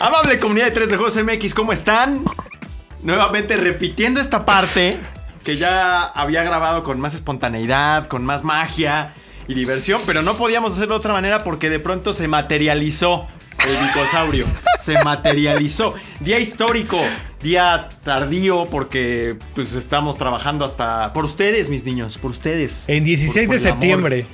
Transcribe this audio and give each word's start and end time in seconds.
Amable 0.00 0.38
comunidad 0.38 0.66
de 0.66 0.70
3 0.72 0.88
de 0.90 0.96
Juegos 0.96 1.16
MX, 1.22 1.54
¿cómo 1.54 1.72
están? 1.72 2.24
Nuevamente 3.02 3.56
repitiendo 3.56 4.20
esta 4.20 4.44
parte 4.46 4.98
que 5.44 5.56
ya 5.56 6.04
había 6.06 6.42
grabado 6.42 6.82
con 6.82 6.98
más 7.00 7.14
espontaneidad, 7.14 8.06
con 8.08 8.24
más 8.24 8.42
magia 8.42 9.12
y 9.46 9.52
diversión, 9.54 10.00
pero 10.06 10.22
no 10.22 10.34
podíamos 10.34 10.72
hacerlo 10.72 10.94
de 10.94 10.98
otra 11.00 11.12
manera 11.12 11.44
porque 11.44 11.68
de 11.68 11.78
pronto 11.80 12.12
se 12.14 12.28
materializó 12.28 13.26
el 13.68 13.86
bicosaurio. 13.88 14.46
Se 14.78 14.94
materializó. 15.04 15.94
Día 16.20 16.38
histórico, 16.40 16.98
día 17.42 17.90
tardío 18.02 18.66
porque 18.70 19.36
pues 19.54 19.74
estamos 19.74 20.16
trabajando 20.16 20.64
hasta 20.64 21.12
por 21.12 21.26
ustedes, 21.26 21.68
mis 21.68 21.84
niños, 21.84 22.16
por 22.16 22.30
ustedes. 22.30 22.84
En 22.88 23.04
16 23.04 23.46
Por- 23.48 23.56
por 23.56 23.56
de 23.56 23.60
el 23.68 23.72
amor. 23.72 23.80
septiembre. 23.82 24.26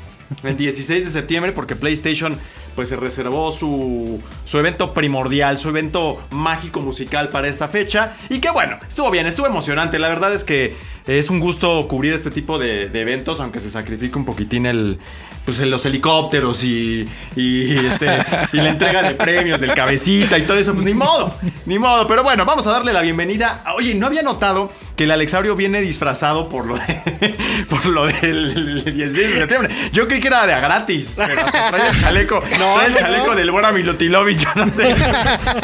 El 0.44 0.56
16 0.56 1.04
de 1.06 1.10
septiembre 1.10 1.52
porque 1.52 1.74
PlayStation 1.76 2.38
pues 2.76 2.90
se 2.90 2.96
reservó 2.96 3.50
su, 3.50 4.22
su 4.44 4.58
evento 4.58 4.94
primordial, 4.94 5.58
su 5.58 5.70
evento 5.70 6.22
mágico 6.30 6.80
musical 6.80 7.30
para 7.30 7.48
esta 7.48 7.66
fecha. 7.66 8.14
Y 8.28 8.38
que 8.38 8.50
bueno, 8.50 8.78
estuvo 8.86 9.10
bien, 9.10 9.26
estuvo 9.26 9.46
emocionante. 9.46 9.98
La 9.98 10.08
verdad 10.08 10.32
es 10.32 10.44
que 10.44 10.76
es 11.06 11.30
un 11.30 11.40
gusto 11.40 11.86
cubrir 11.88 12.12
este 12.12 12.30
tipo 12.30 12.58
de, 12.58 12.88
de 12.88 13.00
eventos, 13.00 13.40
aunque 13.40 13.60
se 13.60 13.70
sacrifique 13.70 14.16
un 14.18 14.24
poquitín 14.24 14.66
el... 14.66 14.98
Pues 15.44 15.60
los 15.60 15.86
helicópteros 15.86 16.64
y, 16.64 17.08
y, 17.36 17.76
este, 17.76 18.06
y 18.52 18.56
la 18.56 18.70
entrega 18.70 19.00
de 19.04 19.14
premios 19.14 19.60
del 19.60 19.74
cabecita 19.74 20.36
y 20.38 20.42
todo 20.42 20.56
eso, 20.56 20.72
pues 20.74 20.84
ni 20.84 20.92
modo, 20.92 21.32
ni 21.66 21.78
modo. 21.78 22.08
Pero 22.08 22.24
bueno, 22.24 22.44
vamos 22.44 22.66
a 22.66 22.72
darle 22.72 22.92
la 22.92 23.00
bienvenida. 23.00 23.62
Oye, 23.76 23.94
no 23.94 24.06
había 24.08 24.22
notado 24.22 24.72
que 24.96 25.04
el 25.04 25.10
Alexaurio 25.12 25.54
viene 25.54 25.80
disfrazado 25.80 26.48
por 26.48 26.66
lo, 26.66 26.76
de, 26.76 27.36
por 27.70 27.86
lo 27.86 28.06
del 28.06 28.82
16 28.82 29.12
de 29.14 29.34
septiembre. 29.36 29.74
Yo 29.92 30.08
creí 30.08 30.20
que 30.20 30.26
era 30.26 30.46
de 30.46 30.54
a 30.54 30.58
gratis. 30.60 31.14
Pero 31.16 31.44
trae 31.44 31.90
el 31.90 32.00
chaleco, 32.00 32.40
trae 32.50 32.86
el 32.88 32.94
chaleco 32.96 33.36
del 33.36 33.50
Bora 33.52 33.70
Milutilovic, 33.70 34.38
yo 34.38 34.48
no 34.56 34.72
sé. 34.72 34.94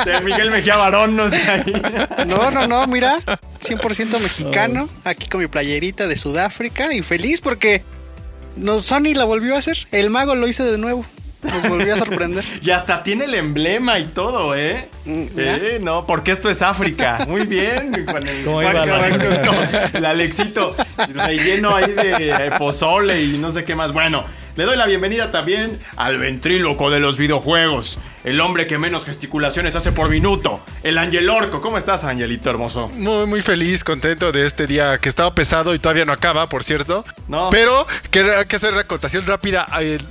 De 0.05 0.20
Miguel 0.20 0.51
Mejía 0.51 0.77
Barón, 0.77 1.17
no 1.17 1.29
sé. 1.29 1.43
ahí. 1.51 1.73
No, 2.27 2.51
no, 2.51 2.69
no, 2.69 2.87
mira, 2.87 3.19
100% 3.61 4.20
mexicano, 4.20 4.89
aquí 5.03 5.29
con 5.33 5.41
mi 5.41 5.47
playerita 5.47 6.06
de 6.06 6.14
Sudáfrica 6.14 6.92
y 6.92 7.02
feliz 7.02 7.41
porque 7.41 7.83
nos 8.55 8.84
Sony 8.84 9.14
la 9.14 9.25
volvió 9.25 9.55
a 9.55 9.58
hacer, 9.58 9.78
el 9.91 10.11
mago 10.11 10.34
lo 10.34 10.47
hizo 10.47 10.70
de 10.70 10.77
nuevo, 10.77 11.06
nos 11.42 11.66
volvió 11.70 11.94
a 11.94 11.97
sorprender. 11.97 12.44
Y 12.62 12.70
hasta 12.70 13.02
tiene 13.02 13.24
el 13.24 13.34
emblema 13.34 13.98
y 13.98 14.05
todo, 14.05 14.55
¿eh? 14.55 14.89
Mm. 15.06 15.24
Eh, 15.39 15.78
no, 15.80 16.06
porque 16.06 16.33
esto 16.33 16.50
es 16.50 16.61
África. 16.61 17.24
Muy 17.27 17.47
bien. 17.47 18.06
¿Cómo 18.44 18.61
iba 18.61 18.84
la 18.84 19.89
El 19.94 20.05
Alexito, 20.05 20.77
relleno 21.14 21.74
ahí 21.74 21.92
de 21.92 22.30
eh, 22.30 22.50
pozole 22.58 23.22
y 23.22 23.39
no 23.39 23.50
sé 23.50 23.64
qué 23.64 23.74
más. 23.74 23.92
Bueno, 23.92 24.27
le 24.55 24.64
doy 24.64 24.77
la 24.77 24.86
bienvenida 24.86 25.31
también 25.31 25.81
al 25.97 26.19
ventríloco 26.19 26.91
de 26.91 27.00
los 27.00 27.17
videojuegos. 27.17 27.98
El 28.25 28.41
hombre 28.41 28.67
que 28.67 28.78
menos 28.78 29.05
gesticulaciones 29.05 29.75
hace 29.77 29.92
por 29.92 30.11
minuto. 30.11 30.64
El 30.83 30.98
Angel 30.98 31.28
Orco. 31.31 31.61
¿Cómo 31.61 31.78
estás, 31.78 32.05
Angelito 32.05 32.50
hermoso? 32.50 32.89
Muy, 32.89 33.27
muy 33.27 33.40
feliz, 33.40 33.83
contento 33.83 34.30
de 34.30 34.46
este 34.46 34.67
día 34.67 34.98
que 34.98 35.08
estaba 35.08 35.35
pesado 35.35 35.74
y 35.74 35.79
todavía 35.79 36.05
no 36.05 36.13
acaba, 36.13 36.48
por 36.48 36.64
cierto. 36.64 37.05
No. 37.29 37.48
Pero 37.51 37.86
que 38.11 38.20
hay 38.20 38.46
que 38.46 38.57
hacer 38.57 38.73
una 38.73 38.83
acotación 38.83 39.27
rápida. 39.27 39.67
El 39.80 40.02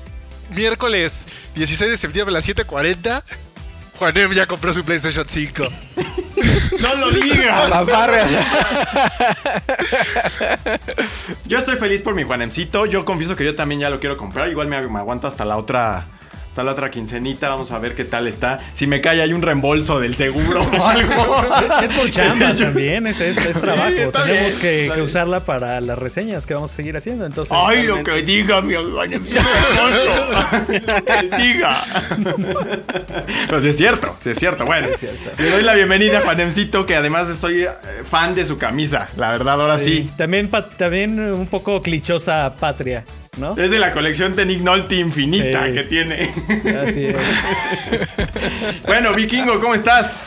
miércoles 0.50 1.28
16 1.56 1.92
de 1.92 1.98
septiembre 1.98 2.34
a 2.34 2.40
las 2.40 2.48
7:40, 2.48 3.24
Juanem 4.02 4.32
ya 4.32 4.48
compró 4.48 4.74
su 4.74 4.84
PlayStation 4.84 5.30
5. 5.30 5.64
¡No 6.82 6.96
lo 6.96 7.12
digas! 7.12 7.72
Yo 11.46 11.60
estoy 11.60 11.76
feliz 11.76 12.02
por 12.02 12.16
mi 12.16 12.24
Juanemcito. 12.24 12.88
Yo 12.88 13.06
confieso 13.06 13.36
que 13.36 13.46
yo 13.46 13.54
también 13.54 13.80
ya 13.82 13.92
lo 13.92 14.00
quiero 14.00 14.18
comprar. 14.18 14.48
Igual 14.48 14.70
me 14.70 14.78
aguanto 14.78 15.28
hasta 15.28 15.46
la 15.46 15.56
otra. 15.56 16.08
Hasta 16.52 16.66
la 16.66 16.74
otra 16.74 16.92
quincenita. 16.92 17.48
Vamos 17.48 17.72
a 17.72 17.80
ver 17.80 17.96
qué 17.96 18.04
tal 18.04 18.28
está. 18.28 18.60
Si 18.74 18.86
me 18.86 19.00
cae 19.00 19.22
hay 19.22 19.32
un 19.32 19.42
reembolso 19.42 20.02
del 20.02 20.16
seguro 20.18 20.62
o 20.62 20.86
algo. 20.88 21.46
Es 21.82 21.92
por 21.94 22.12
chamba 22.12 22.50
también, 22.58 23.08
es, 23.08 23.22
es, 23.22 23.38
es 23.38 23.58
trabajo. 23.58 23.88
está 23.90 24.26
Tenemos 24.26 24.48
bien, 24.50 24.60
que, 24.62 24.88
está 24.88 25.02
usarla 25.02 25.40
para 25.46 25.80
las 25.80 25.98
reseñas 25.98 26.46
que 26.46 26.54
vamos 26.54 26.70
a 26.72 26.76
seguir 26.76 26.98
haciendo. 26.98 27.26
Entonces, 27.26 27.56
Ay, 27.58 27.84
lo 27.84 28.04
que 28.04 28.22
diga 28.24 28.60
mi 28.60 28.74
que 28.74 29.20
diga. 31.38 31.78
Pero 33.48 33.62
sí 33.62 33.70
es 33.70 33.78
cierto, 33.78 34.18
sí 34.22 34.32
es 34.32 34.38
cierto. 34.38 34.66
Bueno, 34.66 34.90
le 35.38 35.50
doy 35.52 35.64
la 35.64 35.74
bienvenida 35.74 36.18
a 36.18 36.22
Juanemcito, 36.22 36.86
que 36.86 36.98
además 36.98 37.30
soy 37.30 37.62
eh, 37.64 37.70
fan 38.04 38.36
de 38.36 38.44
su 38.44 38.58
camisa. 38.58 39.08
La 39.16 39.32
verdad, 39.32 39.62
ahora 39.62 39.80
sí. 39.80 40.10
También, 40.18 40.50
pa- 40.50 40.68
también 40.68 41.18
un 41.20 41.48
poco 41.48 41.82
clichosa 41.82 42.54
patria, 42.60 43.06
¿no? 43.38 43.56
Es 43.58 43.72
de 43.72 43.80
la 43.80 43.94
colección 43.94 44.36
Nolte 44.62 44.96
infinita 44.96 45.66
Sí. 45.68 45.74
que 45.74 45.84
tiene. 45.84 46.34
Así 46.86 47.06
es. 47.06 47.16
bueno, 48.86 49.14
Vikingo, 49.14 49.60
¿cómo 49.62 49.74
estás? 49.74 50.24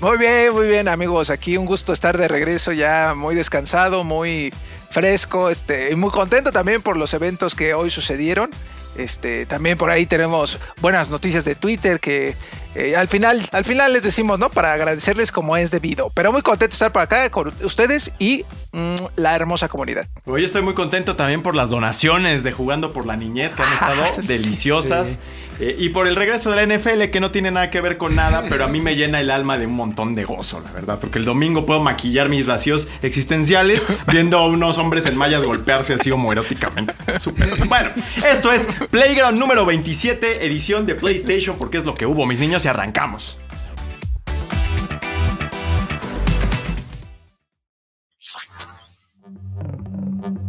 Muy 0.00 0.18
bien, 0.18 0.52
muy 0.52 0.66
bien, 0.66 0.88
amigos. 0.88 1.30
Aquí 1.30 1.56
un 1.56 1.64
gusto 1.64 1.92
estar 1.92 2.18
de 2.18 2.26
regreso 2.26 2.72
ya 2.72 3.14
muy 3.16 3.36
descansado, 3.36 4.02
muy 4.02 4.52
fresco, 4.90 5.48
este, 5.48 5.92
y 5.92 5.94
muy 5.94 6.10
contento 6.10 6.50
también 6.50 6.82
por 6.82 6.96
los 6.96 7.14
eventos 7.14 7.54
que 7.54 7.72
hoy 7.74 7.88
sucedieron. 7.90 8.50
Este, 8.96 9.46
también 9.46 9.78
por 9.78 9.88
ahí 9.90 10.04
tenemos 10.06 10.58
buenas 10.80 11.10
noticias 11.10 11.44
de 11.44 11.54
Twitter 11.54 12.00
que 12.00 12.34
eh, 12.74 12.94
al 12.96 13.08
final, 13.08 13.40
al 13.52 13.64
final 13.64 13.92
les 13.92 14.02
decimos, 14.02 14.38
¿no? 14.38 14.48
Para 14.48 14.72
agradecerles 14.72 15.32
como 15.32 15.56
es 15.56 15.70
debido. 15.70 16.10
Pero 16.14 16.32
muy 16.32 16.42
contento 16.42 16.72
de 16.72 16.74
estar 16.74 16.92
por 16.92 17.02
acá 17.02 17.28
con 17.30 17.52
ustedes 17.62 18.12
y 18.18 18.44
mm, 18.72 18.94
la 19.16 19.34
hermosa 19.34 19.68
comunidad. 19.68 20.06
Hoy 20.24 20.44
estoy 20.44 20.62
muy 20.62 20.74
contento 20.74 21.16
también 21.16 21.42
por 21.42 21.54
las 21.54 21.70
donaciones 21.70 22.42
de 22.42 22.52
Jugando 22.52 22.92
por 22.92 23.06
la 23.06 23.16
Niñez 23.16 23.54
que 23.54 23.62
han 23.62 23.72
estado 23.74 24.02
Ah, 25.00 25.04
sí. 25.04 25.18
Eh, 25.60 25.76
y 25.78 25.90
por 25.90 26.08
el 26.08 26.16
regreso 26.16 26.50
de 26.50 26.64
la 26.66 26.76
NFL 26.76 27.10
que 27.12 27.20
no 27.20 27.30
tiene 27.30 27.50
nada 27.50 27.70
que 27.70 27.80
ver 27.80 27.98
con 27.98 28.16
nada, 28.16 28.44
pero 28.48 28.64
a 28.64 28.68
mí 28.68 28.80
me 28.80 28.96
llena 28.96 29.20
el 29.20 29.30
alma 29.30 29.58
de 29.58 29.66
un 29.66 29.74
montón 29.74 30.14
de 30.14 30.24
gozo, 30.24 30.60
la 30.60 30.72
verdad. 30.72 30.98
Porque 30.98 31.18
el 31.18 31.24
domingo 31.24 31.66
puedo 31.66 31.80
maquillar 31.80 32.28
mis 32.28 32.46
vacíos 32.46 32.88
existenciales 33.02 33.86
viendo 34.10 34.38
a 34.38 34.46
unos 34.46 34.78
hombres 34.78 35.06
en 35.06 35.16
mallas 35.16 35.44
golpearse 35.44 35.94
así 35.94 36.10
homoeróticamente. 36.10 36.94
Súper. 37.18 37.50
Bueno, 37.66 37.90
esto 38.30 38.52
es 38.52 38.68
Playground 38.90 39.38
número 39.38 39.66
27, 39.66 40.46
edición 40.46 40.86
de 40.86 40.94
PlayStation, 40.94 41.56
porque 41.58 41.78
es 41.78 41.84
lo 41.84 41.94
que 41.94 42.06
hubo, 42.06 42.26
mis 42.26 42.38
niños, 42.38 42.64
y 42.64 42.68
arrancamos. 42.68 43.38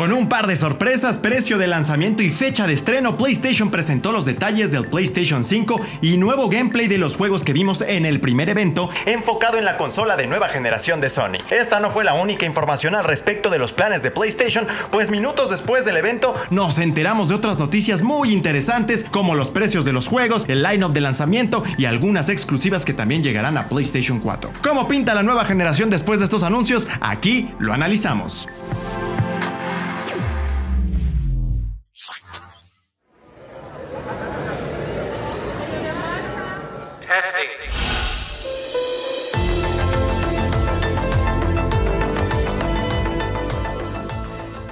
Con 0.00 0.14
un 0.14 0.30
par 0.30 0.46
de 0.46 0.56
sorpresas, 0.56 1.18
precio 1.18 1.58
de 1.58 1.66
lanzamiento 1.66 2.22
y 2.22 2.30
fecha 2.30 2.66
de 2.66 2.72
estreno, 2.72 3.18
PlayStation 3.18 3.70
presentó 3.70 4.12
los 4.12 4.24
detalles 4.24 4.70
del 4.70 4.86
PlayStation 4.86 5.44
5 5.44 5.78
y 6.00 6.16
nuevo 6.16 6.48
gameplay 6.48 6.88
de 6.88 6.96
los 6.96 7.18
juegos 7.18 7.44
que 7.44 7.52
vimos 7.52 7.82
en 7.82 8.06
el 8.06 8.18
primer 8.18 8.48
evento, 8.48 8.88
enfocado 9.04 9.58
en 9.58 9.66
la 9.66 9.76
consola 9.76 10.16
de 10.16 10.26
nueva 10.26 10.48
generación 10.48 11.02
de 11.02 11.10
Sony. 11.10 11.36
Esta 11.50 11.80
no 11.80 11.90
fue 11.90 12.04
la 12.04 12.14
única 12.14 12.46
información 12.46 12.94
al 12.94 13.04
respecto 13.04 13.50
de 13.50 13.58
los 13.58 13.74
planes 13.74 14.02
de 14.02 14.10
PlayStation, 14.10 14.66
pues 14.90 15.10
minutos 15.10 15.50
después 15.50 15.84
del 15.84 15.98
evento 15.98 16.34
nos 16.48 16.78
enteramos 16.78 17.28
de 17.28 17.34
otras 17.34 17.58
noticias 17.58 18.00
muy 18.00 18.32
interesantes, 18.32 19.04
como 19.04 19.34
los 19.34 19.50
precios 19.50 19.84
de 19.84 19.92
los 19.92 20.08
juegos, 20.08 20.46
el 20.48 20.62
lineup 20.62 20.94
de 20.94 21.02
lanzamiento 21.02 21.62
y 21.76 21.84
algunas 21.84 22.30
exclusivas 22.30 22.86
que 22.86 22.94
también 22.94 23.22
llegarán 23.22 23.58
a 23.58 23.68
PlayStation 23.68 24.18
4. 24.18 24.50
¿Cómo 24.62 24.88
pinta 24.88 25.12
la 25.12 25.22
nueva 25.22 25.44
generación 25.44 25.90
después 25.90 26.20
de 26.20 26.24
estos 26.24 26.42
anuncios? 26.42 26.88
Aquí 27.02 27.50
lo 27.58 27.74
analizamos. 27.74 28.48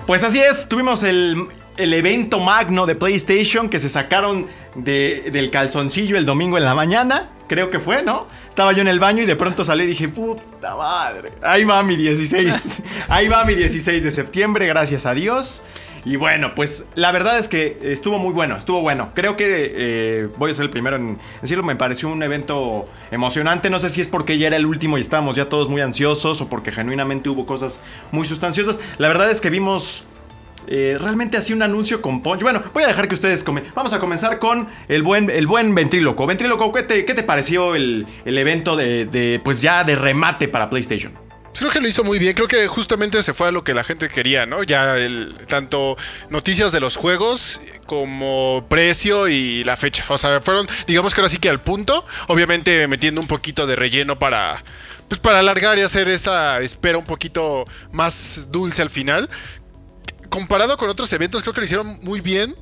Pues 0.08 0.24
así 0.24 0.40
es, 0.40 0.68
tuvimos 0.68 1.02
el 1.04 1.46
el 1.76 1.94
evento 1.94 2.40
magno 2.40 2.86
de 2.86 2.96
PlayStation 2.96 3.68
que 3.68 3.78
se 3.78 3.88
sacaron 3.88 4.48
de- 4.74 5.28
del 5.30 5.48
calzoncillo 5.52 6.16
el 6.16 6.24
domingo 6.26 6.58
en 6.58 6.64
la 6.64 6.74
mañana. 6.74 7.30
Creo 7.46 7.70
que 7.70 7.78
fue, 7.78 8.02
¿no? 8.02 8.26
Estaba 8.48 8.72
yo 8.72 8.80
en 8.80 8.88
el 8.88 8.98
baño 8.98 9.22
y 9.22 9.26
de 9.26 9.36
pronto 9.36 9.64
salí 9.64 9.84
y 9.84 9.86
dije, 9.86 10.08
puta 10.08 10.74
madre. 10.74 11.34
Ahí 11.40 11.62
va 11.62 11.80
mi 11.84 11.94
16. 11.94 12.82
Ahí 13.08 13.28
va 13.28 13.44
mi 13.44 13.54
16 13.54 14.02
de 14.02 14.10
septiembre, 14.10 14.66
gracias 14.66 15.06
a 15.06 15.14
Dios. 15.14 15.62
Y 16.08 16.16
bueno, 16.16 16.52
pues 16.54 16.86
la 16.94 17.12
verdad 17.12 17.38
es 17.38 17.48
que 17.48 17.76
estuvo 17.82 18.18
muy 18.18 18.32
bueno, 18.32 18.56
estuvo 18.56 18.80
bueno. 18.80 19.10
Creo 19.14 19.36
que 19.36 19.74
eh, 19.76 20.28
voy 20.38 20.50
a 20.50 20.54
ser 20.54 20.64
el 20.64 20.70
primero 20.70 20.96
en 20.96 21.18
decirlo, 21.42 21.62
me 21.62 21.76
pareció 21.76 22.08
un 22.08 22.22
evento 22.22 22.86
emocionante. 23.10 23.68
No 23.68 23.78
sé 23.78 23.90
si 23.90 24.00
es 24.00 24.08
porque 24.08 24.38
ya 24.38 24.46
era 24.46 24.56
el 24.56 24.64
último 24.64 24.96
y 24.96 25.02
estábamos 25.02 25.36
ya 25.36 25.50
todos 25.50 25.68
muy 25.68 25.82
ansiosos 25.82 26.40
o 26.40 26.48
porque 26.48 26.72
genuinamente 26.72 27.28
hubo 27.28 27.44
cosas 27.44 27.82
muy 28.10 28.24
sustanciosas. 28.24 28.80
La 28.96 29.08
verdad 29.08 29.30
es 29.30 29.42
que 29.42 29.50
vimos 29.50 30.04
eh, 30.66 30.96
realmente 30.98 31.36
así 31.36 31.52
un 31.52 31.60
anuncio 31.60 32.00
con 32.00 32.22
punch. 32.22 32.40
Bueno, 32.40 32.62
voy 32.72 32.84
a 32.84 32.86
dejar 32.86 33.06
que 33.06 33.14
ustedes 33.14 33.44
comen. 33.44 33.64
Vamos 33.74 33.92
a 33.92 33.98
comenzar 33.98 34.38
con 34.38 34.66
el 34.88 35.02
buen, 35.02 35.28
el 35.28 35.46
buen 35.46 35.74
ventríloco. 35.74 36.26
Ventríloco, 36.26 36.72
¿qué 36.72 36.84
te, 36.84 37.04
qué 37.04 37.12
te 37.12 37.22
pareció 37.22 37.74
el, 37.74 38.06
el 38.24 38.38
evento 38.38 38.76
de, 38.76 39.04
de, 39.04 39.42
pues 39.44 39.60
ya 39.60 39.84
de 39.84 39.94
remate 39.94 40.48
para 40.48 40.70
PlayStation? 40.70 41.27
Creo 41.58 41.72
que 41.72 41.80
lo 41.80 41.88
hizo 41.88 42.04
muy 42.04 42.20
bien, 42.20 42.34
creo 42.34 42.46
que 42.46 42.68
justamente 42.68 43.20
se 43.22 43.34
fue 43.34 43.48
a 43.48 43.50
lo 43.50 43.64
que 43.64 43.74
la 43.74 43.82
gente 43.82 44.08
quería, 44.08 44.46
¿no? 44.46 44.62
Ya 44.62 44.96
el, 44.96 45.34
tanto 45.48 45.96
noticias 46.30 46.70
de 46.70 46.78
los 46.78 46.96
juegos 46.96 47.60
como 47.86 48.64
precio 48.68 49.26
y 49.26 49.64
la 49.64 49.76
fecha. 49.76 50.04
O 50.08 50.18
sea, 50.18 50.40
fueron, 50.40 50.68
digamos 50.86 51.14
que 51.14 51.20
ahora 51.20 51.28
sí 51.28 51.38
que 51.38 51.48
al 51.48 51.60
punto, 51.60 52.06
obviamente 52.28 52.86
metiendo 52.86 53.20
un 53.20 53.26
poquito 53.26 53.66
de 53.66 53.74
relleno 53.74 54.18
para, 54.20 54.62
pues 55.08 55.18
para 55.18 55.40
alargar 55.40 55.78
y 55.78 55.82
hacer 55.82 56.08
esa 56.08 56.60
espera 56.60 56.96
un 56.96 57.04
poquito 57.04 57.64
más 57.90 58.48
dulce 58.52 58.82
al 58.82 58.90
final. 58.90 59.28
Comparado 60.28 60.76
con 60.76 60.88
otros 60.88 61.12
eventos, 61.12 61.42
creo 61.42 61.54
que 61.54 61.60
lo 61.60 61.64
hicieron 61.64 61.98
muy 62.02 62.20
bien. 62.20 62.54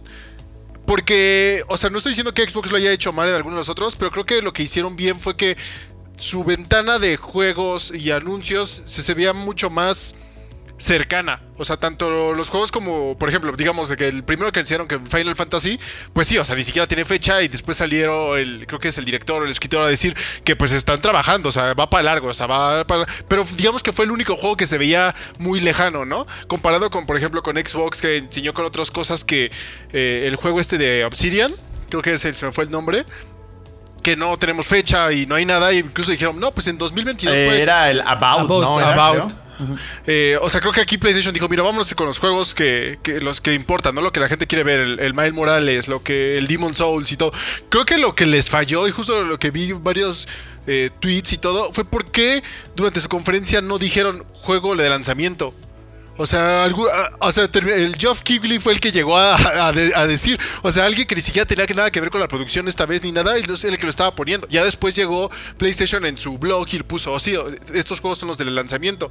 Porque, 0.87 1.65
o 1.67 1.77
sea, 1.77 1.91
no 1.91 1.99
estoy 1.99 2.13
diciendo 2.13 2.33
que 2.33 2.49
Xbox 2.49 2.71
lo 2.71 2.77
haya 2.77 2.93
hecho 2.93 3.13
mal 3.13 3.29
en 3.29 3.35
algunos 3.35 3.57
de 3.57 3.61
los 3.61 3.69
otros, 3.69 3.97
pero 3.97 4.13
creo 4.13 4.25
que 4.25 4.41
lo 4.41 4.53
que 4.53 4.63
hicieron 4.63 4.95
bien 4.95 5.19
fue 5.19 5.37
que 5.37 5.57
su 6.17 6.45
ventana 6.45 6.99
de 6.99 7.17
juegos 7.17 7.93
y 7.95 8.11
anuncios 8.11 8.83
se, 8.85 9.03
se 9.03 9.15
veía 9.15 9.33
mucho 9.33 9.71
más 9.71 10.15
cercana. 10.79 11.43
O 11.57 11.65
sea, 11.65 11.79
tanto 11.79 12.35
los 12.35 12.49
juegos 12.51 12.71
como, 12.71 13.17
por 13.19 13.29
ejemplo, 13.29 13.53
digamos 13.53 13.91
que 13.97 14.09
el 14.09 14.25
primero 14.25 14.53
que 14.53 14.61
hicieron 14.61 14.87
que 14.87 14.99
Final 14.99 15.35
Fantasy, 15.35 15.81
pues 16.13 16.27
sí, 16.27 16.37
o 16.37 16.45
sea, 16.45 16.55
ni 16.55 16.63
siquiera 16.63 16.87
tiene 16.87 17.05
fecha 17.05 17.41
y 17.43 17.49
después 17.49 17.79
salieron 17.79 18.39
el, 18.39 18.67
creo 18.67 18.79
que 18.79 18.89
es 18.89 18.99
el 18.99 19.05
director 19.05 19.41
o 19.41 19.45
el 19.45 19.51
escritor 19.51 19.83
a 19.83 19.89
decir 19.89 20.15
que 20.45 20.55
pues 20.55 20.73
están 20.73 21.01
trabajando, 21.01 21.49
o 21.49 21.53
sea, 21.53 21.73
va 21.75 21.89
para 21.89 22.03
largo, 22.03 22.29
o 22.29 22.35
sea, 22.35 22.47
va 22.47 22.87
para... 22.87 23.07
Pero 23.27 23.47
digamos 23.57 23.83
que 23.83 23.93
fue 23.93 24.05
el 24.05 24.11
único 24.11 24.37
juego 24.37 24.57
que 24.57 24.67
se 24.67 24.77
veía 24.77 25.15
muy 25.39 25.61
lejano, 25.61 26.05
¿no? 26.05 26.27
Comparado 26.47 26.91
con, 26.91 27.07
por 27.07 27.17
ejemplo, 27.17 27.43
con 27.43 27.57
Xbox 27.57 28.03
que 28.03 28.19
enseñó 28.19 28.53
con 28.53 28.65
otras 28.67 28.91
cosas 28.91 29.25
que 29.25 29.51
eh, 29.93 30.25
el 30.27 30.37
juego 30.37 30.61
este 30.61 30.77
de 30.77 31.05
Obsidian, 31.05 31.55
creo 31.89 32.03
que 32.03 32.13
es 32.13 32.25
el, 32.27 32.35
se 32.35 32.45
me 32.45 32.53
fue 32.53 32.65
el 32.65 32.71
nombre, 32.71 33.07
que 34.07 34.17
no 34.17 34.37
tenemos 34.39 34.69
fecha 34.69 35.11
y 35.13 35.27
no 35.27 35.35
hay 35.35 35.45
nada. 35.45 35.73
Y 35.73 35.79
incluso 35.79 36.13
dijeron, 36.13 36.39
no, 36.39 36.53
pues 36.53 36.69
en 36.69 36.79
2022 36.79 37.35
Eh, 37.35 37.47
puede- 37.47 37.61
era 37.63 37.91
el 37.91 38.01
About, 38.03 38.41
About, 38.45 38.63
¿no? 38.63 38.79
About. 38.79 39.33
Eh, 40.07 40.39
o 40.41 40.49
sea, 40.49 40.61
creo 40.61 40.73
que 40.73 40.81
aquí 40.81 40.97
PlayStation 40.97 41.35
dijo, 41.35 41.49
mira, 41.49 41.63
vámonos 41.65 41.93
con 41.95 42.07
los 42.07 42.19
juegos 42.21 42.55
que, 42.55 42.99
que- 43.03 43.21
los 43.21 43.41
que 43.41 43.53
importan, 43.55 43.97
¿no? 43.97 44.03
Lo 44.03 44.13
que 44.13 44.21
la 44.21 44.29
gente 44.29 44.47
quiere 44.47 44.63
ver, 44.63 44.79
el, 44.79 45.01
el 45.01 45.13
Miles 45.13 45.33
Morales, 45.33 45.89
lo 45.89 46.05
que 46.05 46.39
el 46.39 46.47
Demon 46.47 46.75
Souls 46.77 47.11
y 47.11 47.17
todo. 47.17 47.33
Creo 47.69 47.85
que 47.85 47.99
lo 47.99 48.15
que 48.15 48.27
les 48.27 48.49
falló, 48.49 48.87
y 48.87 48.93
justo 48.93 49.23
lo 49.25 49.39
que 49.41 49.51
vi 49.51 49.73
varios 49.73 50.29
eh, 50.69 50.91
tweets 51.01 51.33
y 51.33 51.39
todo, 51.39 51.73
fue 51.73 51.85
porque 51.85 52.43
durante 52.77 53.01
su 53.01 53.09
conferencia 53.09 53.61
no 53.61 53.79
dijeron 53.79 54.25
juego 54.35 54.77
de 54.77 54.89
lanzamiento. 54.89 55.53
O 56.19 56.25
sea, 56.27 56.67
algu- 56.67 56.91
a- 56.91 57.13
o 57.21 57.31
sea, 57.33 57.49
el 57.53 57.97
Geoff 57.97 58.23
Keighley 58.23 58.59
fue 58.59 58.73
el 58.73 58.81
que 58.81 58.91
llegó 58.93 59.17
a, 59.19 59.67
a 59.69 59.73
de- 59.73 59.93
a 59.95 60.07
decir, 60.07 60.39
o 60.63 60.73
sea, 60.73 60.87
alguien 60.87 61.07
que 61.07 61.15
ni 61.15 61.21
siquiera 61.21 61.47
tenía 61.47 61.67
nada 61.75 61.91
que 61.91 62.01
ver 62.01 62.11
con 62.11 62.21
la 62.21 62.29
producción 62.29 62.69
esta 62.69 62.87
vez 62.87 63.03
ni 63.03 63.13
nada, 63.13 63.39
y 63.39 63.43
es 63.43 63.65
el 63.65 63.77
que 63.77 63.85
lo 63.85 63.91
estaba 63.91 64.15
poniendo. 64.15 64.47
Ya 64.49 64.65
después 64.65 64.95
llegó 64.95 65.31
PlayStation 65.59 66.07
en 66.07 66.17
su 66.17 66.39
blog 66.39 66.67
y 66.73 66.83
puso, 66.83 67.13
oh, 67.13 67.21
sí, 67.21 67.35
estos 67.75 68.01
juegos 68.01 68.19
son 68.19 68.29
los 68.29 68.39
del 68.39 68.55
lanzamiento. 68.55 69.11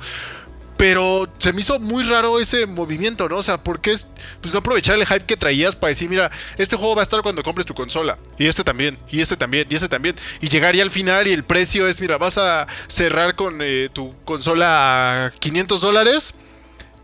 Pero 0.78 1.30
se 1.38 1.54
me 1.54 1.62
hizo 1.62 1.80
muy 1.80 2.04
raro 2.04 2.38
ese 2.38 2.66
movimiento, 2.66 3.30
¿no? 3.30 3.38
O 3.38 3.44
sea, 3.44 3.58
¿por 3.58 3.80
qué 3.80 3.94
es, 3.94 4.08
pues 4.42 4.54
no 4.54 4.60
aprovechar 4.60 4.96
el 4.96 5.06
hype 5.06 5.24
que 5.26 5.38
traías 5.38 5.74
para 5.74 5.90
decir, 5.90 6.10
mira, 6.10 6.30
este 6.58 6.76
juego 6.76 6.96
va 6.96 7.02
a 7.02 7.04
estar 7.04 7.22
cuando 7.22 7.44
compres 7.44 7.66
tu 7.66 7.74
consola? 7.74 8.18
Y 8.38 8.48
este 8.48 8.62
también, 8.66 8.98
y 9.10 9.22
este 9.22 9.38
también, 9.38 9.68
y 9.70 9.76
este 9.76 9.88
también. 9.88 10.16
Y 10.42 10.50
llegar 10.50 10.76
ya 10.76 10.84
al 10.84 10.92
final 10.92 11.28
y 11.28 11.32
el 11.32 11.46
precio 11.46 11.88
es, 11.88 12.02
mira, 12.02 12.18
vas 12.18 12.38
a 12.38 12.68
cerrar 12.90 13.36
con 13.36 13.60
eh, 13.62 13.88
tu 13.94 14.14
consola 14.26 15.28
a 15.28 15.32
500 15.32 15.80
dólares 15.80 16.34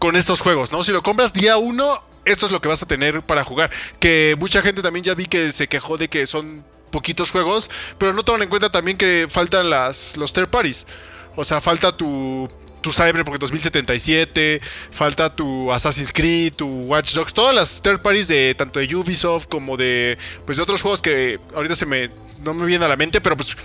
con 0.01 0.15
estos 0.15 0.42
juegos, 0.42 0.71
¿no? 0.71 0.83
Si 0.83 0.92
lo 0.92 1.03
compras 1.03 1.31
día 1.31 1.57
uno, 1.57 2.01
esto 2.25 2.48
es 2.48 2.51
lo 2.51 2.59
que 2.59 2.68
vas 2.68 2.81
a 2.81 2.88
tener 2.88 3.21
para 3.21 3.44
jugar. 3.44 3.69
Que 4.00 4.36
mucha 4.39 4.63
gente 4.63 4.81
también 4.81 5.03
ya 5.03 5.13
vi 5.13 5.27
que 5.27 5.51
se 5.51 5.68
quejó 5.68 5.95
de 5.95 6.07
que 6.09 6.25
son 6.25 6.65
poquitos 6.89 7.30
juegos, 7.30 7.69
pero 8.00 8.12
no 8.12 8.24
toman 8.24 8.42
en 8.42 8.50
cuenta 8.50 8.71
también 8.71 8.98
que 8.98 9.27
faltan 9.30 9.69
las, 9.69 10.18
los 10.18 10.33
third 10.33 10.48
parties. 10.48 10.88
O 11.36 11.45
sea, 11.45 11.62
falta 11.62 11.95
tu, 11.95 12.50
tu 12.81 12.92
Cyberpunk 12.92 13.38
2077, 13.38 14.59
falta 14.89 15.36
tu 15.36 15.71
Assassin's 15.71 16.12
Creed, 16.12 16.56
tu 16.56 16.68
Watch 16.68 17.13
Dogs, 17.13 17.31
todas 17.31 17.53
las 17.53 17.80
third 17.83 18.01
parties 18.01 18.27
de 18.27 18.56
tanto 18.56 18.80
de 18.80 18.95
Ubisoft 18.95 19.45
como 19.45 19.77
de 19.77 20.18
pues 20.48 20.57
de 20.57 20.63
otros 20.63 20.81
juegos 20.81 21.03
que 21.03 21.39
ahorita 21.53 21.75
se 21.75 21.86
me 21.86 22.09
no 22.44 22.56
me 22.56 22.65
vienen 22.65 22.86
a 22.86 22.89
la 22.89 22.95
mente, 22.95 23.21
pero 23.21 23.38
pues 23.38 23.56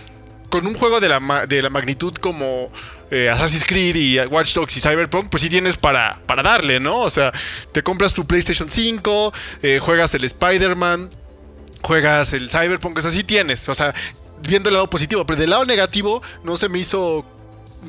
con 0.56 0.66
un 0.66 0.74
juego 0.74 1.00
de 1.00 1.08
la, 1.10 1.44
de 1.46 1.60
la 1.60 1.68
magnitud 1.68 2.14
como 2.14 2.70
eh, 3.10 3.28
Assassin's 3.28 3.66
Creed 3.66 3.94
y 3.94 4.18
Watch 4.20 4.54
Dogs 4.54 4.74
y 4.78 4.80
Cyberpunk, 4.80 5.28
pues 5.28 5.42
sí 5.42 5.50
tienes 5.50 5.76
para, 5.76 6.18
para 6.24 6.42
darle, 6.42 6.80
¿no? 6.80 6.96
O 7.00 7.10
sea, 7.10 7.30
te 7.72 7.82
compras 7.82 8.14
tu 8.14 8.26
PlayStation 8.26 8.70
5, 8.70 9.34
eh, 9.62 9.80
juegas 9.82 10.14
el 10.14 10.24
Spider-Man, 10.24 11.10
juegas 11.82 12.32
el 12.32 12.48
Cyberpunk, 12.48 12.96
o 12.96 13.00
sea, 13.02 13.10
sí 13.10 13.22
tienes, 13.22 13.68
o 13.68 13.74
sea, 13.74 13.94
viendo 14.48 14.70
el 14.70 14.76
lado 14.76 14.88
positivo, 14.88 15.26
pero 15.26 15.38
del 15.38 15.50
lado 15.50 15.66
negativo 15.66 16.22
no 16.42 16.56
se 16.56 16.70
me 16.70 16.78
hizo 16.78 17.26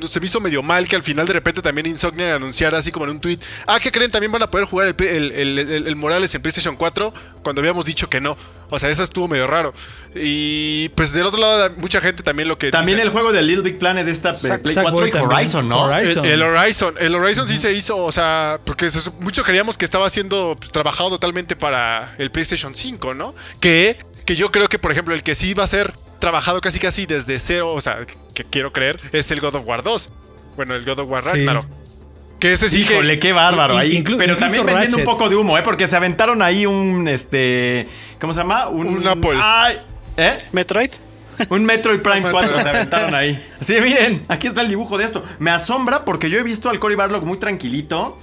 se 0.06 0.20
me 0.20 0.26
hizo 0.26 0.40
medio 0.40 0.62
mal 0.62 0.86
que 0.86 0.96
al 0.96 1.02
final 1.02 1.26
de 1.26 1.32
repente 1.32 1.60
también 1.62 1.86
Insomnia 1.86 2.34
anunciara 2.34 2.78
así 2.78 2.92
como 2.92 3.06
en 3.06 3.12
un 3.12 3.20
tweet, 3.20 3.38
ah, 3.66 3.80
¿qué 3.80 3.90
creen? 3.90 4.10
También 4.10 4.30
van 4.30 4.42
a 4.42 4.50
poder 4.50 4.66
jugar 4.66 4.86
el, 4.88 4.94
el- 5.06 5.32
el- 5.32 5.58
el- 5.58 5.86
el 5.88 5.96
Morales 5.96 6.34
en 6.34 6.42
PlayStation 6.42 6.76
4 6.76 7.12
cuando 7.42 7.60
habíamos 7.60 7.84
dicho 7.84 8.08
que 8.08 8.20
no. 8.20 8.36
O 8.70 8.78
sea, 8.78 8.90
eso 8.90 9.02
estuvo 9.02 9.28
medio 9.28 9.46
raro. 9.46 9.72
Y 10.14 10.90
pues 10.90 11.12
del 11.12 11.24
otro 11.26 11.40
lado, 11.40 11.70
mucha 11.78 12.00
gente 12.00 12.22
también 12.22 12.48
lo 12.48 12.58
que... 12.58 12.70
También 12.70 12.96
dice- 12.98 13.06
el 13.06 13.12
juego 13.12 13.32
de 13.32 13.42
Little 13.42 13.62
Big 13.62 13.78
Planet 13.78 14.04
de 14.04 14.12
esta 14.12 14.32
Zack- 14.34 14.60
Play 14.62 14.74
Zack 14.74 14.90
4 14.90 15.06
y. 15.08 15.12
Horizon, 15.12 15.68
¿no? 15.68 15.82
Horizon. 15.84 16.24
El, 16.24 16.32
el 16.32 16.42
Horizon, 16.42 16.94
el 17.00 17.14
Horizon 17.14 17.48
sí 17.48 17.56
se 17.56 17.72
hizo, 17.72 17.96
o 17.96 18.12
sea, 18.12 18.58
porque 18.64 18.90
se 18.90 19.10
mucho 19.20 19.42
creíamos 19.42 19.78
que 19.78 19.84
estaba 19.84 20.08
siendo 20.10 20.56
pues, 20.58 20.70
trabajado 20.70 21.10
totalmente 21.10 21.56
para 21.56 22.14
el 22.18 22.30
PlayStation 22.30 22.74
5, 22.74 23.14
¿no? 23.14 23.34
Que, 23.60 23.98
que 24.26 24.36
yo 24.36 24.50
creo 24.52 24.68
que, 24.68 24.78
por 24.78 24.92
ejemplo, 24.92 25.14
el 25.14 25.22
que 25.22 25.34
sí 25.34 25.54
va 25.54 25.64
a 25.64 25.68
ser 25.68 25.94
trabajado 26.18 26.60
casi 26.60 26.78
casi 26.78 27.06
desde 27.06 27.38
cero, 27.38 27.72
o 27.72 27.80
sea, 27.80 27.98
que 28.44 28.44
quiero 28.50 28.72
creer, 28.72 29.00
es 29.12 29.30
el 29.32 29.40
God 29.40 29.56
of 29.56 29.66
War 29.66 29.82
2. 29.82 30.10
Bueno, 30.56 30.74
el 30.74 30.84
God 30.84 31.00
of 31.00 31.10
War 31.10 31.24
Sí. 31.24 31.30
Ragnarok. 31.30 31.66
Que 32.38 32.52
ese 32.52 32.68
sí 32.68 32.82
Híjole, 32.82 33.14
que... 33.14 33.18
qué 33.28 33.32
bárbaro 33.32 33.76
ahí. 33.76 33.90
inclu- 33.98 34.16
Pero 34.16 34.34
incluso 34.34 34.38
también 34.38 34.64
vendiendo 34.66 34.98
un 34.98 35.04
poco 35.04 35.28
de 35.28 35.34
humo, 35.34 35.58
¿eh? 35.58 35.62
Porque 35.64 35.88
se 35.88 35.96
aventaron 35.96 36.40
ahí 36.40 36.66
un, 36.66 37.08
este... 37.08 37.88
¿Cómo 38.20 38.32
se 38.32 38.38
llama? 38.40 38.68
Un 38.68 39.04
Apple. 39.06 39.32
Ay, 39.42 39.78
¿Eh? 40.16 40.38
Metroid. 40.52 40.90
Un 41.50 41.64
Metroid 41.64 42.00
Prime 42.00 42.28
4 42.30 42.58
se 42.60 42.68
aventaron 42.68 43.14
ahí. 43.14 43.44
Sí, 43.60 43.74
miren, 43.82 44.22
aquí 44.28 44.46
está 44.48 44.60
el 44.60 44.68
dibujo 44.68 44.98
de 44.98 45.04
esto. 45.04 45.24
Me 45.40 45.50
asombra 45.50 46.04
porque 46.04 46.30
yo 46.30 46.38
he 46.38 46.42
visto 46.44 46.70
al 46.70 46.78
Cory 46.78 46.94
Barlog 46.94 47.24
muy 47.24 47.38
tranquilito. 47.38 48.18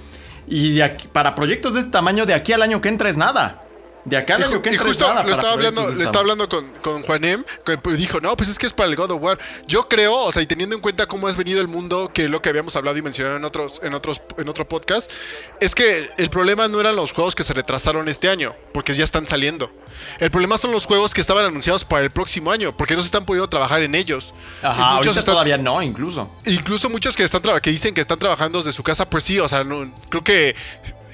Y 0.48 0.76
de 0.76 0.82
aquí- 0.84 1.08
para 1.12 1.34
proyectos 1.34 1.74
de 1.74 1.80
este 1.80 1.92
tamaño, 1.92 2.24
de 2.24 2.32
aquí 2.34 2.52
al 2.54 2.62
año 2.62 2.80
que 2.80 2.88
entra 2.88 3.10
es 3.10 3.16
nada. 3.18 3.60
De 4.06 4.16
acá 4.16 4.36
al 4.36 4.40
Y, 4.42 4.44
año 4.44 4.62
que 4.62 4.72
y 4.72 4.76
justo 4.76 5.12
lo 5.12 5.32
estaba 5.32 5.52
hablando, 5.54 5.90
este 5.90 6.04
estaba 6.04 6.20
hablando 6.20 6.48
con, 6.48 6.64
con 6.80 7.02
Juanem, 7.02 7.42
que 7.64 7.76
dijo, 7.96 8.20
no, 8.20 8.36
pues 8.36 8.48
es 8.48 8.56
que 8.56 8.66
es 8.66 8.72
para 8.72 8.88
el 8.88 8.94
God 8.94 9.10
of 9.10 9.20
War. 9.20 9.36
Yo 9.66 9.88
creo, 9.88 10.14
o 10.16 10.30
sea, 10.30 10.42
y 10.42 10.46
teniendo 10.46 10.76
en 10.76 10.80
cuenta 10.80 11.06
cómo 11.06 11.26
has 11.26 11.36
venido 11.36 11.60
el 11.60 11.66
mundo, 11.66 12.12
que 12.14 12.28
lo 12.28 12.40
que 12.40 12.48
habíamos 12.48 12.76
hablado 12.76 12.96
y 12.96 13.02
mencionado 13.02 13.36
en 13.36 13.44
otros, 13.44 13.80
en 13.82 13.94
otros, 13.94 14.22
en 14.38 14.48
otro 14.48 14.68
podcast, 14.68 15.10
es 15.60 15.74
que 15.74 16.08
el 16.18 16.30
problema 16.30 16.68
no 16.68 16.78
eran 16.78 16.94
los 16.94 17.10
juegos 17.10 17.34
que 17.34 17.42
se 17.42 17.52
retrasaron 17.52 18.08
este 18.08 18.28
año, 18.28 18.54
porque 18.72 18.94
ya 18.94 19.02
están 19.02 19.26
saliendo. 19.26 19.72
El 20.20 20.30
problema 20.30 20.56
son 20.56 20.70
los 20.70 20.86
juegos 20.86 21.12
que 21.12 21.20
estaban 21.20 21.44
anunciados 21.44 21.84
para 21.84 22.04
el 22.04 22.12
próximo 22.12 22.52
año, 22.52 22.76
porque 22.76 22.94
no 22.94 23.02
se 23.02 23.06
están 23.06 23.24
pudiendo 23.24 23.48
trabajar 23.48 23.82
en 23.82 23.96
ellos. 23.96 24.34
Ajá, 24.62 24.90
ahorita 24.90 25.18
están- 25.18 25.34
todavía 25.34 25.58
no, 25.58 25.82
incluso. 25.82 26.30
Incluso 26.44 26.88
muchos 26.88 27.16
que 27.16 27.24
están 27.24 27.42
que 27.60 27.70
dicen 27.70 27.92
que 27.92 28.02
están 28.02 28.20
trabajando 28.20 28.58
desde 28.60 28.70
su 28.70 28.84
casa, 28.84 29.10
pues 29.10 29.24
sí, 29.24 29.40
o 29.40 29.48
sea, 29.48 29.64
no- 29.64 29.90
creo 30.10 30.22
que 30.22 30.54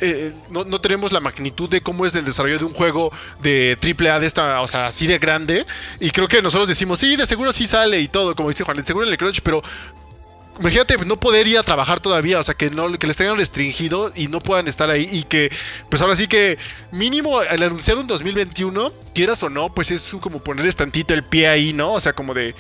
eh, 0.05 0.33
no, 0.51 0.65
no 0.65 0.81
tenemos 0.81 1.13
la 1.13 1.21
magnitud 1.21 1.71
de 1.71 1.81
cómo 1.81 2.05
es 2.05 2.15
el 2.17 2.25
desarrollo 2.25 2.59
de 2.59 2.65
un 2.65 2.75
juego 2.75 3.13
de 3.41 3.79
AAA 3.81 4.19
de 4.19 4.27
esta, 4.27 4.61
o 4.61 4.67
sea, 4.67 4.87
así 4.87 5.07
de 5.07 5.19
grande. 5.19 5.65
Y 6.01 6.11
creo 6.11 6.27
que 6.27 6.43
nosotros 6.43 6.67
decimos, 6.69 6.99
sí, 6.99 7.15
de 7.15 7.25
seguro 7.25 7.53
sí 7.53 7.69
sale 7.69 8.01
y 8.01 8.09
todo, 8.09 8.35
como 8.35 8.49
dice 8.49 8.65
Juan, 8.65 8.77
de 8.77 8.85
seguro 8.85 9.07
en 9.07 9.13
el 9.13 9.19
crunch, 9.19 9.41
pero 9.43 9.63
imagínate 10.59 10.97
no 11.07 11.19
poder 11.19 11.47
ir 11.47 11.59
a 11.59 11.63
trabajar 11.63 12.01
todavía, 12.01 12.39
o 12.39 12.43
sea, 12.43 12.55
que 12.55 12.69
no 12.71 12.93
que 12.99 13.07
les 13.07 13.17
tengan 13.17 13.37
restringido 13.37 14.13
y 14.15 14.29
no 14.29 14.41
puedan 14.41 14.69
estar 14.69 14.91
ahí 14.91 15.09
y 15.11 15.23
que 15.23 15.51
pues 15.89 16.03
ahora 16.03 16.17
sí 16.17 16.27
que 16.27 16.59
mínimo 16.91 17.39
al 17.39 17.63
anunciar 17.63 17.97
un 17.97 18.07
2021, 18.07 18.93
quieras 19.15 19.43
o 19.43 19.51
no, 19.51 19.73
pues 19.73 19.91
es 19.91 20.15
como 20.21 20.41
ponerles 20.41 20.77
tantito 20.77 21.15
el 21.15 21.23
pie 21.23 21.49
ahí, 21.49 21.73
¿no? 21.73 21.93
O 21.93 22.01
sea, 22.01 22.13
como 22.13 22.35
de 22.35 22.55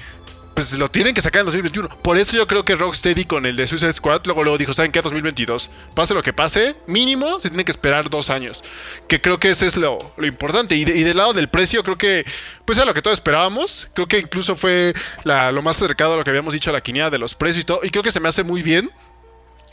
pues 0.54 0.72
lo 0.78 0.90
tienen 0.90 1.14
que 1.14 1.22
sacar 1.22 1.40
en 1.40 1.46
2021. 1.46 1.88
Por 2.02 2.18
eso 2.18 2.36
yo 2.36 2.46
creo 2.46 2.64
que 2.64 2.74
Rocksteady 2.74 3.24
con 3.24 3.46
el 3.46 3.56
de 3.56 3.66
Suicide 3.66 3.92
Squad 3.94 4.22
luego 4.26 4.42
luego 4.44 4.58
dijo, 4.58 4.74
¿saben 4.74 4.92
qué? 4.92 5.00
2022. 5.02 5.70
Pase 5.94 6.14
lo 6.14 6.22
que 6.22 6.32
pase, 6.32 6.76
mínimo 6.86 7.40
se 7.40 7.48
tiene 7.48 7.64
que 7.64 7.70
esperar 7.72 8.10
dos 8.10 8.30
años. 8.30 8.62
Que 9.08 9.20
creo 9.20 9.38
que 9.40 9.50
ese 9.50 9.66
es 9.66 9.76
lo, 9.76 10.12
lo 10.16 10.26
importante. 10.26 10.74
Y, 10.76 10.84
de- 10.84 10.96
y 10.96 11.02
del 11.02 11.16
lado 11.16 11.32
del 11.32 11.48
precio, 11.48 11.82
creo 11.82 11.96
que 11.96 12.24
pues 12.64 12.76
era 12.78 12.84
lo 12.86 12.94
que 12.94 13.02
todos 13.02 13.16
esperábamos. 13.18 13.88
Creo 13.94 14.06
que 14.06 14.18
incluso 14.18 14.54
fue 14.56 14.94
la- 15.24 15.50
lo 15.52 15.62
más 15.62 15.76
acercado 15.76 16.14
a 16.14 16.16
lo 16.16 16.24
que 16.24 16.30
habíamos 16.30 16.52
dicho 16.52 16.70
a 16.70 16.72
la 16.72 16.80
quiniela 16.82 17.10
de 17.10 17.18
los 17.18 17.34
precios 17.34 17.62
y 17.62 17.66
todo. 17.66 17.80
Y 17.82 17.90
creo 17.90 18.02
que 18.02 18.12
se 18.12 18.20
me 18.20 18.28
hace 18.28 18.42
muy 18.42 18.62
bien. 18.62 18.90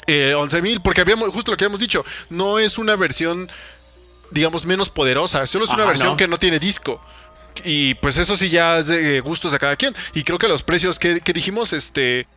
Eh, 0.07 0.33
11.000, 0.36 0.81
porque 0.81 1.01
habíamos, 1.01 1.29
justo 1.29 1.51
lo 1.51 1.57
que 1.57 1.65
habíamos 1.65 1.79
dicho, 1.79 2.03
no 2.31 2.57
es 2.57 2.79
una 2.79 2.95
versión, 2.95 3.48
digamos, 4.31 4.65
menos 4.65 4.89
poderosa, 4.89 5.45
solo 5.45 5.65
es 5.65 5.69
una 5.71 5.83
Ajá, 5.83 5.89
versión 5.91 6.09
no. 6.12 6.17
que 6.17 6.27
no 6.27 6.39
tiene 6.39 6.57
disco. 6.57 7.00
Y 7.65 7.96
pues 7.96 8.18
eso 8.18 8.36
sí 8.38 8.50
ya 8.50 8.79
es 8.79 8.88
de 8.88 9.20
gustos 9.22 9.51
de 9.51 9.60
cada 9.60 9.75
quien. 9.75 9.94
Y 10.13 10.24
creo 10.24 10.38
que 10.38 10.48
los 10.48 10.63
precios 10.63 11.00
que, 11.00 11.20
que 11.22 11.34
dijimos, 11.34 11.74
este... 11.74 12.27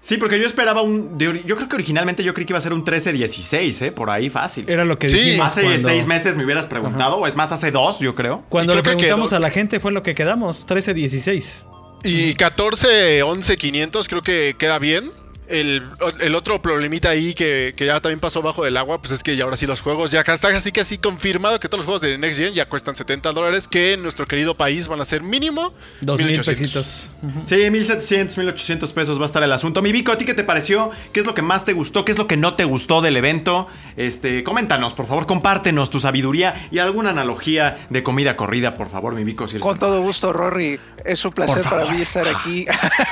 Sí, 0.00 0.18
porque 0.18 0.38
yo 0.38 0.44
esperaba 0.46 0.82
un. 0.82 1.16
de 1.16 1.42
yo 1.46 1.56
creo 1.56 1.66
que 1.66 1.76
originalmente 1.76 2.22
yo 2.22 2.34
creí 2.34 2.44
que 2.44 2.52
iba 2.52 2.58
a 2.58 2.60
ser 2.60 2.74
un 2.74 2.84
13-16, 2.84 3.86
¿eh? 3.86 3.90
Por 3.90 4.10
ahí 4.10 4.28
fácil. 4.28 4.68
Era 4.68 4.84
lo 4.84 4.98
que 4.98 5.08
Sí, 5.08 5.16
dijimos. 5.18 5.46
Hace 5.46 5.62
cuando- 5.62 5.88
seis 5.88 6.06
meses 6.06 6.36
me 6.36 6.44
hubieras 6.44 6.66
preguntado, 6.66 7.16
o 7.16 7.26
es 7.26 7.34
más, 7.36 7.52
hace 7.52 7.70
dos, 7.70 8.00
yo 8.00 8.14
creo. 8.14 8.44
Cuando 8.50 8.74
le 8.74 8.82
preguntamos 8.82 9.30
quedó- 9.30 9.36
a 9.36 9.40
la 9.40 9.48
gente 9.50 9.80
fue 9.80 9.92
lo 9.92 10.02
que 10.02 10.14
quedamos, 10.14 10.66
13-16. 10.66 11.64
Y 12.02 12.34
14, 12.34 13.22
11, 13.22 13.56
500 13.56 14.08
creo 14.08 14.22
que 14.22 14.56
queda 14.58 14.78
bien. 14.78 15.10
El, 15.46 15.82
el 16.20 16.34
otro 16.34 16.62
problemita 16.62 17.10
ahí 17.10 17.34
que, 17.34 17.74
que 17.76 17.86
ya 17.86 18.00
también 18.00 18.20
pasó 18.20 18.40
bajo 18.40 18.64
del 18.64 18.76
agua, 18.76 19.00
pues 19.00 19.12
es 19.12 19.22
que 19.22 19.36
ya 19.36 19.44
ahora 19.44 19.56
sí 19.56 19.66
los 19.66 19.80
juegos 19.80 20.10
ya 20.10 20.20
está 20.20 20.48
así 20.48 20.72
que 20.72 20.80
así 20.80 20.98
confirmado 20.98 21.60
que 21.60 21.68
todos 21.68 21.80
los 21.80 21.86
juegos 21.86 22.02
de 22.02 22.18
Next 22.18 22.38
Gen 22.40 22.54
ya 22.54 22.66
cuestan 22.66 22.96
70 22.96 23.32
dólares, 23.32 23.68
que 23.68 23.92
en 23.94 24.02
nuestro 24.02 24.26
querido 24.26 24.56
país 24.56 24.88
van 24.88 25.00
a 25.00 25.04
ser 25.04 25.22
mínimo 25.22 25.74
2 26.00 26.18
mil 26.18 26.26
1800. 26.28 26.46
pesitos. 26.46 27.06
Sí, 27.44 27.70
1700, 27.70 28.38
1800 28.38 28.92
pesos 28.92 29.18
va 29.18 29.24
a 29.24 29.26
estar 29.26 29.42
el 29.42 29.52
asunto. 29.52 29.82
Mi 29.82 29.92
Vico, 29.92 30.12
¿a 30.12 30.18
ti 30.18 30.24
qué 30.24 30.34
te 30.34 30.44
pareció? 30.44 30.90
¿Qué 31.12 31.20
es 31.20 31.26
lo 31.26 31.34
que 31.34 31.42
más 31.42 31.64
te 31.64 31.72
gustó? 31.72 32.04
¿Qué 32.04 32.12
es 32.12 32.18
lo 32.18 32.26
que 32.26 32.36
no 32.36 32.54
te 32.54 32.64
gustó 32.64 33.00
del 33.00 33.16
evento? 33.16 33.68
Este, 33.96 34.42
coméntanos, 34.44 34.94
por 34.94 35.06
favor, 35.06 35.26
compártenos 35.26 35.90
tu 35.90 36.00
sabiduría 36.00 36.68
y 36.70 36.78
alguna 36.78 37.10
analogía 37.10 37.86
de 37.90 38.02
comida 38.02 38.36
corrida, 38.36 38.74
por 38.74 38.88
favor, 38.88 39.14
mi 39.14 39.24
Vico. 39.24 39.48
Si 39.48 39.58
Con 39.58 39.78
todo 39.78 40.00
gusto, 40.00 40.32
Rory. 40.32 40.78
Es 41.04 41.24
un 41.24 41.32
placer 41.32 41.62
para 41.64 41.84
mí 41.86 42.00
estar 42.00 42.26
aquí. 42.26 42.66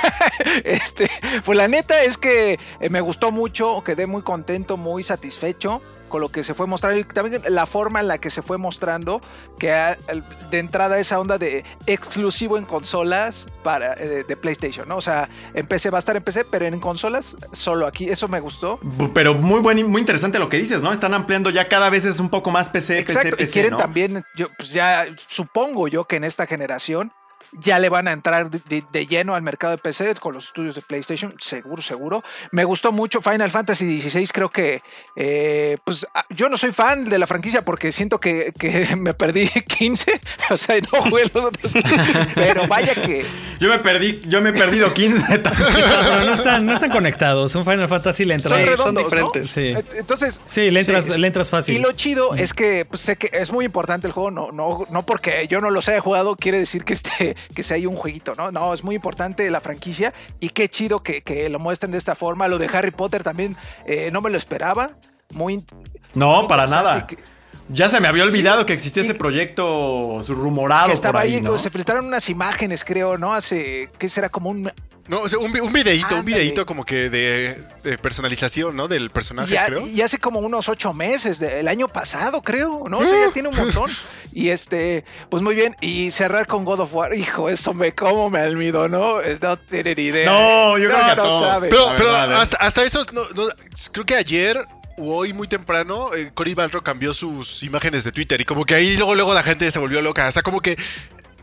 este, 0.63 1.09
pues 1.45 1.57
la 1.57 1.67
neta 1.67 2.03
es 2.03 2.17
que 2.17 2.59
eh, 2.79 2.89
me 2.89 3.01
gustó 3.01 3.31
mucho, 3.31 3.83
quedé 3.83 4.07
muy 4.07 4.23
contento, 4.23 4.77
muy 4.77 5.03
satisfecho 5.03 5.81
con 6.13 6.21
lo 6.21 6.29
que 6.29 6.43
se 6.43 6.53
fue 6.53 6.67
mostrando 6.67 6.99
y 6.99 7.05
también 7.05 7.41
la 7.49 7.65
forma 7.65 7.99
en 7.99 8.07
la 8.07 8.19
que 8.19 8.29
se 8.29 8.43
fue 8.43 8.59
mostrando 8.59 9.19
que 9.57 9.73
de 10.51 10.59
entrada 10.59 10.99
esa 10.99 11.19
onda 11.19 11.39
de 11.39 11.65
exclusivo 11.87 12.59
en 12.59 12.65
consolas 12.65 13.47
para 13.63 13.95
eh, 13.95 14.23
de 14.23 14.37
PlayStation, 14.37 14.87
¿no? 14.87 14.97
O 14.97 15.01
sea, 15.01 15.27
en 15.55 15.65
PC 15.65 15.89
va 15.89 15.97
a 15.97 15.99
estar 15.99 16.15
en 16.15 16.21
PC, 16.21 16.45
pero 16.45 16.67
en 16.67 16.79
consolas 16.79 17.35
solo 17.51 17.87
aquí, 17.87 18.09
eso 18.09 18.27
me 18.27 18.39
gustó. 18.39 18.79
Pero 19.15 19.33
muy 19.33 19.59
buen 19.59 19.79
y 19.79 19.83
muy 19.83 20.01
interesante 20.01 20.37
lo 20.37 20.49
que 20.49 20.57
dices, 20.57 20.83
¿no? 20.83 20.93
Están 20.93 21.15
ampliando 21.15 21.49
ya 21.49 21.67
cada 21.67 21.89
vez 21.89 22.05
es 22.05 22.19
un 22.19 22.29
poco 22.29 22.51
más 22.51 22.69
PC, 22.69 22.99
Exacto, 22.99 23.31
PC, 23.31 23.37
PC, 23.37 23.49
y 23.49 23.53
quieren 23.53 23.71
¿no? 23.71 23.77
también, 23.77 24.23
yo 24.35 24.49
pues 24.55 24.71
ya 24.71 25.07
supongo 25.25 25.87
yo 25.87 26.05
que 26.05 26.17
en 26.17 26.25
esta 26.25 26.45
generación 26.45 27.11
ya 27.51 27.79
le 27.79 27.89
van 27.89 28.07
a 28.07 28.11
entrar 28.11 28.49
de, 28.49 28.61
de- 28.67 28.83
de 28.91 29.07
lleno 29.07 29.35
al 29.35 29.41
mercado 29.41 29.71
de 29.71 29.77
PC 29.77 30.15
con 30.15 30.33
los 30.33 30.45
estudios 30.45 30.75
de 30.75 30.81
PlayStation, 30.81 31.33
seguro, 31.39 31.81
seguro. 31.81 32.23
Me 32.51 32.63
gustó 32.63 32.91
mucho 32.91 33.21
Final 33.21 33.51
Fantasy 33.51 34.01
XVI, 34.01 34.27
creo 34.27 34.49
que 34.49 34.81
eh, 35.15 35.77
pues 35.83 36.07
ah, 36.13 36.25
yo 36.29 36.49
no 36.49 36.57
soy 36.57 36.71
fan 36.71 37.05
de 37.05 37.17
la 37.19 37.27
franquicia 37.27 37.63
porque 37.63 37.91
siento 37.91 38.19
que, 38.19 38.51
que 38.57 38.95
me 38.97 39.13
perdí 39.13 39.47
15, 39.67 40.19
o 40.49 40.57
sea, 40.57 40.75
no 40.91 41.01
jugué 41.03 41.23
los 41.33 41.45
otros 41.45 41.73
15, 41.73 41.89
pero 42.35 42.67
vaya 42.67 42.93
que... 42.95 43.25
Yo 43.59 43.69
me 43.69 43.79
perdí, 43.79 44.21
yo 44.25 44.41
me 44.41 44.49
he 44.49 44.53
perdido 44.53 44.93
15 44.93 45.37
también. 45.39 45.69
Pero 45.73 46.25
no 46.25 46.33
están, 46.33 46.65
no 46.65 46.73
están 46.73 46.89
conectados. 46.89 47.55
Un 47.55 47.63
Final 47.63 47.87
Fantasy 47.87 48.25
le 48.25 48.33
entras. 48.33 48.51
Son 48.51 48.59
Sí, 48.61 48.65
redondos, 48.65 48.83
son 48.85 48.93
¿no? 48.95 49.01
diferentes. 49.03 49.49
Sí. 49.49 49.61
Eh, 49.61 49.83
Entonces. 49.99 50.41
Sí, 50.45 50.69
le 50.69 50.81
entras, 50.81 51.05
sí, 51.05 51.17
le 51.17 51.27
entras 51.27 51.49
fácil. 51.49 51.75
Y 51.75 51.79
lo 51.79 51.91
chido 51.93 52.35
es 52.35 52.53
que 52.53 52.83
pues, 52.83 53.01
sé 53.01 53.15
que 53.15 53.29
es 53.31 53.51
muy 53.53 53.63
importante 53.63 54.07
el 54.07 54.11
juego. 54.13 54.31
No, 54.31 54.51
no, 54.51 54.85
no 54.89 55.05
porque 55.05 55.47
yo 55.47 55.61
no 55.61 55.69
los 55.69 55.87
haya 55.87 56.01
jugado, 56.01 56.35
quiere 56.35 56.59
decir 56.59 56.83
que 56.83 56.93
este, 56.93 57.32
que 57.55 57.63
sea 57.63 57.75
ahí 57.77 57.85
un 57.85 57.95
jueguito, 57.95 58.33
¿no? 58.35 58.51
No, 58.51 58.73
es 58.73 58.83
muy 58.83 58.95
importante 58.95 59.49
la 59.49 59.61
franquicia. 59.61 60.13
Y 60.39 60.49
qué 60.49 60.69
chido 60.69 61.01
que, 61.03 61.21
que 61.21 61.49
lo 61.49 61.59
muestren 61.59 61.91
de 61.91 61.97
esta 61.97 62.15
forma. 62.15 62.47
Lo 62.47 62.57
de 62.57 62.67
Harry 62.73 62.91
Potter 62.91 63.23
también 63.23 63.55
eh, 63.85 64.09
no 64.11 64.21
me 64.21 64.29
lo 64.29 64.37
esperaba. 64.37 64.91
Muy. 65.33 65.63
No, 66.13 66.39
muy 66.41 66.47
para 66.47 66.67
nada. 66.67 67.07
que- 67.07 67.17
Ya 67.69 67.89
se 67.89 67.99
me 67.99 68.07
había 68.07 68.23
olvidado 68.23 68.65
que 68.65 68.73
existía 68.73 69.01
Y- 69.03 69.05
ese 69.05 69.15
proyecto 69.15 70.19
rumorado 70.29 70.87
que 70.87 70.93
estaba 70.93 71.13
por 71.13 71.21
ahí, 71.21 71.35
ahí, 71.35 71.41
¿no? 71.41 71.57
se 71.57 71.69
filtraron 71.69 72.05
unas 72.05 72.29
imágenes, 72.29 72.83
creo, 72.83 73.17
¿no? 73.17 73.33
Hace, 73.33 73.89
¿qué 73.97 74.09
será? 74.09 74.29
Como 74.29 74.49
un, 74.49 74.71
No, 75.07 75.21
o 75.21 75.29
sea, 75.29 75.39
un, 75.39 75.57
un 75.59 75.73
videíto, 75.73 76.15
un 76.17 76.25
videíto 76.25 76.65
como 76.65 76.85
que 76.85 77.09
de, 77.09 77.57
de 77.83 77.97
personalización, 77.97 78.75
¿no? 78.75 78.87
Del 78.87 79.09
personaje, 79.11 79.51
ya, 79.53 79.65
creo. 79.67 79.85
y 79.87 80.01
hace 80.01 80.17
como 80.19 80.39
unos 80.39 80.69
ocho 80.69 80.93
meses, 80.93 81.39
de- 81.39 81.59
el 81.61 81.67
año 81.67 81.87
pasado, 81.87 82.41
creo, 82.41 82.85
¿no? 82.89 82.99
O 82.99 83.05
sea, 83.05 83.27
ya 83.27 83.33
tiene 83.33 83.49
un 83.49 83.55
montón. 83.55 83.89
Y 84.35 84.49
este, 84.49 85.05
pues 85.29 85.43
muy 85.43 85.53
bien. 85.53 85.75
Y 85.79 86.09
cerrar 86.09 86.47
con 86.47 86.65
God 86.65 86.79
of 86.79 86.95
War, 86.95 87.13
hijo, 87.13 87.49
eso 87.49 87.71
me 87.75 87.93
como 87.93 88.31
me 88.31 88.39
almido, 88.39 88.87
¿no? 88.89 89.17
No 89.41 89.57
tienen 89.57 89.99
idea. 89.99 90.25
No, 90.25 90.75
yo 90.79 90.87
creo 90.89 90.99
que 91.05 91.11
a 91.11 91.15
no 91.15 91.23
todos. 91.27 91.39
sabes. 91.53 91.69
Pero, 91.69 91.91
pero 91.95 92.09
¿eh? 92.31 92.35
hasta, 92.35 92.57
hasta 92.57 92.83
eso, 92.83 93.05
no- 93.13 93.29
no, 93.35 93.43
creo 93.91 94.05
que 94.07 94.15
ayer 94.15 94.65
hoy 94.97 95.33
muy 95.33 95.47
temprano, 95.47 96.13
eh, 96.13 96.31
Cory 96.33 96.53
Balro 96.53 96.83
cambió 96.83 97.13
sus 97.13 97.63
imágenes 97.63 98.03
de 98.03 98.11
Twitter 98.11 98.39
y 98.41 98.45
como 98.45 98.65
que 98.65 98.75
ahí 98.75 98.95
luego, 98.97 99.15
luego 99.15 99.33
la 99.33 99.43
gente 99.43 99.69
se 99.71 99.79
volvió 99.79 100.01
loca. 100.01 100.27
O 100.27 100.31
sea, 100.31 100.43
como 100.43 100.59
que 100.61 100.77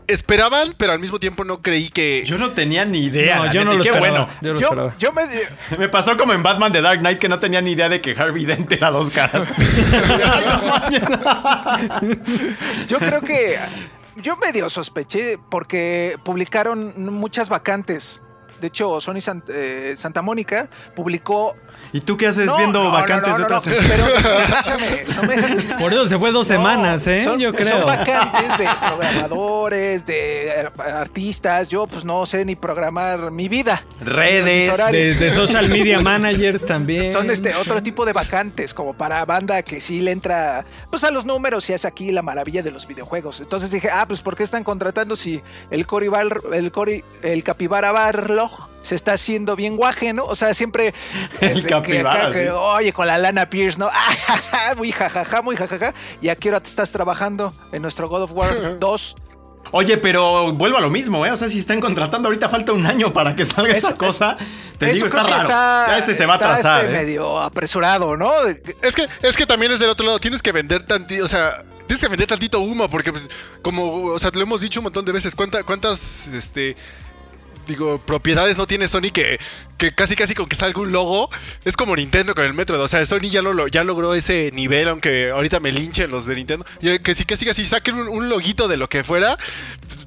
esperaban, 0.07 0.73
pero 0.77 0.93
al 0.93 0.99
mismo 0.99 1.19
tiempo 1.19 1.43
no 1.43 1.61
creí 1.61 1.89
que... 1.89 2.23
Yo 2.25 2.37
no 2.37 2.51
tenía 2.51 2.85
ni 2.85 3.05
idea. 3.05 3.37
No, 3.37 3.51
yo 3.51 3.65
no 3.65 3.73
lo 3.73 3.83
qué 3.83 3.89
esperaba. 3.89 4.25
bueno. 4.25 4.39
Yo 4.41 4.53
lo 4.53 4.59
yo, 4.59 4.67
esperaba. 4.67 4.95
yo 4.99 5.11
me. 5.11 5.21
Me 5.77 5.89
pasó 5.89 6.17
como 6.17 6.33
en 6.33 6.43
Batman 6.43 6.71
de 6.71 6.81
Dark 6.81 6.99
Knight 6.99 7.19
que 7.19 7.29
no 7.29 7.39
tenía 7.39 7.61
ni 7.61 7.71
idea 7.71 7.89
de 7.89 8.01
que 8.01 8.11
Harvey 8.11 8.45
Dent 8.45 8.71
era 8.71 8.91
dos 8.91 9.11
caras. 9.11 9.47
Yo 12.87 12.99
creo 12.99 13.21
que. 13.21 13.59
Yo 14.17 14.35
medio 14.37 14.69
sospeché 14.69 15.37
porque 15.49 16.17
publicaron 16.23 16.93
muchas 17.13 17.49
vacantes. 17.49 18.21
De 18.61 18.67
hecho, 18.67 19.01
Sony 19.01 19.15
Sant- 19.19 19.49
eh, 19.49 19.93
Santa 19.97 20.21
Mónica 20.21 20.69
publicó. 20.95 21.57
¿Y 21.93 21.99
tú 22.01 22.15
qué 22.15 22.27
haces 22.27 22.45
No, 22.45 22.57
viendo 22.57 22.79
no, 22.83 22.85
no, 22.85 22.91
vacantes 22.91 23.29
no, 23.31 23.35
de 23.35 23.39
no, 23.41 23.45
otras 23.45 23.65
no, 23.67 23.73
Pero 23.75 24.05
escúchame, 24.07 25.03
me 25.27 25.35
dejas. 25.35 25.81
Por 25.81 25.91
eso 25.91 26.05
se 26.05 26.17
fue 26.17 26.31
dos 26.31 26.47
No, 26.47 26.53
semanas, 26.55 27.05
¿eh? 27.07 27.23
son- 27.25 27.39
Yo 27.39 27.53
creo. 27.53 27.79
Son 27.79 27.85
vacantes 27.87 28.57
de 28.57 28.67
programadores, 28.87 30.05
de 30.05 30.47
eh, 30.49 30.69
artistas. 30.77 31.67
Yo, 31.69 31.87
pues, 31.87 32.05
no 32.05 32.25
sé 32.25 32.45
ni 32.45 32.55
programar 32.55 33.31
mi 33.31 33.49
vida. 33.49 33.83
Redes. 33.99 34.77
De, 34.91 35.15
de 35.15 35.31
social 35.31 35.69
media 35.69 35.99
managers 35.99 36.65
también. 36.65 37.11
Son 37.11 37.29
este 37.29 37.55
otro 37.55 37.81
tipo 37.81 38.05
de 38.05 38.13
vacantes, 38.13 38.73
como 38.73 38.93
para 38.93 39.25
banda 39.25 39.61
que 39.63 39.81
sí 39.81 40.01
le 40.01 40.11
entra 40.11 40.65
pues 40.89 41.03
a 41.03 41.11
los 41.11 41.25
números 41.25 41.69
y 41.69 41.73
es 41.73 41.85
aquí 41.85 42.11
la 42.11 42.21
maravilla 42.21 42.61
de 42.61 42.71
los 42.71 42.87
videojuegos. 42.87 43.39
Entonces 43.41 43.71
dije, 43.71 43.89
ah, 43.91 44.05
pues 44.07 44.21
¿por 44.21 44.35
qué 44.35 44.43
están 44.43 44.63
contratando 44.63 45.15
si 45.15 45.41
el 45.71 45.87
Cory 45.87 46.07
Bar, 46.09 46.27
el 46.53 46.71
Cory, 46.71 47.03
el 47.21 47.43
Capibara 47.43 47.91
Se 48.81 48.95
está 48.95 49.13
haciendo 49.13 49.55
bien 49.55 49.77
guaje, 49.77 50.11
¿no? 50.11 50.23
O 50.25 50.35
sea, 50.35 50.53
siempre 50.55 50.93
El 51.39 51.49
este, 51.51 51.63
que 51.63 51.69
capibara, 51.69 52.21
acá, 52.27 52.31
que, 52.31 52.43
sí. 52.45 52.49
oye, 52.49 52.91
con 52.93 53.05
la 53.05 53.17
lana 53.19 53.45
Pierce, 53.47 53.77
¿no? 53.77 53.87
Ah, 53.93 54.11
ja, 54.25 54.37
ja, 54.37 54.75
muy 54.75 54.91
jajaja, 54.91 55.41
muy 55.43 55.55
jajaja. 55.55 55.93
Y 56.21 56.29
aquí 56.29 56.47
ahora 56.47 56.61
te 56.61 56.69
estás 56.69 56.91
trabajando 56.91 57.53
en 57.71 57.81
nuestro 57.83 58.09
God 58.09 58.23
of 58.23 58.31
War 58.33 58.79
2. 58.79 59.15
Oye, 59.73 59.97
pero 59.97 60.51
vuelvo 60.51 60.77
a 60.77 60.81
lo 60.81 60.89
mismo, 60.89 61.25
¿eh? 61.25 61.31
O 61.31 61.37
sea, 61.37 61.47
si 61.47 61.59
están 61.59 61.79
contratando 61.79 62.27
ahorita 62.27 62.49
falta 62.49 62.73
un 62.73 62.85
año 62.85 63.13
para 63.13 63.35
que 63.35 63.45
salga 63.45 63.73
Eso- 63.75 63.89
esa 63.89 63.97
cosa, 63.97 64.35
te 64.79 64.87
digo, 64.87 65.05
está 65.05 65.23
raro. 65.23 65.35
está- 65.43 65.85
ya 65.89 65.97
ese 65.99 66.13
se 66.15 66.25
va 66.25 66.33
a 66.33 66.35
está, 66.37 66.49
atrasar, 66.49 66.79
este, 66.81 66.91
¿eh? 66.91 66.97
medio 66.97 67.39
apresurado, 67.39 68.17
¿no? 68.17 68.31
Es 68.81 68.95
que, 68.95 69.07
es 69.21 69.37
que 69.37 69.45
también 69.45 69.71
es 69.71 69.79
del 69.79 69.89
otro 69.89 70.05
lado, 70.05 70.19
tienes 70.19 70.41
que 70.41 70.51
vender 70.51 70.83
tantito, 70.83 71.23
o 71.23 71.27
sea, 71.27 71.63
tienes 71.87 72.01
que 72.01 72.07
vender 72.09 72.27
tantito 72.27 72.59
humo, 72.59 72.89
porque 72.89 73.11
pues, 73.13 73.23
como, 73.61 74.05
o 74.07 74.19
sea, 74.19 74.31
te 74.31 74.39
lo 74.39 74.43
hemos 74.43 74.59
dicho 74.59 74.79
un 74.81 74.85
montón 74.85 75.05
de 75.05 75.11
veces, 75.13 75.35
¿cuánta- 75.35 75.63
¿cuántas, 75.63 76.27
este, 76.27 76.75
digo, 77.67 77.99
propiedades 77.99 78.57
no 78.57 78.67
tiene 78.67 78.87
Sony 78.87 79.11
que, 79.13 79.39
que 79.77 79.93
casi 79.93 80.15
casi 80.15 80.33
con 80.35 80.47
que 80.47 80.55
salga 80.55 80.79
un 80.81 80.91
logo, 80.91 81.29
es 81.65 81.75
como 81.77 81.95
Nintendo 81.95 82.35
con 82.35 82.45
el 82.45 82.53
Metro, 82.53 82.81
o 82.81 82.87
sea, 82.87 83.05
Sony 83.05 83.29
ya, 83.31 83.41
lo, 83.41 83.67
ya 83.67 83.83
logró 83.83 84.13
ese 84.13 84.51
nivel, 84.53 84.87
aunque 84.89 85.31
ahorita 85.31 85.59
me 85.59 85.71
linchen 85.71 86.11
los 86.11 86.25
de 86.25 86.35
Nintendo, 86.35 86.65
y 86.81 86.99
que 86.99 87.15
si 87.15 87.25
casi 87.25 87.45
casi 87.45 87.65
saquen 87.65 87.95
un, 87.95 88.07
un 88.09 88.29
loguito 88.29 88.67
de 88.67 88.77
lo 88.77 88.89
que 88.89 89.03
fuera, 89.03 89.37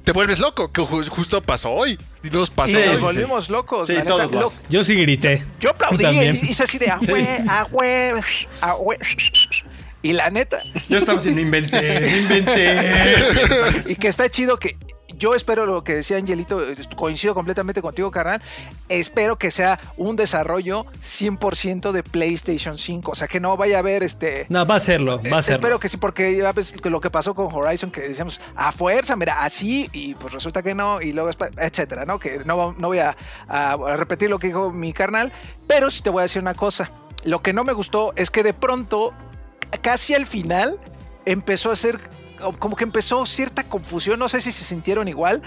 te 0.03 0.11
vuelves 0.11 0.39
loco, 0.39 0.71
que 0.71 0.81
ju- 0.81 1.07
justo 1.07 1.41
pasó 1.41 1.71
hoy, 1.71 1.97
y 2.23 2.29
nos 2.29 2.51
pasó 2.51 2.73
Sí, 2.79 2.85
nos 2.85 2.97
sí, 2.99 3.01
volvimos 3.03 3.49
locos. 3.49 3.87
Sí, 3.87 3.93
la 3.93 3.99
neta. 4.03 4.15
todos 4.15 4.31
Lo- 4.31 4.47
hacen. 4.47 4.61
Yo 4.69 4.83
sí 4.83 4.95
grité. 4.95 5.43
Yo 5.59 5.71
aplaudí 5.71 6.03
También. 6.03 6.39
y 6.41 6.49
hice 6.51 6.63
así 6.63 6.77
de 6.77 6.89
ah, 6.89 6.99
güey, 7.07 7.27
ah, 7.47 7.65
güey, 7.69 8.19
ah. 8.61 8.75
Y 10.01 10.13
la 10.13 10.29
neta, 10.29 10.61
Yo 10.87 10.99
estaba 10.99 11.17
diciendo, 11.17 11.41
inventé, 11.41 12.07
inventé. 12.19 13.15
y 13.89 13.95
que 13.95 14.07
está 14.07 14.29
chido 14.29 14.57
que 14.59 14.77
yo 15.17 15.35
espero 15.35 15.65
lo 15.65 15.83
que 15.83 15.95
decía 15.95 16.17
Angelito, 16.17 16.61
eh, 16.63 16.75
coincido 16.95 17.33
completamente 17.33 17.81
contigo, 17.81 18.11
carnal. 18.11 18.41
Espero 18.89 19.37
que 19.37 19.51
sea 19.51 19.79
un 19.97 20.15
desarrollo 20.15 20.85
100% 21.01 21.91
de 21.91 22.03
PlayStation 22.03 22.77
5. 22.77 23.11
O 23.11 23.15
sea, 23.15 23.27
que 23.27 23.39
no 23.39 23.55
vaya 23.57 23.77
a 23.77 23.79
haber 23.79 24.03
este. 24.03 24.45
No, 24.49 24.65
va 24.65 24.75
a 24.75 24.79
serlo, 24.79 25.21
va 25.23 25.37
a 25.37 25.39
Eh, 25.39 25.43
serlo. 25.43 25.55
Espero 25.57 25.79
que 25.79 25.89
sí, 25.89 25.97
porque 25.97 26.35
ya 26.35 26.51
ves 26.51 26.73
que 26.73 26.89
lo 26.89 27.01
que 27.01 27.09
pasó 27.09 27.33
con 27.33 27.53
Horizon, 27.53 27.91
que 27.91 28.01
decíamos 28.01 28.41
a 28.55 28.71
fuerza, 28.71 29.15
mira, 29.15 29.43
así, 29.43 29.89
y 29.93 30.15
pues 30.15 30.33
resulta 30.33 30.61
que 30.61 30.75
no, 30.75 31.01
y 31.01 31.11
luego, 31.13 31.29
etcétera, 31.57 32.05
¿no? 32.05 32.19
Que 32.19 32.43
no, 32.45 32.73
voy 32.77 32.99
a 32.99 33.15
repetir 33.97 34.29
lo 34.29 34.39
que 34.39 34.47
dijo 34.47 34.71
mi 34.71 34.93
carnal, 34.93 35.31
pero 35.67 35.89
sí 35.89 36.01
te 36.01 36.09
voy 36.09 36.19
a 36.19 36.23
decir 36.23 36.41
una 36.41 36.53
cosa. 36.53 36.91
Lo 37.23 37.41
que 37.41 37.53
no 37.53 37.63
me 37.63 37.73
gustó 37.73 38.13
es 38.15 38.29
que 38.29 38.43
de 38.43 38.53
pronto, 38.53 39.13
casi 39.81 40.13
al 40.13 40.25
final, 40.25 40.79
empezó 41.25 41.71
a 41.71 41.75
ser. 41.75 41.99
Como 42.53 42.75
que 42.75 42.83
empezó 42.83 43.25
cierta 43.25 43.63
confusión, 43.63 44.19
no 44.19 44.29
sé 44.29 44.41
si 44.41 44.51
se 44.51 44.63
sintieron 44.65 45.07
igual, 45.07 45.41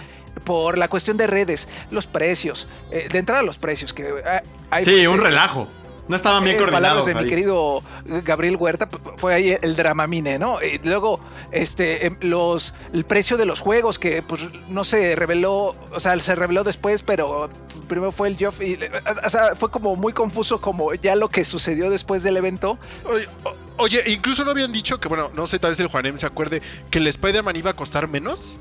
por 0.45 0.79
la 0.79 0.89
cuestión 0.89 1.17
de 1.17 1.27
redes, 1.27 1.69
los 1.91 2.07
precios, 2.07 2.69
eh, 2.91 3.09
de 3.11 3.19
entrada 3.19 3.43
los 3.43 3.59
precios, 3.59 3.93
que 3.93 4.03
eh, 4.09 4.43
hay- 4.71 4.85
Sí, 4.85 5.07
un 5.07 5.21
relajo. 5.21 5.69
No 6.09 6.17
estaban 6.17 6.43
bien 6.43 6.57
eh, 6.57 6.59
coordinados. 6.59 7.05
palabras 7.05 7.15
de 7.15 7.23
mi 7.23 7.29
querido 7.29 7.83
Gabriel 8.25 8.57
Huerta, 8.57 8.89
fue 9.17 9.35
ahí 9.35 9.57
el 9.61 9.77
dramamine, 9.77 10.39
¿no? 10.39 10.63
Y 10.63 10.79
luego, 10.79 11.21
este, 11.53 12.07
em, 12.07 12.17
los, 12.21 12.75
el 12.93 13.05
precio 13.05 13.37
de 13.37 13.45
los 13.45 13.61
juegos 13.61 13.99
que, 13.99 14.23
pues, 14.23 14.49
no 14.69 14.85
se 14.85 15.15
reveló, 15.15 15.77
o 15.93 16.01
sea, 16.01 16.19
se 16.19 16.35
reveló 16.35 16.65
después, 16.65 17.03
pero 17.03 17.51
primero 17.89 18.11
fue 18.11 18.29
el 18.29 18.37
Geoff 18.37 18.61
y, 18.61 18.75
eh, 18.75 18.91
o 19.25 19.31
sea, 19.31 19.55
fue 19.55 19.71
como 19.71 19.97
muy 19.97 20.13
confuso 20.13 20.61
como 20.61 20.95
ya 20.95 21.15
lo 21.15 21.29
que 21.29 21.45
sucedió 21.45 21.91
después 21.91 22.23
del 22.23 22.37
evento. 22.37 22.79
Oye, 23.05 23.29
oye, 23.77 24.03
incluso 24.07 24.45
no 24.45 24.53
habían 24.53 24.73
dicho 24.73 24.99
que, 25.01 25.09
bueno, 25.09 25.31
no 25.35 25.47
sé, 25.47 25.59
tal 25.59 25.71
vez 25.71 25.81
el 25.81 25.89
Juanem 25.89 26.17
se 26.17 26.27
acuerde 26.27 26.63
que 26.91 26.99
el 26.99 27.07
Spider-Man 27.07 27.57
iba 27.57 27.71
a 27.71 27.77
costar 27.77 28.09
menos. 28.09 28.57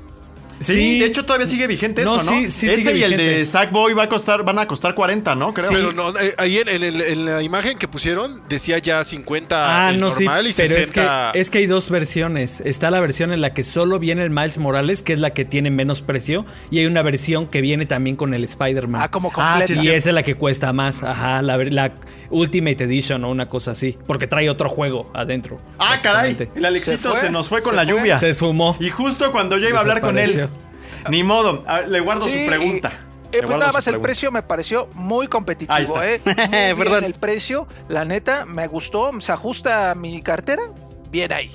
Sí, 0.60 0.98
de 0.98 1.06
hecho 1.06 1.24
todavía 1.24 1.46
sigue 1.46 1.66
vigente 1.66 2.02
No, 2.04 2.16
eso, 2.16 2.24
¿no? 2.24 2.32
sí, 2.32 2.50
sí 2.50 2.68
Ese 2.68 2.82
sigue 2.90 2.98
y 2.98 3.02
el 3.04 3.16
de. 3.16 3.44
Sackboy 3.44 3.94
va 3.94 4.04
a 4.04 4.08
costar, 4.08 4.42
van 4.44 4.58
a 4.58 4.66
costar 4.66 4.94
40, 4.94 5.34
¿no? 5.34 5.52
Creo. 5.52 5.68
Pero 5.70 5.92
no, 5.92 6.10
eh, 6.18 6.34
ahí 6.38 6.58
en, 6.58 6.68
en 6.68 6.82
el- 6.82 7.00
en 7.00 7.24
la 7.24 7.42
imagen 7.42 7.78
que 7.78 7.86
pusieron 7.88 8.42
decía 8.48 8.78
ya 8.78 9.04
50 9.04 9.86
Ah, 9.86 9.90
el 9.90 10.00
no, 10.00 10.10
sí, 10.10 10.24
normal 10.24 10.46
y 10.46 10.52
pero 10.52 10.68
60. 10.74 10.82
es 11.28 11.32
que, 11.32 11.40
es 11.40 11.50
que 11.50 11.58
hay 11.58 11.66
dos 11.66 11.90
versiones. 11.90 12.60
Está 12.60 12.90
la 12.90 13.00
versión 13.00 13.32
en 13.32 13.40
la 13.40 13.54
que 13.54 13.62
solo 13.62 13.98
viene 13.98 14.22
el 14.24 14.30
Miles 14.30 14.58
Morales, 14.58 15.02
que 15.02 15.12
es 15.12 15.18
la 15.18 15.30
que 15.30 15.44
tiene 15.44 15.70
menos 15.70 16.02
precio, 16.02 16.44
y 16.70 16.78
hay 16.80 16.86
una 16.86 17.02
versión 17.02 17.46
que 17.46 17.60
viene 17.60 17.86
también 17.86 18.16
con 18.16 18.34
el 18.34 18.44
Spider-Man. 18.44 19.02
Ah, 19.04 19.10
como 19.10 19.28
Ah, 19.36 19.58
completa. 19.60 19.66
sí, 19.66 19.72
y 19.74 19.76
sí. 19.82 19.90
esa 19.90 20.10
es 20.10 20.14
la 20.14 20.22
que 20.22 20.34
cuesta 20.34 20.72
más, 20.72 21.02
ajá, 21.02 21.42
la, 21.42 21.56
ver- 21.56 21.72
la 21.72 21.92
Ultimate 22.30 22.84
Edition 22.84 23.24
o 23.24 23.30
una 23.30 23.46
cosa 23.46 23.70
así, 23.72 23.96
porque 24.06 24.26
trae 24.26 24.50
otro 24.50 24.68
juego 24.68 25.10
adentro. 25.14 25.56
Ah, 25.78 25.96
caray. 26.02 26.36
El 26.54 26.64
Alexito 26.64 27.14
Se 27.16 27.30
nos 27.30 27.48
fue 27.48 27.62
con 27.62 27.70
se 27.70 27.76
la 27.76 27.84
fue. 27.84 27.92
lluvia. 27.92 28.18
Se 28.18 28.28
esfumó. 28.28 28.76
Y 28.80 28.90
justo 28.90 29.30
cuando 29.32 29.56
yo 29.58 29.68
iba 29.68 29.78
a 29.78 29.82
hablar 29.82 30.00
con 30.00 30.18
él. 30.18 30.47
Ni 31.10 31.22
modo. 31.22 31.62
Ver, 31.62 31.88
le 31.88 32.00
guardo 32.00 32.24
Sí, 32.26 32.42
su 32.44 32.46
pregunta. 32.46 32.92
eh, 33.32 33.40
pues 33.44 33.58
nada 33.58 33.72
más 33.72 33.86
el 33.86 33.92
pregunta. 33.92 34.02
precio 34.06 34.32
me 34.32 34.42
pareció 34.42 34.88
muy 34.94 35.24
Ahí 35.24 35.28
competitivo, 35.28 36.00
está. 36.02 36.08
¿eh? 36.10 36.20
Muy 36.24 36.48
bien 36.48 36.78
Perdón. 36.78 37.04
el 37.04 37.14
precio, 37.14 37.66
la 37.88 38.04
neta, 38.04 38.44
me 38.46 38.66
gustó, 38.66 39.10
se 39.20 39.32
ajusta 39.32 39.90
a 39.90 39.94
mi 39.94 40.22
cartera, 40.22 40.62
bien 41.10 41.32
ahí. 41.32 41.50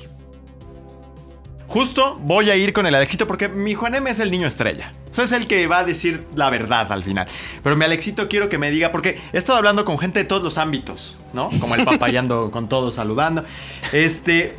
Justo 1.73 2.19
voy 2.21 2.51
a 2.51 2.55
ir 2.55 2.71
con 2.71 2.85
el 2.85 2.93
Alexito 2.93 3.25
porque 3.25 3.49
mi 3.49 3.73
Juan 3.73 3.95
M 3.95 4.07
es 4.07 4.19
el 4.19 4.29
niño 4.29 4.45
estrella. 4.45 4.93
O 5.09 5.13
sea, 5.15 5.23
es 5.23 5.31
el 5.31 5.47
que 5.47 5.65
va 5.65 5.79
a 5.79 5.83
decir 5.83 6.23
la 6.35 6.51
verdad 6.51 6.91
al 6.91 7.03
final. 7.03 7.27
Pero 7.63 7.75
mi 7.75 7.83
Alexito 7.83 8.29
quiero 8.29 8.47
que 8.47 8.59
me 8.59 8.69
diga, 8.69 8.91
porque 8.91 9.19
he 9.33 9.37
estado 9.39 9.57
hablando 9.57 9.83
con 9.83 9.97
gente 9.97 10.19
de 10.19 10.25
todos 10.25 10.43
los 10.43 10.59
ámbitos, 10.59 11.17
¿no? 11.33 11.49
Como 11.59 11.73
el 11.73 11.83
papayando 11.85 12.51
con 12.51 12.69
todos 12.69 12.93
saludando. 12.93 13.43
Este. 13.91 14.55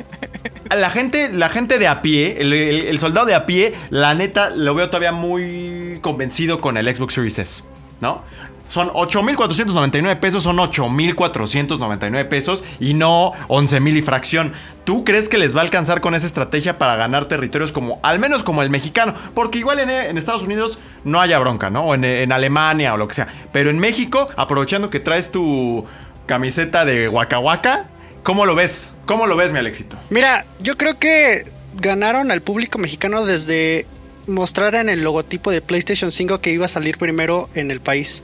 La 0.75 0.89
gente, 0.89 1.31
la 1.31 1.47
gente 1.47 1.79
de 1.79 1.87
a 1.87 2.01
pie, 2.01 2.35
el, 2.41 2.51
el- 2.51 2.81
el 2.87 2.99
soldado 2.99 3.25
de 3.27 3.33
a 3.35 3.45
pie, 3.45 3.73
la 3.91 4.13
neta, 4.13 4.49
lo 4.49 4.75
veo 4.75 4.87
todavía 4.89 5.13
muy 5.13 5.99
convencido 6.01 6.59
con 6.59 6.75
el 6.75 6.93
Xbox 6.93 7.13
Series 7.13 7.39
S, 7.39 7.63
¿no? 8.01 8.23
Son 8.67 8.89
8.499 8.89 10.19
pesos, 10.19 10.43
son 10.43 10.57
8.499 10.57 12.27
pesos 12.27 12.63
y 12.79 12.93
no 12.93 13.33
11.000 13.47 13.97
y 13.97 14.01
fracción. 14.01 14.53
¿Tú 14.85 15.03
crees 15.03 15.29
que 15.29 15.37
les 15.37 15.55
va 15.55 15.59
a 15.59 15.63
alcanzar 15.63 16.01
con 16.01 16.15
esa 16.15 16.25
estrategia 16.25 16.77
para 16.77 16.95
ganar 16.95 17.25
territorios 17.25 17.71
como, 17.71 17.99
al 18.03 18.19
menos 18.19 18.43
como 18.43 18.61
el 18.61 18.69
mexicano? 18.69 19.13
Porque 19.33 19.59
igual 19.59 19.79
en, 19.79 20.17
Estados 20.17 20.43
Unidos 20.43 20.79
no 21.03 21.21
haya 21.21 21.39
bronca, 21.39 21.69
¿no? 21.69 21.85
O 21.85 21.95
en, 21.95 22.03
en 22.03 22.31
Alemania 22.31 22.93
o 22.93 22.97
lo 22.97 23.07
que 23.07 23.15
sea. 23.15 23.27
Pero 23.51 23.69
en 23.69 23.79
México, 23.79 24.27
aprovechando 24.35 24.89
que 24.89 24.99
traes 24.99 25.31
tu 25.31 25.85
camiseta 26.25 26.85
de 26.85 27.07
Waka 27.07 27.39
Waka, 27.39 27.85
¿cómo 28.23 28.45
lo 28.45 28.55
ves? 28.55 28.93
¿Cómo 29.05 29.27
lo 29.27 29.35
ves, 29.35 29.51
mi 29.51 29.59
Alexito? 29.59 29.97
Mira, 30.09 30.45
yo 30.59 30.75
creo 30.75 30.97
que 30.97 31.45
ganaron 31.75 32.31
al 32.31 32.41
público 32.41 32.77
mexicano 32.79 33.25
desde 33.25 33.85
mostrar 34.27 34.75
en 34.75 34.89
el 34.89 35.01
logotipo 35.01 35.51
de 35.51 35.61
PlayStation 35.61 36.11
5 36.11 36.41
que 36.41 36.51
iba 36.51 36.65
a 36.65 36.69
salir 36.69 36.97
primero 36.97 37.49
en 37.53 37.71
el 37.71 37.79
país. 37.79 38.23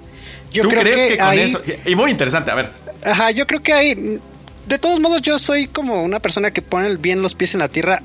Yo 0.51 0.63
¿Tú 0.63 0.69
creo 0.69 0.81
crees 0.81 0.95
que, 0.97 1.07
que, 1.09 1.17
con 1.17 1.27
ahí, 1.27 1.39
eso... 1.39 1.61
Y 1.85 1.95
muy 1.95 2.11
interesante, 2.11 2.51
a 2.51 2.55
ver. 2.55 2.69
Ajá, 3.03 3.31
yo 3.31 3.47
creo 3.47 3.61
que 3.63 3.73
hay. 3.73 4.19
De 4.67 4.77
todos 4.77 4.99
modos, 4.99 5.21
yo 5.21 5.39
soy 5.39 5.67
como 5.67 6.03
una 6.03 6.19
persona 6.19 6.51
que 6.51 6.61
pone 6.61 6.95
bien 6.97 7.21
los 7.21 7.33
pies 7.35 7.53
en 7.53 7.59
la 7.59 7.67
tierra. 7.69 8.01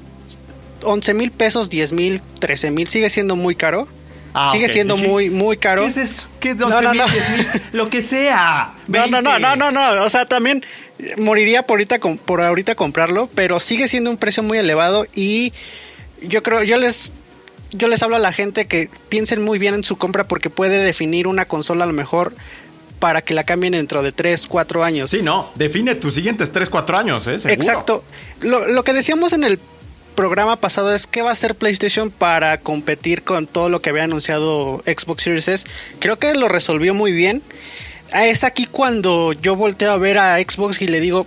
11 0.82 1.14
mil 1.14 1.30
pesos, 1.32 1.68
10 1.70 1.92
mil, 1.92 2.20
13 2.40 2.70
mil, 2.70 2.87
sigue 2.88 3.11
siendo 3.11 3.37
muy 3.37 3.54
caro. 3.56 3.88
Ah, 4.35 4.50
sigue 4.52 4.66
ok. 4.66 4.70
siendo 4.70 4.96
¿Y 4.96 5.00
qué- 5.02 5.09
muy, 5.09 5.30
muy 5.30 5.56
caro. 5.56 5.82
¿Qué 5.82 5.88
es 5.88 5.96
eso? 5.96 6.26
¿Qué 6.40 6.50
es 6.50 6.56
No, 6.56 6.66
11 6.66 6.82
no, 6.82 6.90
mil, 6.90 6.98
no. 7.00 7.09
10 7.09 7.30
mil? 7.30 7.46
Lo 7.72 7.90
que 7.90 8.02
sea. 8.02 8.74
No, 8.87 9.06
no, 9.06 9.22
no, 9.22 9.30
20. 9.32 9.40
no, 9.56 9.56
no, 9.56 9.72
no. 9.94 10.02
O 10.04 10.11
sea, 10.11 10.26
también 10.26 10.64
moriría 11.18 11.62
por 11.64 11.74
ahorita, 11.76 11.98
por 11.98 12.42
ahorita 12.42 12.74
comprarlo, 12.74 13.28
pero 13.35 13.59
sigue 13.61 13.88
siendo 13.88 14.11
un 14.11 14.18
precio 14.18 14.42
muy 14.42 14.59
elevado 14.59 15.06
y 15.14 15.52
yo 16.22 16.42
creo, 16.42 16.62
yo 16.62 16.76
les, 16.78 17.12
yo 17.76 17.88
les 17.88 18.02
hablo 18.02 18.16
a 18.16 18.20
la 18.20 18.32
gente 18.32 18.66
que 18.66 18.90
piensen 19.08 19.42
muy 19.42 19.58
bien 19.58 19.74
en 19.74 19.84
su 19.84 19.96
compra 19.96 20.26
porque 20.28 20.50
puede 20.50 20.82
definir 20.82 21.26
una 21.26 21.46
consola 21.46 21.84
a 21.84 21.86
lo 21.86 21.92
mejor 21.92 22.34
para 22.98 23.22
que 23.22 23.34
la 23.34 23.44
cambien 23.44 23.72
dentro 23.74 24.02
de 24.02 24.12
3, 24.12 24.46
4 24.46 24.82
años. 24.84 25.10
Sí, 25.10 25.20
no. 25.22 25.50
Define 25.54 25.94
tus 25.94 26.14
siguientes 26.14 26.50
3, 26.52 26.70
4 26.70 26.98
años, 26.98 27.26
¿eh? 27.26 27.38
Seguro. 27.38 27.54
Exacto. 27.54 28.04
Lo, 28.40 28.66
lo 28.68 28.84
que 28.84 28.92
decíamos 28.92 29.32
en 29.32 29.44
el 29.44 29.58
programa 30.14 30.56
pasado 30.56 30.94
es 30.94 31.06
qué 31.06 31.20
va 31.22 31.30
a 31.30 31.32
hacer 31.34 31.54
PlayStation 31.54 32.10
para 32.10 32.58
competir 32.60 33.22
con 33.22 33.46
todo 33.46 33.68
lo 33.68 33.82
que 33.82 33.90
había 33.90 34.04
anunciado 34.04 34.82
Xbox 34.86 35.22
Series 35.24 35.48
S. 35.48 35.68
Creo 35.98 36.18
que 36.18 36.34
lo 36.34 36.48
resolvió 36.48 36.94
muy 36.94 37.12
bien. 37.12 37.42
Ah, 38.12 38.26
Es 38.26 38.42
aquí 38.44 38.66
cuando 38.66 39.32
yo 39.34 39.56
volteo 39.56 39.92
a 39.92 39.98
ver 39.98 40.18
a 40.18 40.38
Xbox 40.38 40.80
y 40.80 40.88
le 40.88 41.00
digo, 41.00 41.26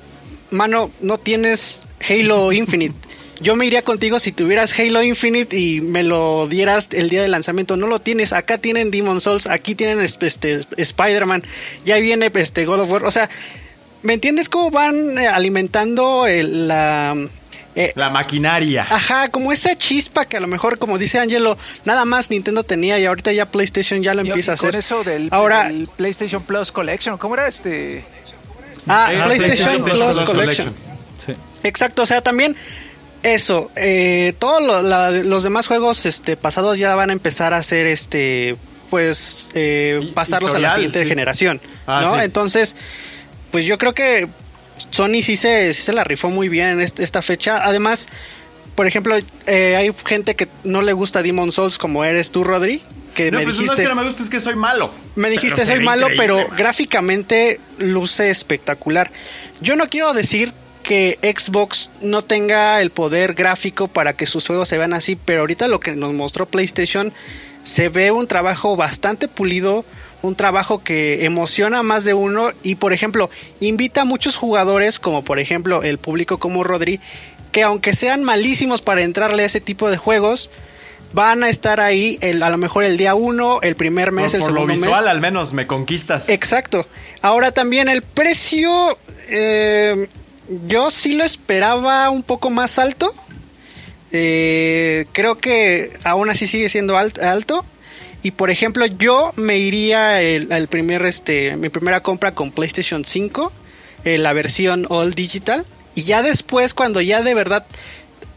mano, 0.49 0.89
no 1.01 1.17
tienes 1.19 1.83
Halo 2.09 2.51
Infinite. 2.51 2.95
Yo 3.41 3.55
me 3.55 3.65
iría 3.65 3.81
contigo 3.83 4.19
si 4.19 4.31
tuvieras 4.31 4.77
Halo 4.77 5.01
Infinite 5.01 5.57
y 5.57 5.79
me 5.81 6.03
lo 6.03 6.47
dieras 6.47 6.89
el 6.91 7.09
día 7.09 7.21
de 7.21 7.29
lanzamiento. 7.29 7.77
No 7.77 7.87
lo 7.87 7.99
tienes. 7.99 8.33
Acá 8.33 8.57
tienen 8.57 8.91
Demon 8.91 9.21
Souls, 9.21 9.47
aquí 9.47 9.75
tienen 9.75 9.99
este, 10.01 10.61
Spider-Man, 10.77 11.43
ya 11.85 11.97
viene 11.97 12.31
este 12.35 12.65
God 12.65 12.81
of 12.81 12.89
War. 12.91 13.05
O 13.05 13.11
sea, 13.11 13.29
¿me 14.03 14.13
entiendes 14.13 14.49
cómo 14.49 14.71
van 14.71 15.17
eh, 15.17 15.27
alimentando 15.27 16.27
el- 16.27 16.67
la... 16.67 17.15
eh, 17.75 17.93
La 17.95 18.09
maquinaria. 18.09 18.85
Ajá, 18.89 19.29
como 19.29 19.53
esa 19.53 19.77
chispa 19.77 20.25
que 20.25 20.35
a 20.35 20.41
lo 20.41 20.47
mejor, 20.47 20.77
como 20.77 20.97
dice 20.97 21.17
Angelo, 21.19 21.57
nada 21.85 22.03
más 22.03 22.29
Nintendo 22.29 22.63
tenía 22.63 22.99
y 22.99 23.05
ahorita 23.05 23.31
ya 23.31 23.49
PlayStation 23.49 24.03
ya 24.03 24.13
lo 24.15 24.21
empieza 24.21 24.51
y 24.51 24.53
a 24.53 24.55
hacer. 24.55 24.71
Con 24.71 24.79
eso 24.79 25.03
del, 25.05 25.29
Ahora, 25.31 25.69
del 25.69 25.87
PlayStation 25.95 26.43
Plus 26.43 26.71
Collection, 26.73 27.17
¿cómo 27.17 27.35
era 27.35 27.47
este? 27.47 28.03
ah, 28.85 29.09
Eh, 29.13 29.21
PlayStation, 29.23 29.81
PlayStation 29.83 30.15
Plus, 30.15 30.21
Collection. 30.29 30.73
Sí. 31.25 31.33
Exacto, 31.63 32.01
o 32.01 32.05
sea, 32.05 32.21
también 32.21 32.55
eso, 33.23 33.69
eh, 33.75 34.33
todos 34.39 34.65
lo- 34.65 34.81
la- 34.81 35.11
los 35.11 35.43
demás 35.43 35.67
juegos 35.67 36.05
este, 36.05 36.37
pasados 36.37 36.77
ya 36.77 36.95
van 36.95 37.09
a 37.09 37.13
empezar 37.13 37.53
a 37.53 37.57
hacer 37.57 37.85
este, 37.85 38.55
pues, 38.89 39.49
eh, 39.55 40.11
pasarlos 40.13 40.53
a 40.53 40.59
la 40.59 40.69
siguiente 40.69 41.03
sí. 41.03 41.07
generación, 41.09 41.61
Ah, 41.85 42.01
¿no? 42.03 42.15
sí. 42.15 42.21
Entonces, 42.23 42.75
pues 43.51 43.65
yo 43.65 43.77
creo 43.77 43.93
que 43.93 44.27
Sony 44.91 45.21
sí 45.21 45.35
se, 45.35 45.73
sí 45.73 45.81
se 45.81 45.93
la 45.93 46.03
rifó 46.03 46.29
muy 46.29 46.47
bien 46.49 46.67
en 46.67 46.79
este- 46.81 47.03
esta 47.03 47.21
fecha. 47.21 47.63
Además, 47.65 48.07
por 48.75 48.87
ejemplo, 48.87 49.15
eh, 49.47 49.75
hay 49.75 49.91
gente 50.05 50.35
que 50.35 50.47
no 50.63 50.81
le 50.81 50.93
gusta 50.93 51.21
Demon 51.21 51.51
Souls 51.51 51.77
como 51.77 52.05
eres 52.05 52.31
tú, 52.31 52.43
Rodri, 52.45 52.81
que 53.13 53.29
No, 53.31 53.39
me 53.39 53.43
pues 53.43 53.57
no 53.57 53.63
es 53.63 53.69
dijiste... 53.71 53.83
que 53.83 53.89
no 53.89 53.95
me 53.95 54.03
gusta, 54.05 54.23
es 54.23 54.29
que 54.29 54.39
soy 54.39 54.55
malo. 54.55 54.93
Me 55.15 55.29
dijiste 55.29 55.65
soy 55.65 55.81
malo, 55.81 56.07
pero 56.15 56.37
man. 56.37 56.55
gráficamente 56.55 57.59
luce 57.79 58.29
espectacular. 58.29 59.11
Yo 59.59 59.75
no 59.75 59.89
quiero 59.89 60.13
decir 60.13 60.53
que 60.89 61.19
Xbox 61.21 61.91
no 62.01 62.23
tenga 62.23 62.81
el 62.81 62.89
poder 62.89 63.35
gráfico 63.35 63.87
para 63.87 64.13
que 64.13 64.25
sus 64.25 64.47
juegos 64.47 64.69
se 64.69 64.79
vean 64.79 64.93
así, 64.93 65.15
pero 65.15 65.41
ahorita 65.41 65.67
lo 65.67 65.79
que 65.79 65.95
nos 65.95 66.15
mostró 66.15 66.47
PlayStation 66.47 67.13
se 67.61 67.89
ve 67.89 68.09
un 68.09 68.25
trabajo 68.25 68.75
bastante 68.75 69.27
pulido, 69.27 69.85
un 70.23 70.33
trabajo 70.35 70.79
que 70.79 71.25
emociona 71.25 71.77
a 71.77 71.83
más 71.83 72.05
de 72.05 72.15
uno 72.15 72.49
y 72.63 72.73
por 72.73 72.91
ejemplo 72.91 73.29
invita 73.59 74.01
a 74.01 74.05
muchos 74.05 74.35
jugadores, 74.35 74.97
como 74.97 75.23
por 75.23 75.37
ejemplo 75.37 75.83
el 75.83 75.99
público 75.99 76.39
como 76.39 76.63
Rodri, 76.63 76.99
que 77.51 77.61
aunque 77.61 77.93
sean 77.93 78.23
malísimos 78.23 78.81
para 78.81 79.03
entrarle 79.03 79.43
a 79.43 79.45
ese 79.45 79.61
tipo 79.61 79.91
de 79.91 79.97
juegos, 79.97 80.49
van 81.13 81.43
a 81.43 81.49
estar 81.49 81.81
ahí 81.81 82.17
el, 82.21 82.41
a 82.41 82.49
lo 82.49 82.57
mejor 82.57 82.83
el 82.83 82.97
día 82.97 83.13
uno, 83.13 83.59
el 83.61 83.75
primer 83.75 84.11
mes, 84.11 84.31
Por, 84.31 84.35
el 84.37 84.41
por 84.41 84.51
lo 84.53 84.57
segundo 84.61 84.73
mes. 84.73 84.81
visual, 84.81 85.07
al 85.07 85.21
menos 85.21 85.53
me 85.53 85.67
conquistas. 85.67 86.29
Exacto. 86.29 86.87
Ahora 87.21 87.51
también 87.51 87.89
el 87.89 88.01
precio, 88.01 88.97
eh, 89.27 90.07
yo 90.67 90.89
sí 90.91 91.13
lo 91.13 91.23
esperaba 91.23 92.09
un 92.09 92.23
poco 92.23 92.49
más 92.49 92.79
alto. 92.79 93.13
eh, 94.11 95.05
creo 95.11 95.37
que 95.37 95.93
aún 96.03 96.29
así 96.29 96.47
sigue 96.47 96.69
siendo 96.69 96.95
alt- 96.97 97.21
alto. 97.21 97.65
Y 98.23 98.31
por 98.31 98.49
ejemplo, 98.49 98.85
yo 98.85 99.31
me 99.35 99.57
iría 99.59 100.21
el, 100.21 100.67
primer, 100.67 101.05
este, 101.05 101.55
mi 101.55 101.69
primera 101.69 102.01
compra 102.03 102.33
con 102.33 102.51
PlayStation 102.51 103.05
5, 103.05 103.51
eh, 104.03 104.17
la 104.17 104.33
versión 104.33 104.85
All 104.89 105.13
Digital. 105.13 105.65
Y 105.95 106.03
ya 106.03 106.21
después, 106.21 106.73
cuando 106.73 106.99
ya 107.01 107.21
de 107.21 107.33
verdad 107.33 107.65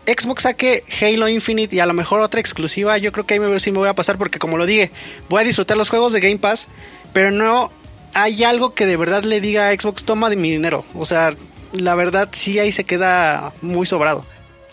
Xbox 0.07 0.43
saque 0.43 0.85
Halo 1.01 1.29
Infinite 1.29 1.75
y 1.75 1.81
a 1.81 1.87
lo 1.87 1.95
mejor 1.95 2.21
otra 2.21 2.41
exclusiva, 2.41 2.97
yo 2.99 3.11
creo 3.13 3.27
que 3.27 3.35
ahí 3.35 3.41
me, 3.41 3.59
sí 3.61 3.73
me 3.73 3.79
voy 3.79 3.89
a 3.89 3.95
pasar 3.95 4.19
porque 4.19 4.39
como 4.39 4.57
lo 4.57 4.67
dije, 4.67 4.91
voy 5.29 5.43
a 5.43 5.45
disfrutar 5.45 5.77
los 5.77 5.91
juegos 5.91 6.13
de 6.13 6.21
Game 6.21 6.39
Pass, 6.39 6.69
pero 7.13 7.31
no 7.33 7.73
hay 8.15 8.45
algo 8.45 8.75
que 8.75 8.87
de 8.87 8.97
verdad 8.97 9.25
le 9.25 9.41
diga 9.41 9.69
a 9.69 9.73
Xbox, 9.73 10.05
toma 10.05 10.31
de 10.31 10.37
mi 10.37 10.51
dinero. 10.51 10.85
O 10.95 11.07
sea, 11.07 11.35
la 11.73 11.95
verdad 11.95 12.29
sí 12.33 12.59
ahí 12.59 12.73
se 12.73 12.85
queda 12.85 13.53
muy 13.63 13.87
sobrado. 13.87 14.25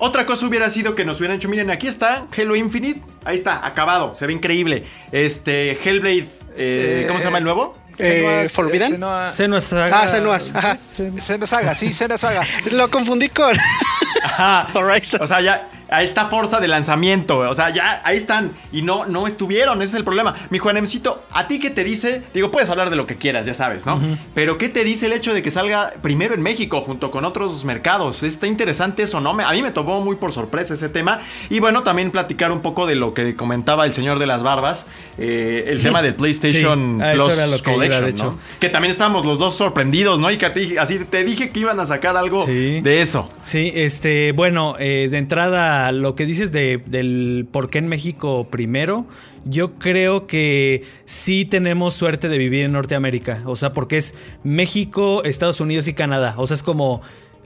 Otra 0.01 0.25
cosa 0.25 0.45
hubiera 0.45 0.69
sido 0.69 0.95
que 0.95 1.03
nos 1.03 1.17
hubieran 1.19 1.37
dicho, 1.37 1.49
miren, 1.49 1.69
aquí 1.71 1.87
está 1.87 2.25
Halo 2.37 2.55
Infinite, 2.55 3.01
ahí 3.25 3.35
está, 3.35 3.65
acabado, 3.65 4.15
se 4.15 4.25
ve 4.27 4.33
increíble. 4.33 4.85
Este, 5.11 5.71
Hellblade, 5.83 6.27
eh, 6.55 6.99
Sí. 7.01 7.07
¿cómo 7.07 7.19
se 7.19 7.25
llama 7.25 7.39
el 7.39 7.43
nuevo? 7.43 7.73
Eh, 7.97 8.23
Senua's- 8.45 8.51
Forbidden? 8.53 8.93
Senua- 8.93 9.29
Senua 9.29 9.59
Saga. 9.59 10.01
Ah, 10.03 10.07
Senua's, 10.07 10.55
ajá. 10.55 10.77
Senua 10.77 11.45
Saga, 11.47 11.75
sí, 11.75 11.91
Senua 11.91 12.17
Saga. 12.17 12.43
Lo 12.71 12.89
confundí 12.89 13.27
con 13.27 13.57
Ajá. 14.23 14.67
Horizon. 14.73 15.21
O 15.21 15.27
sea, 15.27 15.41
ya 15.41 15.69
a 15.91 16.03
esta 16.03 16.25
fuerza 16.25 16.59
de 16.59 16.67
lanzamiento, 16.67 17.39
o 17.39 17.53
sea, 17.53 17.69
ya 17.73 18.01
ahí 18.03 18.17
están 18.17 18.51
y 18.71 18.81
no 18.81 19.05
no 19.05 19.27
estuvieron, 19.27 19.81
ese 19.81 19.91
es 19.91 19.95
el 19.95 20.03
problema. 20.03 20.35
Mi 20.49 20.57
Juanemcito, 20.59 21.23
¿a 21.31 21.47
ti 21.47 21.59
qué 21.59 21.69
te 21.69 21.83
dice? 21.83 22.23
Digo, 22.33 22.51
puedes 22.51 22.69
hablar 22.69 22.89
de 22.89 22.95
lo 22.95 23.07
que 23.07 23.15
quieras, 23.15 23.45
ya 23.45 23.53
sabes, 23.53 23.85
¿no? 23.85 23.99
Pero 24.33 24.57
¿qué 24.57 24.69
te 24.69 24.83
dice 24.83 25.07
el 25.07 25.13
hecho 25.13 25.33
de 25.33 25.41
que 25.43 25.51
salga 25.51 25.91
primero 26.01 26.33
en 26.33 26.41
México 26.41 26.81
junto 26.81 27.11
con 27.11 27.25
otros 27.25 27.65
mercados? 27.65 28.23
¿Está 28.23 28.47
interesante 28.47 29.03
eso, 29.03 29.19
no? 29.21 29.31
A 29.39 29.51
mí 29.53 29.61
me 29.61 29.71
tomó 29.71 30.01
muy 30.01 30.15
por 30.17 30.31
sorpresa 30.31 30.73
ese 30.73 30.89
tema 30.89 31.19
y 31.49 31.59
bueno, 31.59 31.83
también 31.83 32.11
platicar 32.11 32.51
un 32.51 32.61
poco 32.61 32.85
de 32.85 32.95
lo 32.95 33.13
que 33.13 33.35
comentaba 33.35 33.85
el 33.85 33.93
señor 33.93 34.19
de 34.19 34.27
las 34.27 34.43
barbas, 34.43 34.87
eh, 35.17 35.65
el 35.67 35.81
tema 35.81 36.01
del 36.01 36.15
PlayStation 36.15 36.97
Sí, 36.99 37.03
a 37.03 37.13
eso 37.13 37.25
Plus 37.25 37.37
lo 37.37 37.43
que 37.63 37.69
iba, 37.71 37.73
Collection, 37.75 38.03
de 38.05 38.09
hecho. 38.11 38.23
¿no? 38.25 38.39
Que 38.59 38.69
también 38.69 38.91
estábamos 38.91 39.25
los 39.25 39.39
dos 39.39 39.55
sorprendidos, 39.55 40.19
¿no? 40.19 40.29
Y 40.31 40.37
que 40.37 40.45
a 40.45 40.53
ti- 40.53 40.77
así 40.77 40.99
te 40.99 41.23
dije 41.23 41.49
que 41.51 41.59
iban 41.59 41.79
a 41.79 41.85
sacar 41.85 42.15
algo 42.17 42.45
Sí. 42.45 42.81
de 42.81 43.01
eso. 43.01 43.27
Sí, 43.43 43.71
este, 43.75 44.31
bueno, 44.33 44.75
eh, 44.79 45.07
de 45.09 45.17
entrada, 45.17 45.78
lo 45.91 46.15
que 46.15 46.25
dices 46.25 46.51
de, 46.51 46.81
del 46.85 47.47
por 47.51 47.69
qué 47.69 47.79
en 47.79 47.87
México 47.87 48.47
primero, 48.49 49.05
yo 49.45 49.79
creo 49.79 50.27
que 50.27 50.83
sí 51.05 51.45
tenemos 51.45 51.93
suerte 51.93 52.29
de 52.29 52.37
vivir 52.37 52.65
en 52.65 52.73
Norteamérica. 52.73 53.41
O 53.45 53.55
sea, 53.55 53.73
porque 53.73 53.97
es 53.97 54.15
México, 54.43 55.23
Estados 55.23 55.61
Unidos 55.61 55.87
y 55.87 55.93
Canadá. 55.93 56.35
O 56.37 56.45
sea, 56.47 56.55
es 56.55 56.63
como. 56.63 57.01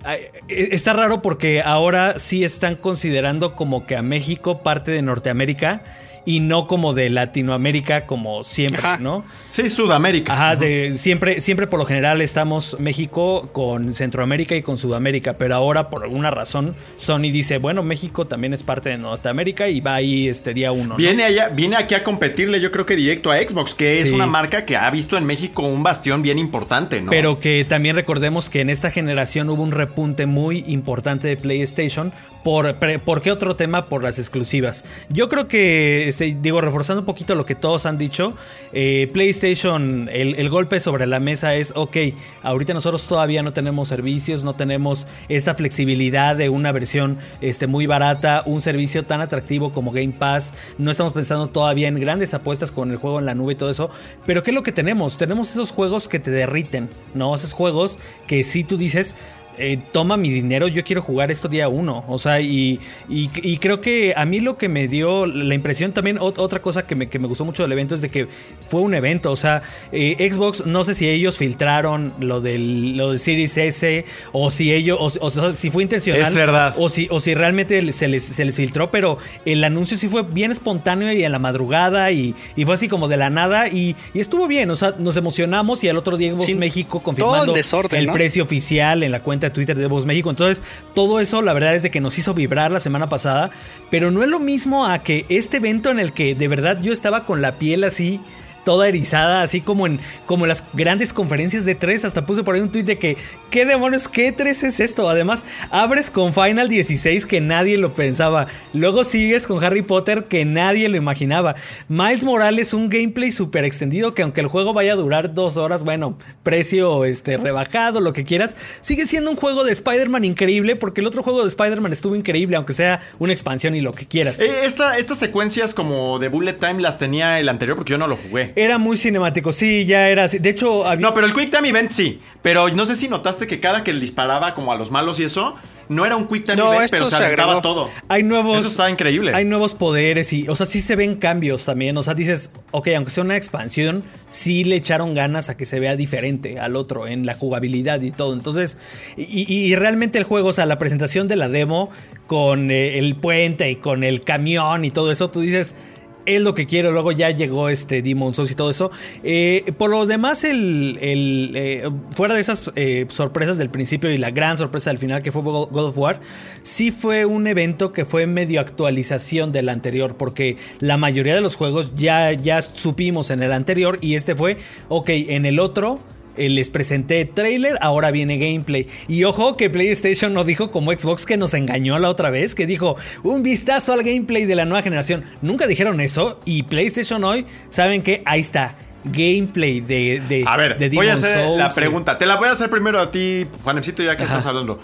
eh, 0.07 0.31
Está 0.71 0.93
raro 0.93 1.21
porque 1.21 1.61
ahora 1.61 2.19
sí 2.19 2.43
están 2.43 2.75
considerando 2.75 3.55
como 3.55 3.85
que 3.85 3.95
a 3.95 4.01
México 4.01 4.63
parte 4.63 4.91
de 4.91 5.01
Norteamérica 5.01 5.83
y 6.25 6.39
no 6.39 6.67
como 6.67 6.93
de 6.93 7.09
Latinoamérica 7.09 8.05
como 8.05 8.43
siempre, 8.43 8.79
Ajá. 8.79 8.97
¿no? 8.99 9.25
Sí, 9.49 9.69
Sudamérica. 9.69 10.33
Ajá, 10.33 10.55
de, 10.55 10.93
siempre, 10.97 11.39
siempre 11.41 11.67
por 11.67 11.79
lo 11.79 11.85
general 11.85 12.21
estamos 12.21 12.77
México 12.79 13.49
con 13.51 13.93
Centroamérica 13.93 14.55
y 14.55 14.61
con 14.61 14.77
Sudamérica, 14.77 15.37
pero 15.37 15.55
ahora 15.55 15.89
por 15.89 16.03
alguna 16.03 16.31
razón 16.31 16.75
Sony 16.97 17.23
dice, 17.31 17.57
bueno, 17.57 17.83
México 17.83 18.25
también 18.25 18.53
es 18.53 18.63
parte 18.63 18.89
de 18.89 18.97
Norteamérica 18.97 19.67
y 19.67 19.81
va 19.81 19.95
ahí 19.95 20.27
este 20.27 20.53
día 20.53 20.71
uno. 20.71 20.83
¿no? 20.89 20.95
Viene, 20.95 21.23
allá, 21.23 21.49
viene 21.49 21.75
aquí 21.75 21.93
a 21.95 22.03
competirle, 22.03 22.59
yo 22.61 22.71
creo 22.71 22.85
que 22.85 22.95
directo 22.95 23.31
a 23.31 23.37
Xbox, 23.37 23.75
que 23.75 23.99
es 23.99 24.07
Sí. 24.07 24.13
una 24.13 24.25
marca 24.25 24.65
que 24.65 24.77
ha 24.77 24.89
visto 24.91 25.17
en 25.17 25.25
México 25.25 25.63
un 25.63 25.83
bastión 25.83 26.21
bien 26.21 26.39
importante, 26.39 27.01
¿no? 27.01 27.09
Pero 27.11 27.39
que 27.39 27.65
también 27.67 27.95
recordemos 27.95 28.49
que 28.49 28.61
en 28.61 28.69
esta 28.69 28.91
generación 28.91 29.49
hubo 29.49 29.63
un 29.63 29.71
repunte 29.71 30.25
muy 30.25 30.63
importante 30.67 31.27
de 31.27 31.37
PlayStation. 31.37 32.11
¿Por, 32.43 32.75
¿por 33.01 33.21
qué 33.21 33.31
otro 33.31 33.55
tema? 33.55 33.85
Por 33.85 34.03
las 34.03 34.19
exclusivas. 34.19 34.83
Yo 35.09 35.29
creo 35.29 35.47
que, 35.47 36.07
este, 36.07 36.35
digo, 36.41 36.61
reforzando 36.61 37.01
un 37.01 37.05
poquito 37.05 37.35
lo 37.35 37.45
que 37.45 37.55
todos 37.55 37.85
han 37.85 37.97
dicho, 37.97 38.33
eh, 38.73 39.09
PlayStation, 39.13 40.09
el, 40.11 40.35
el 40.35 40.49
golpe 40.49 40.79
sobre 40.79 41.07
la 41.07 41.19
mesa 41.19 41.55
es, 41.55 41.73
ok, 41.75 41.97
ahorita 42.43 42.73
nosotros 42.73 43.07
todavía 43.07 43.43
no 43.43 43.53
tenemos 43.53 43.87
servicios, 43.87 44.43
no 44.43 44.55
tenemos 44.55 45.07
esta 45.29 45.55
flexibilidad 45.55 46.35
de 46.35 46.49
una 46.49 46.71
versión 46.71 47.17
este, 47.41 47.67
muy 47.67 47.87
barata, 47.87 48.43
un 48.45 48.61
servicio 48.61 49.05
tan 49.05 49.21
atractivo 49.21 49.71
como 49.71 49.91
Game 49.91 50.13
Pass, 50.17 50.53
no 50.77 50.91
estamos 50.91 51.13
pensando 51.13 51.47
todavía 51.47 51.87
en 51.87 51.99
grandes 51.99 52.33
apuestas 52.33 52.71
con 52.71 52.91
el 52.91 52.97
juego 52.97 53.19
en 53.19 53.25
la 53.25 53.35
nube 53.35 53.53
y 53.53 53.55
todo 53.55 53.69
eso, 53.69 53.89
pero 54.25 54.43
¿qué 54.43 54.51
es 54.51 54.55
lo 54.55 54.63
que 54.63 54.71
tenemos? 54.71 55.17
Tenemos 55.17 55.51
esos 55.51 55.71
juegos 55.71 56.07
que 56.07 56.19
te 56.19 56.31
derriten, 56.31 56.89
¿no? 57.13 57.33
Esos 57.35 57.53
juegos 57.53 57.99
que 58.27 58.43
si 58.43 58.63
tú 58.63 58.77
dices, 58.77 59.15
eh, 59.57 59.79
toma 59.91 60.17
mi 60.17 60.29
dinero, 60.29 60.67
yo 60.67 60.83
quiero 60.83 61.01
jugar 61.01 61.31
esto 61.31 61.47
día 61.47 61.67
uno. 61.67 62.03
O 62.07 62.17
sea, 62.17 62.41
y, 62.41 62.79
y- 63.09 63.29
y 63.41 63.57
creo 63.57 63.81
que 63.81 64.13
a 64.15 64.25
mí 64.25 64.39
lo 64.39 64.57
que 64.57 64.69
me 64.69 64.87
dio 64.87 65.25
la 65.25 65.53
impresión 65.55 65.91
también, 65.93 66.17
ot- 66.17 66.37
otra 66.39 66.61
cosa 66.61 66.85
que 66.87 66.95
me, 66.95 67.07
que 67.09 67.19
me 67.19 67.27
gustó 67.27 67.45
mucho 67.45 67.63
del 67.63 67.71
evento 67.71 67.95
es 67.95 68.01
de 68.01 68.09
que 68.09 68.27
fue 68.67 68.81
un 68.81 68.93
evento. 68.93 69.31
O 69.31 69.35
sea, 69.35 69.61
eh, 69.91 70.29
Xbox, 70.31 70.65
no 70.65 70.83
sé 70.83 70.93
si 70.93 71.07
ellos 71.09 71.37
filtraron 71.37 72.13
lo 72.19 72.41
del, 72.41 72.97
lo 72.97 73.09
del 73.11 73.19
Series 73.19 73.57
S 73.57 74.05
o 74.31 74.51
si 74.51 74.73
ellos, 74.73 74.97
o, 74.99 75.25
o 75.25 75.29
sea, 75.29 75.51
si 75.51 75.69
fue 75.69 75.83
intencional. 75.83 76.21
Es 76.21 76.35
verdad. 76.35 76.75
O 76.77 76.89
si, 76.89 77.07
o 77.09 77.19
si 77.19 77.33
realmente 77.33 77.91
se 77.93 78.07
les, 78.07 78.23
se 78.23 78.45
les 78.45 78.55
filtró, 78.55 78.91
pero 78.91 79.17
el 79.45 79.63
anuncio 79.63 79.97
sí 79.97 80.07
fue 80.07 80.23
bien 80.23 80.51
espontáneo 80.51 81.11
y 81.13 81.23
en 81.23 81.31
la 81.31 81.39
madrugada 81.39 82.11
y, 82.11 82.35
y 82.55 82.65
fue 82.65 82.75
así 82.75 82.87
como 82.87 83.07
de 83.07 83.17
la 83.17 83.29
nada 83.29 83.67
y, 83.69 83.95
y 84.13 84.19
estuvo 84.19 84.47
bien. 84.47 84.69
O 84.71 84.75
sea, 84.75 84.95
nos 84.97 85.17
emocionamos 85.17 85.83
y 85.83 85.89
al 85.89 85.97
otro 85.97 86.17
día 86.17 86.31
Xbox 86.31 86.45
Sí, 86.45 86.55
México 86.55 86.99
confirmando 87.01 87.53
desorden, 87.53 87.99
el 87.99 88.07
¿no? 88.07 88.13
precio 88.13 88.43
oficial 88.43 89.03
en 89.03 89.11
la 89.11 89.21
cuenta 89.21 89.42
de 89.47 89.53
Twitter 89.53 89.77
de 89.77 89.87
Voz 89.87 90.05
México. 90.05 90.29
Entonces, 90.29 90.63
todo 90.93 91.19
eso 91.19 91.41
la 91.41 91.53
verdad 91.53 91.75
es 91.75 91.83
de 91.83 91.91
que 91.91 92.01
nos 92.01 92.17
hizo 92.17 92.33
vibrar 92.33 92.71
la 92.71 92.79
semana 92.79 93.09
pasada, 93.09 93.51
pero 93.89 94.11
no 94.11 94.23
es 94.23 94.29
lo 94.29 94.39
mismo 94.39 94.85
a 94.85 95.03
que 95.03 95.25
este 95.29 95.57
evento 95.57 95.89
en 95.89 95.99
el 95.99 96.13
que 96.13 96.35
de 96.35 96.47
verdad 96.47 96.79
yo 96.81 96.93
estaba 96.93 97.25
con 97.25 97.41
la 97.41 97.57
piel 97.59 97.83
así 97.83 98.19
toda 98.63 98.87
erizada, 98.87 99.41
así 99.41 99.61
como 99.61 99.85
en 99.87 99.99
como 100.25 100.45
las 100.45 100.63
grandes 100.73 101.13
conferencias 101.13 101.65
de 101.65 101.75
3, 101.75 102.05
hasta 102.05 102.25
puse 102.25 102.43
por 102.43 102.55
ahí 102.55 102.61
un 102.61 102.71
tweet 102.71 102.83
de 102.83 102.97
que 102.97 103.17
¿qué 103.51 103.65
demonios 103.65 104.07
qué 104.07 104.31
3 104.31 104.63
es 104.63 104.79
esto? 104.79 105.09
Además, 105.09 105.45
abres 105.69 106.09
con 106.09 106.33
Final 106.33 106.69
16 106.69 107.25
que 107.25 107.41
nadie 107.41 107.77
lo 107.77 107.93
pensaba. 107.93 108.47
Luego 108.73 109.03
sigues 109.03 109.47
con 109.47 109.63
Harry 109.63 109.81
Potter 109.81 110.25
que 110.25 110.45
nadie 110.45 110.89
lo 110.89 110.97
imaginaba. 110.97 111.55
Miles 111.89 112.23
Morales 112.23 112.73
un 112.73 112.89
gameplay 112.89 113.31
súper 113.31 113.63
extendido 113.65 114.13
que 114.13 114.21
aunque 114.21 114.41
el 114.41 114.47
juego 114.47 114.73
vaya 114.73 114.93
a 114.93 114.95
durar 114.95 115.33
dos 115.33 115.57
horas, 115.57 115.83
bueno, 115.83 116.17
precio 116.43 117.05
este 117.05 117.37
rebajado, 117.37 117.99
lo 118.01 118.13
que 118.13 118.23
quieras, 118.23 118.55
sigue 118.81 119.05
siendo 119.05 119.29
un 119.31 119.37
juego 119.37 119.63
de 119.63 119.71
Spider-Man 119.71 120.25
increíble 120.25 120.75
porque 120.75 121.01
el 121.01 121.07
otro 121.07 121.23
juego 121.23 121.41
de 121.41 121.47
Spider-Man 121.47 121.91
estuvo 121.93 122.15
increíble, 122.15 122.55
aunque 122.55 122.73
sea 122.73 123.01
una 123.19 123.33
expansión 123.33 123.75
y 123.75 123.81
lo 123.81 123.93
que 123.93 124.05
quieras. 124.05 124.39
Eh, 124.39 124.65
esta- 124.65 124.97
estas 124.97 125.19
secuencias 125.19 125.73
como 125.73 126.19
de 126.19 126.29
Bullet 126.29 126.53
Time 126.53 126.81
las 126.81 126.97
tenía 126.99 127.39
el 127.39 127.49
anterior 127.49 127.77
porque 127.77 127.91
yo 127.91 127.97
no 127.97 128.07
lo 128.07 128.15
jugué. 128.17 128.52
Era 128.55 128.77
muy 128.77 128.97
cinemático, 128.97 129.51
sí, 129.51 129.85
ya 129.85 130.09
era 130.09 130.25
así. 130.25 130.37
De 130.39 130.49
hecho, 130.49 130.85
había... 130.85 131.07
No, 131.07 131.13
pero 131.13 131.25
el 131.27 131.33
Quick 131.33 131.49
Time 131.55 131.69
Event 131.69 131.91
sí. 131.91 132.19
Pero 132.41 132.67
no 132.69 132.85
sé 132.85 132.95
si 132.95 133.07
notaste 133.07 133.47
que 133.47 133.59
cada 133.59 133.83
que 133.83 133.93
le 133.93 133.99
disparaba 134.01 134.53
como 134.53 134.71
a 134.73 134.75
los 134.75 134.91
malos 134.91 135.17
y 135.19 135.23
eso, 135.23 135.55
no 135.87 136.05
era 136.05 136.17
un 136.17 136.27
Quick 136.27 136.43
Time 136.43 136.57
No, 136.57 136.73
Event, 136.73 136.83
esto 136.85 136.97
pero 136.97 137.09
se 137.09 137.15
agregó. 137.25 137.61
todo. 137.61 137.89
Hay 138.09 138.21
nuevos. 138.23 138.59
Eso 138.59 138.67
está 138.67 138.89
increíble. 138.89 139.31
Hay 139.33 139.45
nuevos 139.45 139.73
poderes 139.73 140.33
y, 140.33 140.47
o 140.49 140.55
sea, 140.55 140.65
sí 140.65 140.81
se 140.81 140.95
ven 140.97 141.15
cambios 141.15 141.63
también. 141.65 141.97
O 141.97 142.03
sea, 142.03 142.13
dices, 142.15 142.51
ok, 142.71 142.89
aunque 142.97 143.11
sea 143.11 143.23
una 143.23 143.37
expansión, 143.37 144.03
sí 144.29 144.65
le 144.65 144.75
echaron 144.75 145.13
ganas 145.13 145.47
a 145.49 145.55
que 145.57 145.65
se 145.65 145.79
vea 145.79 145.95
diferente 145.95 146.59
al 146.59 146.75
otro 146.75 147.07
en 147.07 147.25
la 147.25 147.33
jugabilidad 147.33 148.01
y 148.01 148.11
todo. 148.11 148.33
Entonces, 148.33 148.77
y, 149.15 149.23
y- 149.51 149.65
y 149.71 149.75
realmente 149.75 150.17
el 150.17 150.25
juego, 150.25 150.49
o 150.49 150.53
sea, 150.53 150.65
la 150.65 150.77
presentación 150.77 151.27
de 151.29 151.37
la 151.37 151.47
demo 151.47 151.91
con 152.27 152.71
eh, 152.71 152.99
el 152.99 153.15
puente 153.15 153.71
y 153.71 153.77
con 153.77 154.03
el 154.03 154.21
camión 154.21 154.83
y 154.85 154.91
todo 154.91 155.11
eso, 155.11 155.29
tú 155.31 155.39
dices. 155.41 155.75
Es 156.25 156.41
lo 156.41 156.55
que 156.55 156.65
quiero, 156.65 156.91
luego 156.91 157.11
ya 157.11 157.31
llegó 157.31 157.67
este 157.67 158.01
Demon 158.01 158.33
Souls 158.33 158.51
y 158.51 158.55
todo 158.55 158.69
eso. 158.69 158.91
Eh, 159.23 159.73
por 159.77 159.89
lo 159.89 160.05
demás, 160.05 160.45
el, 160.45 160.97
eh, 161.01 161.89
fuera 162.11 162.33
de 162.35 162.39
esas 162.39 162.71
eh, 162.75 163.05
sorpresas 163.09 163.57
del 163.57 163.69
principio 163.69 164.09
y 164.09 164.17
la 164.17 164.31
gran 164.31 164.57
sorpresa 164.57 164.89
del 164.89 164.99
final 164.99 165.21
que 165.21 165.33
fue 165.33 165.41
God 165.41 165.69
God 165.71 165.85
of 165.85 165.97
War, 165.97 166.21
sí 166.61 166.91
fue 166.91 167.25
un 167.25 167.45
evento 167.47 167.91
que 167.91 168.05
fue 168.05 168.25
medio 168.25 168.61
actualización 168.61 169.51
del 169.51 169.67
anterior, 169.67 170.15
porque 170.15 170.57
la 170.79 170.95
mayoría 170.95 171.35
de 171.35 171.41
los 171.41 171.57
juegos 171.57 171.91
ya, 171.95 172.31
ya 172.31 172.61
supimos 172.61 173.29
en 173.29 173.43
el 173.43 173.51
anterior 173.51 173.97
y 173.99 174.15
este 174.15 174.33
fue, 174.33 174.57
ok, 174.87 175.09
en 175.09 175.45
el 175.45 175.59
otro 175.59 175.99
eh, 176.37 176.49
les 176.49 176.69
presenté 176.69 177.25
trailer, 177.25 177.77
ahora 177.81 178.11
viene 178.11 178.37
gameplay. 178.37 178.87
Y 179.07 179.23
ojo 179.23 179.57
que 179.57 179.69
PlayStation 179.69 180.33
no 180.33 180.43
dijo 180.43 180.71
como 180.71 180.91
Xbox 180.91 181.25
que 181.25 181.37
nos 181.37 181.53
engañó 181.53 181.99
la 181.99 182.09
otra 182.09 182.29
vez, 182.29 182.55
que 182.55 182.67
dijo 182.67 182.95
un 183.23 183.43
vistazo 183.43 183.93
al 183.93 184.03
gameplay 184.03 184.45
de 184.45 184.55
la 184.55 184.65
nueva 184.65 184.81
generación. 184.83 185.23
Nunca 185.41 185.67
dijeron 185.67 186.01
eso 186.01 186.39
y 186.45 186.63
PlayStation 186.63 187.23
hoy, 187.23 187.45
¿saben 187.69 188.01
que 188.01 188.23
Ahí 188.25 188.41
está. 188.41 188.75
Gameplay 189.05 189.81
de, 189.81 190.23
de, 190.27 190.45
A 190.47 190.55
ver, 190.55 190.77
de 190.77 190.89
voy 190.89 191.09
a 191.09 191.15
hacer 191.15 191.43
Souls, 191.43 191.57
la 191.57 191.69
pregunta. 191.71 192.17
Te 192.17 192.25
la 192.25 192.37
voy 192.37 192.47
a 192.47 192.51
hacer 192.51 192.69
primero 192.69 192.99
a 193.01 193.11
ti, 193.11 193.45
Juanemcito, 193.63 194.01
ya 194.01 194.15
que 194.15 194.23
Ajá. 194.23 194.33
estás 194.33 194.45
hablando. 194.45 194.79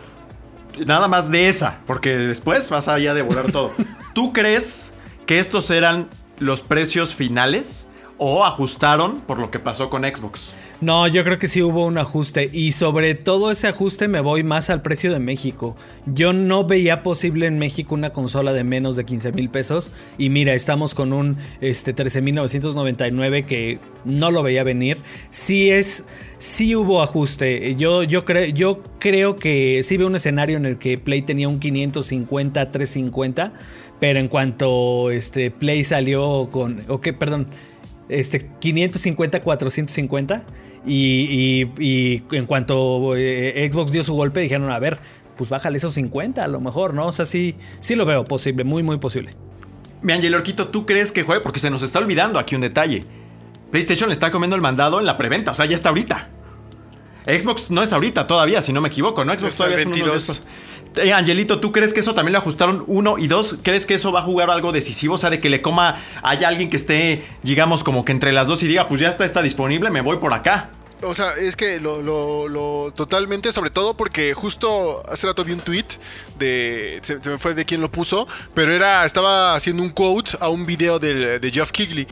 Nada 0.86 1.08
más 1.08 1.32
de 1.32 1.48
esa, 1.48 1.80
porque 1.88 2.18
después 2.18 2.70
vas 2.70 2.88
a 2.88 3.00
ya 3.00 3.14
devorar 3.14 3.52
todo. 3.52 3.72
¿Tú 4.14 4.34
crees 4.34 4.94
que 5.26 5.40
estos 5.40 5.72
eran 5.72 6.10
los 6.38 6.62
precios 6.62 7.16
finales 7.16 7.88
o 8.18 8.46
ajustaron 8.46 9.22
por 9.22 9.40
lo 9.40 9.52
que 9.52 9.60
pasó 9.60 9.90
con 9.90 10.04
Xbox? 10.04 10.54
No, 10.82 11.08
yo 11.08 11.26
creo 11.26 11.38
que 11.38 11.48
sí 11.48 11.62
hubo 11.62 11.86
un 11.86 11.98
ajuste 11.98 12.50
y 12.54 12.72
sobre 12.72 13.13
todo 13.13 13.52
ese 13.52 13.68
ajuste 13.68 14.08
me 14.08 14.22
voy 14.22 14.44
más 14.44 14.70
al 14.70 14.82
precio 14.82 15.12
de 15.12 15.20
México. 15.20 15.76
Yo 16.06 16.32
no 16.32 16.63
veía 16.63 17.04
posible 17.04 17.48
en 17.48 17.60
México 17.60 17.96
una 17.96 18.12
consola 18.12 18.54
de 18.54 18.63
menos 18.63 18.96
de 18.96 19.04
15 19.04 19.34
mil 19.34 19.50
pesos 19.50 19.92
y 20.18 20.30
mira, 20.30 20.54
estamos 20.54 20.96
con 20.96 21.12
un 21.12 21.36
este, 21.60 21.94
13.999 21.94 23.46
que 23.46 23.80
no 24.06 24.32
lo 24.32 24.42
veía 24.42 24.63
venir. 24.63 25.00
Sí 25.30 25.70
es, 25.70 26.06
sí 26.38 26.78
hubo 26.78 27.02
ajuste. 27.02 27.76
Yo, 27.76 28.04
yo, 28.04 28.24
creo, 28.24 28.46
yo 28.46 28.82
creo 29.00 29.36
que 29.36 29.84
sí 29.84 29.98
veo 29.98 30.08
un 30.08 30.15
escenario 30.15 30.56
en 30.56 30.65
el 30.65 30.78
que 30.78 30.98
Play 30.98 31.24
tenía 31.24 31.50
un 31.50 31.60
550, 31.60 32.72
350, 32.72 33.52
pero 34.00 34.18
en 34.18 34.30
cuanto 34.30 35.12
este, 35.12 35.52
Play 35.52 35.84
salió 35.84 36.48
con, 36.50 36.80
ok, 36.88 37.10
perdón, 37.20 37.48
este 38.08 38.50
550, 38.62 39.42
450 39.42 40.46
y, 40.86 41.70
y, 41.80 42.24
en 42.32 42.46
cuanto 42.46 43.15
eh, 43.15 43.70
Xbox 43.72 43.92
dio 43.92 44.04
su 44.04 44.13
golpe, 44.13 44.39
dijeron, 44.39 44.72
a 44.72 44.80
ver, 44.80 45.00
pues 45.38 45.50
bájale 45.50 45.78
esos 45.78 45.94
50 45.94 46.44
a 46.44 46.48
lo 46.48 46.60
mejor, 46.60 46.94
¿no? 46.94 47.08
O 47.08 47.12
sea, 47.12 47.26
sí, 47.26 47.56
sí 47.80 47.96
lo 47.96 48.06
veo 48.06 48.26
posible, 48.26 48.63
muy, 48.63 48.84
muy 48.84 48.98
posible. 48.98 49.32
Mi 50.02 50.13
Angel 50.13 50.34
Orquito, 50.36 50.70
¿tú 50.70 50.86
crees 50.86 51.12
que 51.12 51.24
juegue? 51.24 51.42
Porque 51.42 51.60
se 51.60 51.70
nos 51.70 51.82
está 51.82 52.00
olvidando 52.00 52.39
aquí 52.39 52.56
un 52.56 52.62
detalle. 52.62 53.04
PlayStation 53.72 54.10
le 54.10 54.13
está 54.13 54.32
comiendo 54.32 54.56
el 54.56 54.62
mandado 54.62 55.00
en 55.00 55.06
la 55.06 55.18
preventa, 55.18 55.52
o 55.52 55.56
sea, 55.56 55.65
ya 55.65 55.76
está 55.76 55.89
ahorita. 55.89 56.30
Xbox 57.26 57.70
no 57.70 57.84
es 57.84 57.94
ahorita 57.94 58.26
todavía, 58.26 58.62
si 58.62 58.74
no 58.74 58.82
me 58.82 58.88
equivoco, 58.88 59.24
¿no? 59.26 59.38
Xbox 59.38 59.56
todavía 59.56 59.80
es 59.80 59.86
uno 59.86 59.96
de 59.96 60.15
estos. 60.15 60.42
Eh, 60.95 61.13
Angelito, 61.13 61.60
¿tú 61.60 61.71
crees 61.71 61.93
que 61.93 61.99
eso 61.99 62.13
también 62.13 62.34
lo 62.34 62.39
ajustaron? 62.39 62.84
Uno 62.88 63.17
y 63.17 63.28
dos, 63.28 63.58
¿crees 63.62 63.86
que 63.86 63.93
eso 63.93 64.12
va 64.12 64.21
a 64.21 64.23
jugar 64.23 64.49
algo 64.49 64.71
decisivo? 64.71 65.15
O 65.15 65.17
sea, 65.17 65.30
de 65.30 65.39
que 65.39 65.49
le 65.49 65.62
coma, 65.62 65.99
haya 66.23 66.47
alguien 66.47 66.69
que 66.69 66.78
esté, 66.78 67.23
digamos, 67.43 67.84
como 67.84 68.04
que 68.06 68.12
entre 68.12 68.32
las 68.32 68.47
dos 68.47 68.63
y 68.63 68.67
diga, 68.67 68.88
pues 68.88 68.99
ya 68.99 69.10
está, 69.10 69.25
está 69.25 69.41
disponible, 69.41 69.91
me 69.91 70.02
voy 70.02 70.17
por 70.17 70.34
acá. 70.34 70.71
O 71.02 71.13
sea, 71.13 71.36
es 71.38 71.56
que 71.56 71.80
lo, 71.80 72.02
lo, 72.02 72.91
totalmente, 72.91 73.52
sobre 73.54 73.69
todo 73.69 73.93
porque 73.93 74.34
justo 74.34 75.02
hace 75.10 75.28
rato 75.28 75.45
vi 75.45 75.54
un 75.54 75.62
tweet 75.62 75.86
de. 76.38 76.99
Se, 77.04 77.17
me 77.30 77.38
fue 77.38 77.54
de 77.54 77.63
quién 77.63 77.80
lo 77.80 77.89
puso, 77.89 78.28
pero 78.54 78.73
era. 78.73 79.06
Estaba 79.06 79.56
haciendo 79.56 79.82
un 79.82 79.91
quote 79.91 80.32
a 80.41 80.49
un 80.49 80.65
video 80.65 80.99
de, 80.99 81.39
de 81.39 81.52
Jeff 81.52 81.71
Kigley. 81.71 82.06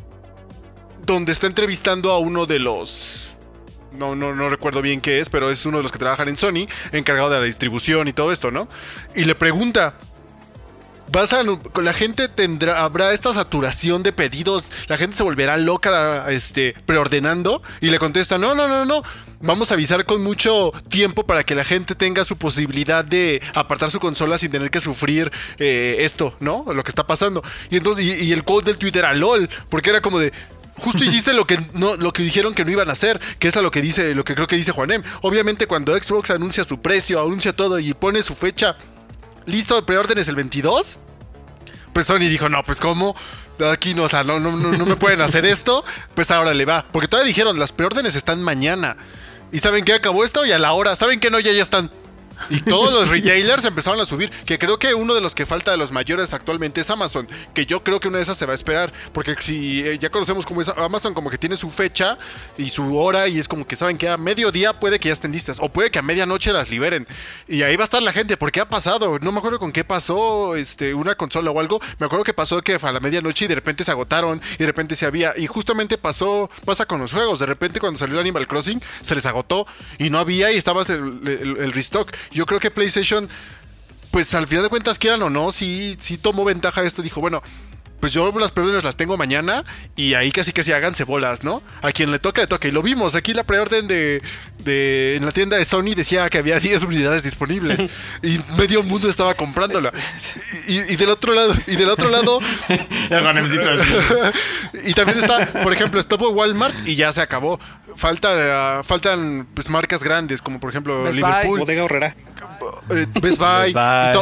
Donde 1.05 1.33
está 1.33 1.47
entrevistando 1.47 2.11
a 2.11 2.19
uno 2.19 2.45
de 2.45 2.59
los 2.59 3.26
no, 3.93 4.15
no, 4.15 4.34
no 4.34 4.50
recuerdo 4.50 4.82
bien 4.82 5.02
qué 5.02 5.19
es, 5.19 5.30
pero 5.30 5.50
es 5.50 5.65
uno 5.65 5.78
de 5.78 5.84
los 5.84 5.91
que 5.91 6.00
trabajan 6.00 6.28
en 6.28 6.38
Sony, 6.38 6.67
encargado 6.91 7.30
de 7.30 7.39
la 7.39 7.45
distribución 7.45 8.08
y 8.08 8.13
todo 8.13 8.32
esto, 8.32 8.52
¿no? 8.52 8.67
Y 9.15 9.26
le 9.26 9.36
pregunta, 9.36 9.95
vas 11.12 11.34
a 11.34 11.43
la 11.43 11.93
gente 11.93 12.28
tendrá 12.28 12.84
habrá 12.84 13.13
esta 13.13 13.34
saturación 13.34 14.04
de 14.04 14.12
pedidos, 14.12 14.65
la 14.88 14.97
gente 14.97 15.15
se 15.15 15.23
volverá 15.23 15.58
loca 15.58 16.30
este 16.32 16.76
preordenando 16.86 17.62
y 17.82 17.89
le 17.89 18.00
contesta, 18.00 18.38
"No, 18.38 18.56
no, 18.56 18.67
no, 18.67 18.86
no, 18.86 19.04
vamos 19.39 19.71
a 19.71 19.76
avisar 19.76 20.06
con 20.06 20.21
mucho 20.23 20.71
tiempo 20.89 21.26
para 21.26 21.43
que 21.43 21.56
la 21.56 21.63
gente 21.63 21.95
tenga 21.95 22.23
su 22.23 22.38
posibilidad 22.38 23.06
de 23.06 23.41
apartar 23.54 23.89
su 23.91 24.00
consola 24.00 24.38
sin 24.38 24.52
tener 24.52 24.69
que 24.69 24.82
sufrir 24.82 25.32
eh, 25.60 25.97
esto, 26.00 26.36
¿no? 26.39 26.65
Lo 26.73 26.84
que 26.84 26.89
está 26.89 27.06
pasando." 27.06 27.43
Y 27.69 27.78
entonces 27.78 28.06
y, 28.06 28.32
el 28.32 28.43
code 28.43 28.65
del 28.65 28.78
Twitter 28.78 29.06
era 29.06 29.13
lol, 29.13 29.50
porque 29.69 29.89
era 29.89 30.02
como 30.02 30.19
de 30.19 30.34
Justo 30.77 31.03
hiciste 31.03 31.33
lo 31.33 31.45
que 31.45 31.59
no, 31.73 31.95
lo 31.95 32.13
que 32.13 32.23
dijeron 32.23 32.53
que 32.53 32.63
no 32.63 32.71
iban 32.71 32.89
a 32.89 32.93
hacer, 32.93 33.19
que 33.39 33.47
es 33.47 33.55
lo 33.55 33.71
que 33.71 33.81
dice, 33.81 34.13
lo 34.13 34.23
que 34.23 34.35
creo 34.35 34.47
que 34.47 34.55
dice 34.55 34.71
Juanem. 34.71 35.03
Obviamente, 35.21 35.65
cuando 35.65 35.97
Xbox 35.97 36.29
anuncia 36.29 36.63
su 36.63 36.81
precio, 36.81 37.21
anuncia 37.21 37.53
todo 37.53 37.79
y 37.79 37.93
pone 37.93 38.21
su 38.21 38.35
fecha 38.35 38.77
listo 39.47 39.75
de 39.75 39.81
preórdenes 39.81 40.27
el 40.27 40.35
22, 40.35 40.99
pues 41.93 42.05
Sony 42.05 42.19
dijo, 42.19 42.47
no, 42.49 42.63
pues 42.63 42.79
cómo, 42.79 43.15
aquí 43.71 43.95
no, 43.95 44.03
o 44.03 44.09
sea, 44.09 44.23
no, 44.23 44.39
no, 44.39 44.51
no, 44.51 44.85
me 44.85 44.95
pueden 44.95 45.21
hacer 45.21 45.45
esto, 45.45 45.83
pues 46.13 46.29
ahora 46.29 46.53
le 46.53 46.65
va. 46.65 46.85
Porque 46.91 47.07
todavía 47.07 47.27
dijeron, 47.27 47.57
las 47.57 47.71
preórdenes 47.71 48.13
están 48.15 48.43
mañana. 48.43 48.97
Y 49.51 49.59
saben 49.59 49.85
que 49.85 49.93
acabó 49.93 50.23
esto 50.23 50.45
y 50.45 50.51
a 50.51 50.59
la 50.59 50.73
hora, 50.73 50.95
saben 50.95 51.19
que 51.19 51.31
no, 51.31 51.39
ya 51.39 51.51
ya 51.53 51.63
están. 51.63 51.89
Y 52.50 52.62
todos 52.62 52.93
los 52.93 53.10
retailers 53.12 53.65
empezaron 53.65 54.00
a 54.00 54.06
subir. 54.06 54.30
Que 54.45 54.58
creo 54.60 54.78
que 54.80 54.93
uno 54.93 55.13
de 55.13 55.21
los 55.21 55.36
que 55.36 55.45
falta 55.45 55.71
de 55.71 55.78
los 55.78 55.91
mayores 55.91 56.34
actualmente 56.34 56.82
es 56.82 56.89
Amazon. 56.89 57.28
Que 57.54 57.65
yo 57.65 57.84
creo 57.84 58.00
que 58.00 58.08
una 58.08 58.17
de 58.17 58.23
esas 58.23 58.38
se 58.38 58.45
va 58.45 58.52
a 58.54 58.56
esperar. 58.56 58.93
Porque 59.13 59.36
si 59.39 59.86
eh, 59.86 59.97
ya 60.00 60.10
conocemos 60.10 60.45
cómo 60.45 60.62
es 60.62 60.69
Amazon, 60.69 61.13
como 61.13 61.30
que 61.30 61.38
tiene 61.38 61.56
su 61.56 61.69
fecha 61.69 62.17
y 62.58 62.69
su 62.69 62.97
hora. 62.97 63.28
Y 63.28 63.39
es 63.39 63.47
como 63.47 63.67
que 63.67 63.76
saben 63.76 63.97
que 63.97 64.10
a 64.10 64.17
mediodía 64.17 64.80
puede 64.80 65.00
que 65.00 65.10
ya 65.10 65.13
estén 65.13 65.32
listas. 65.32 65.58
O 65.60 65.69
puede 65.69 65.91
que 65.91 66.00
a 66.00 66.02
medianoche 66.02 66.54
las 66.54 66.69
liberen. 66.69 67.08
Y 67.47 67.63
ahí 67.63 67.76
va 67.76 67.84
a 67.84 67.86
estar 67.86 68.02
la 68.02 68.13
gente. 68.13 68.38
Porque 68.38 68.60
ha 68.60 68.67
pasado. 68.67 69.19
No 69.19 69.32
me 69.32 69.39
acuerdo 69.39 69.60
con 69.60 69.71
qué 69.71 69.84
pasó 69.84 70.56
este, 70.56 70.93
una 70.93 71.15
consola 71.15 71.52
o 71.52 71.60
algo. 71.60 71.82
Me 72.00 72.06
acuerdo 72.06 72.23
que 72.23 72.34
pasó 72.34 72.62
que 72.62 72.78
a 72.82 72.91
la 72.91 73.00
medianoche 73.00 73.45
y 73.45 73.47
de 73.47 73.56
repente 73.56 73.84
se 73.84 73.91
agotaron. 73.91 74.41
Y 74.56 74.58
de 74.58 74.65
repente 74.65 74.95
se 74.95 75.06
había. 75.06 75.34
Y 75.38 75.47
justamente 75.47 75.97
pasó. 75.97 76.50
Pasa 76.65 76.86
con 76.86 77.00
los 77.00 77.12
juegos. 77.13 77.39
De 77.39 77.45
repente 77.45 77.80
cuando 77.80 77.97
salió 77.97 78.19
Animal 78.19 78.47
Crossing 78.47 78.82
se 79.02 79.15
les 79.15 79.26
agotó. 79.26 79.67
Y 79.97 80.10
no 80.10 80.19
había. 80.19 80.52
Y 80.52 80.58
estaba 80.58 80.84
el 80.88 81.71
restock 81.73 82.13
yo 82.31 82.45
creo 82.45 82.59
que 82.59 82.71
PlayStation, 82.71 83.27
pues 84.11 84.33
al 84.33 84.47
final 84.47 84.63
de 84.63 84.69
cuentas, 84.69 84.97
quieran 84.97 85.21
o 85.21 85.29
no, 85.29 85.51
sí, 85.51 85.97
sí 85.99 86.17
tomó 86.17 86.43
ventaja 86.45 86.81
de 86.81 86.87
esto. 86.87 87.01
Dijo, 87.01 87.21
bueno, 87.21 87.41
pues 87.99 88.12
yo 88.12 88.31
las 88.39 88.51
preórdenes 88.51 88.83
las 88.83 88.95
tengo 88.95 89.17
mañana 89.17 89.63
y 89.95 90.13
ahí 90.13 90.31
casi 90.31 90.53
que 90.53 90.63
se 90.63 90.73
hagan 90.73 90.95
cebolas, 90.95 91.43
¿no? 91.43 91.63
A 91.81 91.91
quien 91.91 92.12
le 92.12 92.19
toca, 92.19 92.41
le 92.41 92.47
toca. 92.47 92.67
Y 92.67 92.71
lo 92.71 92.83
vimos, 92.83 93.15
aquí 93.15 93.33
la 93.33 93.43
preorden 93.43 93.88
de, 93.88 94.21
de 94.60 95.15
en 95.15 95.25
la 95.25 95.31
tienda 95.31 95.57
de 95.57 95.65
Sony 95.65 95.95
decía 95.95 96.29
que 96.29 96.38
había 96.38 96.60
10 96.60 96.83
unidades 96.83 97.23
disponibles 97.23 97.89
y 98.21 98.39
medio 98.57 98.83
mundo 98.83 99.10
estaba 99.10 99.33
comprándola. 99.33 99.91
Y, 100.67 100.95
del 100.95 101.10
otro 101.10 101.33
lado, 101.33 101.55
y 101.65 101.75
del 101.75 101.89
otro 101.89 102.10
lado... 102.10 102.39
y 104.86 104.93
también 104.93 105.19
está, 105.19 105.51
por 105.63 105.73
ejemplo, 105.73 105.99
estuvo 105.99 106.29
Walmart 106.29 106.88
y 106.88 106.95
ya 106.95 107.12
se 107.12 107.21
acabó. 107.21 107.60
Falta, 107.95 108.83
faltan 108.83 109.47
pues 109.55 109.69
marcas 109.69 110.03
grandes 110.03 110.41
como 110.41 110.60
por 110.60 110.69
ejemplo 110.69 111.12
Liverpool. 111.12 111.60
Bodega 111.60 111.83
Horrera. 111.83 112.15
Eh, 112.89 113.06
Best 113.21 113.38
Buy, 113.38 113.73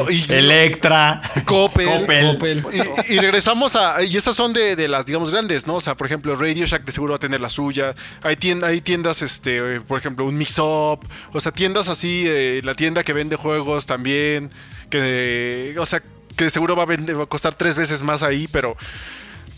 y, 0.10 0.32
Electra, 0.34 1.22
Coppel, 1.46 2.66
Y, 3.08 3.20
regresamos 3.20 3.76
a. 3.76 4.04
Y 4.04 4.18
esas 4.18 4.36
son 4.36 4.54
de, 4.54 4.88
las, 4.88 5.06
digamos, 5.06 5.32
grandes, 5.32 5.68
¿no? 5.68 5.76
O 5.76 5.82
sea, 5.82 5.96
por 5.96 6.08
ejemplo, 6.08 6.36
Radio 6.36 6.66
Shack 6.66 6.84
de 6.84 6.92
seguro 6.92 7.12
va 7.12 7.18
a 7.18 7.20
tener 7.20 7.42
la 7.42 7.50
suya. 7.50 7.94
Hay, 8.24 8.36
tiendas, 8.36 8.70
hay 8.70 8.82
tiendas 8.82 9.22
este, 9.22 9.82
por 9.82 10.00
ejemplo, 10.00 10.26
un 10.26 10.38
Mix 10.38 10.58
Up. 10.58 11.08
O 11.32 11.40
sea, 11.40 11.52
tiendas 11.52 11.88
así, 11.90 12.24
eh, 12.28 12.62
la 12.64 12.74
tienda 12.74 13.04
que 13.04 13.14
vende 13.14 13.36
juegos 13.36 13.86
también. 13.86 14.50
Que, 14.90 15.76
o 15.78 15.86
sea, 15.86 16.02
que 16.36 16.50
seguro 16.50 16.76
va 16.76 16.84
a, 16.84 16.88
vender, 16.88 17.20
va 17.20 17.24
a 17.24 17.28
costar 17.28 17.54
tres 17.56 17.76
veces 17.76 18.02
más 18.02 18.24
ahí, 18.24 18.48
pero. 18.48 18.76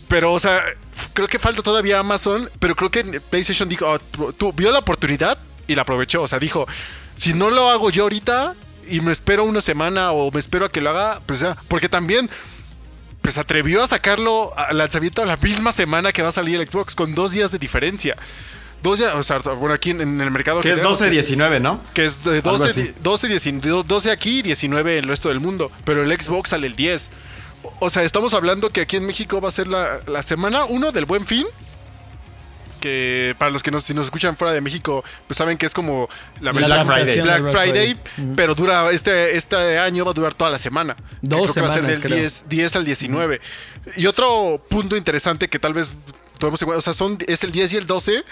Pero, 0.08 0.32
o 0.32 0.38
sea, 0.38 0.62
creo 1.12 1.28
que 1.28 1.38
falta 1.38 1.62
todavía 1.62 1.98
Amazon, 1.98 2.48
pero 2.58 2.74
creo 2.74 2.90
que 2.90 3.20
PlayStation 3.20 3.68
dijo, 3.68 3.86
oh, 3.86 4.52
vio 4.54 4.70
la 4.72 4.78
oportunidad 4.78 5.36
y 5.66 5.74
la 5.74 5.82
aprovechó. 5.82 6.22
O 6.22 6.28
sea, 6.28 6.38
dijo, 6.38 6.66
si 7.18 7.34
no 7.34 7.50
lo 7.50 7.68
hago 7.68 7.90
yo 7.90 8.04
ahorita 8.04 8.54
y 8.88 9.00
me 9.00 9.10
espero 9.10 9.44
una 9.44 9.60
semana 9.60 10.12
o 10.12 10.30
me 10.30 10.38
espero 10.38 10.64
a 10.64 10.70
que 10.70 10.80
lo 10.80 10.90
haga, 10.90 11.20
pues 11.26 11.40
ya, 11.40 11.56
porque 11.66 11.88
también 11.88 12.30
pues 13.20 13.38
atrevió 13.38 13.82
a 13.82 13.88
sacarlo 13.88 14.56
al 14.56 14.78
lanzamiento 14.78 15.24
la 15.24 15.36
misma 15.36 15.72
semana 15.72 16.12
que 16.12 16.22
va 16.22 16.28
a 16.28 16.32
salir 16.32 16.60
el 16.60 16.66
Xbox 16.66 16.94
con 16.94 17.16
dos 17.16 17.32
días 17.32 17.50
de 17.50 17.58
diferencia. 17.58 18.16
Dos 18.84 19.00
días, 19.00 19.12
o 19.16 19.22
sea, 19.24 19.38
bueno, 19.38 19.74
aquí 19.74 19.90
en, 19.90 20.20
el 20.20 20.30
mercado. 20.30 20.60
Que 20.60 20.70
es 20.70 20.80
12-19, 20.80 21.60
¿no? 21.60 21.80
Que 21.92 22.04
es 22.04 22.22
12, 22.22 22.94
12, 23.02 23.62
12 23.84 24.10
aquí 24.12 24.38
y 24.38 24.42
19 24.42 24.98
en 24.98 25.04
el 25.04 25.10
resto 25.10 25.28
del 25.28 25.40
mundo. 25.40 25.72
Pero 25.84 26.04
el 26.04 26.12
Xbox 26.12 26.50
sale 26.50 26.68
el 26.68 26.76
10. 26.76 27.10
O 27.80 27.90
sea, 27.90 28.04
estamos 28.04 28.34
hablando 28.34 28.70
que 28.70 28.82
aquí 28.82 28.96
en 28.96 29.04
México 29.04 29.40
va 29.40 29.48
a 29.48 29.52
ser 29.52 29.66
la, 29.66 29.98
la 30.06 30.22
semana 30.22 30.64
1 30.64 30.92
del 30.92 31.06
buen 31.06 31.26
fin 31.26 31.44
que 32.78 33.34
para 33.38 33.50
los 33.50 33.62
que 33.62 33.70
nos, 33.70 33.84
si 33.84 33.94
nos 33.94 34.06
escuchan 34.06 34.36
fuera 34.36 34.52
de 34.52 34.60
México, 34.60 35.04
pues 35.26 35.36
saben 35.36 35.58
que 35.58 35.66
es 35.66 35.74
como 35.74 36.08
la 36.40 36.52
Black 36.52 36.86
Friday, 36.86 37.20
Black 37.20 37.50
Friday, 37.50 38.00
pero 38.36 38.54
dura 38.54 38.90
este 38.90 39.36
este 39.36 39.78
año 39.78 40.04
va 40.04 40.12
a 40.12 40.14
durar 40.14 40.34
toda 40.34 40.50
la 40.50 40.58
semana. 40.58 40.96
Dos 41.20 41.52
creo 41.52 41.54
semanas, 41.54 41.76
que 41.76 41.80
va 41.80 41.86
a 41.86 41.90
ser 41.90 42.30
del 42.30 42.48
10, 42.48 42.76
al 42.76 42.84
19. 42.84 43.40
Y 43.96 44.06
otro 44.06 44.64
punto 44.68 44.96
interesante 44.96 45.48
que 45.48 45.58
tal 45.58 45.74
vez 45.74 45.90
podemos 46.38 46.62
o 46.62 46.80
sea, 46.80 46.94
son 46.94 47.18
es 47.26 47.44
el 47.44 47.52
10 47.52 47.72
y 47.72 47.76
el 47.76 47.86
12 47.86 48.24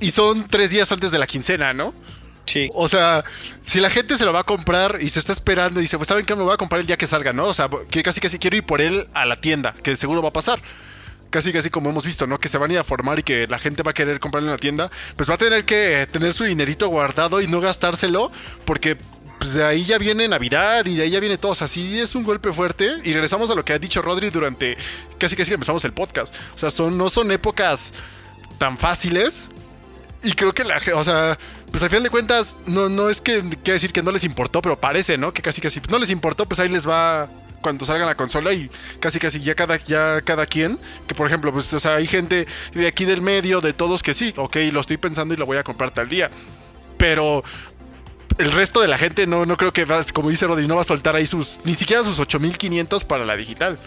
y 0.00 0.10
son 0.10 0.46
tres 0.48 0.70
días 0.70 0.90
antes 0.92 1.10
de 1.10 1.18
la 1.18 1.26
quincena, 1.26 1.72
¿no? 1.72 1.92
Sí. 2.46 2.70
O 2.72 2.88
sea, 2.88 3.24
si 3.62 3.78
la 3.78 3.90
gente 3.90 4.16
se 4.16 4.24
lo 4.24 4.32
va 4.32 4.40
a 4.40 4.44
comprar 4.44 4.98
y 5.02 5.10
se 5.10 5.18
está 5.18 5.32
esperando 5.32 5.80
y 5.80 5.82
dice, 5.82 5.98
pues 5.98 6.08
saben 6.08 6.24
que 6.24 6.34
me 6.34 6.42
voy 6.42 6.54
a 6.54 6.56
comprar 6.56 6.80
el 6.80 6.86
día 6.86 6.96
que 6.96 7.06
salga, 7.06 7.32
¿no? 7.34 7.44
O 7.44 7.52
sea, 7.52 7.68
que 7.90 8.02
casi 8.02 8.20
casi 8.20 8.38
quiero 8.38 8.56
ir 8.56 8.64
por 8.64 8.80
él 8.80 9.06
a 9.12 9.26
la 9.26 9.36
tienda, 9.36 9.74
que 9.82 9.96
seguro 9.96 10.22
va 10.22 10.30
a 10.30 10.32
pasar 10.32 10.60
casi 11.30 11.52
casi 11.52 11.70
como 11.70 11.90
hemos 11.90 12.04
visto, 12.04 12.26
¿no? 12.26 12.38
Que 12.38 12.48
se 12.48 12.58
van 12.58 12.70
a 12.70 12.74
ir 12.74 12.78
a 12.78 12.84
formar 12.84 13.18
y 13.18 13.22
que 13.22 13.46
la 13.46 13.58
gente 13.58 13.82
va 13.82 13.92
a 13.92 13.94
querer 13.94 14.20
comprarlo 14.20 14.48
en 14.48 14.52
la 14.52 14.58
tienda, 14.58 14.90
pues 15.16 15.28
va 15.28 15.34
a 15.34 15.38
tener 15.38 15.64
que 15.64 16.08
tener 16.10 16.32
su 16.32 16.44
dinerito 16.44 16.88
guardado 16.88 17.40
y 17.40 17.46
no 17.46 17.60
gastárselo 17.60 18.30
porque 18.64 18.96
pues 19.38 19.52
de 19.52 19.64
ahí 19.64 19.84
ya 19.84 19.98
viene 19.98 20.26
Navidad 20.26 20.84
y 20.86 20.96
de 20.96 21.04
ahí 21.04 21.10
ya 21.10 21.20
viene 21.20 21.38
todo. 21.38 21.52
O 21.52 21.54
sea, 21.54 21.66
es 21.66 22.14
un 22.14 22.24
golpe 22.24 22.52
fuerte. 22.52 22.96
Y 23.04 23.12
regresamos 23.12 23.50
a 23.50 23.54
lo 23.54 23.64
que 23.64 23.72
ha 23.72 23.78
dicho 23.78 24.02
Rodri 24.02 24.30
durante 24.30 24.76
casi 25.18 25.36
casi 25.36 25.54
empezamos 25.54 25.84
el 25.84 25.92
podcast. 25.92 26.34
O 26.54 26.58
sea, 26.58 26.70
son, 26.70 26.98
no 26.98 27.08
son 27.08 27.30
épocas 27.30 27.92
tan 28.58 28.76
fáciles. 28.76 29.48
Y 30.22 30.32
creo 30.32 30.52
que 30.52 30.64
la 30.64 30.80
o 30.94 31.04
sea, 31.04 31.38
pues 31.70 31.82
al 31.82 31.90
final 31.90 32.02
de 32.02 32.10
cuentas, 32.10 32.56
no, 32.66 32.88
no 32.88 33.08
es 33.08 33.20
que 33.20 33.40
quiera 33.62 33.74
decir 33.74 33.92
que 33.92 34.02
no 34.02 34.10
les 34.10 34.24
importó, 34.24 34.60
pero 34.60 34.80
parece, 34.80 35.16
¿no? 35.16 35.32
Que 35.32 35.42
casi 35.42 35.60
casi 35.60 35.80
no 35.88 35.98
les 35.98 36.10
importó, 36.10 36.46
pues 36.46 36.58
ahí 36.58 36.68
les 36.68 36.88
va 36.88 37.28
cuando 37.60 37.84
salga 37.84 38.06
la 38.06 38.14
consola 38.16 38.52
y 38.52 38.70
casi 39.00 39.18
casi 39.18 39.40
ya 39.40 39.54
cada, 39.54 39.76
ya 39.84 40.20
cada 40.22 40.46
quien, 40.46 40.78
que 41.06 41.14
por 41.14 41.26
ejemplo, 41.26 41.52
pues 41.52 41.72
o 41.74 41.80
sea, 41.80 41.96
hay 41.96 42.06
gente 42.06 42.46
de 42.74 42.86
aquí 42.86 43.04
del 43.04 43.20
medio, 43.22 43.60
de 43.60 43.72
todos 43.72 44.02
que 44.02 44.14
sí, 44.14 44.32
ok, 44.36 44.56
lo 44.72 44.80
estoy 44.80 44.96
pensando 44.96 45.34
y 45.34 45.36
lo 45.36 45.46
voy 45.46 45.56
a 45.58 45.64
comprar 45.64 45.90
tal 45.90 46.08
día. 46.08 46.30
Pero 46.96 47.42
el 48.38 48.52
resto 48.52 48.80
de 48.80 48.88
la 48.88 48.98
gente 48.98 49.26
no, 49.26 49.46
no 49.46 49.56
creo 49.56 49.72
que 49.72 49.84
va, 49.84 50.00
como 50.12 50.30
dice 50.30 50.46
Rodri, 50.46 50.66
no 50.66 50.76
va 50.76 50.82
a 50.82 50.84
soltar 50.84 51.16
ahí 51.16 51.26
sus, 51.26 51.60
ni 51.64 51.74
siquiera 51.74 52.04
sus 52.04 52.18
8500 52.20 53.04
para 53.04 53.24
la 53.24 53.36
digital. 53.36 53.78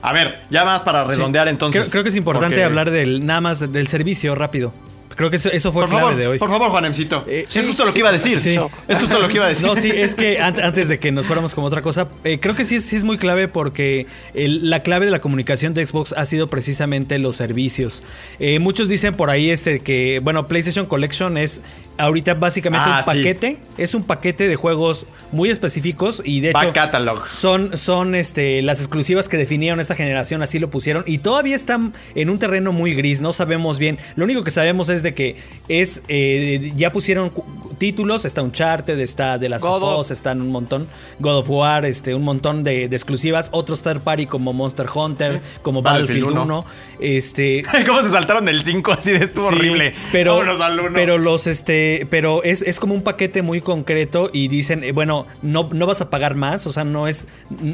A 0.00 0.12
ver, 0.12 0.42
ya 0.48 0.64
más 0.64 0.82
para 0.82 1.04
redondear 1.04 1.48
entonces. 1.48 1.80
Creo, 1.82 1.90
creo 1.90 2.02
que 2.04 2.08
es 2.10 2.16
importante 2.16 2.54
porque- 2.56 2.64
hablar 2.64 2.90
del 2.90 3.26
nada 3.26 3.40
más 3.40 3.72
del 3.72 3.88
servicio 3.88 4.34
rápido. 4.34 4.72
Creo 5.18 5.28
que 5.30 5.36
eso, 5.36 5.50
eso 5.50 5.72
fue 5.72 5.82
Por 5.82 5.90
clave 5.90 6.02
favor, 6.04 6.18
de 6.18 6.26
hoy. 6.28 6.38
por 6.38 6.48
favor, 6.48 6.70
Juanemcito. 6.70 7.24
Eh, 7.28 7.44
es 7.52 7.66
justo 7.66 7.84
lo 7.84 7.92
que 7.92 7.98
iba 7.98 8.08
a 8.08 8.12
decir. 8.12 8.38
Sí. 8.38 8.58
Es 8.88 9.00
justo 9.00 9.18
lo 9.18 9.28
que 9.28 9.34
iba 9.34 9.44
a 9.44 9.48
decir. 9.48 9.66
No, 9.66 9.74
sí, 9.76 9.90
es 9.94 10.14
que 10.14 10.38
an- 10.40 10.58
antes 10.62 10.88
de 10.88 10.98
que 10.98 11.12
nos 11.12 11.26
fuéramos 11.26 11.54
como 11.54 11.66
otra 11.66 11.82
cosa, 11.82 12.08
eh, 12.24 12.38
creo 12.40 12.54
que 12.54 12.64
sí 12.64 12.76
es, 12.76 12.84
sí 12.84 12.96
es 12.96 13.04
muy 13.04 13.18
clave 13.18 13.48
porque 13.48 14.06
el- 14.32 14.70
la 14.70 14.82
clave 14.82 15.04
de 15.06 15.10
la 15.12 15.20
comunicación 15.20 15.74
de 15.74 15.84
Xbox 15.84 16.14
ha 16.16 16.24
sido 16.24 16.46
precisamente 16.46 17.18
los 17.18 17.36
servicios. 17.36 18.02
Eh, 18.38 18.58
muchos 18.60 18.88
dicen 18.88 19.14
por 19.14 19.28
ahí 19.28 19.50
este 19.50 19.80
que, 19.80 20.20
bueno, 20.22 20.46
PlayStation 20.46 20.86
Collection 20.86 21.36
es 21.36 21.60
ahorita 21.98 22.34
básicamente 22.34 22.86
Ah, 22.88 23.02
un 23.04 23.12
sí. 23.12 23.18
paquete, 23.18 23.58
es 23.76 23.92
un 23.96 24.04
paquete 24.04 24.46
de 24.46 24.54
juegos 24.54 25.04
muy 25.32 25.50
específicos 25.50 26.22
y 26.24 26.40
de 26.40 26.50
hecho 26.50 26.58
Back 26.58 26.72
catalog. 26.72 27.28
son, 27.28 27.76
son 27.76 28.14
este, 28.14 28.62
las 28.62 28.78
exclusivas 28.78 29.28
que 29.28 29.36
definieron 29.36 29.80
esta 29.80 29.96
generación, 29.96 30.40
así 30.42 30.60
lo 30.60 30.70
pusieron. 30.70 31.02
Y 31.08 31.18
todavía 31.18 31.56
están 31.56 31.92
en 32.14 32.30
un 32.30 32.38
terreno 32.38 32.70
muy 32.70 32.94
gris, 32.94 33.20
no 33.20 33.32
sabemos 33.32 33.80
bien. 33.80 33.98
Lo 34.14 34.24
único 34.26 34.44
que 34.44 34.52
sabemos 34.52 34.88
es 34.90 35.02
de 35.02 35.07
que 35.14 35.36
es 35.68 36.02
eh, 36.08 36.72
ya 36.76 36.92
pusieron 36.92 37.32
títulos, 37.78 38.24
está 38.24 38.42
Uncharted, 38.42 38.98
está 38.98 39.38
de 39.38 39.48
las 39.48 39.62
Us, 39.62 40.10
están 40.10 40.40
un 40.40 40.50
montón. 40.50 40.88
God 41.20 41.38
of 41.38 41.50
War, 41.50 41.84
este, 41.84 42.14
un 42.14 42.22
montón 42.22 42.64
de, 42.64 42.88
de 42.88 42.96
exclusivas. 42.96 43.48
Otros 43.52 43.82
third 43.82 44.00
party 44.00 44.26
como 44.26 44.52
Monster 44.52 44.86
Hunter, 44.92 45.40
como 45.62 45.82
Battlefield 45.82 46.26
Battlefield 46.26 46.48
1. 46.48 46.58
1. 46.60 46.64
Este, 47.00 47.62
¿Cómo 47.86 48.02
se 48.02 48.10
saltaron 48.10 48.44
del 48.44 48.62
5 48.62 48.92
así 48.92 49.12
de 49.12 49.24
estuvo 49.24 49.48
Sí, 49.50 49.54
horrible? 49.54 49.94
Pero, 50.12 50.32
Vámonos 50.38 50.60
al 50.60 50.80
uno. 50.80 50.90
pero 50.94 51.18
los 51.18 51.46
este, 51.46 52.06
pero 52.10 52.42
es, 52.42 52.62
es 52.62 52.80
como 52.80 52.94
un 52.94 53.02
paquete 53.02 53.42
muy 53.42 53.60
concreto 53.60 54.30
y 54.32 54.48
dicen, 54.48 54.82
eh, 54.82 54.92
bueno, 54.92 55.26
no, 55.42 55.68
no 55.72 55.86
vas 55.86 56.00
a 56.00 56.10
pagar 56.10 56.34
más, 56.34 56.66
o 56.66 56.72
sea, 56.72 56.84
no 56.84 57.06
es, 57.06 57.28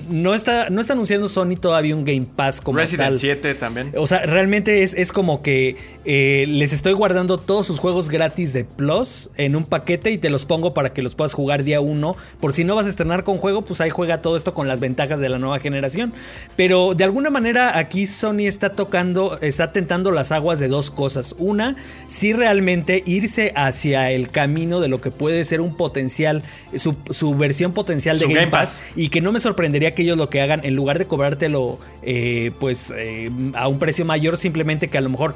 no 0.09 0.35
está, 0.35 0.69
no 0.71 0.81
está 0.81 0.93
anunciando 0.93 1.29
Sony 1.29 1.57
todavía 1.59 1.97
un 1.97 2.05
Game 2.05 2.27
Pass 2.37 2.61
como 2.61 2.79
Resident 2.79 3.11
tal. 3.11 3.19
7 3.19 3.55
también. 3.55 3.93
O 3.97 4.07
sea, 4.07 4.27
realmente 4.27 4.83
es, 4.83 4.95
es 4.95 5.13
como 5.13 5.43
que 5.43 5.77
eh, 6.05 6.45
les 6.49 6.73
estoy 6.73 6.93
guardando 6.93 7.24
todos 7.27 7.67
sus 7.67 7.79
juegos 7.79 8.09
gratis 8.11 8.53
de 8.53 8.65
Plus 8.65 9.31
en 9.37 9.57
un 9.57 9.65
paquete 9.65 10.11
y 10.11 10.19
te 10.19 10.31
los 10.31 10.45
pongo 10.45 10.75
para 10.75 10.93
que 10.93 11.03
los 11.03 11.15
puedas 11.15 11.33
jugar 11.35 11.65
día 11.65 11.81
uno. 11.81 12.17
Por 12.41 12.53
si 12.53 12.65
no 12.65 12.75
vas 12.75 12.87
a 12.87 12.91
estrenar 12.91 13.25
con 13.25 13.39
juego, 13.39 13.63
pues 13.63 13.81
ahí 13.81 13.91
juega 13.91 14.23
todo 14.23 14.37
esto 14.37 14.55
con 14.55 14.69
las 14.69 14.81
ventajas 14.81 15.21
de 15.21 15.29
la 15.29 15.39
nueva 15.39 15.59
generación. 15.59 16.13
Pero 16.57 16.95
de 16.95 17.05
alguna 17.05 17.31
manera 17.31 17.79
aquí 17.79 18.07
Sony 18.07 18.47
está 18.47 18.73
tocando, 18.73 19.39
está 19.41 19.73
tentando 19.73 20.11
las 20.11 20.33
aguas 20.33 20.59
de 20.59 20.69
dos 20.69 20.91
cosas. 20.91 21.35
Una, 21.39 21.77
si 22.07 22.33
realmente 22.33 23.03
irse 23.07 23.53
hacia 23.57 24.11
el 24.11 24.31
camino 24.31 24.81
de 24.81 24.89
lo 24.89 25.01
que 25.01 25.11
puede 25.11 25.45
ser 25.45 25.61
un 25.61 25.77
potencial, 25.77 26.43
su, 26.77 26.97
su 27.11 27.35
versión 27.35 27.73
potencial 27.73 28.19
de 28.19 28.27
Game, 28.27 28.41
Game 28.41 28.51
Pass, 28.51 28.81
Pass. 28.81 28.97
y 28.97 29.09
que 29.09 29.21
no 29.21 29.33
me 29.33 29.41
sorprendería 29.41 29.95
que 29.95 30.03
ellos 30.03 30.19
lo 30.19 30.31
que 30.31 30.41
hagan, 30.41 30.61
en 30.65 30.75
lugar 30.75 30.99
de 30.99 31.07
cobrártelo 31.07 31.79
eh, 32.03 32.53
pues 32.61 32.93
eh, 32.97 33.31
a 33.55 33.69
un 33.69 33.79
precio 33.79 34.05
mayor, 34.05 34.37
simplemente 34.37 34.89
que 34.89 34.99
a 34.99 35.01
lo 35.01 35.11
mejor 35.11 35.35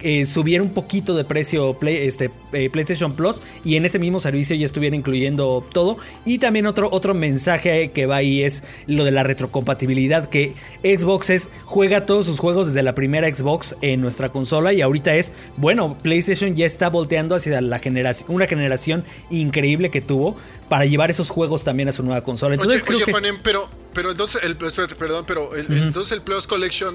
eh, 0.00 0.26
subiera 0.26 0.62
un 0.62 0.70
poquito 0.70 1.14
de 1.14 1.24
precio 1.24 1.74
Play- 1.78 2.06
este, 2.06 2.30
eh, 2.52 2.70
PlayStation 2.70 3.12
Plus 3.14 3.42
y 3.64 3.76
en 3.76 3.84
ese 3.84 3.98
mismo 3.98 4.20
servicio 4.20 4.54
ya 4.56 4.66
estuviera 4.66 4.94
incluyendo 4.96 5.66
todo. 5.72 5.96
Y 6.24 6.38
también 6.38 6.66
otro, 6.66 6.88
otro 6.92 7.14
mensaje 7.14 7.90
que 7.92 8.06
va 8.06 8.16
ahí 8.16 8.42
es 8.42 8.62
lo 8.86 9.04
de 9.04 9.10
la 9.12 9.22
retrocompatibilidad, 9.22 10.28
que 10.28 10.52
Xbox 10.82 11.30
es, 11.30 11.50
juega 11.64 12.06
todos 12.06 12.26
sus 12.26 12.38
juegos 12.38 12.66
desde 12.68 12.82
la 12.82 12.94
primera 12.94 13.34
Xbox 13.34 13.74
en 13.82 14.00
nuestra 14.00 14.30
consola 14.30 14.72
y 14.72 14.80
ahorita 14.82 15.14
es, 15.16 15.32
bueno, 15.56 15.96
PlayStation 16.02 16.54
ya 16.54 16.66
está 16.66 16.88
volteando 16.88 17.34
hacia 17.34 17.60
la 17.60 17.78
generación, 17.78 18.30
una 18.32 18.46
generación 18.46 19.04
increíble 19.30 19.90
que 19.90 20.00
tuvo 20.00 20.36
para 20.68 20.84
llevar 20.84 21.10
esos 21.10 21.30
juegos 21.30 21.64
también 21.64 21.88
a 21.88 21.92
su 21.92 22.02
nueva 22.02 22.22
consola. 22.22 22.54
Entonces 22.54 22.80
oye, 22.82 22.86
creo 22.86 22.96
oye, 22.98 23.04
que... 23.06 23.12
Juanem, 23.12 23.38
pero, 23.42 23.68
pero 23.94 24.10
entonces, 24.10 24.42
el, 24.44 24.56
espérate, 24.66 24.94
perdón, 24.96 25.24
pero 25.26 25.54
el- 25.54 25.66
entonces 25.78 26.12
el 26.12 26.22
Plus 26.22 26.46
Collection 26.46 26.94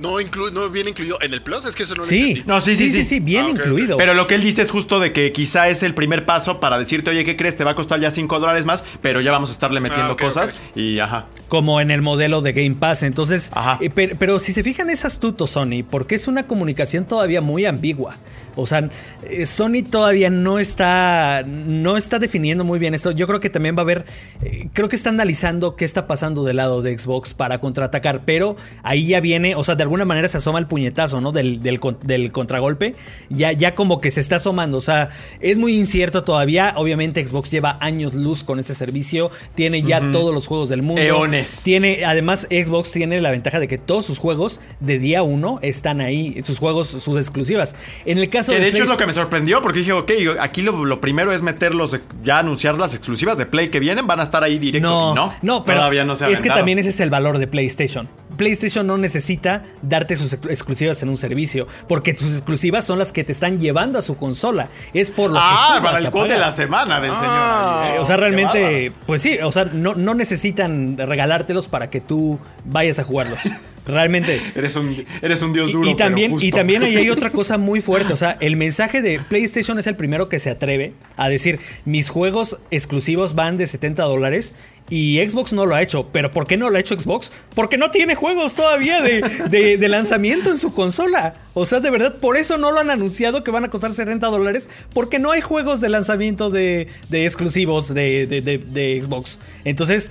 no, 0.00 0.20
inclu- 0.20 0.50
no 0.52 0.68
viene 0.70 0.90
incluido 0.90 1.18
en 1.20 1.32
el 1.34 1.42
Plus, 1.42 1.64
es 1.64 1.74
que 1.76 1.82
eso 1.84 1.94
no 1.94 2.02
lo 2.02 2.08
Sí, 2.08 2.20
entendí. 2.30 2.42
No, 2.46 2.60
sí, 2.60 2.74
sí, 2.76 2.88
sí, 2.88 3.02
sí. 3.02 3.04
sí, 3.04 3.20
bien 3.20 3.44
Ah, 3.46 3.50
incluido. 3.50 3.96
Pero 3.96 4.14
lo 4.14 4.26
que 4.26 4.34
él 4.34 4.42
dice 4.42 4.62
es 4.62 4.70
justo 4.70 4.98
de 5.00 5.12
que 5.12 5.32
quizá 5.32 5.68
es 5.68 5.82
el 5.82 5.94
primer 5.94 6.24
paso 6.24 6.60
para 6.60 6.78
decirte, 6.78 7.10
oye, 7.10 7.24
¿qué 7.24 7.36
crees? 7.36 7.56
Te 7.56 7.64
va 7.64 7.72
a 7.72 7.74
costar 7.74 8.00
ya 8.00 8.10
5 8.10 8.40
dólares 8.40 8.64
más, 8.64 8.84
pero 9.02 9.20
ya 9.20 9.30
vamos 9.32 9.50
a 9.50 9.52
estarle 9.52 9.80
metiendo 9.80 10.12
Ah, 10.12 10.16
cosas. 10.16 10.58
Y 10.74 10.98
ajá. 10.98 11.26
como 11.48 11.80
en 11.80 11.90
el 11.90 12.02
modelo 12.02 12.40
de 12.40 12.52
Game 12.52 12.76
Pass. 12.76 13.02
Entonces, 13.02 13.50
Ajá. 13.54 13.78
eh, 13.80 13.90
per- 13.90 14.16
pero, 14.18 14.38
si 14.38 14.52
se 14.52 14.62
fijan 14.62 14.88
es 14.90 15.04
astuto 15.04 15.46
Sony, 15.46 15.84
porque 15.88 16.14
es 16.14 16.26
una 16.28 16.44
comunicación 16.46 17.04
todavía 17.06 17.40
muy 17.40 17.64
ambigua. 17.66 18.16
O 18.56 18.66
sea, 18.66 18.88
eh, 19.22 19.46
Sony 19.46 19.82
todavía 19.88 20.30
no 20.30 20.58
está, 20.58 21.42
no 21.46 21.96
está 21.96 22.18
definiendo 22.18 22.64
muy 22.64 22.78
bien 22.78 22.94
esto. 22.94 23.10
Yo 23.10 23.26
creo 23.26 23.40
que 23.40 23.50
también 23.50 23.76
va 23.76 23.80
a 23.80 23.82
haber, 23.82 24.04
eh, 24.42 24.68
creo 24.72 24.88
que 24.88 24.96
está 24.96 25.10
analizando 25.10 25.76
qué 25.76 25.84
está 25.84 26.06
pasando 26.06 26.44
del 26.44 26.56
lado 26.56 26.82
de 26.82 26.96
Xbox 26.96 27.34
para 27.34 27.58
contraatacar, 27.58 28.24
pero 28.24 28.56
ahí 28.82 29.06
ya 29.06 29.20
viene, 29.20 29.54
o 29.54 29.64
sea, 29.64 29.74
de 29.74 29.82
alguna 29.82 30.04
manera 30.04 30.28
se 30.28 30.38
asoma 30.38 30.58
el 30.58 30.66
puñetazo, 30.66 31.20
¿no? 31.20 31.32
Del, 31.32 31.62
del, 31.62 31.80
del 32.04 32.32
contragolpe, 32.32 32.94
ya, 33.28 33.52
ya 33.52 33.74
como 33.74 34.00
que 34.00 34.10
se 34.10 34.20
está 34.20 34.36
asomando, 34.36 34.78
o 34.78 34.80
sea, 34.80 35.10
es 35.40 35.58
muy 35.58 35.76
incierto 35.76 36.22
todavía. 36.22 36.74
Obviamente 36.76 37.26
Xbox 37.26 37.50
lleva 37.50 37.78
años 37.80 38.14
luz 38.14 38.44
con 38.44 38.58
ese 38.58 38.74
servicio, 38.74 39.30
tiene 39.54 39.82
ya 39.82 40.00
todos 40.12 40.34
los 40.34 40.46
juegos 40.46 40.68
del 40.68 40.82
mundo. 40.82 41.02
Eones. 41.02 41.62
Tiene, 41.62 42.04
además, 42.04 42.46
Xbox 42.50 42.92
tiene 42.92 43.20
la 43.20 43.30
ventaja 43.30 43.60
de 43.60 43.68
que 43.68 43.78
todos 43.78 44.04
sus 44.06 44.18
juegos 44.18 44.60
de 44.80 44.98
día 44.98 45.22
uno 45.22 45.58
están 45.62 46.00
ahí, 46.00 46.40
sus 46.44 46.58
juegos, 46.58 46.88
sus 46.88 47.18
exclusivas. 47.18 47.76
En 48.04 48.18
el 48.18 48.28
caso 48.28 48.39
Que 48.48 48.54
de 48.54 48.60
de 48.60 48.68
hecho 48.68 48.82
es 48.84 48.88
lo 48.88 48.96
que 48.96 49.06
me 49.06 49.12
sorprendió, 49.12 49.60
porque 49.62 49.80
dije, 49.80 49.92
ok, 49.92 50.10
aquí 50.40 50.62
lo, 50.62 50.84
lo 50.84 51.00
primero 51.00 51.32
es 51.32 51.42
meterlos, 51.42 51.92
de- 51.92 52.00
ya 52.22 52.38
anunciar 52.38 52.76
las 52.78 52.94
exclusivas 52.94 53.38
de 53.38 53.46
Play 53.46 53.68
que 53.68 53.80
vienen, 53.80 54.06
van 54.06 54.20
a 54.20 54.22
estar 54.22 54.42
ahí 54.44 54.58
directo. 54.58 54.88
No, 54.88 55.12
y 55.12 55.14
no, 55.14 55.34
no, 55.42 55.64
pero 55.64 55.78
todavía 55.80 56.04
no 56.04 56.14
se 56.16 56.24
ha 56.24 56.28
es 56.30 56.40
que 56.42 56.48
también 56.48 56.78
ese 56.78 56.88
es 56.90 57.00
el 57.00 57.10
valor 57.10 57.38
de 57.38 57.46
PlayStation. 57.46 58.08
PlayStation 58.36 58.86
no 58.86 58.96
necesita 58.96 59.64
darte 59.82 60.16
sus 60.16 60.32
ex- 60.32 60.46
exclusivas 60.48 61.02
en 61.02 61.08
un 61.10 61.16
servicio, 61.18 61.66
porque 61.88 62.14
tus 62.14 62.32
exclusivas 62.32 62.84
son 62.86 62.98
las 62.98 63.12
que 63.12 63.22
te 63.24 63.32
están 63.32 63.58
llevando 63.58 63.98
a 63.98 64.02
su 64.02 64.16
consola. 64.16 64.68
Es 64.94 65.10
por 65.10 65.30
lo 65.30 65.36
que 65.36 65.42
Ah, 65.44 65.74
tú 65.76 65.82
para 65.82 65.92
vas 65.92 66.00
el 66.00 66.06
a 66.06 66.10
quote 66.10 66.32
de 66.32 66.38
la 66.38 66.50
semana 66.50 67.00
del 67.00 67.14
señor. 67.14 67.32
ahí, 67.34 67.96
Eh, 67.96 67.98
o 67.98 68.04
sea, 68.04 68.16
realmente, 68.16 68.92
pues 69.06 69.20
sí, 69.20 69.38
o 69.42 69.52
sea, 69.52 69.66
no, 69.66 69.94
no 69.94 70.14
necesitan 70.14 70.96
regalártelos 70.96 71.68
para 71.68 71.90
que 71.90 72.00
tú 72.00 72.38
vayas 72.64 72.98
a 72.98 73.04
jugarlos. 73.04 73.40
Realmente. 73.90 74.40
Eres 74.54 74.76
un, 74.76 75.04
eres 75.22 75.42
un 75.42 75.52
dios 75.52 75.70
Y- 75.70 75.72
duro. 75.72 75.90
y, 75.90 75.96
también, 75.96 76.32
pero 76.34 76.44
y 76.46 76.50
también 76.50 76.82
ahí 76.82 76.96
hay 76.96 77.10
otra 77.10 77.30
cosa 77.32 77.58
muy 77.58 77.80
fuerte. 77.80 78.12
O 78.12 78.16
sea, 78.16 78.36
el 78.40 78.56
mensaje 78.56 79.02
de 79.02 79.18
PlayStation 79.20 79.78
es 79.78 79.86
el 79.86 79.96
primero 79.96 80.28
que 80.28 80.38
se 80.38 80.50
atreve 80.50 80.92
a 81.16 81.28
decir: 81.28 81.58
mis 81.84 82.08
juegos 82.08 82.58
exclusivos 82.70 83.34
van 83.34 83.56
de 83.56 83.66
70 83.66 84.02
dólares. 84.04 84.54
Y 84.92 85.20
Xbox 85.20 85.52
no 85.52 85.66
lo 85.66 85.76
ha 85.76 85.82
hecho. 85.82 86.08
¿Pero 86.10 86.32
por 86.32 86.48
qué 86.48 86.56
no 86.56 86.68
lo 86.68 86.76
ha 86.76 86.80
hecho 86.80 86.98
Xbox? 86.98 87.30
Porque 87.54 87.78
no 87.78 87.92
tiene 87.92 88.16
juegos 88.16 88.56
todavía 88.56 89.00
de, 89.02 89.20
de- 89.48 89.76
de 89.76 89.88
lanzamiento 89.88 90.50
en 90.50 90.58
su 90.58 90.74
consola. 90.74 91.36
O 91.54 91.64
sea, 91.64 91.78
de 91.78 91.90
verdad, 91.90 92.16
por 92.16 92.36
eso 92.36 92.58
no 92.58 92.72
lo 92.72 92.80
han 92.80 92.90
anunciado 92.90 93.44
que 93.44 93.52
van 93.52 93.62
a 93.62 93.70
costar 93.70 93.92
70 93.92 94.26
dólares. 94.26 94.68
Porque 94.92 95.20
no 95.20 95.30
hay 95.30 95.42
juegos 95.42 95.80
de 95.80 95.90
lanzamiento 95.90 96.50
de, 96.50 96.88
de 97.08 97.24
exclusivos 97.24 97.94
de- 97.94 98.26
de 98.26 99.00
Xbox. 99.04 99.38
Entonces, 99.64 100.10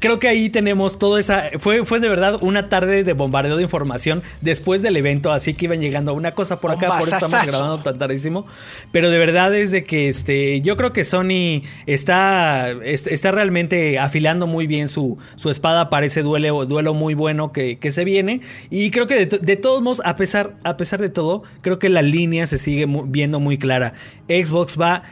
creo 0.00 0.18
que 0.18 0.28
ahí 0.28 0.50
tenemos 0.50 0.98
toda 0.98 1.18
esa. 1.20 1.44
Fue, 1.58 1.84
fue 1.84 2.00
de 2.00 2.08
verdad 2.08 2.38
una 2.40 2.68
tarde 2.68 3.04
de 3.04 3.12
bombardeo 3.12 3.56
de 3.56 3.62
información 3.62 4.22
después 4.40 4.82
del 4.82 4.96
evento, 4.96 5.32
así 5.32 5.54
que 5.54 5.66
iban 5.66 5.80
llegando 5.80 6.14
una 6.14 6.32
cosa 6.32 6.60
por 6.60 6.70
acá, 6.70 6.88
por 6.98 7.08
eso 7.08 7.16
estamos 7.16 7.46
grabando 7.50 7.78
tan 7.82 7.98
tardísimo. 7.98 8.46
Pero 8.92 9.10
de 9.10 9.18
verdad 9.18 9.54
es 9.54 9.70
de 9.70 9.84
que 9.84 10.08
este. 10.08 10.60
Yo 10.60 10.76
creo 10.76 10.92
que 10.92 11.04
Sony 11.04 11.62
está. 11.86 12.70
est- 12.84 13.06
Está 13.08 13.30
realmente 13.30 13.98
afilando 13.98 14.46
muy 14.46 14.66
bien 14.66 14.88
su, 14.88 15.18
su 15.36 15.50
espada 15.50 15.90
para 15.90 16.06
ese 16.06 16.22
duelo, 16.22 16.64
duelo 16.66 16.94
muy 16.94 17.14
bueno 17.14 17.52
que, 17.52 17.78
que 17.78 17.90
se 17.90 18.04
viene. 18.04 18.40
Y 18.70 18.90
creo 18.90 19.06
que 19.06 19.26
de, 19.26 19.38
de 19.38 19.56
todos 19.56 19.82
modos, 19.82 20.00
a 20.04 20.16
pesar, 20.16 20.54
a 20.64 20.76
pesar 20.76 21.00
de 21.00 21.08
todo, 21.10 21.42
creo 21.60 21.78
que 21.78 21.88
la 21.88 22.02
línea 22.02 22.46
se 22.46 22.58
sigue 22.58 22.86
viendo 23.06 23.40
muy 23.40 23.58
clara. 23.58 23.94
Xbox 24.28 24.80
va 24.80 25.02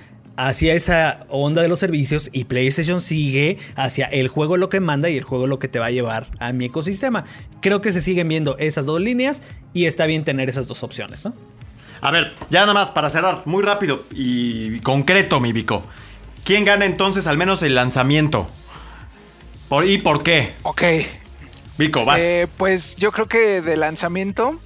hacia 0.48 0.72
esa 0.72 1.26
onda 1.29 1.61
de 1.61 1.68
los 1.68 1.79
servicios 1.79 2.31
y 2.33 2.44
PlayStation 2.44 3.03
sigue 3.03 3.59
hacia 3.76 4.07
el 4.07 4.29
juego 4.29 4.57
lo 4.57 4.70
que 4.70 4.81
manda 4.81 5.11
y 5.11 5.18
el 5.18 5.22
juego 5.22 5.46
lo 5.46 5.59
que 5.59 5.68
te 5.68 5.79
va 5.79 5.87
a 5.87 5.90
llevar 5.90 6.29
a 6.38 6.53
mi 6.53 6.66
ecosistema. 6.66 7.26
Creo 7.61 7.83
que 7.83 7.92
se 7.92 8.00
siguen 8.00 8.29
viendo 8.29 8.57
esas 8.57 8.87
dos 8.87 9.00
líneas 9.00 9.42
y 9.74 9.85
está 9.85 10.07
bien 10.07 10.24
tener 10.24 10.48
esas 10.48 10.66
dos 10.66 10.83
opciones, 10.83 11.26
¿no? 11.26 11.35
A 12.00 12.11
ver, 12.11 12.33
ya 12.48 12.61
nada 12.61 12.72
más 12.72 12.90
para 12.90 13.11
cerrar, 13.11 13.42
muy 13.44 13.62
rápido 13.62 14.05
y 14.12 14.81
concreto, 14.81 15.40
mi 15.40 15.53
Vico. 15.53 15.83
¿Quién 16.42 16.64
gana 16.64 16.87
entonces 16.87 17.26
al 17.26 17.37
menos 17.37 17.62
el 17.62 17.74
lanzamiento? 17.74 18.48
¿Por, 19.68 19.87
¿Y 19.87 19.98
por 19.98 20.22
qué? 20.22 20.55
Ok. 20.62 20.83
Vico, 21.76 22.07
vas. 22.07 22.22
Eh, 22.22 22.48
pues 22.57 22.96
yo 22.96 23.12
creo 23.12 23.29
que 23.29 23.61
de 23.61 23.76
lanzamiento, 23.76 24.59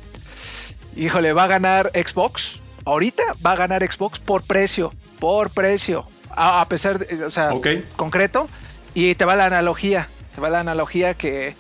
híjole, 0.96 1.32
va 1.32 1.44
a 1.44 1.48
ganar 1.48 1.90
Xbox. 1.94 2.60
Ahorita 2.84 3.24
va 3.44 3.52
a 3.52 3.56
ganar 3.56 3.84
Xbox 3.84 4.20
por 4.20 4.44
precio, 4.44 4.92
por 5.18 5.50
precio. 5.50 6.07
A, 6.31 6.61
a 6.61 6.68
pesar 6.68 6.98
de, 6.98 7.24
o 7.24 7.31
sea, 7.31 7.53
Ok. 7.55 7.66
concreto. 7.96 8.48
Y 8.94 9.14
te 9.14 9.24
va 9.24 9.37
la 9.37 9.46
analogía. 9.46 10.09
Se 10.35 10.40
va 10.40 10.50
la 10.50 10.61
analogía 10.61 11.14
que 11.14 11.55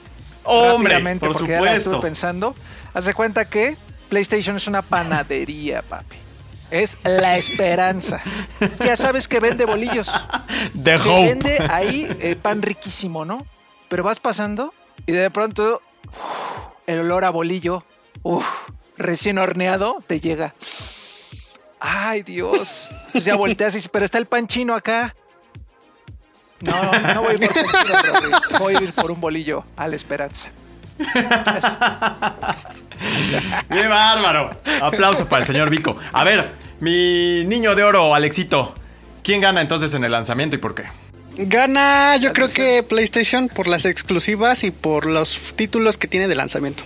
Hombre, 0.44 1.00
por 1.18 1.32
porque 1.32 1.52
ya 1.52 1.60
la 1.60 1.72
estuve 1.72 1.94
supuesto. 1.94 2.00
pensando. 2.00 2.54
Haz 2.92 3.04
de 3.06 3.14
cuenta 3.14 3.44
que 3.46 3.76
PlayStation 4.08 4.56
es 4.56 4.66
una 4.66 4.82
panadería, 4.82 5.82
papi. 5.82 6.16
Es 6.70 6.98
la 7.04 7.36
esperanza. 7.36 8.20
Ya 8.84 8.96
sabes 8.96 9.28
que 9.28 9.38
vende 9.40 9.64
bolillos. 9.64 10.10
Hope. 11.06 11.26
vende 11.26 11.58
ahí 11.70 12.08
eh, 12.20 12.36
pan 12.40 12.62
riquísimo, 12.62 13.24
¿no? 13.24 13.46
Pero 13.88 14.02
vas 14.02 14.18
pasando 14.18 14.74
y 15.06 15.12
de 15.12 15.30
pronto 15.30 15.80
uf, 16.08 16.14
el 16.86 17.00
olor 17.00 17.24
a 17.24 17.30
bolillo, 17.30 17.84
uf, 18.22 18.46
recién 18.96 19.38
horneado, 19.38 19.98
te 20.06 20.20
llega. 20.20 20.54
Ay, 21.86 22.22
Dios. 22.22 22.88
Entonces 22.90 23.26
ya 23.26 23.36
volteas 23.36 23.74
y 23.74 23.76
dices, 23.76 23.90
pero 23.90 24.06
está 24.06 24.16
el 24.16 24.24
pan 24.24 24.46
chino 24.46 24.74
acá. 24.74 25.14
No, 26.60 26.92
no 27.14 27.22
voy 27.22 27.32
a 27.32 27.34
ir 27.34 27.40
por 27.40 27.52
pan 27.52 27.64
chino. 27.84 28.58
Voy 28.58 28.76
a 28.76 28.80
ir 28.80 28.92
por 28.94 29.10
un 29.10 29.20
bolillo 29.20 29.64
a 29.76 29.86
la 29.86 29.96
esperanza. 29.96 30.50
¡Qué 33.70 33.86
bárbaro! 33.86 34.58
Aplauso 34.80 35.28
para 35.28 35.40
el 35.40 35.46
señor 35.46 35.68
Vico. 35.68 35.98
A 36.12 36.24
ver, 36.24 36.52
mi 36.80 37.44
niño 37.44 37.74
de 37.74 37.84
oro, 37.84 38.14
Alexito. 38.14 38.74
¿Quién 39.22 39.42
gana 39.42 39.60
entonces 39.60 39.92
en 39.92 40.04
el 40.04 40.12
lanzamiento 40.12 40.56
y 40.56 40.60
por 40.60 40.74
qué? 40.74 40.84
Gana, 41.36 42.16
yo 42.16 42.32
creo 42.32 42.48
que 42.48 42.82
PlayStation 42.82 43.48
por 43.48 43.68
las 43.68 43.84
exclusivas 43.84 44.64
y 44.64 44.70
por 44.70 45.04
los 45.04 45.52
títulos 45.54 45.98
que 45.98 46.08
tiene 46.08 46.28
de 46.28 46.34
lanzamiento. 46.34 46.84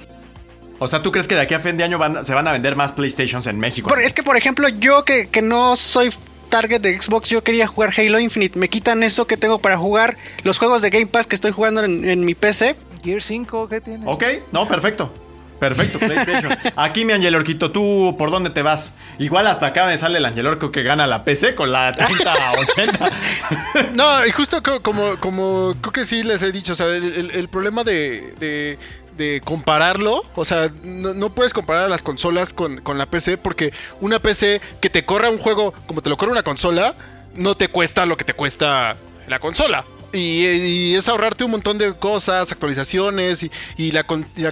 O 0.78 0.86
sea, 0.88 1.02
¿tú 1.02 1.10
crees 1.10 1.26
que 1.26 1.34
de 1.34 1.40
aquí 1.42 1.54
a 1.54 1.60
fin 1.60 1.76
de 1.76 1.84
año 1.84 1.98
van- 1.98 2.24
se 2.24 2.34
van 2.34 2.46
a 2.46 2.52
vender 2.52 2.76
más 2.76 2.92
PlayStations 2.92 3.46
en 3.46 3.58
México? 3.58 3.94
Es 3.96 4.12
que, 4.14 4.22
por 4.22 4.36
ejemplo, 4.36 4.68
yo 4.68 5.04
que, 5.04 5.28
que 5.28 5.42
no 5.42 5.74
soy 5.76 6.10
target 6.48 6.80
de 6.80 7.00
Xbox, 7.00 7.28
yo 7.28 7.42
quería 7.42 7.66
jugar 7.66 7.92
Halo 7.96 8.18
Infinite. 8.20 8.58
Me 8.58 8.68
quitan 8.68 9.02
eso 9.02 9.26
que 9.26 9.36
tengo 9.36 9.58
para 9.58 9.76
jugar 9.76 10.16
los 10.44 10.58
juegos 10.58 10.80
de 10.82 10.90
Game 10.90 11.06
Pass 11.06 11.26
que 11.26 11.34
estoy 11.34 11.50
jugando 11.50 11.82
en, 11.82 12.08
en 12.08 12.24
mi 12.24 12.34
PC. 12.34 12.76
Gear 13.04 13.20
5, 13.20 13.68
¿qué 13.68 13.80
tiene? 13.80 14.04
Ok, 14.06 14.24
no, 14.52 14.66
perfecto. 14.68 15.12
Perfecto, 15.58 15.98
PlayStation. 15.98 16.52
Aquí, 16.76 17.04
mi 17.04 17.12
Angel 17.12 17.34
Orquito, 17.34 17.72
¿tú 17.72 18.14
por 18.16 18.30
dónde 18.30 18.50
te 18.50 18.62
vas? 18.62 18.94
Igual 19.18 19.48
hasta 19.48 19.66
acá 19.66 19.86
me 19.86 19.98
sale 19.98 20.18
el 20.18 20.24
Angel 20.24 20.46
Orco 20.46 20.70
que 20.70 20.84
gana 20.84 21.08
la 21.08 21.24
PC 21.24 21.56
con 21.56 21.72
la 21.72 21.90
3080. 21.90 23.10
No, 23.94 24.24
y 24.26 24.30
justo 24.30 24.62
como, 24.82 25.16
como 25.18 25.74
creo 25.80 25.92
que 25.92 26.04
sí 26.04 26.22
les 26.22 26.42
he 26.42 26.52
dicho, 26.52 26.72
o 26.72 26.76
sea, 26.76 26.86
el, 26.86 27.12
el- 27.12 27.30
el 27.32 27.48
problema 27.48 27.82
de, 27.84 28.34
de- 28.38 28.78
de 29.18 29.42
compararlo, 29.44 30.22
o 30.34 30.44
sea, 30.44 30.70
no, 30.82 31.28
puedes 31.30 31.52
comparar 31.52 31.90
las 31.90 32.02
consolas 32.02 32.54
con, 32.54 32.80
con 32.80 32.96
la 32.96 33.06
PC 33.06 33.36
porque 33.36 33.72
una 34.00 34.18
PC 34.18 34.62
que 34.80 34.88
te 34.88 35.04
corra 35.04 35.28
un 35.28 35.38
juego 35.38 35.74
como 35.86 36.00
te 36.00 36.08
lo 36.08 36.16
corre 36.16 36.32
una 36.32 36.42
consola, 36.42 36.94
no 37.34 37.56
te 37.56 37.68
cuesta 37.68 38.06
lo 38.06 38.16
que 38.16 38.24
te 38.24 38.32
cuesta 38.32 38.96
la 39.26 39.38
consola. 39.38 39.84
Y, 40.14 40.94
es 40.94 41.06
ahorrarte 41.06 41.44
un 41.44 41.50
montón 41.50 41.76
de 41.76 41.92
cosas, 41.94 42.50
actualizaciones 42.50 43.46
y 43.76 43.92
la 43.92 44.04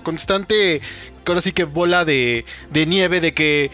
constante, 0.02 0.82
ahora 1.26 1.40
sí 1.40 1.52
que 1.52 1.64
bola 1.64 2.04
de, 2.04 2.44
de 2.70 2.86
nieve 2.86 3.20
de 3.20 3.32
que 3.32 3.70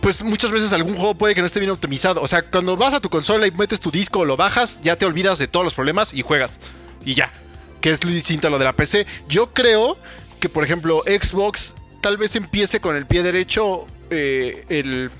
pues 0.00 0.22
muchas 0.22 0.50
veces 0.50 0.72
algún 0.74 0.96
juego 0.96 1.14
puede 1.14 1.34
que 1.34 1.40
no 1.40 1.46
esté 1.46 1.60
bien 1.60 1.70
optimizado. 1.70 2.20
O 2.20 2.28
sea, 2.28 2.42
cuando 2.42 2.76
vas 2.76 2.92
a 2.92 3.00
tu 3.00 3.08
consola 3.08 3.46
y 3.46 3.50
metes 3.50 3.80
tu 3.80 3.90
disco 3.90 4.20
o 4.20 4.24
lo 4.26 4.36
bajas, 4.36 4.80
ya 4.82 4.96
te 4.96 5.06
olvidas 5.06 5.38
de 5.38 5.48
todos 5.48 5.64
los 5.64 5.72
problemas 5.72 6.12
y 6.12 6.20
juegas. 6.20 6.58
Y 7.06 7.14
ya. 7.14 7.32
Que 7.80 7.90
es 7.90 8.00
distinto 8.00 8.48
a 8.48 8.50
lo 8.50 8.58
de 8.58 8.66
la 8.66 8.74
PC. 8.74 9.06
Yo 9.28 9.54
creo 9.54 9.96
que, 10.44 10.50
por 10.50 10.62
ejemplo, 10.62 11.02
Xbox 11.06 11.74
tal 12.02 12.18
vez 12.18 12.36
empiece 12.36 12.78
con 12.78 12.96
el 12.96 13.06
pie 13.06 13.22
derecho 13.22 13.86
eh, 14.10 14.66
el. 14.68 15.10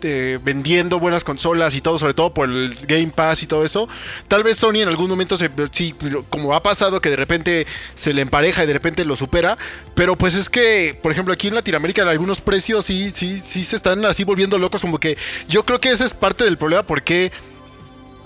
eh, 0.00 0.38
vendiendo 0.42 0.98
buenas 0.98 1.22
consolas 1.22 1.74
y 1.74 1.82
todo, 1.82 1.98
sobre 1.98 2.14
todo 2.14 2.32
por 2.32 2.48
el 2.48 2.74
Game 2.88 3.08
Pass 3.08 3.42
y 3.42 3.46
todo 3.46 3.62
eso. 3.62 3.90
Tal 4.26 4.42
vez 4.42 4.56
Sony 4.56 4.76
en 4.76 4.88
algún 4.88 5.10
momento, 5.10 5.36
se, 5.36 5.50
sí, 5.70 5.94
como 6.30 6.54
ha 6.54 6.62
pasado, 6.62 7.02
que 7.02 7.10
de 7.10 7.16
repente 7.16 7.66
se 7.94 8.14
le 8.14 8.22
empareja 8.22 8.64
y 8.64 8.66
de 8.66 8.72
repente 8.72 9.04
lo 9.04 9.16
supera. 9.16 9.58
Pero 9.94 10.16
pues 10.16 10.34
es 10.34 10.48
que, 10.48 10.98
por 11.02 11.12
ejemplo, 11.12 11.34
aquí 11.34 11.48
en 11.48 11.56
Latinoamérica 11.56 12.08
algunos 12.08 12.40
precios 12.40 12.86
sí, 12.86 13.10
sí, 13.14 13.42
sí 13.44 13.62
se 13.62 13.76
están 13.76 14.02
así 14.06 14.24
volviendo 14.24 14.56
locos. 14.56 14.80
Como 14.80 14.98
que 14.98 15.18
yo 15.46 15.66
creo 15.66 15.78
que 15.78 15.90
ese 15.90 16.06
es 16.06 16.14
parte 16.14 16.44
del 16.44 16.56
problema 16.56 16.84
porque 16.84 17.32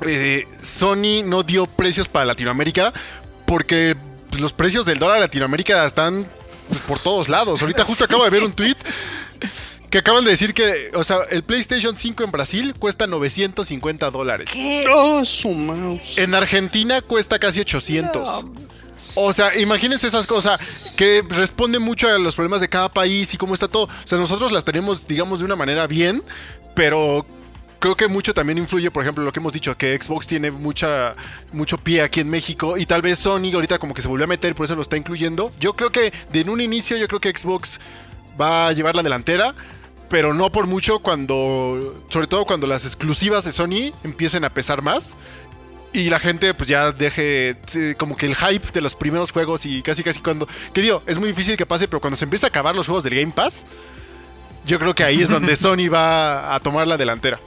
eh, 0.02 0.46
Sony 0.62 1.24
no 1.24 1.42
dio 1.42 1.66
precios 1.66 2.06
para 2.06 2.26
Latinoamérica 2.26 2.92
porque 3.44 3.96
pues, 4.30 4.40
los 4.40 4.52
precios 4.52 4.86
del 4.86 5.00
dólar 5.00 5.16
en 5.16 5.22
Latinoamérica 5.22 5.84
están 5.84 6.28
por 6.86 6.98
todos 6.98 7.28
lados. 7.28 7.60
Ahorita 7.60 7.84
justo 7.84 8.04
acabo 8.04 8.24
de 8.24 8.30
ver 8.30 8.42
un 8.42 8.52
tweet 8.52 8.76
que 9.90 9.98
acaban 9.98 10.24
de 10.24 10.30
decir 10.30 10.54
que, 10.54 10.90
o 10.94 11.04
sea, 11.04 11.18
el 11.30 11.44
PlayStation 11.44 11.96
5 11.96 12.24
en 12.24 12.30
Brasil 12.32 12.74
cuesta 12.78 13.06
950 13.06 14.10
dólares. 14.10 14.50
Oh, 14.90 15.24
su 15.24 15.50
mouse. 15.50 16.18
En 16.18 16.34
Argentina 16.34 17.00
cuesta 17.00 17.38
casi 17.38 17.60
800. 17.60 18.44
O 19.16 19.32
sea, 19.32 19.56
imagínense 19.58 20.06
esas 20.06 20.26
cosas 20.26 20.94
que 20.96 21.22
responden 21.28 21.82
mucho 21.82 22.08
a 22.08 22.18
los 22.18 22.34
problemas 22.34 22.60
de 22.60 22.68
cada 22.68 22.88
país 22.88 23.34
y 23.34 23.36
cómo 23.36 23.54
está 23.54 23.68
todo. 23.68 23.84
O 23.84 24.06
sea, 24.06 24.18
nosotros 24.18 24.52
las 24.52 24.64
tenemos, 24.64 25.06
digamos, 25.06 25.40
de 25.40 25.44
una 25.44 25.56
manera 25.56 25.86
bien, 25.86 26.22
pero 26.74 27.26
creo 27.84 27.96
que 27.98 28.08
mucho 28.08 28.32
también 28.32 28.56
influye, 28.56 28.90
por 28.90 29.02
ejemplo, 29.02 29.22
lo 29.24 29.30
que 29.30 29.40
hemos 29.40 29.52
dicho, 29.52 29.76
que 29.76 29.94
Xbox 30.00 30.26
tiene 30.26 30.50
mucha, 30.50 31.14
mucho 31.52 31.76
pie 31.76 32.00
aquí 32.00 32.20
en 32.20 32.30
México 32.30 32.78
y 32.78 32.86
tal 32.86 33.02
vez 33.02 33.18
Sony 33.18 33.52
ahorita 33.52 33.78
como 33.78 33.92
que 33.92 34.00
se 34.00 34.08
volvió 34.08 34.24
a 34.24 34.26
meter, 34.26 34.54
por 34.54 34.64
eso 34.64 34.74
lo 34.74 34.80
está 34.80 34.96
incluyendo. 34.96 35.52
Yo 35.60 35.74
creo 35.74 35.92
que 35.92 36.10
de 36.32 36.40
en 36.40 36.48
un 36.48 36.62
inicio, 36.62 36.96
yo 36.96 37.06
creo 37.08 37.20
que 37.20 37.36
Xbox 37.36 37.78
va 38.40 38.68
a 38.68 38.72
llevar 38.72 38.96
la 38.96 39.02
delantera. 39.02 39.54
Pero 40.08 40.32
no 40.32 40.50
por 40.50 40.66
mucho 40.66 41.00
cuando, 41.00 42.02
sobre 42.08 42.26
todo 42.26 42.46
cuando 42.46 42.66
las 42.66 42.86
exclusivas 42.86 43.44
de 43.44 43.52
Sony 43.52 43.92
empiecen 44.02 44.44
a 44.44 44.50
pesar 44.50 44.80
más 44.80 45.14
y 45.92 46.08
la 46.08 46.18
gente 46.18 46.54
pues 46.54 46.68
ya 46.68 46.90
deje 46.90 47.56
como 47.98 48.16
que 48.16 48.26
el 48.26 48.34
hype 48.34 48.66
de 48.72 48.80
los 48.80 48.94
primeros 48.94 49.30
juegos 49.30 49.66
y 49.66 49.82
casi 49.82 50.02
casi 50.02 50.20
cuando 50.20 50.46
que 50.72 50.82
digo 50.82 51.02
es 51.06 51.18
muy 51.18 51.28
difícil 51.28 51.56
que 51.56 51.66
pase 51.66 51.88
pero 51.88 52.00
cuando 52.00 52.16
se 52.16 52.24
empieza 52.24 52.46
a 52.46 52.48
acabar 52.48 52.76
los 52.76 52.86
juegos 52.86 53.04
del 53.04 53.14
Game 53.14 53.32
Pass 53.32 53.64
yo 54.66 54.78
creo 54.78 54.94
que 54.94 55.04
ahí 55.04 55.22
es 55.22 55.30
donde 55.30 55.56
Sony 55.56 55.88
va 55.90 56.54
a 56.54 56.60
tomar 56.60 56.86
la 56.86 56.96
delantera 56.96 57.40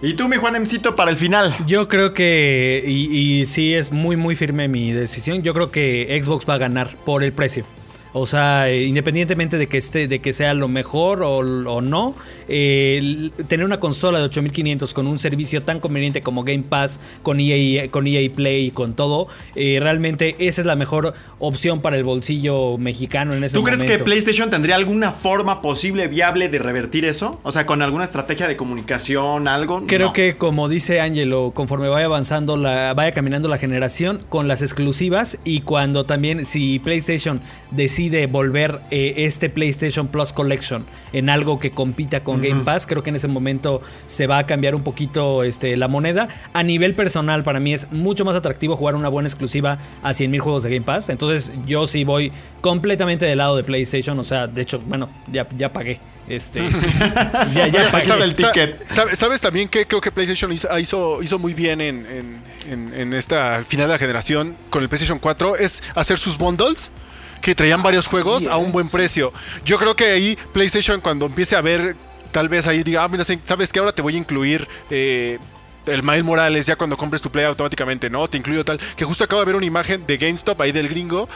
¿Y 0.00 0.14
tú, 0.14 0.28
mi 0.28 0.36
Juanemcito, 0.36 0.94
para 0.94 1.10
el 1.10 1.16
final? 1.16 1.56
Yo 1.66 1.88
creo 1.88 2.14
que, 2.14 2.84
y, 2.86 3.40
y 3.40 3.46
sí 3.46 3.74
es 3.74 3.90
muy, 3.90 4.16
muy 4.16 4.36
firme 4.36 4.68
mi 4.68 4.92
decisión, 4.92 5.42
yo 5.42 5.52
creo 5.52 5.72
que 5.72 6.20
Xbox 6.22 6.48
va 6.48 6.54
a 6.54 6.58
ganar 6.58 6.96
por 7.04 7.24
el 7.24 7.32
precio. 7.32 7.64
O 8.12 8.26
sea, 8.26 8.72
independientemente 8.72 9.58
de 9.58 9.66
que 9.68 9.78
esté, 9.78 10.08
de 10.08 10.20
que 10.20 10.32
sea 10.32 10.54
lo 10.54 10.68
mejor 10.68 11.22
o, 11.22 11.36
o 11.38 11.80
no, 11.80 12.14
eh, 12.48 13.30
tener 13.48 13.66
una 13.66 13.80
consola 13.80 14.18
de 14.18 14.24
8500 14.26 14.94
con 14.94 15.06
un 15.06 15.18
servicio 15.18 15.62
tan 15.62 15.80
conveniente 15.80 16.20
como 16.22 16.42
Game 16.44 16.64
Pass, 16.68 16.98
con 17.22 17.38
EA, 17.40 17.90
con 17.90 18.06
EA 18.06 18.30
Play 18.32 18.66
y 18.66 18.70
con 18.70 18.94
todo, 18.94 19.28
eh, 19.54 19.78
realmente 19.80 20.36
esa 20.38 20.60
es 20.62 20.66
la 20.66 20.76
mejor 20.76 21.14
opción 21.38 21.80
para 21.80 21.96
el 21.96 22.04
bolsillo 22.04 22.78
mexicano 22.78 23.34
en 23.34 23.44
ese 23.44 23.56
¿Tú 23.56 23.62
crees 23.62 23.84
que 23.84 23.98
PlayStation 23.98 24.50
tendría 24.50 24.76
alguna 24.76 25.12
forma 25.12 25.60
posible, 25.60 26.08
viable 26.08 26.48
de 26.48 26.58
revertir 26.58 27.04
eso? 27.04 27.38
O 27.42 27.52
sea, 27.52 27.66
con 27.66 27.82
alguna 27.82 28.04
estrategia 28.04 28.48
de 28.48 28.56
comunicación, 28.56 29.48
algo. 29.48 29.84
Creo 29.86 30.08
No. 30.08 30.12
que 30.12 30.36
como 30.36 30.68
dice 30.68 31.00
Angelo, 31.00 31.52
conforme 31.54 31.88
vaya 31.88 32.06
avanzando 32.06 32.56
la, 32.56 32.94
vaya 32.94 33.12
caminando 33.12 33.48
la 33.48 33.58
generación 33.58 34.20
con 34.28 34.48
las 34.48 34.62
exclusivas 34.62 35.38
y 35.44 35.60
cuando 35.60 36.04
también 36.04 36.44
si 36.44 36.78
PlayStation 36.78 37.40
decide 37.70 37.97
volver 38.30 38.80
eh, 38.90 39.14
este 39.18 39.50
PlayStation 39.50 40.06
Plus 40.08 40.32
Collection 40.32 40.84
en 41.12 41.28
algo 41.30 41.58
que 41.58 41.70
compita 41.72 42.20
con 42.20 42.40
Game 42.42 42.62
Pass, 42.64 42.86
creo 42.86 43.02
que 43.02 43.10
en 43.10 43.16
ese 43.16 43.26
momento 43.28 43.82
se 44.06 44.26
va 44.26 44.38
a 44.38 44.46
cambiar 44.46 44.74
un 44.74 44.82
poquito 44.82 45.42
este, 45.42 45.76
la 45.76 45.88
moneda. 45.88 46.28
A 46.52 46.62
nivel 46.62 46.94
personal, 46.94 47.42
para 47.42 47.60
mí 47.60 47.72
es 47.72 47.90
mucho 47.90 48.24
más 48.24 48.36
atractivo 48.36 48.76
jugar 48.76 48.94
una 48.94 49.08
buena 49.08 49.28
exclusiva 49.28 49.78
a 50.02 50.14
100 50.14 50.30
mil 50.30 50.40
juegos 50.40 50.62
de 50.62 50.70
Game 50.70 50.84
Pass. 50.84 51.08
Entonces 51.08 51.50
yo 51.66 51.86
sí 51.86 52.04
voy 52.04 52.30
completamente 52.60 53.24
del 53.26 53.38
lado 53.38 53.56
de 53.56 53.64
PlayStation. 53.64 54.18
O 54.18 54.24
sea, 54.24 54.46
de 54.46 54.62
hecho, 54.62 54.78
bueno, 54.86 55.08
ya, 55.32 55.46
ya 55.56 55.72
pagué. 55.72 55.98
Este, 56.28 56.60
ya, 57.54 57.68
ya 57.68 57.90
pagué. 57.90 58.12
El 58.22 58.34
ticket. 58.34 58.88
sabe- 58.90 59.16
¿Sabes 59.16 59.40
también 59.40 59.68
que 59.68 59.86
creo 59.86 60.00
que 60.00 60.12
PlayStation 60.12 60.52
hizo, 60.52 60.78
hizo, 60.78 61.22
hizo 61.22 61.38
muy 61.38 61.54
bien 61.54 61.80
en, 61.80 62.06
en- 62.06 62.42
en- 62.70 62.94
en 62.94 63.14
esta 63.14 63.64
final 63.66 63.86
de 63.86 63.94
la 63.94 63.98
generación 63.98 64.54
con 64.70 64.82
el 64.82 64.88
PlayStation 64.88 65.18
4? 65.18 65.56
Es 65.56 65.82
hacer 65.94 66.18
sus 66.18 66.36
bundles 66.36 66.90
que 67.42 67.54
traían 67.54 67.82
varios 67.82 68.06
juegos 68.06 68.46
a 68.46 68.56
un 68.56 68.72
buen 68.72 68.88
precio. 68.88 69.32
Yo 69.64 69.78
creo 69.78 69.94
que 69.96 70.04
ahí 70.06 70.38
PlayStation 70.52 71.00
cuando 71.00 71.26
empiece 71.26 71.56
a 71.56 71.60
ver, 71.60 71.96
tal 72.32 72.48
vez 72.48 72.66
ahí 72.66 72.82
diga, 72.82 73.04
ah, 73.04 73.08
mira, 73.08 73.24
sabes 73.24 73.72
que 73.72 73.78
ahora 73.78 73.92
te 73.92 74.02
voy 74.02 74.14
a 74.14 74.18
incluir... 74.18 74.66
eh, 74.90 75.38
el 75.86 76.02
Miles 76.02 76.22
Morales, 76.22 76.66
ya 76.66 76.76
cuando 76.76 76.98
compres 76.98 77.22
tu 77.22 77.30
play 77.30 77.46
automáticamente, 77.46 78.10
¿no? 78.10 78.28
Te 78.28 78.36
incluyo 78.36 78.62
tal. 78.62 78.78
Que 78.94 79.06
justo 79.06 79.24
acabo 79.24 79.40
de 79.40 79.46
ver 79.46 79.56
una 79.56 79.64
imagen 79.64 80.04
de 80.06 80.18
GameStop 80.18 80.60
ahí 80.60 80.70
del 80.70 80.86
gringo. 80.86 81.30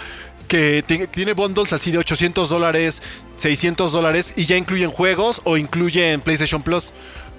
Que 0.46 0.84
ti- 0.86 1.06
tiene 1.06 1.32
bundles 1.32 1.72
así 1.72 1.90
de 1.90 1.96
800 1.96 2.50
dólares, 2.50 3.02
600 3.38 3.92
dólares. 3.92 4.34
Y 4.36 4.44
ya 4.44 4.58
incluyen 4.58 4.90
juegos 4.90 5.40
o 5.44 5.56
incluyen 5.56 6.20
PlayStation 6.20 6.62
Plus. 6.62 6.90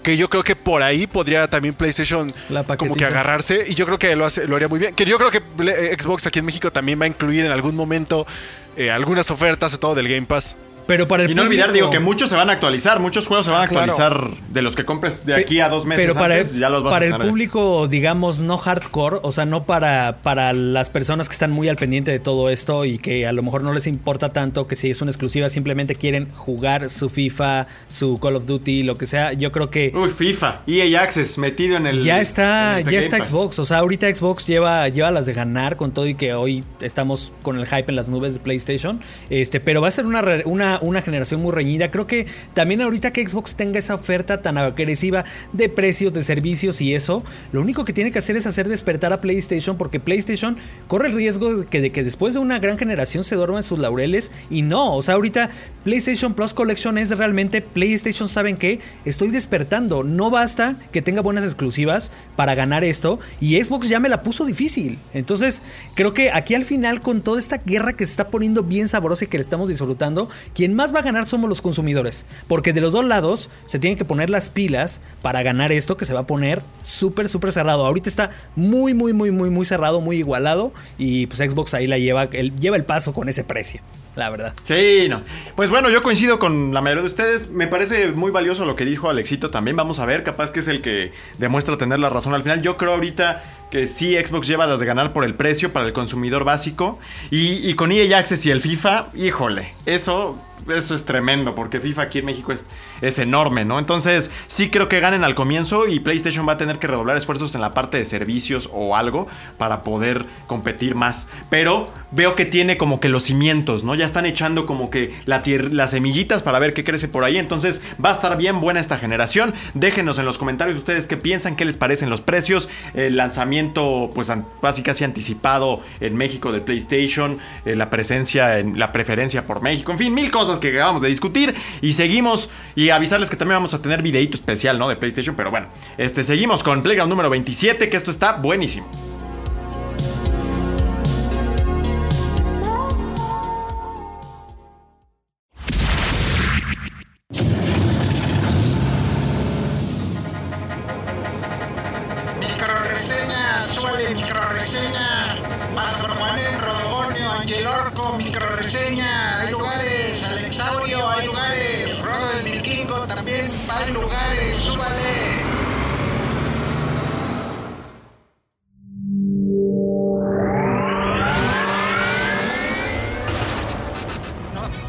Que 0.04 0.18
yo 0.18 0.30
creo 0.30 0.44
que 0.44 0.56
por 0.56 0.84
ahí 0.84 1.08
podría 1.08 1.48
también 1.50 1.74
PlayStation 1.74 2.34
La 2.50 2.64
como 2.64 2.94
que 2.96 3.06
agarrarse. 3.06 3.66
Y 3.68 3.74
yo 3.76 3.86
creo 3.86 3.98
que 3.98 4.16
lo, 4.16 4.26
hace, 4.26 4.46
lo 4.48 4.56
haría 4.58 4.68
muy 4.68 4.80
bien. 4.80 4.94
Que 4.94 5.06
yo 5.06 5.18
creo 5.18 5.32
que 5.32 5.42
Ple- 5.42 6.00
Xbox 6.00 6.28
aquí 6.28 6.40
en 6.40 6.46
México 6.46 6.72
también 6.72 7.00
va 7.00 7.06
a 7.06 7.08
incluir 7.08 7.46
en 7.46 7.52
algún 7.52 7.76
momento 7.76 8.28
eh, 8.76 8.92
algunas 8.92 9.32
ofertas, 9.32 9.80
todo 9.80 9.96
del 9.96 10.08
Game 10.10 10.26
Pass. 10.28 10.56
Pero 10.86 11.08
para 11.08 11.24
el 11.24 11.32
y 11.32 11.36
no 11.36 11.44
olvidar, 11.44 11.72
digo, 11.72 11.90
que 11.90 12.00
muchos 12.00 12.30
se 12.30 12.36
van 12.36 12.50
a 12.50 12.54
actualizar. 12.54 13.00
Muchos 13.00 13.28
juegos 13.28 13.46
se 13.46 13.52
van 13.52 13.64
a 13.64 13.68
claro. 13.68 13.92
actualizar 13.92 14.30
de 14.50 14.62
los 14.62 14.76
que 14.76 14.86
compres 14.86 15.26
de 15.26 15.36
aquí 15.36 15.60
a 15.60 15.70
dos 15.70 15.86
meses. 15.86 16.04
Pero 16.06 16.14
para, 16.20 16.36
antes, 16.36 16.56
ya 16.56 16.70
los 16.70 16.84
vas 16.84 16.94
para 16.94 17.06
a 17.06 17.10
el 17.10 17.30
público, 17.30 17.88
digamos, 17.88 18.40
no 18.40 18.58
hardcore, 18.58 19.20
o 19.22 19.32
sea, 19.32 19.46
no 19.46 19.64
para, 19.64 20.20
para 20.24 20.54
las 20.54 20.90
personas 20.90 21.30
que 21.30 21.34
están 21.34 21.52
muy 21.52 21.70
al 21.70 21.76
pendiente 21.78 22.12
de 22.12 22.20
todo 22.20 22.50
esto 22.50 22.86
y 22.86 22.98
que 22.98 23.26
a 23.28 23.32
lo 23.34 23.44
mejor 23.44 23.64
no 23.64 23.74
les 23.74 23.88
importa 23.88 24.34
tanto 24.34 24.68
que 24.68 24.76
si 24.76 24.90
es 24.90 25.02
una 25.02 25.12
exclusiva, 25.12 25.50
simplemente 25.50 25.96
quieren 25.96 26.30
jugar 26.34 26.90
su 26.90 27.10
FIFA, 27.10 27.68
su 27.88 28.20
Call 28.20 28.36
of 28.36 28.46
Duty, 28.46 28.84
lo 28.84 28.96
que 28.96 29.06
sea. 29.06 29.34
Yo 29.34 29.52
creo 29.52 29.70
que 29.70 29.92
Uy, 29.96 30.10
FIFA, 30.10 30.62
EA 30.68 31.02
Access 31.02 31.38
metido 31.38 31.78
en 31.78 31.88
el. 31.88 32.02
ya 32.02 32.20
está, 32.22 32.80
el 32.80 32.90
ya 32.90 33.00
está. 33.00 33.24
Xbox. 33.24 33.60
O 33.60 33.66
sea, 33.66 33.78
ahorita 33.80 34.14
Xbox 34.14 34.46
lleva, 34.48 34.88
lleva 34.90 35.12
las 35.12 35.26
de 35.26 35.34
ganar 35.34 35.78
con 35.78 35.92
todo 35.94 36.08
y 36.08 36.16
que 36.16 36.34
hoy 36.34 36.64
estamos 36.82 37.32
con 37.42 37.58
el 37.60 37.66
hype 37.66 37.86
en 37.88 37.96
las 37.96 38.10
nubes 38.10 38.34
de 38.34 38.40
PlayStation. 38.40 39.00
Este, 39.30 39.60
pero 39.60 39.82
va 39.82 39.88
a 39.88 39.92
ser 39.92 40.06
una, 40.06 40.22
re- 40.22 40.44
una, 40.82 41.02
generación 41.02 41.42
muy 41.42 41.52
reñida. 41.52 41.92
Creo 41.92 42.08
que 42.08 42.28
también 42.54 42.82
ahorita 42.82 43.12
que 43.12 43.28
Xbox 43.28 43.56
tenga 43.56 43.80
esa 43.80 43.96
oferta 43.96 44.42
tan 44.42 44.58
agresiva 44.58 45.26
de 45.52 45.70
precios, 45.70 46.14
de 46.14 46.22
servicios 46.22 46.82
y 46.82 46.94
eso, 46.96 47.24
lo 47.52 47.62
único 47.62 47.84
que 47.86 47.94
tiene 47.94 48.12
que 48.12 48.20
hacer 48.20 48.36
es 48.38 48.46
hacer 48.46 48.68
despertar 48.70 49.14
a 49.14 49.22
PlayStation 49.22 49.78
porque 49.78 50.00
PlayStation 50.00 50.58
corre 50.88 51.10
el 51.10 51.16
riesgo 51.16 51.56
de 51.56 51.66
que, 51.66 51.82
de 51.82 51.92
que 51.92 52.04
después 52.04 52.34
de 52.34 52.40
una 52.40 52.60
gran 52.60 52.78
generación 52.78 53.24
se 53.24 53.36
duerma 53.36 53.58
en 53.58 53.64
sus 53.64 53.80
laureles 53.80 54.32
y 54.50 54.62
no, 54.62 54.96
o 54.96 55.02
sea, 55.02 55.16
ahorita 55.16 55.50
PlayStation 55.84 56.34
Plus 56.34 56.54
Collection 56.54 56.98
es 56.98 57.10
realmente 57.10 57.62
PlayStation, 57.62 58.30
¿saben 58.30 58.56
qué? 58.56 58.80
Estoy 59.06 59.30
despertando, 59.30 60.04
no 60.04 60.30
basta 60.30 60.76
que 60.92 61.02
tenga 61.02 61.22
buenas 61.22 61.44
exclusivas 61.44 62.12
para 62.36 62.56
ganar 62.56 62.84
esto 62.84 63.20
y 63.42 63.62
Xbox 63.62 63.90
ya 63.90 64.00
me 64.00 64.10
la 64.10 64.24
puso 64.24 64.46
difícil. 64.46 64.98
Entonces, 65.14 65.62
creo 65.96 66.14
que 66.14 66.32
aquí 66.32 66.56
al 66.56 66.64
final 66.64 67.02
con 67.02 67.22
toda 67.22 67.40
esta 67.40 67.58
guerra 67.58 67.94
que 67.94 68.06
se 68.06 68.12
está 68.12 68.30
poniendo 68.30 68.64
bien 68.64 68.88
sabrosa 68.88 69.26
y 69.26 69.28
que 69.28 69.38
le 69.38 69.44
estamos 69.44 69.70
disfrutando, 69.70 70.30
quien 70.64 70.76
más 70.78 70.96
va 70.96 71.00
a 71.00 71.02
ganar 71.02 71.28
somos 71.28 71.50
los 71.50 71.62
consumidores, 71.62 72.26
porque 72.48 72.72
de 72.72 72.80
los 72.80 72.94
dos 72.94 73.04
lados 73.04 73.50
se 73.66 73.80
tienen 73.80 73.98
que 73.98 74.06
poner 74.06 74.30
las 74.30 74.48
pilas 74.48 75.02
para 75.22 75.44
ganar 75.44 75.74
esto 75.74 75.98
que 75.98 76.06
se 76.06 76.14
va 76.14 76.22
a 76.22 76.26
poner 76.26 76.62
súper 76.82 77.28
súper 77.28 77.52
cerrado. 77.52 77.86
Ahorita 77.86 78.08
está 78.08 78.30
muy 78.56 78.94
muy 78.94 79.12
muy 79.12 79.30
muy 79.30 79.50
muy 79.50 79.66
cerrado, 79.66 80.00
muy 80.00 80.16
igualado 80.16 80.72
y 80.98 81.28
pues 81.28 81.40
Xbox 81.40 81.74
ahí 81.74 81.86
la 81.86 81.98
lleva 81.98 82.30
el, 82.32 82.58
lleva 82.62 82.78
el 82.78 82.86
paso 82.86 83.12
con 83.12 83.28
ese 83.28 83.44
precio, 83.44 83.82
la 84.16 84.30
verdad. 84.30 84.54
Sí, 84.64 85.08
no. 85.10 85.22
Pues 85.56 85.70
bueno, 85.70 85.90
yo 85.90 86.04
coincido 86.04 86.40
con 86.40 86.74
la 86.74 86.82
mayoría 86.82 87.02
de 87.02 87.08
ustedes. 87.08 87.50
Me 87.50 87.68
parece 87.68 88.12
muy 88.12 88.32
valioso 88.32 88.66
lo 88.66 88.76
que 88.76 88.86
dijo 88.86 89.10
Alexito 89.10 89.50
también. 89.50 89.76
Vamos 89.76 90.00
a 90.00 90.06
ver, 90.06 90.24
capaz 90.24 90.52
que 90.52 90.60
es 90.60 90.68
el 90.68 90.82
que 90.82 91.12
demuestra 91.38 91.78
tener 91.78 92.00
la 92.00 92.10
razón 92.10 92.34
al 92.34 92.44
final. 92.44 92.62
Yo 92.62 92.78
creo 92.78 92.94
ahorita 92.94 93.44
que 93.74 93.88
sí, 93.88 94.16
Xbox 94.16 94.48
lleva 94.48 94.68
las 94.68 94.80
de 94.80 94.86
ganar 94.86 95.14
por 95.14 95.24
el 95.24 95.34
precio 95.34 95.74
para 95.74 95.88
el 95.88 95.94
consumidor 95.94 96.44
básico. 96.44 97.00
Y, 97.32 97.74
con 97.74 97.92
EA 97.92 98.20
Access 98.20 98.46
y 98.46 98.52
el 98.52 98.62
FIFA, 98.62 99.08
híjole, 99.16 99.74
eso. 99.88 100.38
Eso 100.70 100.96
es 100.96 101.04
tremendo, 101.04 101.56
porque 101.56 101.82
FIFA 101.82 102.04
aquí 102.04 102.20
en 102.20 102.26
México 102.26 102.54
es, 102.54 102.66
es 103.02 103.20
enorme, 103.20 103.66
¿no? 103.66 103.80
Entonces, 103.80 104.32
sí 104.48 104.70
creo 104.70 104.88
que 104.88 105.02
ganen 105.02 105.26
al 105.26 105.36
comienzo 105.36 105.90
y 105.90 106.00
PlayStation 106.00 106.48
va 106.48 106.54
a 106.54 106.58
tener 106.58 106.80
que 106.80 106.88
redoblar 106.88 107.18
esfuerzos 107.18 107.54
en 107.56 107.60
la 107.60 107.74
parte 107.74 107.98
de 107.98 108.06
servicios 108.06 108.70
o 108.72 108.96
algo 108.96 109.28
para 109.58 109.84
poder 109.84 110.26
competir 110.48 110.96
más. 110.96 111.28
Pero 111.50 111.92
veo 112.12 112.36
que 112.36 112.46
tiene 112.46 112.78
como 112.78 113.02
que 113.02 113.10
los 113.10 113.24
cimientos, 113.24 113.84
¿no? 113.84 113.94
Están 114.06 114.26
echando 114.26 114.66
como 114.66 114.90
que 114.90 115.14
la 115.26 115.42
las 115.72 115.92
semillitas 115.92 116.42
para 116.42 116.60
ver 116.60 116.74
qué 116.74 116.84
crece 116.84 117.08
por 117.08 117.24
ahí. 117.24 117.38
Entonces, 117.38 117.82
va 118.04 118.10
a 118.10 118.14
estar 118.14 118.38
bien 118.38 118.62
buena 118.62 118.80
esta 118.80 118.98
generación. 118.98 119.54
Déjenos 119.74 120.20
en 120.20 120.26
los 120.26 120.38
comentarios 120.38 120.78
ustedes 120.78 121.08
qué 121.08 121.18
piensan, 121.18 121.56
qué 121.56 121.66
les 121.66 121.78
parecen 121.78 122.10
los 122.10 122.22
precios. 122.22 122.70
El 122.94 123.18
lanzamiento, 123.18 124.10
pues, 124.14 124.32
casi 124.62 124.84
casi 124.84 125.04
anticipado 125.04 125.82
en 126.00 126.16
México 126.16 126.52
del 126.52 126.62
PlayStation. 126.62 127.40
eh, 127.66 127.76
la 127.76 127.90
presencia, 127.90 128.60
en 128.60 128.80
la 128.80 128.92
preferencia 128.92 129.46
por 129.46 129.62
México. 129.62 129.92
En 129.92 129.98
fin, 129.98 130.14
mil 130.14 130.32
cosas 130.32 130.60
que 130.60 130.70
acabamos 130.70 131.02
de 131.02 131.10
discutir. 131.10 131.54
Y 131.82 131.94
seguimos. 131.94 132.50
Y 132.76 132.90
avisarles 132.90 133.30
que 133.30 133.36
también 133.36 133.58
vamos 133.58 133.74
a 133.74 133.82
tener 133.82 134.02
videito 134.02 134.36
especial, 134.36 134.80
¿no? 134.80 134.90
De 134.90 134.96
PlayStation. 134.96 135.36
Pero 135.36 135.52
bueno, 135.52 135.68
este, 135.98 136.24
seguimos 136.24 136.64
con 136.64 136.82
Playground 136.82 137.10
número 137.10 137.30
27, 137.30 137.90
que 137.90 137.98
esto 137.98 138.12
está 138.12 138.34
buenísimo. 138.34 139.13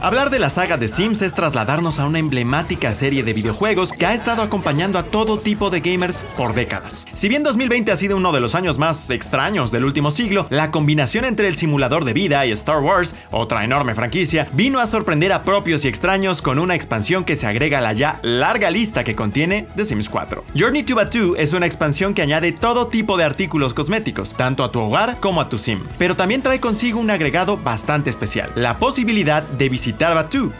Hablar 0.04 0.28
de 0.28 0.38
la 0.38 0.50
saga 0.50 0.76
de 0.76 0.86
Sims 0.86 1.22
es 1.22 1.32
trasladarnos 1.32 1.98
a 1.98 2.04
una 2.04 2.18
emblemática 2.18 2.92
serie 2.92 3.22
de 3.22 3.32
videojuegos 3.32 3.90
que 3.90 4.04
ha 4.04 4.12
estado 4.12 4.42
acompañando 4.42 4.98
a 4.98 5.04
todo 5.04 5.38
tipo 5.38 5.70
de 5.70 5.80
gamers 5.80 6.26
por 6.36 6.52
décadas. 6.52 7.06
Si 7.14 7.30
bien 7.30 7.42
2020 7.42 7.90
ha 7.90 7.96
sido 7.96 8.18
uno 8.18 8.30
de 8.30 8.40
los 8.40 8.54
años 8.54 8.76
más 8.76 9.08
extraños 9.08 9.70
del 9.70 9.82
último 9.82 10.10
siglo, 10.10 10.46
la 10.50 10.70
combinación 10.70 11.24
entre 11.24 11.48
el 11.48 11.56
simulador 11.56 12.04
de 12.04 12.12
vida 12.12 12.44
y 12.44 12.52
Star 12.52 12.80
Wars, 12.80 13.14
otra 13.30 13.64
enorme 13.64 13.94
franquicia, 13.94 14.46
vino 14.52 14.78
a 14.78 14.86
sorprender 14.86 15.32
a 15.32 15.42
propios 15.42 15.86
y 15.86 15.88
extraños 15.88 16.42
con 16.42 16.58
una 16.58 16.74
expansión 16.74 17.24
que 17.24 17.34
se 17.34 17.46
agrega 17.46 17.78
a 17.78 17.80
la 17.80 17.94
ya 17.94 18.18
larga 18.20 18.70
lista 18.70 19.04
que 19.04 19.16
contiene 19.16 19.68
The 19.74 19.86
Sims 19.86 20.10
4. 20.10 20.44
Journey 20.54 20.82
to 20.82 20.96
Batu 20.96 21.34
es 21.38 21.54
una 21.54 21.64
expansión 21.64 22.12
que 22.12 22.20
añade 22.20 22.52
todo 22.52 22.88
tipo 22.88 23.16
de 23.16 23.24
artículos 23.24 23.72
cosméticos, 23.72 24.34
tanto 24.34 24.64
a 24.64 24.70
tu 24.70 24.80
hogar 24.80 25.16
como 25.20 25.40
a 25.40 25.48
tu 25.48 25.56
sim, 25.56 25.80
pero 25.96 26.14
también 26.14 26.42
trae 26.42 26.60
consigo 26.60 27.00
un 27.00 27.08
agregado 27.08 27.56
bastante 27.56 28.10
especial, 28.10 28.52
la 28.54 28.78
posibilidad 28.78 29.42
de 29.42 29.70
visitar 29.70 29.93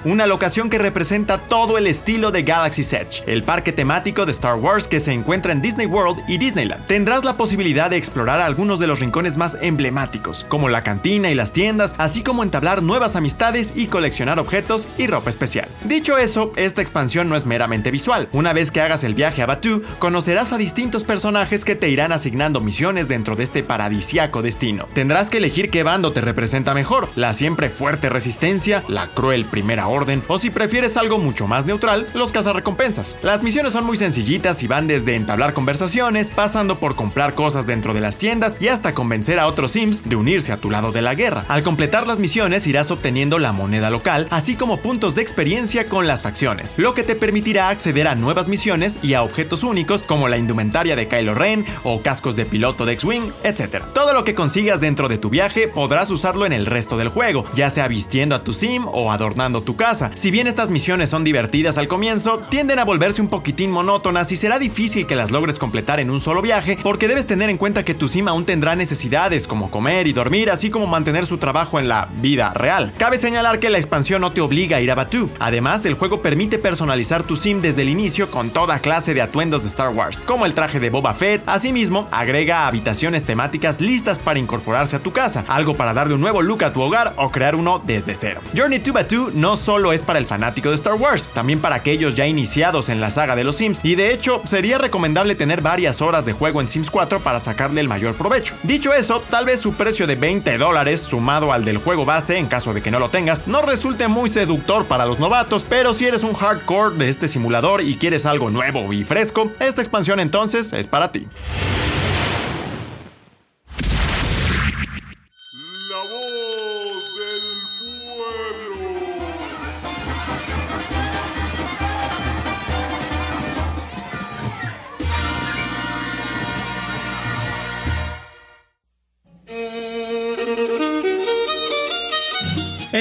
Una 0.04 0.26
locación 0.26 0.70
que 0.70 0.78
representa 0.78 1.38
todo 1.38 1.78
el 1.78 1.86
estilo 1.86 2.30
de 2.30 2.42
Galaxy's 2.42 2.92
Edge, 2.92 3.22
el 3.26 3.42
parque 3.42 3.72
temático 3.72 4.24
de 4.26 4.32
Star 4.32 4.56
Wars 4.56 4.88
que 4.88 5.00
se 5.00 5.12
encuentra 5.12 5.52
en 5.52 5.62
Disney 5.62 5.86
World 5.86 6.22
y 6.28 6.38
Disneyland. 6.38 6.86
Tendrás 6.86 7.24
la 7.24 7.36
posibilidad 7.36 7.90
de 7.90 7.96
explorar 7.96 8.40
algunos 8.40 8.78
de 8.78 8.86
los 8.86 9.00
rincones 9.00 9.36
más 9.36 9.58
emblemáticos, 9.60 10.44
como 10.48 10.68
la 10.68 10.82
cantina 10.82 11.30
y 11.30 11.34
las 11.34 11.52
tiendas, 11.52 11.94
así 11.98 12.22
como 12.22 12.42
entablar 12.42 12.82
nuevas 12.82 13.16
amistades 13.16 13.72
y 13.74 13.86
coleccionar 13.86 14.38
objetos 14.38 14.88
y 14.98 15.06
ropa 15.06 15.30
especial. 15.30 15.68
Dicho 15.84 16.18
eso, 16.18 16.52
esta 16.56 16.82
expansión 16.82 17.28
no 17.28 17.36
es 17.36 17.46
meramente 17.46 17.90
visual. 17.90 18.28
Una 18.32 18.52
vez 18.52 18.70
que 18.70 18.80
hagas 18.80 19.04
el 19.04 19.14
viaje 19.14 19.42
a 19.42 19.46
Batu, 19.46 19.82
conocerás 19.98 20.52
a 20.52 20.58
distintos 20.58 21.04
personajes 21.04 21.64
que 21.64 21.74
te 21.74 21.88
irán 21.88 22.12
asignando 22.12 22.60
misiones 22.60 23.08
dentro 23.08 23.36
de 23.36 23.44
este 23.44 23.62
paradisiaco 23.62 24.42
destino. 24.42 24.86
Tendrás 24.94 25.30
que 25.30 25.38
elegir 25.38 25.70
qué 25.70 25.82
bando 25.82 26.12
te 26.12 26.20
representa 26.20 26.74
mejor, 26.74 27.08
la 27.16 27.34
siempre 27.34 27.70
fuerte 27.70 28.08
resistencia, 28.08 28.84
la 28.88 29.08
cruel 29.24 29.46
primera 29.46 29.88
orden, 29.88 30.22
o 30.28 30.36
si 30.36 30.50
prefieres 30.50 30.98
algo 30.98 31.16
mucho 31.16 31.46
más 31.46 31.64
neutral, 31.64 32.06
los 32.12 32.30
cazarrecompensas. 32.30 33.16
Las 33.22 33.42
misiones 33.42 33.72
son 33.72 33.86
muy 33.86 33.96
sencillitas 33.96 34.62
y 34.62 34.66
van 34.66 34.86
desde 34.86 35.14
entablar 35.14 35.54
conversaciones, 35.54 36.30
pasando 36.30 36.76
por 36.76 36.94
comprar 36.94 37.32
cosas 37.32 37.66
dentro 37.66 37.94
de 37.94 38.02
las 38.02 38.18
tiendas 38.18 38.58
y 38.60 38.68
hasta 38.68 38.92
convencer 38.92 39.38
a 39.38 39.46
otros 39.46 39.72
Sims 39.72 40.06
de 40.06 40.16
unirse 40.16 40.52
a 40.52 40.58
tu 40.58 40.70
lado 40.70 40.92
de 40.92 41.00
la 41.00 41.14
guerra. 41.14 41.46
Al 41.48 41.62
completar 41.62 42.06
las 42.06 42.18
misiones 42.18 42.66
irás 42.66 42.90
obteniendo 42.90 43.38
la 43.38 43.54
moneda 43.54 43.88
local, 43.88 44.28
así 44.30 44.56
como 44.56 44.80
puntos 44.80 45.14
de 45.14 45.22
experiencia 45.22 45.86
con 45.86 46.06
las 46.06 46.22
facciones, 46.22 46.74
lo 46.76 46.92
que 46.92 47.02
te 47.02 47.14
permitirá 47.14 47.70
acceder 47.70 48.08
a 48.08 48.14
nuevas 48.14 48.46
misiones 48.46 48.98
y 49.02 49.14
a 49.14 49.22
objetos 49.22 49.62
únicos 49.62 50.02
como 50.02 50.28
la 50.28 50.36
indumentaria 50.36 50.96
de 50.96 51.08
Kylo 51.08 51.34
Ren 51.34 51.64
o 51.82 52.02
cascos 52.02 52.36
de 52.36 52.44
piloto 52.44 52.84
de 52.84 52.92
X-Wing, 52.92 53.32
etc. 53.42 53.84
Todo 53.94 54.12
lo 54.12 54.22
que 54.24 54.34
consigas 54.34 54.82
dentro 54.82 55.08
de 55.08 55.16
tu 55.16 55.30
viaje 55.30 55.66
podrás 55.66 56.10
usarlo 56.10 56.44
en 56.44 56.52
el 56.52 56.66
resto 56.66 56.98
del 56.98 57.08
juego, 57.08 57.46
ya 57.54 57.70
sea 57.70 57.88
vistiendo 57.88 58.34
a 58.34 58.44
tu 58.44 58.52
sim 58.52 58.84
o 58.86 59.13
adornando 59.14 59.62
tu 59.62 59.76
casa. 59.76 60.10
Si 60.14 60.30
bien 60.30 60.46
estas 60.46 60.70
misiones 60.70 61.10
son 61.10 61.24
divertidas 61.24 61.78
al 61.78 61.88
comienzo, 61.88 62.40
tienden 62.50 62.78
a 62.78 62.84
volverse 62.84 63.22
un 63.22 63.28
poquitín 63.28 63.70
monótonas 63.70 64.30
y 64.32 64.36
será 64.36 64.58
difícil 64.58 65.06
que 65.06 65.16
las 65.16 65.30
logres 65.30 65.58
completar 65.58 66.00
en 66.00 66.10
un 66.10 66.20
solo 66.20 66.42
viaje 66.42 66.78
porque 66.82 67.08
debes 67.08 67.26
tener 67.26 67.50
en 67.50 67.56
cuenta 67.56 67.84
que 67.84 67.94
tu 67.94 68.08
sim 68.08 68.28
aún 68.28 68.44
tendrá 68.44 68.76
necesidades 68.76 69.46
como 69.46 69.70
comer 69.70 70.06
y 70.06 70.12
dormir, 70.12 70.50
así 70.50 70.70
como 70.70 70.86
mantener 70.86 71.26
su 71.26 71.38
trabajo 71.38 71.78
en 71.78 71.88
la 71.88 72.08
vida 72.20 72.52
real. 72.54 72.92
Cabe 72.98 73.18
señalar 73.18 73.58
que 73.58 73.70
la 73.70 73.78
expansión 73.78 74.20
no 74.20 74.32
te 74.32 74.40
obliga 74.40 74.76
a 74.76 74.80
ir 74.80 74.90
a 74.90 74.94
Batu. 74.94 75.30
Además, 75.38 75.84
el 75.86 75.94
juego 75.94 76.22
permite 76.22 76.58
personalizar 76.58 77.22
tu 77.22 77.36
sim 77.36 77.60
desde 77.60 77.82
el 77.82 77.88
inicio 77.88 78.30
con 78.30 78.50
toda 78.50 78.78
clase 78.78 79.14
de 79.14 79.22
atuendos 79.22 79.62
de 79.62 79.68
Star 79.68 79.90
Wars, 79.90 80.20
como 80.20 80.46
el 80.46 80.54
traje 80.54 80.80
de 80.80 80.90
Boba 80.90 81.14
Fett. 81.14 81.42
Asimismo, 81.46 82.08
agrega 82.10 82.66
habitaciones 82.66 83.24
temáticas 83.24 83.80
listas 83.80 84.18
para 84.18 84.38
incorporarse 84.38 84.96
a 84.96 85.02
tu 85.02 85.12
casa, 85.12 85.44
algo 85.48 85.74
para 85.74 85.94
darle 85.94 86.14
un 86.14 86.20
nuevo 86.20 86.42
look 86.42 86.64
a 86.64 86.72
tu 86.72 86.80
hogar 86.80 87.14
o 87.16 87.30
crear 87.30 87.54
uno 87.54 87.82
desde 87.84 88.14
cero. 88.14 88.40
Journey 88.56 88.78
to 88.80 88.92
No 89.34 89.56
solo 89.56 89.92
es 89.92 90.02
para 90.02 90.18
el 90.18 90.24
fanático 90.24 90.70
de 90.70 90.76
Star 90.76 90.94
Wars, 90.94 91.28
también 91.34 91.60
para 91.60 91.76
aquellos 91.76 92.14
ya 92.14 92.26
iniciados 92.26 92.88
en 92.88 93.02
la 93.02 93.10
saga 93.10 93.36
de 93.36 93.44
los 93.44 93.56
Sims, 93.56 93.80
y 93.82 93.96
de 93.96 94.12
hecho 94.12 94.40
sería 94.44 94.78
recomendable 94.78 95.34
tener 95.34 95.60
varias 95.60 96.00
horas 96.00 96.24
de 96.24 96.32
juego 96.32 96.62
en 96.62 96.68
Sims 96.68 96.90
4 96.90 97.20
para 97.20 97.38
sacarle 97.38 97.82
el 97.82 97.88
mayor 97.88 98.14
provecho. 98.14 98.54
Dicho 98.62 98.94
eso, 98.94 99.22
tal 99.28 99.44
vez 99.44 99.60
su 99.60 99.74
precio 99.74 100.06
de 100.06 100.16
20 100.16 100.56
dólares 100.56 101.00
sumado 101.02 101.52
al 101.52 101.66
del 101.66 101.76
juego 101.76 102.06
base, 102.06 102.38
en 102.38 102.46
caso 102.46 102.72
de 102.72 102.80
que 102.80 102.90
no 102.90 102.98
lo 102.98 103.10
tengas, 103.10 103.46
no 103.46 103.60
resulte 103.60 104.08
muy 104.08 104.30
seductor 104.30 104.86
para 104.86 105.04
los 105.04 105.18
novatos, 105.18 105.66
pero 105.68 105.92
si 105.92 106.06
eres 106.06 106.22
un 106.22 106.32
hardcore 106.32 106.96
de 106.96 107.10
este 107.10 107.28
simulador 107.28 107.82
y 107.82 107.96
quieres 107.96 108.24
algo 108.24 108.50
nuevo 108.50 108.90
y 108.94 109.04
fresco, 109.04 109.52
esta 109.60 109.82
expansión 109.82 110.18
entonces 110.18 110.72
es 110.72 110.86
para 110.86 111.12
ti. 111.12 111.28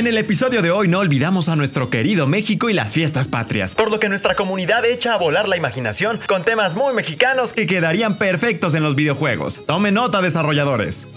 En 0.04 0.08
el 0.08 0.18
episodio 0.18 0.62
de 0.62 0.70
hoy 0.70 0.90
no 0.90 1.00
olvidamos 1.00 1.48
a 1.48 1.56
nuestro 1.56 1.90
querido 1.90 2.28
México 2.28 2.70
y 2.70 2.74
las 2.74 2.92
fiestas 2.92 3.30
patrias, 3.30 3.74
por 3.74 3.90
lo 3.90 4.02
que 4.02 4.10
nuestra 4.10 4.36
comunidad 4.36 4.84
echa 4.84 5.14
a 5.14 5.18
volar 5.18 5.48
la 5.48 5.56
imaginación 5.56 6.20
con 6.28 6.44
temas 6.44 6.76
muy 6.76 6.94
mexicanos 6.94 7.54
que 7.54 7.66
quedarían 7.66 8.18
perfectos 8.18 8.76
en 8.76 8.84
los 8.84 8.96
videojuegos. 8.96 9.66
Tomen 9.66 9.94
nota 9.94 10.22
desarrolladores. 10.22 11.08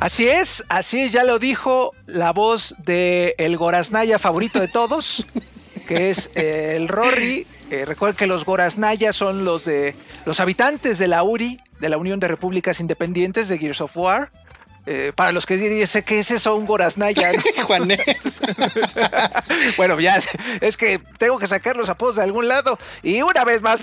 Así 0.00 0.26
es, 0.26 0.64
así 0.68 1.10
ya 1.10 1.22
lo 1.22 1.38
dijo 1.38 1.94
la 2.06 2.32
voz 2.32 2.74
de 2.84 3.36
el 3.38 3.56
Goraznaya 3.56 4.18
favorito 4.18 4.58
de 4.58 4.66
todos, 4.66 5.24
que 5.86 6.10
es 6.10 6.28
eh, 6.34 6.74
el 6.74 6.88
Rory. 6.88 7.46
Eh, 7.72 7.86
recuerden 7.86 8.18
que 8.18 8.26
los 8.26 8.44
Goraznaya 8.44 9.14
son 9.14 9.46
los 9.46 9.64
de 9.64 9.94
los 10.26 10.40
habitantes 10.40 10.98
de 10.98 11.08
la 11.08 11.22
URI, 11.22 11.58
de 11.80 11.88
la 11.88 11.96
Unión 11.96 12.20
de 12.20 12.28
Repúblicas 12.28 12.80
Independientes 12.80 13.48
de 13.48 13.56
Gears 13.56 13.80
of 13.80 13.96
War. 13.96 14.30
Eh, 14.84 15.12
para 15.14 15.30
los 15.30 15.46
que 15.46 15.56
dicen 15.56 16.02
que 16.02 16.18
es 16.18 16.30
eso 16.32 16.56
un 16.56 16.66
Goraznaya. 16.66 17.32
¿no? 17.56 17.66
Juané. 17.66 17.98
bueno, 19.76 19.98
ya 20.00 20.18
es 20.60 20.76
que 20.76 20.98
tengo 21.18 21.38
que 21.38 21.46
sacar 21.46 21.76
los 21.76 21.88
apodos 21.88 22.16
de 22.16 22.22
algún 22.22 22.48
lado. 22.48 22.78
Y 23.02 23.22
una 23.22 23.44
vez 23.44 23.62
más, 23.62 23.80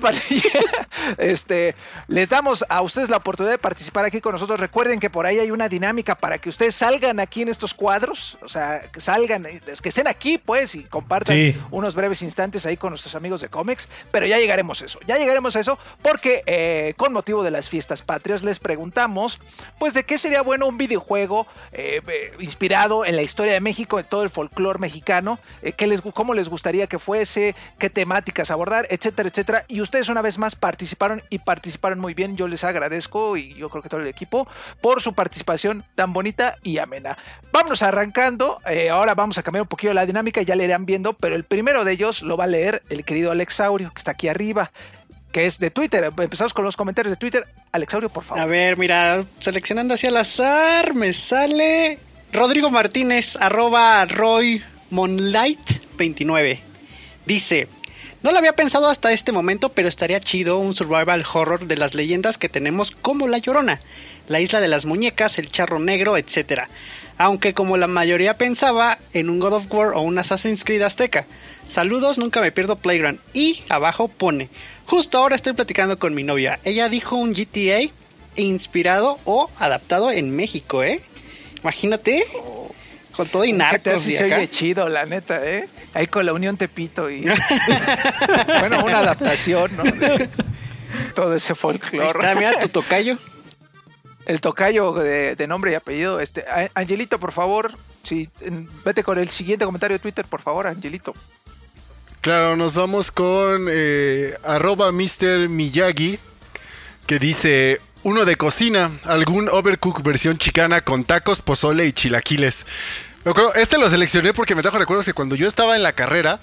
este, 1.18 1.76
les 2.08 2.30
damos 2.30 2.66
a 2.68 2.82
ustedes 2.82 3.10
la 3.10 3.18
oportunidad 3.18 3.54
de 3.54 3.58
participar 3.58 4.06
aquí 4.06 4.20
con 4.22 4.34
nosotros. 4.34 4.60
Recuerden 4.60 5.00
que 5.00 5.10
por 5.10 5.26
ahí 5.26 5.39
hay 5.39 5.52
una 5.52 5.70
dinámica 5.70 6.16
para 6.16 6.38
que 6.38 6.50
ustedes 6.50 6.76
salgan 6.76 7.20
aquí 7.20 7.41
en 7.43 7.50
estos 7.50 7.74
cuadros. 7.74 8.38
O 8.41 8.50
sea, 8.50 8.82
que 8.91 9.00
salgan, 9.00 9.45
eh, 9.45 9.62
que 9.82 9.89
estén 9.89 10.08
aquí, 10.08 10.38
pues, 10.38 10.76
y 10.76 10.84
compartan 10.84 11.36
Sí. 11.36 11.56
unos 11.72 11.95
breves 11.95 12.22
instantes 12.22 12.66
ahí 12.66 12.76
con 12.76 12.91
nuestros 12.91 13.16
amigos 13.16 13.41
de 13.41 13.50
cómics. 13.50 13.88
Pero 14.12 14.26
ya 14.26 14.38
llegaremos 14.38 14.82
a 14.82 14.86
eso. 14.86 15.00
Ya 15.06 15.18
llegaremos 15.18 15.56
a 15.56 15.60
eso 15.62 15.80
porque 16.02 16.43
eh, 16.45 16.93
con 16.97 17.14
motivo 17.14 17.43
de 17.43 17.52
las 17.52 17.70
fiestas 17.70 18.02
patrias 18.02 18.43
les 18.43 18.60
preguntamos, 18.60 19.39
pues, 19.80 19.93
de 19.93 20.04
qué 20.04 20.18
sería 20.18 20.41
bueno 20.41 20.68
un 20.68 20.78
videojuego 20.89 21.47
eh, 21.71 22.01
eh, 22.05 22.33
inspirado 22.39 23.05
en 23.05 23.15
la 23.15 23.21
historia 23.21 23.53
de 23.53 23.61
México, 23.61 23.99
en 23.99 24.05
todo 24.05 24.23
el 24.23 24.29
folclore 24.29 24.79
mexicano, 24.79 25.39
eh, 25.61 25.71
qué 25.71 25.87
les, 25.87 26.01
cómo 26.01 26.33
les 26.33 26.49
gustaría 26.49 26.87
que 26.87 26.99
fuese, 26.99 27.55
qué 27.77 27.89
temáticas 27.89 28.51
abordar, 28.51 28.87
etcétera, 28.89 29.29
etcétera. 29.29 29.65
Y 29.67 29.81
ustedes 29.81 30.09
una 30.09 30.21
vez 30.21 30.37
más 30.37 30.55
participaron 30.55 31.21
y 31.29 31.39
participaron 31.39 31.99
muy 31.99 32.13
bien. 32.13 32.35
Yo 32.35 32.47
les 32.47 32.63
agradezco 32.63 33.37
y 33.37 33.53
yo 33.53 33.69
creo 33.69 33.81
que 33.81 33.89
todo 33.89 34.01
el 34.01 34.07
equipo 34.07 34.47
por 34.81 35.01
su 35.01 35.13
participación 35.13 35.85
tan 35.95 36.11
bonita 36.11 36.55
y 36.63 36.79
amena. 36.79 37.17
Vámonos 37.53 37.81
arrancando. 37.83 38.59
ahora 38.91 39.15
vamos 39.15 39.37
a 39.37 39.43
cambiar 39.43 39.61
un 39.61 39.67
poquito 39.67 39.93
la 39.93 40.05
dinámica, 40.05 40.41
ya 40.41 40.55
le 40.55 40.65
irán 40.65 40.85
viendo, 40.85 41.13
pero 41.13 41.35
el 41.35 41.43
primero 41.43 41.83
de 41.83 41.93
ellos 41.93 42.21
lo 42.21 42.35
va 42.35 42.43
a 42.43 42.47
leer 42.47 42.83
el 42.89 43.05
querido 43.05 43.31
Alexaurio, 43.31 43.91
que 43.91 43.99
está 43.99 44.11
aquí 44.11 44.27
arriba. 44.27 44.71
Que 45.32 45.45
es 45.45 45.59
de 45.59 45.69
Twitter. 45.71 46.11
Empezamos 46.17 46.53
con 46.53 46.65
los 46.65 46.75
comentarios 46.75 47.11
de 47.11 47.17
Twitter. 47.17 47.45
Alexaurio, 47.71 48.09
por 48.09 48.23
favor. 48.23 48.41
A 48.41 48.45
ver, 48.45 48.77
mira, 48.77 49.23
seleccionando 49.39 49.93
hacia 49.93 50.09
al 50.09 50.17
azar, 50.17 50.95
me 50.95 51.13
sale 51.13 51.99
Rodrigo 52.34 52.69
Martínez, 52.69 53.36
arroba 53.39 54.05
Roy 54.05 54.63
Monlight 54.89 55.97
29. 55.97 56.59
Dice, 57.25 57.67
no 58.21 58.32
lo 58.32 58.38
había 58.38 58.53
pensado 58.53 58.88
hasta 58.88 59.13
este 59.13 59.32
momento, 59.32 59.69
pero 59.69 59.88
estaría 59.88 60.19
chido 60.19 60.57
un 60.59 60.75
survival 60.75 61.23
horror 61.32 61.67
de 61.67 61.77
las 61.77 61.93
leyendas 61.93 62.38
que 62.38 62.49
tenemos 62.49 62.91
como 62.91 63.27
La 63.27 63.38
Llorona, 63.38 63.80
la 64.27 64.41
isla 64.41 64.59
de 64.59 64.67
las 64.67 64.86
muñecas, 64.86 65.39
el 65.39 65.49
charro 65.49 65.80
negro, 65.80 66.17
etc. 66.17 66.63
Aunque 67.20 67.53
como 67.53 67.76
la 67.76 67.88
mayoría 67.88 68.38
pensaba 68.38 68.97
en 69.11 69.30
un 69.30 69.39
God 69.39 69.53
of 69.53 69.67
War 69.70 69.89
o 69.93 70.01
un 70.01 70.17
Assassin's 70.17 70.63
Creed 70.63 70.82
Azteca. 70.82 71.28
Saludos, 71.67 72.17
nunca 72.17 72.39
me 72.39 72.53
pierdo 72.53 72.78
Playground. 72.78 73.20
Y 73.34 73.61
abajo 73.67 74.07
pone, 74.07 74.49
justo 74.86 75.17
ahora 75.17 75.36
estoy 75.36 75.51
platicando 75.51 75.99
con 75.99 76.15
mi 76.15 76.24
novia. 76.24 76.61
Ella 76.63 76.88
dijo 76.88 77.17
un 77.17 77.34
GTA 77.34 77.91
inspirado 78.38 79.20
o 79.26 79.51
adaptado 79.59 80.11
en 80.11 80.34
México, 80.34 80.82
¿eh? 80.82 81.01
Imagínate. 81.61 82.24
Con 83.11 83.28
todo 83.28 83.43
y 83.43 83.51
narcos 83.51 83.95
así 83.95 84.11
y 84.11 84.15
se 84.15 84.24
oye 84.24 84.49
chido, 84.49 84.88
la 84.88 85.05
neta, 85.05 85.45
¿eh? 85.45 85.67
Ahí 85.93 86.07
con 86.07 86.26
la 86.26 86.32
Unión 86.32 86.55
Tepito 86.55 87.09
y... 87.09 87.26
bueno, 88.59 88.86
una 88.86 88.99
adaptación, 88.99 89.76
¿no? 89.76 89.84
De 89.84 90.30
todo 91.15 91.36
ese 91.36 91.53
folclore. 91.53 92.07
está, 92.07 92.34
mira 92.36 92.57
tu 92.61 92.70
tocayo. 92.70 93.17
El 94.30 94.41
tocayo 94.41 94.93
de, 94.93 95.45
nombre 95.47 95.71
y 95.71 95.73
apellido. 95.73 96.19
Este, 96.19 96.45
Angelito, 96.75 97.19
por 97.19 97.32
favor, 97.32 97.73
sí, 98.03 98.30
vete 98.86 99.03
con 99.03 99.17
el 99.17 99.27
siguiente 99.30 99.65
comentario 99.65 99.95
de 99.95 99.99
Twitter, 99.99 100.23
por 100.23 100.43
favor, 100.43 100.67
Angelito. 100.67 101.15
Claro, 102.21 102.55
nos 102.55 102.75
vamos 102.75 103.09
con 103.09 103.65
eh, 103.71 104.36
arroba 104.43 104.91
Mr. 104.91 105.49
Miyagi, 105.49 106.19
que 107.07 107.17
dice, 107.17 107.82
uno 108.03 108.23
de 108.23 108.36
cocina, 108.36 108.91
algún 109.05 109.49
overcook 109.49 110.03
versión 110.03 110.38
chicana 110.38 110.82
con 110.82 111.05
tacos, 111.05 111.41
pozole 111.41 111.88
y 111.88 111.93
chilaquiles. 111.93 112.67
Este 113.55 113.80
lo 113.80 113.89
seleccioné 113.89 114.32
porque 114.36 114.53
me 114.53 114.61
trajo 114.61 114.77
recuerdos 114.77 115.07
que 115.07 115.13
cuando 115.13 115.34
yo 115.34 115.47
estaba 115.47 115.75
en 115.75 115.82
la 115.82 115.93
carrera, 115.93 116.39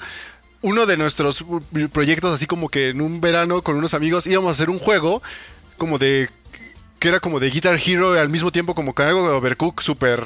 uno 0.61 0.87
de 0.87 0.97
nuestros 0.97 1.45
proyectos, 1.93 2.34
así 2.34 2.49
como 2.49 2.68
que 2.68 2.89
en 2.89 3.01
un 3.01 3.20
verano 3.20 3.62
con 3.62 3.76
unos 3.76 3.95
amigos 3.95 4.26
íbamos 4.26 4.49
a 4.49 4.53
hacer 4.55 4.70
un 4.70 4.80
juego 4.80 5.22
como 5.78 5.99
de... 5.99 6.28
que 6.99 7.09
era 7.09 7.20
como 7.20 7.40
de 7.40 7.51
Guitar 7.51 7.78
Hero 7.84 8.18
al 8.18 8.28
mismo 8.28 8.51
tiempo 8.53 8.74
como 8.74 8.94
con 8.94 9.07
algo 9.07 9.28
de 9.28 9.34
Overcook 9.34 9.82
súper... 9.82 10.22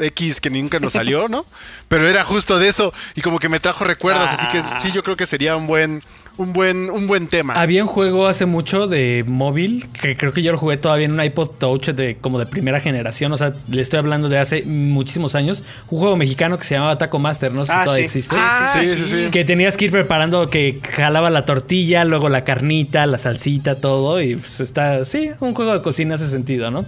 X 0.00 0.40
que 0.40 0.50
nunca 0.50 0.78
nos 0.78 0.92
salió, 0.92 1.28
¿no? 1.28 1.44
Pero 1.88 2.06
era 2.06 2.22
justo 2.22 2.58
de 2.58 2.68
eso 2.68 2.92
y 3.16 3.20
como 3.20 3.40
que 3.40 3.48
me 3.48 3.58
trajo 3.60 3.84
recuerdos, 3.84 4.30
así 4.30 4.46
que 4.48 4.62
sí, 4.78 4.92
yo 4.92 5.02
creo 5.02 5.16
que 5.16 5.26
sería 5.26 5.56
un 5.56 5.66
buen, 5.66 6.02
un 6.38 6.52
buen, 6.52 6.88
un 6.90 7.06
buen 7.06 7.26
tema. 7.26 7.54
Había 7.54 7.82
un 7.82 7.88
juego 7.88 8.26
hace 8.26 8.46
mucho 8.46 8.86
de 8.86 9.24
móvil 9.26 9.86
que 10.00 10.16
creo 10.16 10.32
que 10.32 10.42
yo 10.42 10.52
lo 10.52 10.58
jugué 10.58 10.76
todavía 10.76 11.04
en 11.06 11.12
un 11.12 11.22
iPod 11.22 11.50
Touch 11.58 11.88
de 11.90 12.16
como 12.20 12.38
de 12.38 12.46
primera 12.46 12.80
generación. 12.80 13.32
O 13.32 13.36
sea, 13.36 13.54
le 13.70 13.82
estoy 13.82 13.98
hablando 13.98 14.28
de 14.28 14.38
hace 14.38 14.62
muchísimos 14.62 15.34
años. 15.34 15.64
Un 15.90 15.98
juego 15.98 16.16
mexicano 16.16 16.56
que 16.58 16.64
se 16.64 16.74
llamaba 16.76 16.96
Taco 16.96 17.18
Master. 17.18 17.52
No 17.52 17.64
sé 17.64 17.72
Ah, 17.74 17.78
si 17.80 17.84
todavía 17.84 18.08
sí. 18.08 18.18
existe. 18.18 18.36
Ah, 18.38 18.70
sí, 18.72 18.86
sí, 18.86 19.04
sí. 19.06 19.30
Que 19.30 19.44
tenías 19.44 19.76
que 19.76 19.86
ir 19.86 19.90
preparando 19.90 20.48
que 20.48 20.80
jalaba 20.96 21.28
la 21.30 21.44
tortilla, 21.44 22.04
luego 22.04 22.28
la 22.28 22.44
carnita, 22.44 23.04
la 23.06 23.18
salsita, 23.18 23.74
todo. 23.76 24.20
Y 24.22 24.36
pues 24.36 24.60
está, 24.60 25.04
sí, 25.04 25.30
un 25.40 25.54
juego 25.54 25.74
de 25.74 25.82
cocina 25.82 26.14
hace 26.14 26.26
sentido, 26.28 26.70
¿no? 26.70 26.84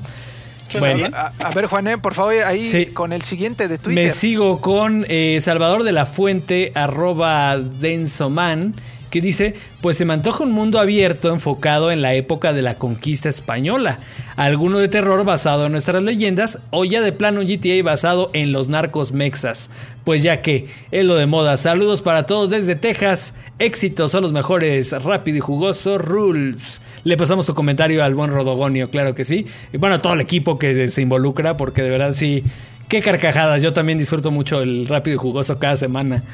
Bueno, 0.78 1.09
A, 1.12 1.32
a 1.40 1.51
ver, 1.53 1.66
Juané, 1.66 1.98
por 1.98 2.14
favor, 2.14 2.32
ahí 2.46 2.64
Sí. 2.64 2.86
con 2.86 3.12
el 3.12 3.22
siguiente 3.22 3.66
de 3.66 3.76
Twitter. 3.78 4.05
Me 4.05 4.11
sigo 4.11 4.61
con 4.61 5.05
eh, 5.09 5.38
Salvador 5.40 5.82
de 5.82 5.90
la 5.90 6.07
Fuente, 6.07 6.70
arroba 6.76 7.59
densoman, 7.59 8.74
que 9.11 9.20
dice, 9.20 9.54
pues 9.80 9.96
se 9.96 10.04
me 10.04 10.14
antoja 10.14 10.44
un 10.44 10.52
mundo 10.52 10.78
abierto 10.78 11.32
enfocado 11.32 11.90
en 11.90 12.00
la 12.00 12.14
época 12.14 12.52
de 12.52 12.62
la 12.62 12.76
conquista 12.76 13.28
española, 13.28 13.98
alguno 14.36 14.78
de 14.78 14.88
terror 14.88 15.24
basado 15.24 15.66
en 15.66 15.72
nuestras 15.72 16.02
leyendas 16.02 16.61
o 16.70 16.84
ya 16.84 17.00
de 17.00 17.12
plano 17.12 17.42
GTA 17.42 17.82
basado 17.82 18.30
en 18.32 18.52
los 18.52 18.68
narcos 18.68 19.12
mexas. 19.12 19.70
Pues 20.04 20.22
ya 20.22 20.40
que 20.40 20.68
es 20.90 21.04
lo 21.04 21.16
de 21.16 21.26
moda. 21.26 21.56
Saludos 21.56 22.02
para 22.02 22.24
todos 22.24 22.50
desde 22.50 22.74
Texas. 22.74 23.34
Éxitos 23.58 24.11
son 24.11 24.22
los 24.22 24.32
mejores. 24.32 24.92
Rápido 24.92 25.36
y 25.36 25.40
jugoso. 25.40 25.98
Rules. 25.98 26.80
Le 27.04 27.16
pasamos 27.16 27.46
tu 27.46 27.54
comentario 27.54 28.02
al 28.02 28.14
buen 28.14 28.30
Rodogonio, 28.30 28.90
claro 28.90 29.14
que 29.14 29.24
sí. 29.24 29.46
Y 29.72 29.76
bueno, 29.76 29.96
a 29.96 29.98
todo 29.98 30.14
el 30.14 30.20
equipo 30.20 30.58
que 30.58 30.88
se 30.88 31.02
involucra, 31.02 31.56
porque 31.56 31.82
de 31.82 31.90
verdad 31.90 32.14
sí. 32.14 32.44
Qué 32.88 33.02
carcajadas. 33.02 33.62
Yo 33.62 33.72
también 33.72 33.98
disfruto 33.98 34.30
mucho 34.30 34.62
el 34.62 34.86
rápido 34.86 35.14
y 35.16 35.18
jugoso 35.18 35.58
cada 35.58 35.76
semana. 35.76 36.24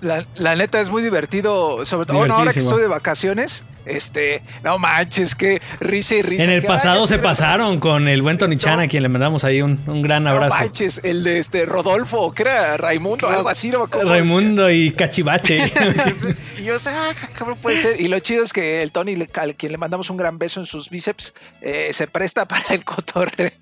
La, 0.00 0.24
la 0.36 0.54
neta 0.54 0.80
es 0.80 0.90
muy 0.90 1.02
divertido, 1.02 1.84
sobre 1.84 2.06
todo 2.06 2.18
bueno, 2.18 2.34
ahora 2.34 2.52
que 2.52 2.60
estoy 2.60 2.80
de 2.80 2.88
vacaciones. 2.88 3.64
Este, 3.88 4.42
no 4.62 4.78
manches, 4.78 5.34
que 5.34 5.62
risa 5.80 6.16
y 6.16 6.22
risa. 6.22 6.44
En 6.44 6.50
el 6.50 6.62
pasado 6.62 7.06
se 7.06 7.18
pasaron 7.18 7.80
con 7.80 8.06
el 8.06 8.20
buen 8.20 8.36
Tony 8.36 8.58
Chan, 8.58 8.80
a 8.80 8.86
quien 8.86 9.02
le 9.02 9.08
mandamos 9.08 9.44
ahí 9.44 9.62
un, 9.62 9.82
un 9.86 10.02
gran 10.02 10.24
No 10.24 10.30
abrazo. 10.30 10.56
manches, 10.58 11.00
el 11.04 11.24
de 11.24 11.38
este 11.38 11.64
Rodolfo, 11.64 12.32
que 12.32 12.42
era 12.42 12.76
Raimundo, 12.76 13.28
algo 13.28 13.48
así, 13.48 13.70
no 13.70 13.86
Raimundo 13.86 14.70
y 14.70 14.92
Cachivache. 14.92 15.72
Y 16.58 16.64
yo, 16.64 16.74
ah, 16.86 17.12
cabrón, 17.36 17.56
puede 17.62 17.76
ser. 17.76 18.00
Y 18.00 18.08
lo 18.08 18.18
chido 18.18 18.42
es 18.42 18.52
que 18.52 18.82
el 18.82 18.90
Tony, 18.90 19.14
al 19.34 19.54
quien 19.54 19.70
le 19.70 19.78
mandamos 19.78 20.10
un 20.10 20.16
gran 20.16 20.38
beso 20.38 20.58
en 20.58 20.66
sus 20.66 20.90
bíceps, 20.90 21.32
eh, 21.60 21.90
se 21.92 22.08
presta 22.08 22.48
para 22.48 22.74
el 22.74 22.84
cotorreo. 22.84 23.52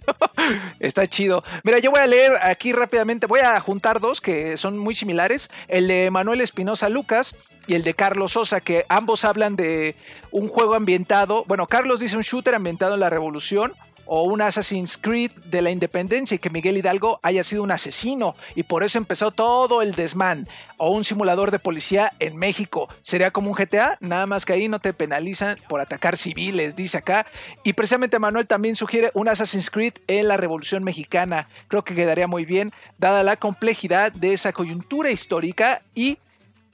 Está 0.81 1.07
chido. 1.07 1.45
Mira, 1.63 1.79
yo 1.79 1.91
voy 1.91 2.01
a 2.01 2.07
leer 2.07 2.33
aquí 2.43 2.73
rápidamente, 2.73 3.27
voy 3.27 3.41
a 3.41 3.61
juntar 3.61 4.01
dos 4.01 4.21
que 4.23 4.57
son 4.57 4.79
muy 4.79 4.95
similares. 4.95 5.51
El 5.69 5.89
de 5.89 6.11
Manuel 6.11 6.26
Espinosa 6.35 6.89
Lucas 6.89 7.35
y 7.67 7.75
el 7.75 7.83
de 7.83 7.95
Carlos 7.95 8.33
Sosa, 8.33 8.61
que 8.61 8.85
ambos 8.89 9.25
hablan 9.25 9.57
de 9.57 9.97
un 10.31 10.49
juego 10.49 10.75
ambientado. 10.75 11.45
Bueno, 11.47 11.67
Carlos 11.67 12.01
dice 12.01 12.17
un 12.17 12.23
shooter 12.23 12.55
ambientado 12.55 12.95
en 12.95 13.01
la 13.01 13.11
revolución 13.11 13.75
o 14.07 14.23
un 14.23 14.41
Assassin's 14.41 14.97
Creed 14.97 15.31
de 15.45 15.63
la 15.63 15.71
independencia 15.71 16.35
y 16.35 16.39
que 16.39 16.51
Miguel 16.51 16.77
Hidalgo 16.77 17.21
haya 17.23 17.45
sido 17.45 17.63
un 17.63 17.71
asesino 17.71 18.35
y 18.55 18.63
por 18.63 18.83
eso 18.83 18.99
empezó 18.99 19.31
todo 19.31 19.83
el 19.83 19.93
desmán 19.95 20.49
o 20.79 20.91
un 20.91 21.05
simulador 21.05 21.51
de 21.51 21.59
policía 21.59 22.13
en 22.19 22.37
México. 22.37 22.89
Sería 23.03 23.31
como 23.31 23.51
un 23.51 23.57
GTA, 23.57 23.99
nada 24.01 24.27
más 24.27 24.45
que 24.45 24.53
ahí 24.53 24.69
no 24.69 24.79
te 24.79 24.93
penalizan 24.93 25.59
por 25.69 25.81
atacar 25.81 26.17
civiles, 26.17 26.75
dice 26.75 26.99
acá. 26.99 27.27
Y 27.65 27.73
precisamente 27.73 28.19
Manuel 28.19 28.47
también 28.47 28.77
sugiere 28.77 29.11
un 29.15 29.29
Assassin's 29.29 29.71
Creed 29.71 29.95
en 30.07 30.29
la 30.29 30.37
Revolución 30.37 30.85
Mexicana. 30.85 31.49
Creo 31.69 31.85
que 31.85 31.95
quedaría 31.95 32.27
muy 32.27 32.45
bien 32.45 32.73
dada 32.99 33.23
la 33.23 33.37
complejidad 33.37 34.13
de 34.13 34.33
esa 34.33 34.53
coyuntura 34.53 35.11
histórica 35.11 35.83
y 35.95 36.19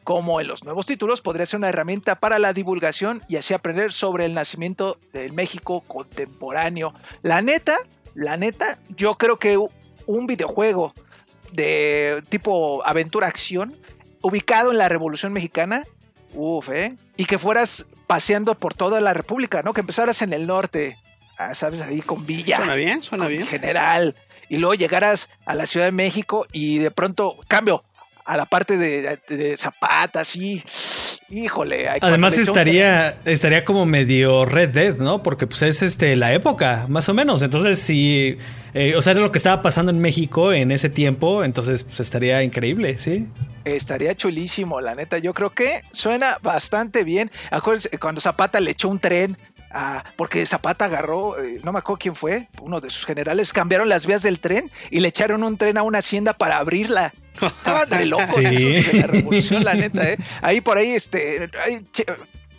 como 0.04 0.40
en 0.40 0.48
los 0.48 0.64
nuevos 0.64 0.86
títulos, 0.86 1.20
podría 1.20 1.46
ser 1.46 1.58
una 1.58 1.68
herramienta 1.68 2.16
para 2.16 2.38
la 2.38 2.52
divulgación 2.52 3.22
y 3.28 3.36
así 3.36 3.54
aprender 3.54 3.92
sobre 3.92 4.24
el 4.24 4.34
nacimiento 4.34 4.98
del 5.12 5.32
México 5.32 5.80
contemporáneo. 5.86 6.92
La 7.22 7.40
neta, 7.42 7.76
la 8.14 8.36
neta, 8.36 8.78
yo 8.96 9.16
creo 9.16 9.38
que 9.38 9.58
un 10.06 10.26
videojuego 10.26 10.94
de 11.52 12.22
tipo 12.28 12.84
aventura-acción, 12.84 13.76
ubicado 14.22 14.70
en 14.70 14.78
la 14.78 14.88
Revolución 14.88 15.32
Mexicana, 15.32 15.84
uff, 16.34 16.70
¿eh? 16.70 16.96
Y 17.16 17.26
que 17.26 17.38
fueras 17.38 17.86
paseando 18.06 18.54
por 18.54 18.74
toda 18.74 19.00
la 19.00 19.14
República, 19.14 19.62
¿no? 19.62 19.72
Que 19.72 19.80
empezaras 19.80 20.22
en 20.22 20.32
el 20.32 20.46
norte, 20.46 20.98
ah, 21.38 21.54
¿sabes? 21.54 21.80
Ahí 21.80 22.02
con 22.02 22.26
Villa. 22.26 22.56
Suena 22.56 22.74
bien, 22.74 23.02
suena 23.02 23.26
bien. 23.28 23.46
General. 23.46 24.16
Y 24.48 24.58
luego 24.58 24.74
llegaras 24.74 25.30
a 25.46 25.54
la 25.54 25.66
Ciudad 25.66 25.86
de 25.86 25.92
México 25.92 26.46
y 26.52 26.78
de 26.78 26.90
pronto, 26.90 27.36
cambio, 27.48 27.84
a 28.24 28.36
la 28.36 28.46
parte 28.46 28.76
de, 28.76 29.18
de- 29.28 29.36
de 29.36 29.56
Zapata, 29.56 30.20
así. 30.20 30.62
Híjole. 31.30 31.88
Además 32.00 32.36
estaría, 32.36 33.16
estaría 33.24 33.64
como 33.64 33.86
medio 33.86 34.44
Red 34.44 34.70
Dead, 34.70 34.96
¿no? 34.96 35.22
Porque 35.22 35.46
pues 35.46 35.62
es 35.62 35.80
este 35.82 36.14
la 36.16 36.32
época, 36.34 36.84
más 36.88 37.08
o 37.08 37.14
menos. 37.14 37.40
Entonces, 37.40 37.78
sí, 37.78 38.36
eh, 38.74 38.94
o 38.96 39.00
sea, 39.02 39.12
era 39.12 39.20
lo 39.22 39.32
que 39.32 39.38
estaba 39.38 39.62
pasando 39.62 39.90
en 39.90 39.98
México 40.00 40.52
en 40.52 40.70
ese 40.70 40.90
tiempo, 40.90 41.42
entonces 41.42 41.84
pues, 41.84 42.00
estaría 42.00 42.42
increíble, 42.42 42.98
¿sí? 42.98 43.26
Estaría 43.64 44.14
chulísimo, 44.14 44.80
la 44.82 44.94
neta. 44.94 45.18
Yo 45.18 45.32
creo 45.32 45.50
que 45.50 45.80
suena 45.92 46.36
bastante 46.42 47.02
bien. 47.04 47.30
Acuérdense 47.50 47.88
cuando 47.98 48.20
Zapata 48.20 48.60
le 48.60 48.72
echó 48.72 48.88
un 48.88 48.98
tren. 48.98 49.38
Ah, 49.72 50.04
porque 50.16 50.44
Zapata 50.46 50.84
agarró, 50.86 51.38
eh, 51.42 51.60
no 51.64 51.72
me 51.72 51.78
acuerdo 51.80 51.98
quién 51.98 52.14
fue, 52.14 52.48
uno 52.60 52.80
de 52.80 52.90
sus 52.90 53.04
generales, 53.06 53.52
cambiaron 53.52 53.88
las 53.88 54.06
vías 54.06 54.22
del 54.22 54.38
tren 54.40 54.70
y 54.90 55.00
le 55.00 55.08
echaron 55.08 55.42
un 55.42 55.56
tren 55.56 55.76
a 55.78 55.82
una 55.82 55.98
hacienda 55.98 56.32
para 56.32 56.58
abrirla. 56.58 57.12
Estaban 57.40 57.88
de 57.88 58.06
locos 58.06 58.28
Sí. 58.44 58.76
esos 58.76 58.92
de 58.92 59.00
la 59.00 59.06
revolución, 59.06 59.64
la 59.64 59.74
neta, 59.74 60.08
¿eh? 60.10 60.18
Ahí 60.42 60.60
por 60.60 60.76
ahí, 60.78 60.90
este, 60.90 61.50
ahí, 61.64 61.84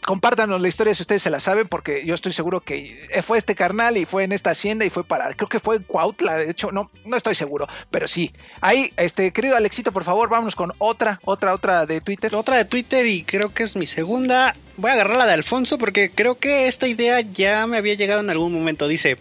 compártanos 0.05 0.61
la 0.61 0.67
historia 0.67 0.93
si 0.93 1.03
ustedes 1.03 1.21
se 1.21 1.29
la 1.29 1.39
saben, 1.39 1.67
porque 1.67 2.05
yo 2.05 2.13
estoy 2.15 2.33
seguro 2.33 2.61
que 2.61 3.07
fue 3.25 3.37
este 3.37 3.55
carnal 3.55 3.97
y 3.97 4.05
fue 4.05 4.23
en 4.23 4.31
esta 4.31 4.51
hacienda 4.51 4.85
y 4.85 4.89
fue 4.89 5.03
para, 5.03 5.33
creo 5.33 5.49
que 5.49 5.59
fue 5.59 5.77
en 5.77 5.83
Cuautla, 5.83 6.35
de 6.37 6.49
hecho, 6.51 6.71
no, 6.71 6.91
no 7.05 7.17
estoy 7.17 7.35
seguro, 7.35 7.67
pero 7.91 8.07
sí. 8.07 8.31
Ahí, 8.61 8.93
este, 8.97 9.31
querido 9.31 9.55
Alexito, 9.55 9.91
por 9.91 10.03
favor, 10.03 10.29
vámonos 10.29 10.55
con 10.55 10.73
otra, 10.77 11.19
otra, 11.23 11.53
otra 11.53 11.85
de 11.85 12.01
Twitter. 12.01 12.33
Otra 12.35 12.57
de 12.57 12.65
Twitter 12.65 13.05
y 13.05 13.23
creo 13.23 13.53
que 13.53 13.63
es 13.63 13.75
mi 13.75 13.85
segunda. 13.85 14.55
Voy 14.77 14.89
a 14.89 14.93
agarrar 14.95 15.17
la 15.17 15.27
de 15.27 15.33
Alfonso 15.33 15.77
porque 15.77 16.09
creo 16.09 16.39
que 16.39 16.67
esta 16.67 16.87
idea 16.87 17.21
ya 17.21 17.67
me 17.67 17.77
había 17.77 17.93
llegado 17.93 18.21
en 18.21 18.29
algún 18.29 18.53
momento. 18.53 18.87
Dice, 18.87 19.17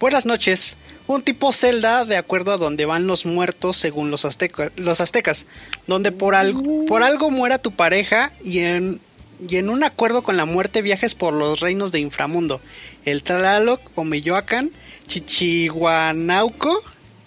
buenas 0.00 0.24
noches. 0.26 0.76
Un 1.06 1.20
tipo 1.20 1.52
celda 1.52 2.06
de 2.06 2.16
acuerdo 2.16 2.54
a 2.54 2.56
donde 2.56 2.86
van 2.86 3.06
los 3.06 3.26
muertos 3.26 3.76
según 3.76 4.10
los, 4.10 4.24
azteca- 4.24 4.72
los 4.76 5.02
aztecas. 5.02 5.44
Donde 5.86 6.10
por 6.12 6.34
algo, 6.34 6.86
por 6.86 7.02
algo 7.02 7.30
muera 7.30 7.58
tu 7.58 7.72
pareja 7.72 8.32
y 8.42 8.60
en, 8.60 9.00
y 9.48 9.56
en 9.56 9.68
un 9.70 9.84
acuerdo 9.84 10.22
con 10.22 10.36
la 10.36 10.44
muerte 10.44 10.82
viajes 10.82 11.14
por 11.14 11.34
los 11.34 11.60
reinos 11.60 11.92
de 11.92 12.00
inframundo. 12.00 12.60
El 13.04 13.22
Tlaloc 13.22 13.80
o 13.94 14.04
Meyoacán, 14.04 14.70
Chichihuanauco, 15.06 16.82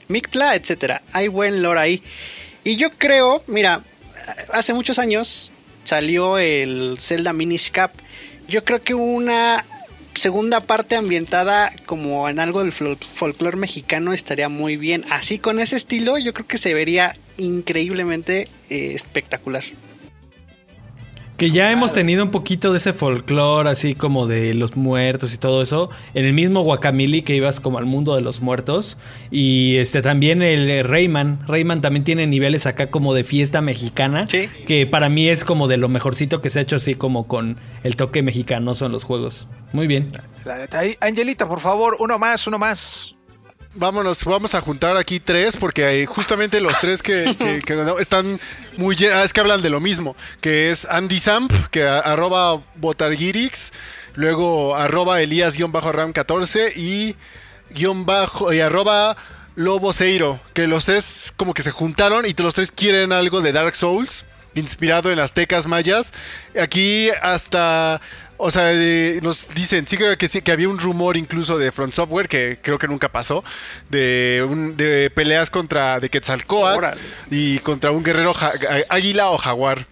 Mictla, 0.07 0.55
etcétera. 0.55 1.01
Hay 1.13 1.27
buen 1.27 1.61
lore 1.61 1.79
ahí. 1.79 2.03
Y 2.63 2.75
yo 2.77 2.89
creo, 2.91 3.43
mira, 3.47 3.83
hace 4.53 4.73
muchos 4.73 4.99
años 4.99 5.51
salió 5.83 6.37
el 6.37 6.97
Zelda 6.99 7.33
Minish 7.33 7.71
Cap. 7.71 7.91
Yo 8.47 8.63
creo 8.63 8.81
que 8.81 8.93
una 8.93 9.65
segunda 10.15 10.61
parte 10.61 10.95
ambientada 10.95 11.71
como 11.85 12.27
en 12.27 12.39
algo 12.39 12.61
del 12.63 12.73
fol- 12.73 12.97
folclore 12.97 13.57
mexicano 13.57 14.13
estaría 14.13 14.49
muy 14.49 14.75
bien. 14.77 15.05
Así 15.09 15.37
con 15.37 15.59
ese 15.59 15.75
estilo, 15.75 16.17
yo 16.17 16.33
creo 16.33 16.47
que 16.47 16.57
se 16.57 16.73
vería 16.73 17.15
increíblemente 17.37 18.47
eh, 18.69 18.93
espectacular. 18.95 19.63
Que 21.37 21.51
ya 21.51 21.71
hemos 21.71 21.93
tenido 21.93 22.23
un 22.23 22.31
poquito 22.31 22.71
de 22.71 22.77
ese 22.77 22.93
folclore, 22.93 23.69
así 23.69 23.93
como 23.93 24.25
de 24.25 24.55
los 24.55 24.75
muertos 24.75 25.35
y 25.35 25.37
todo 25.37 25.61
eso. 25.61 25.91
En 26.15 26.25
el 26.25 26.33
mismo 26.33 26.61
Guacamili 26.61 27.21
que 27.21 27.35
ibas 27.35 27.59
como 27.59 27.77
al 27.77 27.85
mundo 27.85 28.15
de 28.15 28.21
los 28.21 28.41
muertos. 28.41 28.97
Y 29.29 29.77
este 29.77 30.01
también 30.01 30.41
el 30.41 30.83
Rayman. 30.83 31.45
Rayman 31.47 31.81
también 31.81 32.03
tiene 32.03 32.25
niveles 32.25 32.65
acá 32.65 32.89
como 32.89 33.13
de 33.13 33.23
fiesta 33.23 33.61
mexicana. 33.61 34.25
Sí. 34.27 34.49
Que 34.67 34.87
para 34.87 35.09
mí 35.09 35.29
es 35.29 35.43
como 35.43 35.67
de 35.67 35.77
lo 35.77 35.89
mejorcito 35.89 36.41
que 36.41 36.49
se 36.49 36.57
ha 36.57 36.61
hecho 36.63 36.77
así 36.77 36.95
como 36.95 37.27
con 37.27 37.57
el 37.83 37.95
toque 37.95 38.23
mexicanoso 38.23 38.87
en 38.87 38.91
los 38.91 39.03
juegos. 39.03 39.47
Muy 39.73 39.85
bien. 39.85 40.11
La 40.43 40.57
neta, 40.57 40.81
Angelita, 41.01 41.47
por 41.47 41.59
favor, 41.59 41.97
uno 41.99 42.17
más, 42.17 42.47
uno 42.47 42.57
más. 42.57 43.16
Vámonos, 43.79 44.25
vamos 44.25 44.55
a 44.55 44.61
juntar 44.61 44.97
aquí 44.97 45.19
tres 45.19 45.55
porque 45.55 46.07
justamente 46.07 46.59
los 46.61 46.79
tres 46.79 47.03
que, 47.03 47.25
están 47.99 48.39
muy 48.75 48.95
llenos, 48.95 49.23
es 49.23 49.33
que 49.33 49.39
hablan 49.39 49.61
de 49.61 49.69
lo 49.69 49.79
mismo, 49.79 50.15
que 50.41 50.71
es 50.71 50.85
Andy 50.85 51.19
Samp, 51.19 51.53
que 51.69 51.83
arroba 51.87 52.59
Botargirix, 52.73 53.71
luego 54.15 54.75
arroba 54.75 55.21
Elías-Ram14 55.21 56.75
y 56.75 57.15
guion 57.69 58.07
bajo 58.07 58.51
y 58.51 58.61
arroba 58.61 59.15
Loboseiro, 59.55 60.39
que 60.55 60.65
los 60.65 60.85
tres 60.85 61.31
como 61.37 61.53
que 61.53 61.61
se 61.61 61.69
juntaron 61.69 62.25
y 62.25 62.33
los 62.33 62.55
tres 62.55 62.71
quieren 62.71 63.11
algo 63.11 63.41
de 63.41 63.51
Dark 63.51 63.75
Souls, 63.75 64.25
inspirado 64.55 65.11
en 65.11 65.19
aztecas 65.19 65.67
mayas. 65.67 66.13
Aquí 66.59 67.11
hasta... 67.21 68.01
O 68.39 68.51
sea, 68.51 68.71
eh, 68.71 69.19
nos 69.23 69.47
dicen, 69.55 69.87
sí 69.87 69.97
que, 69.97 70.15
que 70.17 70.27
sí, 70.27 70.41
que 70.41 70.51
había 70.51 70.69
un 70.69 70.77
rumor 70.79 71.17
incluso 71.17 71.57
de 71.57 71.71
Front 71.71 71.93
Software, 71.93 72.27
que 72.29 72.59
creo 72.61 72.77
que 72.77 72.87
nunca 72.87 73.09
pasó, 73.11 73.43
de, 73.89 74.45
un- 74.47 74.77
de 74.77 75.09
peleas 75.09 75.49
contra 75.49 75.99
de 75.99 76.09
Quetzalcoatl 76.09 76.77
Órale. 76.77 77.01
y 77.31 77.57
contra 77.59 77.89
un 77.91 78.03
guerrero 78.03 78.33
ja- 78.33 78.51
águila 78.89 79.31
o 79.31 79.37
jaguar. 79.37 79.87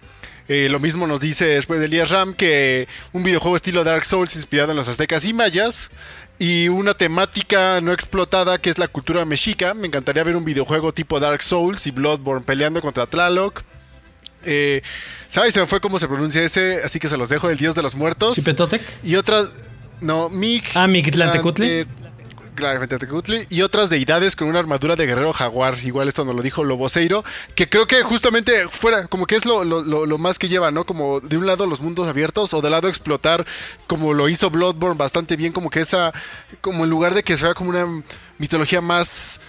Eh, 0.48 0.68
lo 0.70 0.78
mismo 0.78 1.08
nos 1.08 1.18
dice 1.20 1.44
después 1.44 1.80
de 1.80 1.86
Elías 1.86 2.10
Ram 2.10 2.32
que 2.34 2.86
un 3.12 3.24
videojuego 3.24 3.56
estilo 3.56 3.82
Dark 3.82 4.04
Souls 4.04 4.36
inspirado 4.36 4.70
en 4.70 4.76
los 4.76 4.86
aztecas 4.86 5.24
y 5.24 5.32
mayas 5.34 5.90
y 6.38 6.68
una 6.68 6.94
temática 6.94 7.80
no 7.80 7.92
explotada 7.92 8.58
que 8.58 8.70
es 8.70 8.78
la 8.78 8.86
cultura 8.86 9.24
mexica. 9.24 9.74
Me 9.74 9.88
encantaría 9.88 10.22
ver 10.22 10.36
un 10.36 10.44
videojuego 10.44 10.94
tipo 10.94 11.18
Dark 11.18 11.42
Souls 11.42 11.84
y 11.88 11.90
Bloodborne 11.90 12.44
peleando 12.44 12.80
contra 12.80 13.06
Tlaloc. 13.06 13.64
Eh, 14.46 14.82
¿Sabes? 15.28 15.54
Se 15.54 15.60
me 15.60 15.66
fue 15.66 15.80
cómo 15.80 15.98
se 15.98 16.08
pronuncia 16.08 16.42
ese, 16.42 16.82
así 16.84 16.98
que 17.00 17.08
se 17.08 17.16
los 17.16 17.28
dejo, 17.28 17.50
el 17.50 17.58
dios 17.58 17.74
de 17.74 17.82
los 17.82 17.94
muertos. 17.94 18.36
¿Chipetotec? 18.36 18.82
Y 19.04 19.16
otras. 19.16 19.48
No, 20.00 20.28
Mic. 20.28 20.64
Ah, 20.74 20.86
Mictlantecutli. 20.86 21.86
Y 23.50 23.62
otras 23.62 23.90
deidades 23.90 24.34
con 24.34 24.48
una 24.48 24.58
armadura 24.58 24.96
de 24.96 25.06
guerrero 25.06 25.32
jaguar. 25.32 25.76
Igual 25.84 26.08
esto 26.08 26.24
nos 26.24 26.34
lo 26.34 26.42
dijo 26.42 26.64
Loboseiro. 26.64 27.24
Que 27.54 27.68
creo 27.68 27.86
que 27.86 28.02
justamente 28.02 28.68
fuera, 28.68 29.06
como 29.08 29.26
que 29.26 29.36
es 29.36 29.44
lo, 29.44 29.64
lo- 29.64 29.82
lo- 29.84 30.06
lo 30.06 30.18
más 30.18 30.38
que 30.38 30.48
lleva, 30.48 30.70
¿no? 30.70 30.84
Como 30.86 31.20
de 31.20 31.36
un 31.36 31.46
lado 31.46 31.66
los 31.66 31.80
mundos 31.80 32.08
abiertos 32.08 32.54
o 32.54 32.62
del 32.62 32.72
lado 32.72 32.88
explotar, 32.88 33.44
como 33.86 34.14
lo 34.14 34.28
hizo 34.28 34.50
Bloodborne 34.50 34.96
bastante 34.96 35.36
bien. 35.36 35.52
Como 35.52 35.70
que 35.70 35.80
esa. 35.80 36.12
Como 36.60 36.84
en 36.84 36.90
lugar 36.90 37.14
de 37.14 37.22
que 37.22 37.36
sea 37.36 37.54
como 37.54 37.70
una 37.70 37.86
mitología 38.38 38.80
más 38.80 39.40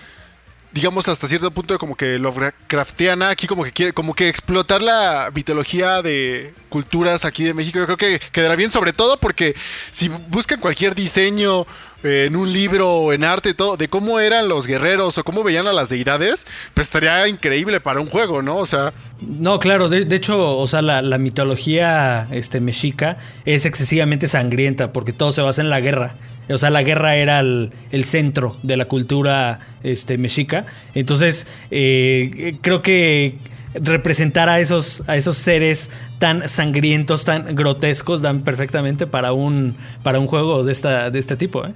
digamos 0.78 1.08
hasta 1.08 1.28
cierto 1.28 1.50
punto 1.50 1.80
como 1.80 1.96
que 1.96 2.20
Lovecraftiana 2.20 3.30
aquí 3.30 3.48
como 3.48 3.64
que 3.64 3.72
quiere 3.72 3.94
como 3.94 4.14
que 4.14 4.30
explotar 4.30 4.80
la 4.84 5.32
mitología 5.34 6.04
de 6.04 6.54
culturas 6.70 7.26
aquí 7.26 7.44
de 7.44 7.56
México 7.56 7.80
yo 7.80 7.86
creo 7.86 7.98
que 7.98 8.20
quedará 8.32 8.56
bien 8.56 8.70
sobre 8.70 8.94
todo 8.94 9.18
porque 9.18 9.56
si 9.90 10.08
buscan 10.08 10.60
cualquier 10.60 10.94
diseño 10.94 11.66
en 12.04 12.36
un 12.36 12.52
libro 12.52 12.90
o 12.90 13.14
en 13.14 13.24
arte, 13.24 13.54
todo, 13.54 13.78
de 13.78 13.88
cómo 13.88 14.20
eran 14.20 14.48
los 14.48 14.68
guerreros 14.68 15.18
o 15.18 15.24
cómo 15.24 15.44
veían 15.44 15.68
a 15.68 15.74
las 15.74 15.90
deidades, 15.90 16.46
pues 16.74 16.88
estaría 16.88 17.28
increíble 17.28 17.80
para 17.80 18.00
un 18.00 18.08
juego, 18.08 18.42
¿no? 18.42 18.58
O 18.58 18.66
sea, 18.66 18.94
No, 19.22 19.60
claro, 19.60 19.90
de, 19.90 20.06
de 20.06 20.16
hecho, 20.16 20.58
o 20.58 20.68
sea, 20.68 20.82
la, 20.82 21.02
la 21.02 21.18
mitología 21.18 22.28
este, 22.32 22.60
mexica 22.60 23.18
es 23.46 23.66
excesivamente 23.66 24.28
sangrienta 24.28 24.94
porque 24.94 25.14
todo 25.14 25.32
se 25.32 25.42
basa 25.42 25.62
en 25.62 25.70
la 25.70 25.80
guerra. 25.80 26.16
O 26.50 26.58
sea, 26.58 26.70
la 26.70 26.82
guerra 26.82 27.18
era 27.18 27.42
el, 27.42 27.72
el 27.92 28.06
centro 28.06 28.56
de 28.64 28.78
la 28.78 28.86
cultura 28.86 29.60
este, 29.84 30.18
mexica. 30.18 30.66
Entonces, 30.96 31.46
eh, 31.72 32.56
creo 32.62 32.82
que 32.82 33.38
representar 33.74 34.50
a 34.50 34.60
esos, 34.60 35.04
a 35.08 35.16
esos 35.18 35.38
seres 35.38 35.90
tan 36.20 36.48
sangrientos, 36.50 37.26
tan 37.26 37.56
grotescos, 37.56 38.22
dan 38.22 38.42
perfectamente 38.42 39.08
para 39.08 39.34
un, 39.34 39.76
para 40.04 40.20
un 40.20 40.28
juego 40.28 40.64
de, 40.64 40.72
esta, 40.72 41.10
de 41.10 41.20
este 41.20 41.36
tipo. 41.38 41.66
¿eh? 41.66 41.72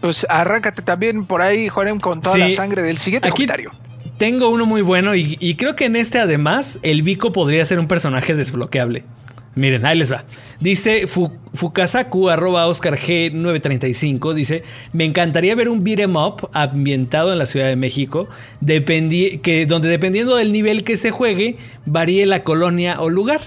Pues 0.00 0.26
arráncate 0.30 0.82
también 0.82 1.24
por 1.26 1.42
ahí, 1.42 1.68
Juanem, 1.68 1.98
con 2.00 2.20
toda 2.20 2.34
Sí. 2.36 2.40
la 2.40 2.50
sangre 2.50 2.82
del 2.82 2.98
siguiente 2.98 3.28
Aquí 3.28 3.46
comentario. 3.46 3.70
tengo 4.18 4.48
uno 4.48 4.66
muy 4.66 4.82
bueno 4.82 5.14
y, 5.14 5.36
y 5.40 5.56
creo 5.56 5.76
que 5.76 5.86
en 5.86 5.96
este 5.96 6.18
además 6.18 6.78
el 6.82 7.02
Vico 7.02 7.32
podría 7.32 7.64
ser 7.64 7.78
un 7.78 7.86
personaje 7.88 8.34
desbloqueable. 8.34 9.04
Miren, 9.56 9.84
ahí 9.84 9.98
les 9.98 10.12
va. 10.12 10.24
Dice 10.60 11.06
Fu- 11.08 11.32
Fukasaku, 11.54 12.28
arroba 12.28 12.66
Oscar 12.68 12.96
G935, 12.96 14.32
dice, 14.32 14.62
me 14.92 15.04
encantaría 15.04 15.54
ver 15.56 15.68
un 15.68 15.82
beat 15.82 15.98
'em 16.00 16.14
up 16.16 16.48
ambientado 16.52 17.32
en 17.32 17.38
la 17.38 17.46
Ciudad 17.46 17.66
de 17.66 17.74
México, 17.76 18.28
que, 19.42 19.66
donde 19.66 19.88
dependiendo 19.88 20.36
del 20.36 20.52
nivel 20.52 20.84
que 20.84 20.96
se 20.96 21.10
juegue, 21.10 21.56
varíe 21.86 22.26
la 22.26 22.44
colonia 22.44 23.00
o 23.00 23.10
lugar 23.10 23.40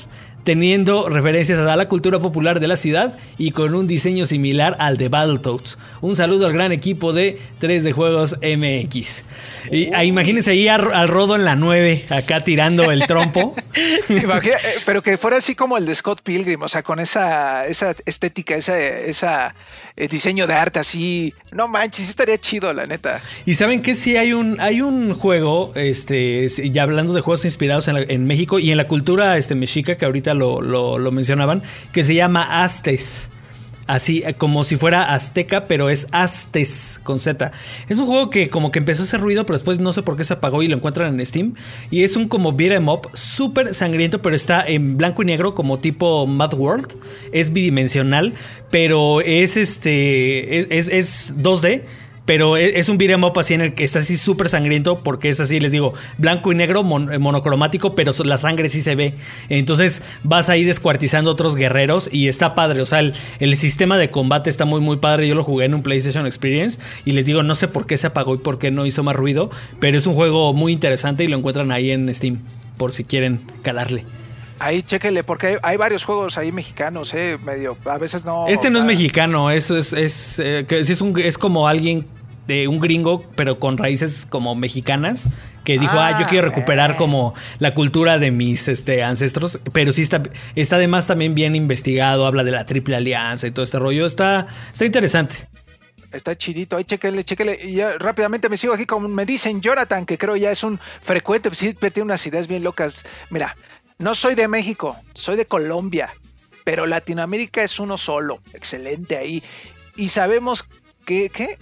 teniendo 0.43 1.07
referencias 1.09 1.59
a 1.59 1.75
la 1.75 1.87
cultura 1.87 2.19
popular 2.19 2.59
de 2.59 2.67
la 2.67 2.75
ciudad 2.77 3.17
y 3.37 3.51
con 3.51 3.73
un 3.75 3.87
diseño 3.87 4.25
similar 4.25 4.75
al 4.79 4.97
de 4.97 5.07
Battletoads. 5.09 5.77
Un 6.01 6.15
saludo 6.15 6.45
al 6.47 6.53
gran 6.53 6.71
equipo 6.71 7.13
de 7.13 7.39
3 7.59 7.83
de 7.83 7.91
Juegos 7.93 8.35
MX. 8.41 9.23
Y 9.71 9.93
ah, 9.93 10.03
imagínense 10.03 10.51
ahí 10.51 10.67
a- 10.67 10.75
al 10.75 11.07
Rodo 11.07 11.35
en 11.35 11.45
la 11.45 11.55
9, 11.55 12.05
acá 12.09 12.41
tirando 12.41 12.91
el 12.91 13.05
trompo. 13.07 13.55
Imagina- 14.09 14.55
eh, 14.57 14.79
pero 14.85 15.01
que 15.01 15.17
fuera 15.17 15.37
así 15.37 15.55
como 15.55 15.77
el 15.77 15.85
de 15.85 15.95
Scott 15.95 16.21
Pilgrim, 16.23 16.61
o 16.61 16.67
sea, 16.67 16.83
con 16.83 16.99
esa, 16.99 17.65
esa 17.67 17.95
estética, 18.05 18.55
esa, 18.55 18.77
esa 18.79 19.55
eh, 19.95 20.07
diseño 20.07 20.47
de 20.47 20.53
arte 20.53 20.79
así. 20.79 21.33
No 21.51 21.67
manches, 21.67 22.09
estaría 22.09 22.37
chido, 22.37 22.73
la 22.73 22.87
neta. 22.87 23.21
Y 23.45 23.53
saben 23.55 23.81
que 23.81 23.93
sí 23.95 24.17
hay 24.17 24.33
un, 24.33 24.59
hay 24.59 24.81
un 24.81 25.13
juego, 25.13 25.71
este, 25.75 26.47
ya 26.49 26.83
hablando 26.83 27.13
de 27.13 27.21
juegos 27.21 27.45
inspirados 27.45 27.87
en, 27.87 27.97
en 28.09 28.25
México 28.25 28.59
y 28.59 28.71
en 28.71 28.77
la 28.77 28.87
cultura 28.87 29.37
este, 29.37 29.55
mexica, 29.55 29.97
que 29.97 30.05
ahorita 30.05 30.33
lo, 30.33 30.61
lo- 30.61 30.97
lo 30.97 31.11
mencionaban, 31.11 31.63
que 31.91 32.03
se 32.03 32.15
llama 32.15 32.63
Aztes. 32.63 33.29
Así 33.85 34.23
eh, 34.25 34.33
como 34.35 34.63
si 34.63 34.77
fuera 34.77 35.13
azteca, 35.13 35.67
pero 35.67 35.89
es 35.89 36.07
Aztes 36.11 37.01
con 37.03 37.19
Z. 37.19 37.51
Es 37.89 37.97
un 37.97 38.05
juego 38.05 38.29
que 38.29 38.49
como 38.49 38.71
que 38.71 38.79
empezó 38.79 39.01
a 39.01 39.05
hacer 39.05 39.19
ruido, 39.19 39.45
pero 39.45 39.57
después 39.57 39.79
no 39.81 39.91
sé 39.91 40.03
por 40.03 40.15
qué 40.15 40.23
se 40.23 40.33
apagó 40.33 40.63
y 40.63 40.67
lo 40.69 40.75
encuentran 40.77 41.19
en 41.19 41.25
Steam. 41.25 41.55
Y 41.91 42.03
es 42.03 42.15
un 42.15 42.29
como 42.29 42.53
beat 42.53 42.71
'em 42.73 42.87
up 42.87 43.09
súper 43.13 43.73
sangriento, 43.73 44.21
pero 44.21 44.35
está 44.37 44.65
en 44.65 44.95
blanco 44.97 45.21
y 45.23 45.25
negro 45.25 45.53
como 45.53 45.79
tipo 45.79 46.25
Mad 46.27 46.53
World. 46.53 46.93
Es 47.33 47.51
bidimensional, 47.51 48.33
pero 48.71 49.19
es 49.19 49.57
este 49.57 50.59
es, 50.59 50.67
es- 50.69 50.89
es 50.89 51.33
2D. 51.37 51.83
Pero 52.25 52.55
e- 52.57 52.79
es 52.79 52.89
un 52.89 52.97
beat'em 52.97 53.23
up 53.23 53.37
así 53.37 53.53
en 53.53 53.61
el 53.61 53.73
que 53.73 53.83
está 53.83 53.99
así 53.99 54.17
súper 54.17 54.49
sangriento 54.49 55.03
porque 55.03 55.29
es 55.29 55.39
así, 55.39 55.59
les 55.59 55.71
digo, 55.71 55.93
blanco 56.17 56.51
y 56.51 56.55
negro, 56.55 56.81
eh, 57.11 57.19
monocromático, 57.19 57.95
pero 57.95 58.11
la 58.23 58.37
sangre 58.37 58.69
sí 58.69 58.81
se 58.81 58.95
ve. 58.95 59.15
Entonces 59.49 60.01
vas 60.23 60.49
ahí 60.49 60.63
descuartizando 60.63 61.31
otros 61.31 61.55
guerreros 61.55 62.09
y 62.11 62.27
está 62.27 62.55
padre. 62.55 62.81
O 62.81 62.85
sea, 62.85 62.99
el, 62.99 63.13
el 63.39 63.57
sistema 63.57 63.97
de 63.97 64.09
combate 64.09 64.49
está 64.49 64.65
muy, 64.65 64.79
muy 64.81 64.97
padre. 64.97 65.27
Yo 65.27 65.35
lo 65.35 65.43
jugué 65.43 65.65
en 65.65 65.73
un 65.73 65.83
PlayStation 65.83 66.25
Experience 66.25 66.79
y 67.05 67.11
les 67.11 67.25
digo, 67.25 67.43
no 67.43 67.55
sé 67.55 67.67
por 67.67 67.85
qué 67.85 67.97
se 67.97 68.07
apagó 68.07 68.35
y 68.35 68.37
por 68.39 68.57
qué 68.59 68.71
no 68.71 68.85
hizo 68.85 69.03
más 69.03 69.15
ruido, 69.15 69.49
pero 69.79 69.97
es 69.97 70.07
un 70.07 70.15
juego 70.15 70.53
muy 70.53 70.71
interesante 70.71 71.23
y 71.23 71.27
lo 71.27 71.37
encuentran 71.37 71.71
ahí 71.71 71.91
en 71.91 72.13
Steam, 72.13 72.39
por 72.77 72.93
si 72.93 73.03
quieren 73.03 73.41
calarle. 73.61 74.05
Ahí 74.63 74.81
chéquenle, 74.81 75.25
porque 75.25 75.47
hay, 75.47 75.55
hay 75.61 75.77
varios 75.77 76.05
juegos 76.05 76.37
ahí 76.37 76.53
mexicanos, 76.53 77.13
eh, 77.13 77.37
medio, 77.43 77.77
a 77.83 77.97
veces 77.97 78.23
no. 78.23 78.47
Este 78.47 78.69
no 78.69 78.79
es 78.79 78.85
mexicano, 78.85 79.51
eso 79.51 79.77
es, 79.77 79.91
es, 79.91 80.39
eh, 80.39 80.65
que 80.65 80.79
es, 80.79 81.01
un, 81.01 81.19
es 81.19 81.37
como 81.37 81.67
alguien 81.67 82.07
de 82.47 82.69
un 82.69 82.79
gringo, 82.79 83.25
pero 83.35 83.59
con 83.59 83.77
raíces 83.77 84.25
como 84.25 84.55
mexicanas, 84.55 85.29
que 85.65 85.77
dijo, 85.77 85.99
ah, 85.99 86.11
yo 86.17 86.25
Ah, 86.25 86.29
quiero 86.29 86.47
recuperar 86.47 86.91
eh. 86.91 86.95
como 86.97 87.33
la 87.59 87.73
cultura 87.73 88.19
de 88.19 88.31
mis 88.31 88.69
este, 88.69 89.03
ancestros, 89.03 89.59
pero 89.73 89.91
sí 89.91 90.01
está, 90.01 90.23
está 90.55 90.77
además 90.77 91.07
también 91.07 91.35
bien 91.35 91.55
investigado, 91.57 92.25
habla 92.25 92.45
de 92.45 92.51
la 92.51 92.65
triple 92.65 92.95
alianza 92.95 93.47
y 93.47 93.51
todo 93.51 93.65
este 93.65 93.79
rollo, 93.79 94.05
está, 94.05 94.47
está 94.71 94.85
interesante. 94.85 95.47
Está 96.13 96.37
chidito, 96.37 96.77
ahí 96.77 96.83
chéquenle, 96.83 97.23
chéquenle. 97.23 97.59
Y 97.63 97.73
ya 97.73 97.97
rápidamente 97.97 98.47
me 98.47 98.55
sigo 98.55 98.73
aquí 98.73 98.85
como 98.85 99.07
me 99.07 99.25
dicen 99.25 99.61
Jonathan, 99.61 100.05
que 100.05 100.17
creo 100.17 100.35
ya 100.35 100.51
es 100.51 100.63
un 100.63 100.79
frecuente, 101.01 101.49
pues 101.49 101.57
sí, 101.57 101.73
tiene 101.73 102.03
unas 102.03 102.25
ideas 102.27 102.47
bien 102.47 102.63
locas. 102.63 103.03
Mira, 103.31 103.57
no 104.03 104.15
soy 104.15 104.35
de 104.35 104.47
México, 104.47 104.97
soy 105.13 105.37
de 105.37 105.45
Colombia, 105.45 106.13
pero 106.65 106.85
Latinoamérica 106.85 107.63
es 107.63 107.79
uno 107.79 107.97
solo. 107.97 108.41
Excelente 108.53 109.17
ahí. 109.17 109.41
Y 109.95 110.09
sabemos 110.09 110.65
que, 111.05 111.29
¿qué? 111.29 111.57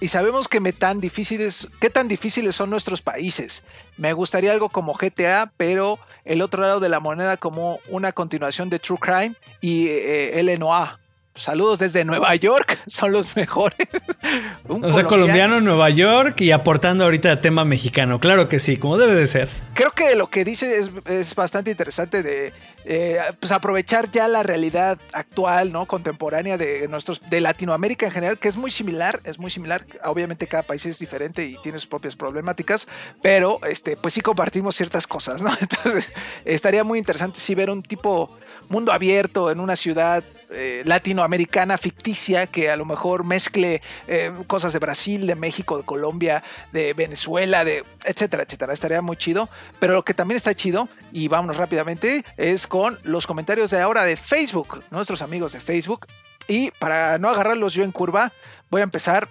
Y 0.00 0.08
sabemos 0.08 0.48
que 0.48 0.60
tan 0.72 1.00
difíciles, 1.00 1.68
qué 1.80 1.90
tan 1.90 2.08
difíciles 2.08 2.56
son 2.56 2.70
nuestros 2.70 3.02
países. 3.02 3.64
Me 3.96 4.12
gustaría 4.12 4.52
algo 4.52 4.68
como 4.68 4.94
GTA, 4.94 5.52
pero 5.56 5.98
el 6.24 6.42
otro 6.42 6.62
lado 6.62 6.80
de 6.80 6.88
la 6.88 7.00
moneda 7.00 7.36
como 7.36 7.78
una 7.88 8.12
continuación 8.12 8.68
de 8.68 8.78
True 8.78 8.98
Crime 8.98 9.34
y 9.60 9.88
eh, 9.88 10.40
LNOA. 10.42 11.01
Saludos 11.34 11.78
desde 11.78 12.04
Nueva 12.04 12.34
York, 12.34 12.78
son 12.86 13.12
los 13.12 13.34
mejores. 13.36 13.88
Un 14.68 14.84
O 14.84 14.92
sea, 14.92 15.04
colombiano 15.04 15.58
en 15.58 15.64
Nueva 15.64 15.90
York 15.90 16.40
y 16.40 16.52
aportando 16.52 17.04
ahorita 17.04 17.40
tema 17.40 17.64
mexicano, 17.64 18.20
claro 18.20 18.48
que 18.48 18.58
sí, 18.58 18.76
como 18.76 18.98
debe 18.98 19.14
de 19.14 19.26
ser. 19.26 19.48
Creo 19.74 19.92
que 19.92 20.14
lo 20.14 20.28
que 20.28 20.44
dice 20.44 20.78
es, 20.78 20.90
es 21.06 21.34
bastante 21.34 21.70
interesante 21.70 22.22
de 22.22 22.52
eh, 22.84 23.18
pues 23.38 23.52
aprovechar 23.52 24.10
ya 24.10 24.26
la 24.26 24.42
realidad 24.42 24.98
actual, 25.12 25.72
¿no? 25.72 25.86
Contemporánea 25.86 26.58
de 26.58 26.88
nuestros, 26.88 27.20
de 27.30 27.40
Latinoamérica 27.40 28.06
en 28.06 28.12
general, 28.12 28.38
que 28.38 28.48
es 28.48 28.56
muy 28.56 28.70
similar, 28.70 29.20
es 29.24 29.38
muy 29.38 29.50
similar. 29.50 29.86
Obviamente 30.04 30.48
cada 30.48 30.64
país 30.64 30.84
es 30.86 30.98
diferente 30.98 31.44
y 31.44 31.56
tiene 31.62 31.78
sus 31.78 31.86
propias 31.86 32.16
problemáticas, 32.16 32.88
pero 33.22 33.60
este, 33.66 33.96
pues 33.96 34.14
sí 34.14 34.20
compartimos 34.20 34.74
ciertas 34.74 35.06
cosas, 35.06 35.42
¿no? 35.42 35.50
Entonces, 35.60 36.10
estaría 36.44 36.82
muy 36.82 36.98
interesante 36.98 37.38
si 37.38 37.54
ver 37.54 37.70
un 37.70 37.82
tipo 37.82 38.36
mundo 38.68 38.92
abierto 38.92 39.50
en 39.50 39.60
una 39.60 39.76
ciudad 39.76 40.24
eh, 40.54 40.82
latinoamericana 40.84 41.78
ficticia 41.78 42.46
que 42.46 42.70
a 42.70 42.76
lo 42.76 42.84
mejor 42.84 43.24
mezcle 43.24 43.82
eh, 44.06 44.32
cosas 44.46 44.72
de 44.72 44.78
Brasil, 44.78 45.26
de 45.26 45.34
México, 45.34 45.78
de 45.78 45.84
Colombia, 45.84 46.42
de 46.72 46.94
Venezuela, 46.94 47.64
de 47.64 47.84
etcétera, 48.04 48.42
etcétera. 48.42 48.72
Estaría 48.72 49.02
muy 49.02 49.16
chido. 49.16 49.48
Pero 49.78 49.94
lo 49.94 50.04
que 50.04 50.14
también 50.14 50.36
está 50.36 50.54
chido, 50.54 50.88
y 51.12 51.28
vámonos 51.28 51.56
rápidamente, 51.56 52.24
es 52.36 52.66
con 52.66 52.98
los 53.02 53.26
comentarios 53.26 53.70
de 53.70 53.80
ahora 53.80 54.04
de 54.04 54.16
Facebook, 54.16 54.84
nuestros 54.90 55.22
amigos 55.22 55.52
de 55.52 55.60
Facebook. 55.60 56.06
Y 56.48 56.70
para 56.72 57.18
no 57.18 57.28
agarrarlos 57.28 57.74
yo 57.74 57.84
en 57.84 57.92
curva, 57.92 58.32
voy 58.70 58.80
a 58.80 58.84
empezar, 58.84 59.28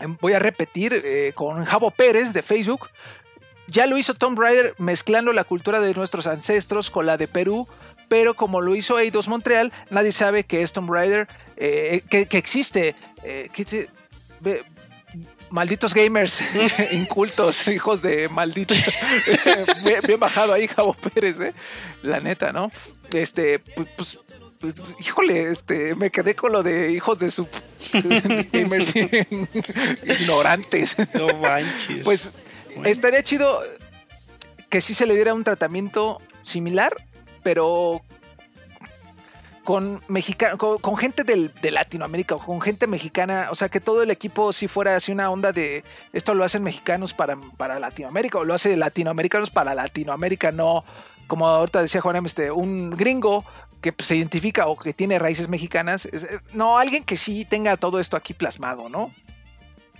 em, 0.00 0.16
voy 0.20 0.32
a 0.32 0.38
repetir 0.38 1.00
eh, 1.04 1.32
con 1.34 1.64
Javo 1.64 1.90
Pérez 1.90 2.32
de 2.32 2.42
Facebook. 2.42 2.88
Ya 3.68 3.86
lo 3.86 3.96
hizo 3.96 4.14
Tomb 4.14 4.38
Raider 4.38 4.74
mezclando 4.78 5.32
la 5.32 5.44
cultura 5.44 5.80
de 5.80 5.94
nuestros 5.94 6.26
ancestros 6.26 6.90
con 6.90 7.06
la 7.06 7.16
de 7.16 7.28
Perú, 7.28 7.66
pero 8.12 8.34
como 8.34 8.60
lo 8.60 8.74
hizo 8.76 8.98
Eidos 8.98 9.26
Montreal, 9.26 9.72
nadie 9.88 10.12
sabe 10.12 10.44
que 10.44 10.60
es 10.60 10.74
Tomb 10.74 10.90
Raider, 10.90 11.28
eh, 11.56 12.02
que, 12.10 12.26
que 12.26 12.36
existe. 12.36 12.94
eh, 13.24 13.48
que 13.54 13.64
se- 13.64 13.88
ve- 14.40 14.62
malditos 15.48 15.94
gamers, 15.94 16.42
incultos, 16.92 17.66
hijos 17.68 18.02
de 18.02 18.28
malditos. 18.28 18.76
bien, 19.82 20.00
bien 20.06 20.20
bajado 20.20 20.52
ahí, 20.52 20.68
Javo 20.68 20.92
Pérez, 20.92 21.40
eh. 21.40 21.54
La 22.02 22.20
neta, 22.20 22.52
¿no? 22.52 22.70
Este, 23.14 23.60
pues, 23.60 23.88
pues, 23.96 24.18
pues, 24.60 24.82
híjole, 25.00 25.50
este, 25.50 25.94
me 25.94 26.10
quedé 26.10 26.34
con 26.36 26.52
lo 26.52 26.62
de 26.62 26.92
hijos 26.92 27.18
de 27.18 27.30
su 27.30 27.48
gamers 28.52 28.92
ignorantes. 30.20 30.96
No 31.14 31.28
manches. 31.38 32.04
Pues 32.04 32.34
estaría 32.84 33.22
chido 33.22 33.62
que 34.68 34.82
sí 34.82 34.92
se 34.92 35.06
le 35.06 35.14
diera 35.14 35.32
un 35.32 35.44
tratamiento 35.44 36.18
similar, 36.42 36.92
pero 37.42 38.02
con, 39.64 40.00
mexica 40.08 40.56
con, 40.56 40.96
gente 40.96 41.22
del- 41.24 41.52
de 41.62 41.70
Latinoamérica 41.70 42.34
o 42.34 42.38
con 42.38 42.60
gente 42.60 42.86
mexicana, 42.86 43.48
o 43.50 43.54
sea, 43.54 43.68
que 43.68 43.80
todo 43.80 44.02
el 44.02 44.10
equipo 44.10 44.52
sí 44.52 44.66
fuera 44.66 44.96
así 44.96 45.12
una 45.12 45.30
onda 45.30 45.52
de 45.52 45.84
esto 46.12 46.34
lo 46.34 46.44
hacen 46.44 46.62
mexicanos 46.64 47.14
para, 47.14 47.36
para 47.56 47.78
Latinoamérica 47.78 48.38
o 48.38 48.44
lo 48.44 48.54
hace 48.54 48.76
latinoamericanos 48.76 49.50
para 49.50 49.74
Latinoamérica, 49.74 50.50
no 50.50 50.84
como 51.28 51.46
ahorita 51.46 51.80
decía 51.80 52.00
Juan, 52.00 52.26
este, 52.26 52.50
un 52.50 52.90
gringo 52.90 53.44
que 53.80 53.92
pues, 53.92 54.08
se 54.08 54.16
identifica 54.16 54.66
o 54.66 54.76
que 54.76 54.92
tiene 54.92 55.18
raíces 55.18 55.48
mexicanas, 55.48 56.06
eh, 56.06 56.40
no, 56.52 56.78
alguien 56.78 57.04
que 57.04 57.16
sí 57.16 57.44
tenga 57.44 57.76
todo 57.76 58.00
esto 58.00 58.16
aquí 58.16 58.34
plasmado, 58.34 58.88
¿no? 58.88 59.12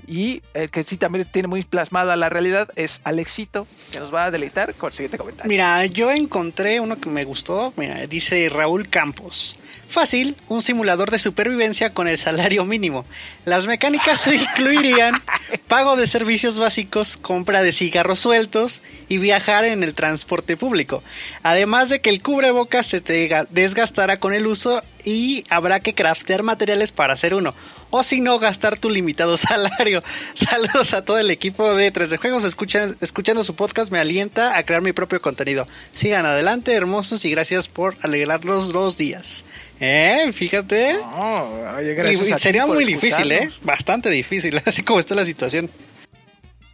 Y 0.07 0.43
el 0.55 0.71
que 0.71 0.83
sí 0.83 0.97
también 0.97 1.25
tiene 1.31 1.49
muy 1.49 1.63
plasmada 1.63 2.17
la 2.17 2.29
realidad 2.29 2.69
es 2.77 3.01
Alexito, 3.05 3.67
que 3.93 4.01
nos 4.01 4.13
va 4.13 4.25
a 4.25 4.31
deleitar 4.31 4.75
con 4.75 4.89
el 4.89 4.95
siguiente 4.95 5.17
comentario. 5.19 5.49
Mira, 5.49 5.85
yo 5.87 6.11
encontré 6.11 6.81
uno 6.81 6.99
que 7.01 7.09
me 7.09 7.25
gustó. 7.25 7.73
Mira, 7.77 8.07
dice 8.07 8.49
Raúl 8.49 8.89
Campos. 8.89 9.57
Fácil, 9.89 10.37
un 10.49 10.63
simulador 10.63 11.11
de 11.11 11.19
supervivencia 11.19 11.93
con 11.93 12.09
el 12.09 12.17
salario 12.17 12.65
mínimo. 12.65 13.05
Las 13.45 13.67
mecánicas 13.67 14.27
incluirían 14.27 15.23
pago 15.69 15.97
de 15.97 16.07
servicios 16.07 16.59
básicos, 16.59 17.17
compra 17.19 17.63
de 17.63 17.73
cigarros 17.73 18.19
sueltos 18.19 18.83
y 19.09 19.19
viajar 19.19 19.65
en 19.67 19.83
el 19.83 19.93
transporte 19.95 20.57
público. 20.57 21.03
Además 21.43 21.91
de 21.91 22.01
que 22.01 22.09
el 22.11 22.23
cubrebocas 22.23 22.87
se 22.87 23.01
te 23.03 23.29
ga- 23.29 23.47
desgastará 23.51 24.19
con 24.19 24.33
el 24.33 24.47
uso 24.47 24.83
y 25.05 25.45
habrá 25.51 25.81
que 25.81 25.95
craftear 25.95 26.43
materiales 26.43 26.91
para 26.91 27.13
hacer 27.15 27.35
uno. 27.35 27.55
O 27.95 28.03
si 28.03 28.23
no, 28.23 28.39
gastar 28.39 28.79
tu 28.79 28.89
limitado 28.89 29.37
salario. 29.37 30.03
Saludos 30.33 30.95
a 30.95 31.05
todo 31.05 31.19
el 31.19 31.31
equipo 31.31 31.75
de 31.75 31.93
3D 31.93 32.17
Juegos. 32.17 32.43
Escuchan- 32.45 32.97
escuchando 33.03 33.45
su 33.45 33.55
podcast 33.55 33.93
me 33.93 33.99
alienta 33.99 34.57
a 34.57 34.63
crear 34.65 34.81
mi 34.81 34.93
propio 34.93 35.21
contenido. 35.21 35.69
Sigan 35.93 36.25
adelante, 36.25 36.73
hermosos, 36.73 37.25
y 37.27 37.31
gracias 37.31 37.69
por 37.69 37.95
alegrarnos 38.01 38.73
los 38.73 38.97
días. 38.97 39.45
¿Eh? 39.79 40.31
Fíjate. 40.33 40.95
No, 40.95 41.45
oye, 41.77 41.95
gracias 41.95 42.29
y 42.29 42.33
a 42.33 42.39
sería 42.39 42.67
muy 42.67 42.87
difícil, 42.87 43.31
¿eh? 43.31 43.51
Bastante 43.61 44.09
difícil, 44.09 44.59
así 44.67 44.83
como 44.83 44.99
está 44.99 45.15
la 45.15 45.27
situación. 45.27 45.71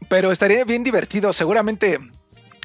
Pero 0.08 0.30
estaría 0.30 0.62
bien 0.64 0.84
divertido. 0.84 1.32
Seguramente 1.32 1.98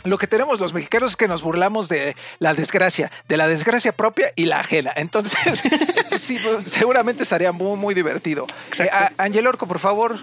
lo 0.06 0.18
que 0.18 0.28
tenemos 0.28 0.60
los 0.60 0.74
mexicanos 0.74 1.12
es 1.12 1.16
que 1.18 1.28
nos 1.30 1.42
burlamos 1.42 1.88
de 1.90 2.16
la 2.40 2.54
desgracia, 2.54 3.10
de 3.30 3.38
la 3.38 3.48
desgracia 3.48 3.94
propia 3.94 4.28
y 4.36 4.46
la 4.46 4.60
ajena. 4.60 4.92
Entonces, 4.96 5.34
sí, 6.20 6.38
pues, 6.44 6.68
seguramente 6.68 7.24
estaría 7.24 7.52
muy, 7.52 7.78
muy 7.78 7.94
divertido. 7.94 8.46
Eh, 8.80 8.90
a- 8.92 9.12
Ángel 9.18 9.48
Orco, 9.48 9.68
por 9.68 9.80
favor. 9.80 10.20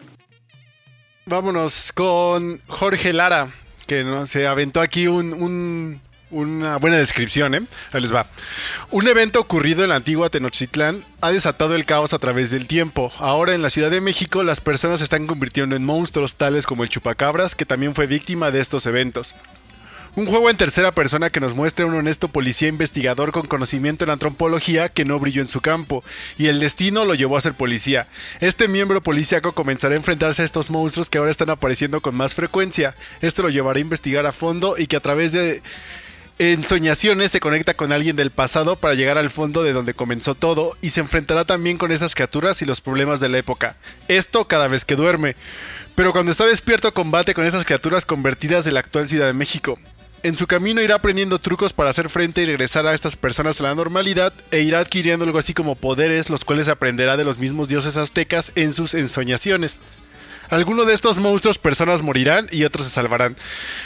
Vámonos 1.27 1.93
con 1.93 2.61
Jorge 2.67 3.13
Lara, 3.13 3.53
que 3.87 4.03
no, 4.05 4.27
se 4.27 4.47
aventó 4.47 4.81
aquí 4.81 5.07
un- 5.07 5.33
un- 5.33 6.01
una 6.33 6.77
buena 6.77 6.97
descripción, 6.97 7.55
¿eh? 7.55 7.63
Ahí 7.93 8.01
les 8.01 8.15
va. 8.15 8.27
Un 8.91 9.07
evento 9.09 9.41
ocurrido 9.41 9.83
en 9.83 9.89
la 9.91 9.97
antigua 9.97 10.31
Tenochtitlán 10.31 11.05
ha 11.21 11.31
desatado 11.33 11.75
el 11.75 11.85
caos 11.85 12.13
a 12.13 12.19
través 12.19 12.51
del 12.51 12.67
tiempo. 12.69 13.13
Ahora 13.19 13.53
en 13.55 13.63
la 13.63 13.71
Ciudad 13.71 13.91
de 13.91 14.01
México 14.01 14.43
las 14.45 14.61
personas 14.61 14.99
se 15.01 15.05
están 15.05 15.27
convirtiendo 15.27 15.75
en 15.77 15.85
monstruos 15.85 16.37
tales 16.37 16.67
como 16.67 16.85
el 16.85 16.89
chupacabras, 16.89 17.55
que 17.57 17.67
también 17.67 17.95
fue 17.97 18.07
víctima 18.07 18.51
de 18.53 18.61
estos 18.61 18.87
eventos. 18.87 19.35
Un 20.17 20.27
juego 20.27 20.51
en 20.51 20.57
tercera 20.57 20.91
persona 20.91 21.31
que 21.31 21.39
nos 21.39 21.55
muestra 21.55 21.85
a 21.85 21.89
un 21.89 21.95
honesto 21.95 22.27
policía 22.27 22.67
investigador 22.67 23.31
con 23.31 23.47
conocimiento 23.47 24.03
en 24.03 24.11
antropología 24.11 24.89
que 24.89 25.05
no 25.05 25.21
brilló 25.21 25.41
en 25.41 25.49
su 25.49 25.61
campo, 25.61 26.03
y 26.37 26.49
el 26.49 26.59
destino 26.59 27.05
lo 27.05 27.15
llevó 27.15 27.37
a 27.37 27.41
ser 27.41 27.55
policía. 27.55 28.09
Este 28.41 28.67
miembro 28.67 29.03
policíaco 29.03 29.53
comenzará 29.53 29.95
a 29.95 29.99
enfrentarse 29.99 30.43
a 30.43 30.45
estos 30.45 30.69
monstruos 30.69 31.09
que 31.09 31.19
ahora 31.19 31.31
están 31.31 31.51
apareciendo 31.51 32.01
con 32.01 32.17
más 32.17 32.35
frecuencia. 32.35 32.97
Esto 33.21 33.43
lo 33.43 33.51
llevará 33.51 33.79
a 33.79 33.83
investigar 33.83 34.27
a 34.27 34.33
fondo 34.33 34.77
y 34.77 34.89
que 34.89 34.97
a 34.97 35.01
través 35.01 35.31
de 35.31 35.63
ensoñaciones 36.41 37.31
se 37.31 37.39
conecta 37.39 37.75
con 37.75 37.93
alguien 37.93 38.17
del 38.17 38.33
pasado 38.33 38.75
para 38.75 38.95
llegar 38.95 39.17
al 39.17 39.31
fondo 39.31 39.63
de 39.63 39.75
donde 39.75 39.95
comenzó 39.95 40.35
todo 40.35 40.77
y 40.81 40.91
se 40.91 41.01
enfrentará 41.01 41.45
también 41.45 41.77
con 41.79 41.93
esas 41.93 42.15
criaturas 42.17 42.63
y 42.63 42.65
los 42.65 42.81
problemas 42.81 43.21
de 43.21 43.29
la 43.29 43.39
época. 43.39 43.77
Esto 44.09 44.47
cada 44.47 44.67
vez 44.67 44.85
que 44.85 44.97
duerme. 44.97 45.37
Pero 45.95 46.13
cuando 46.13 46.33
está 46.33 46.47
despierto 46.47 46.93
combate 46.95 47.35
con 47.35 47.45
esas 47.45 47.65
criaturas 47.65 48.07
convertidas 48.07 48.65
de 48.65 48.73
la 48.73 48.81
actual 48.81 49.07
Ciudad 49.07 49.27
de 49.27 49.35
México. 49.35 49.79
En 50.23 50.37
su 50.37 50.47
camino 50.47 50.83
irá 50.83 50.97
aprendiendo 50.97 51.39
trucos 51.39 51.73
para 51.73 51.89
hacer 51.89 52.11
frente 52.11 52.43
y 52.43 52.45
regresar 52.45 52.87
a 52.87 52.93
estas 52.93 53.17
personas 53.17 53.59
a 53.59 53.63
la 53.63 53.75
normalidad 53.75 54.35
e 54.51 54.61
irá 54.61 54.81
adquiriendo 54.81 55.25
algo 55.25 55.39
así 55.39 55.55
como 55.55 55.77
poderes 55.77 56.29
los 56.29 56.45
cuales 56.45 56.69
aprenderá 56.69 57.17
de 57.17 57.25
los 57.25 57.39
mismos 57.39 57.69
dioses 57.69 57.97
aztecas 57.97 58.53
en 58.55 58.75
sus 58.75 58.93
ensoñaciones. 58.93 59.81
Algunos 60.51 60.87
de 60.87 60.95
estos 60.95 61.17
monstruos 61.17 61.57
personas 61.57 62.03
morirán 62.03 62.49
y 62.51 62.65
otros 62.65 62.85
se 62.87 62.93
salvarán. 62.93 63.35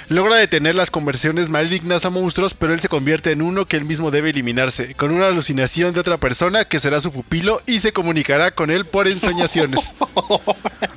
Logra 0.08 0.36
detener 0.36 0.74
las 0.74 0.90
conversiones 0.90 1.50
malignas 1.50 2.04
a 2.04 2.10
monstruos, 2.10 2.54
pero 2.54 2.72
él 2.72 2.80
se 2.80 2.88
convierte 2.88 3.30
en 3.30 3.42
uno 3.42 3.66
que 3.66 3.76
él 3.76 3.84
mismo 3.84 4.10
debe 4.10 4.30
eliminarse, 4.30 4.94
con 4.94 5.12
una 5.12 5.28
alucinación 5.28 5.92
de 5.92 6.00
otra 6.00 6.16
persona 6.16 6.64
que 6.64 6.80
será 6.80 7.00
su 7.00 7.12
pupilo 7.12 7.60
y 7.66 7.78
se 7.78 7.92
comunicará 7.92 8.54
con 8.54 8.70
él 8.70 8.86
por 8.86 9.06
ensoñaciones. 9.06 9.94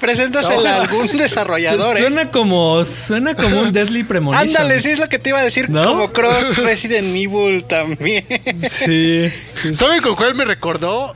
Preséntasela 0.00 0.76
a 0.76 0.80
algún 0.82 1.06
desarrollador, 1.16 1.96
¿eh? 1.96 2.00
Suena 2.00 2.30
como, 2.30 2.84
suena 2.84 3.34
como 3.34 3.60
un 3.60 3.72
Deadly 3.72 4.04
Premonition. 4.04 4.48
Ándale, 4.48 4.80
sí 4.80 4.90
es 4.90 4.98
lo 4.98 5.08
que 5.08 5.18
te 5.18 5.30
iba 5.30 5.38
a 5.38 5.42
decir. 5.42 5.70
¿No? 5.70 5.84
Como 5.84 6.12
Cross 6.12 6.58
Resident 6.58 7.06
Evil 7.16 7.64
también. 7.64 8.26
Sí, 8.68 9.28
sí. 9.30 9.74
¿Saben 9.74 10.02
con 10.02 10.14
cuál 10.14 10.34
me 10.34 10.44
recordó? 10.44 11.14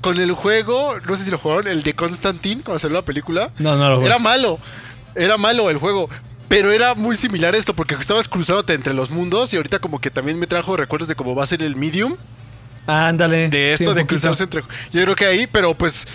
Con 0.00 0.20
el 0.20 0.32
juego, 0.32 0.96
no 1.06 1.16
sé 1.16 1.24
si 1.24 1.30
lo 1.30 1.38
jugaron, 1.38 1.66
el 1.66 1.82
de 1.82 1.92
Constantine, 1.92 2.62
cuando 2.62 2.78
salió 2.78 2.96
la 2.98 3.04
película. 3.04 3.50
No, 3.58 3.76
no 3.76 3.88
lo 3.88 3.96
jugué. 3.96 4.06
Era 4.06 4.18
malo. 4.20 4.58
Era 5.16 5.36
malo 5.36 5.70
el 5.70 5.78
juego. 5.78 6.08
Pero 6.48 6.70
era 6.72 6.94
muy 6.94 7.16
similar 7.16 7.54
a 7.54 7.58
esto, 7.58 7.74
porque 7.74 7.94
estabas 7.94 8.28
cruzándote 8.28 8.72
entre 8.74 8.94
los 8.94 9.10
mundos 9.10 9.52
y 9.52 9.56
ahorita 9.56 9.80
como 9.80 10.00
que 10.00 10.10
también 10.10 10.38
me 10.38 10.46
trajo 10.46 10.76
recuerdos 10.76 11.08
de 11.08 11.14
cómo 11.14 11.34
va 11.34 11.42
a 11.42 11.46
ser 11.46 11.62
el 11.62 11.76
medium. 11.76 12.16
Ándale. 12.88 13.48
De 13.48 13.72
esto 13.74 13.94
de 13.94 14.00
poquito. 14.02 14.06
cruzarse 14.08 14.44
entre... 14.44 14.62
Yo 14.92 15.02
creo 15.02 15.14
que 15.14 15.26
ahí, 15.26 15.46
pero 15.46 15.74
pues... 15.76 16.06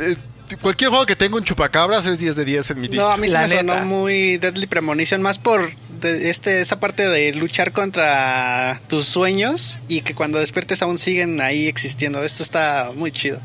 eh, 0.00 0.16
cualquier 0.62 0.90
juego 0.90 1.04
que 1.04 1.16
tenga 1.16 1.36
un 1.36 1.42
chupacabras 1.44 2.06
es 2.06 2.18
10 2.20 2.36
de 2.36 2.44
10 2.44 2.70
en 2.70 2.80
mi 2.80 2.88
lista. 2.88 3.04
No, 3.06 3.10
a 3.12 3.16
mí 3.16 3.26
se 3.26 3.34
La 3.34 3.42
me 3.42 3.48
sonó 3.48 3.76
muy 3.84 4.36
Deadly 4.38 4.66
Premonition, 4.66 5.20
más 5.20 5.38
por 5.38 5.60
de- 6.00 6.30
este, 6.30 6.60
esa 6.60 6.78
parte 6.78 7.08
de 7.08 7.34
luchar 7.34 7.72
contra 7.72 8.80
tus 8.88 9.06
sueños 9.06 9.80
y 9.88 10.02
que 10.02 10.14
cuando 10.14 10.38
despiertes 10.38 10.80
aún 10.82 10.98
siguen 10.98 11.40
ahí 11.40 11.66
existiendo. 11.66 12.22
Esto 12.22 12.42
está 12.44 12.90
muy 12.94 13.10
chido. 13.10 13.40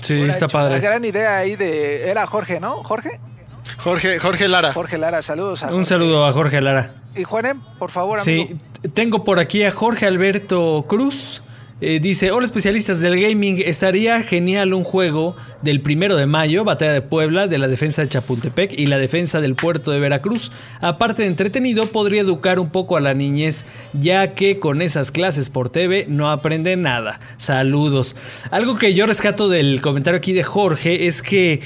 Sí, 0.00 0.14
Una 0.14 0.32
está 0.32 0.48
padre. 0.48 0.80
gran 0.80 1.04
idea 1.04 1.38
ahí 1.38 1.54
de. 1.54 2.10
Era 2.10 2.26
Jorge, 2.26 2.58
¿no? 2.58 2.82
Jorge. 2.82 3.20
Jorge, 3.78 4.18
Jorge 4.18 4.48
Lara. 4.48 4.72
Jorge 4.72 4.98
Lara, 4.98 5.22
saludos 5.22 5.62
a 5.62 5.72
Un 5.72 5.86
saludo 5.86 6.26
a 6.26 6.32
Jorge 6.32 6.60
Lara. 6.60 6.92
Y 7.14 7.22
Juanem, 7.22 7.60
por 7.78 7.92
favor, 7.92 8.18
amigo. 8.18 8.46
Sí, 8.48 8.88
tengo 8.94 9.22
por 9.22 9.38
aquí 9.38 9.62
a 9.62 9.70
Jorge 9.70 10.06
Alberto 10.06 10.84
Cruz. 10.88 11.42
Eh, 11.84 11.98
dice, 11.98 12.30
hola 12.30 12.46
especialistas 12.46 13.00
del 13.00 13.20
gaming, 13.20 13.60
estaría 13.60 14.22
genial 14.22 14.72
un 14.72 14.84
juego 14.84 15.34
del 15.62 15.80
primero 15.80 16.14
de 16.14 16.26
mayo, 16.26 16.62
Batalla 16.62 16.92
de 16.92 17.02
Puebla, 17.02 17.48
de 17.48 17.58
la 17.58 17.66
defensa 17.66 18.02
de 18.02 18.08
Chapultepec 18.08 18.72
y 18.78 18.86
la 18.86 18.98
defensa 18.98 19.40
del 19.40 19.56
puerto 19.56 19.90
de 19.90 19.98
Veracruz. 19.98 20.52
Aparte 20.80 21.22
de 21.22 21.28
entretenido, 21.28 21.86
podría 21.86 22.20
educar 22.20 22.60
un 22.60 22.70
poco 22.70 22.96
a 22.96 23.00
la 23.00 23.14
niñez, 23.14 23.64
ya 23.94 24.34
que 24.34 24.60
con 24.60 24.80
esas 24.80 25.10
clases 25.10 25.50
por 25.50 25.70
TV 25.70 26.06
no 26.08 26.30
aprende 26.30 26.76
nada. 26.76 27.18
Saludos. 27.36 28.14
Algo 28.52 28.78
que 28.78 28.94
yo 28.94 29.06
rescato 29.06 29.48
del 29.48 29.80
comentario 29.80 30.18
aquí 30.18 30.32
de 30.32 30.44
Jorge 30.44 31.08
es 31.08 31.20
que... 31.20 31.62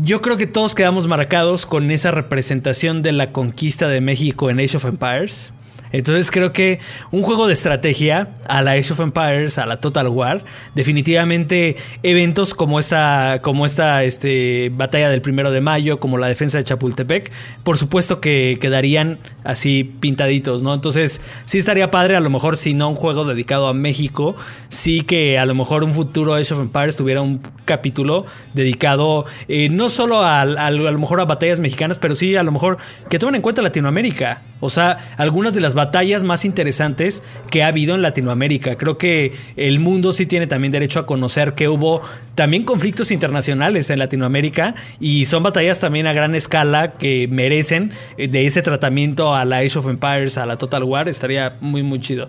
Yo 0.00 0.22
creo 0.22 0.36
que 0.36 0.46
todos 0.46 0.76
quedamos 0.76 1.08
marcados 1.08 1.66
con 1.66 1.90
esa 1.90 2.12
representación 2.12 3.02
de 3.02 3.10
la 3.10 3.32
conquista 3.32 3.88
de 3.88 4.00
México 4.00 4.48
en 4.48 4.60
Age 4.60 4.76
of 4.76 4.84
Empires. 4.84 5.50
Entonces 5.92 6.30
creo 6.30 6.52
que 6.52 6.78
un 7.10 7.22
juego 7.22 7.46
de 7.46 7.52
estrategia 7.52 8.28
a 8.48 8.62
la 8.62 8.72
Age 8.72 8.92
of 8.92 9.00
Empires, 9.00 9.58
a 9.58 9.66
la 9.66 9.78
Total 9.80 10.08
War, 10.08 10.44
definitivamente 10.74 11.76
eventos 12.02 12.52
como 12.54 12.78
esta, 12.80 13.40
como 13.42 13.64
esta 13.64 14.02
este, 14.04 14.70
batalla 14.74 15.08
del 15.08 15.22
primero 15.22 15.50
de 15.50 15.60
mayo, 15.60 16.00
como 16.00 16.18
la 16.18 16.26
defensa 16.26 16.58
de 16.58 16.64
Chapultepec, 16.64 17.30
por 17.64 17.78
supuesto 17.78 18.20
que 18.20 18.58
quedarían 18.60 19.18
así 19.44 19.84
pintaditos, 19.84 20.62
¿no? 20.62 20.74
Entonces 20.74 21.20
sí 21.44 21.58
estaría 21.58 21.90
padre, 21.90 22.16
a 22.16 22.20
lo 22.20 22.28
mejor 22.30 22.56
si 22.56 22.74
no 22.74 22.88
un 22.88 22.96
juego 22.96 23.24
dedicado 23.24 23.68
a 23.68 23.74
México, 23.74 24.36
sí 24.68 25.02
que 25.02 25.38
a 25.38 25.46
lo 25.46 25.54
mejor 25.54 25.84
un 25.84 25.94
futuro 25.94 26.34
Age 26.34 26.54
of 26.54 26.60
Empires 26.60 26.96
tuviera 26.96 27.22
un 27.22 27.40
capítulo 27.64 28.26
dedicado 28.54 29.26
eh, 29.48 29.68
no 29.70 29.88
solo 29.88 30.22
a, 30.22 30.40
a- 30.42 30.66
a 30.66 30.70
lo 30.70 30.98
mejor 30.98 31.20
a 31.20 31.24
batallas 31.24 31.60
mexicanas, 31.60 31.98
pero 31.98 32.14
sí 32.14 32.36
a 32.36 32.42
lo 32.42 32.52
mejor 32.52 32.78
que 33.08 33.18
tomen 33.18 33.36
en 33.36 33.42
cuenta 33.42 33.62
Latinoamérica. 33.62 34.42
O 34.62 34.68
sea, 34.68 34.98
algunas 35.16 35.54
de 35.54 35.60
las 35.62 35.74
batallas 35.80 36.22
más 36.22 36.44
interesantes 36.44 37.22
que 37.50 37.62
ha 37.62 37.68
habido 37.68 37.94
en 37.94 38.02
Latinoamérica. 38.02 38.76
Creo 38.76 38.98
que 38.98 39.32
el 39.56 39.80
mundo 39.80 40.12
sí 40.12 40.26
tiene 40.26 40.46
también 40.46 40.72
derecho 40.72 41.00
a 41.00 41.06
conocer 41.06 41.54
que 41.54 41.68
hubo 41.68 42.02
también 42.34 42.64
conflictos 42.64 43.10
internacionales 43.10 43.88
en 43.88 43.98
Latinoamérica 43.98 44.74
y 45.00 45.24
son 45.24 45.42
batallas 45.42 45.80
también 45.80 46.06
a 46.06 46.12
gran 46.12 46.34
escala 46.34 46.92
que 46.92 47.28
merecen 47.30 47.92
eh, 48.18 48.28
de 48.28 48.44
ese 48.44 48.60
tratamiento 48.60 49.34
a 49.34 49.46
la 49.46 49.58
Age 49.58 49.78
of 49.78 49.88
Empires, 49.88 50.36
a 50.36 50.44
la 50.44 50.58
Total 50.58 50.84
War. 50.84 51.08
Estaría 51.08 51.56
muy, 51.62 51.82
muy 51.82 51.98
chido. 51.98 52.28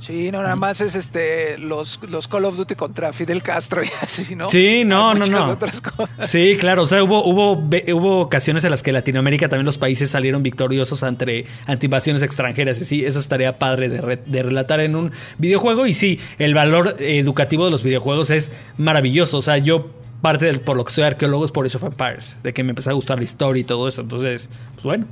Sí, 0.00 0.30
no, 0.32 0.42
nada 0.42 0.56
más 0.56 0.80
es 0.80 0.94
este 0.94 1.58
los, 1.58 2.00
los 2.08 2.26
Call 2.26 2.46
of 2.46 2.56
Duty 2.56 2.74
contra 2.74 3.12
Fidel 3.12 3.42
Castro 3.42 3.82
y 3.84 3.88
así, 4.00 4.34
¿no? 4.34 4.48
Sí, 4.50 4.82
no, 4.84 5.10
Hay 5.10 5.18
no, 5.20 5.26
no. 5.26 5.48
otras 5.52 5.80
cosas. 5.80 6.30
Sí, 6.30 6.56
claro. 6.58 6.82
O 6.82 6.86
sea, 6.86 7.02
hubo, 7.04 7.24
hubo, 7.24 7.52
hubo 7.52 8.20
ocasiones 8.20 8.64
en 8.64 8.70
las 8.70 8.82
que 8.82 8.92
Latinoamérica 8.92 9.48
también 9.48 9.66
los 9.66 9.78
países 9.78 10.10
salieron 10.10 10.42
victoriosos 10.42 11.02
ante, 11.02 11.44
ante 11.66 11.86
invasiones 11.86 12.22
extranjeras. 12.22 12.80
Y 12.80 12.84
sí, 12.86 13.04
eso 13.04 13.18
estaría 13.18 13.58
padre 13.58 13.88
de, 13.88 14.00
re- 14.00 14.22
de 14.24 14.42
relatar 14.42 14.80
en 14.80 14.96
un 14.96 15.12
videojuego. 15.38 15.86
Y 15.86 15.94
sí, 15.94 16.18
el 16.38 16.54
valor 16.54 16.96
educativo 16.98 17.66
de 17.66 17.70
los 17.70 17.82
videojuegos 17.82 18.30
es 18.30 18.52
maravilloso. 18.78 19.38
O 19.38 19.42
sea, 19.42 19.58
yo 19.58 19.90
parte 20.22 20.46
del, 20.46 20.60
por 20.60 20.76
lo 20.76 20.84
que 20.84 20.92
soy 20.92 21.04
arqueólogo 21.04 21.44
es 21.44 21.50
por 21.52 21.66
Age 21.66 21.76
of 21.76 21.84
Empires, 21.84 22.36
de 22.42 22.52
que 22.52 22.62
me 22.62 22.70
empezó 22.70 22.90
a 22.90 22.94
gustar 22.94 23.18
la 23.18 23.24
historia 23.24 23.60
y 23.60 23.64
todo 23.64 23.86
eso. 23.88 24.00
Entonces, 24.02 24.50
pues 24.74 24.84
bueno. 24.84 25.06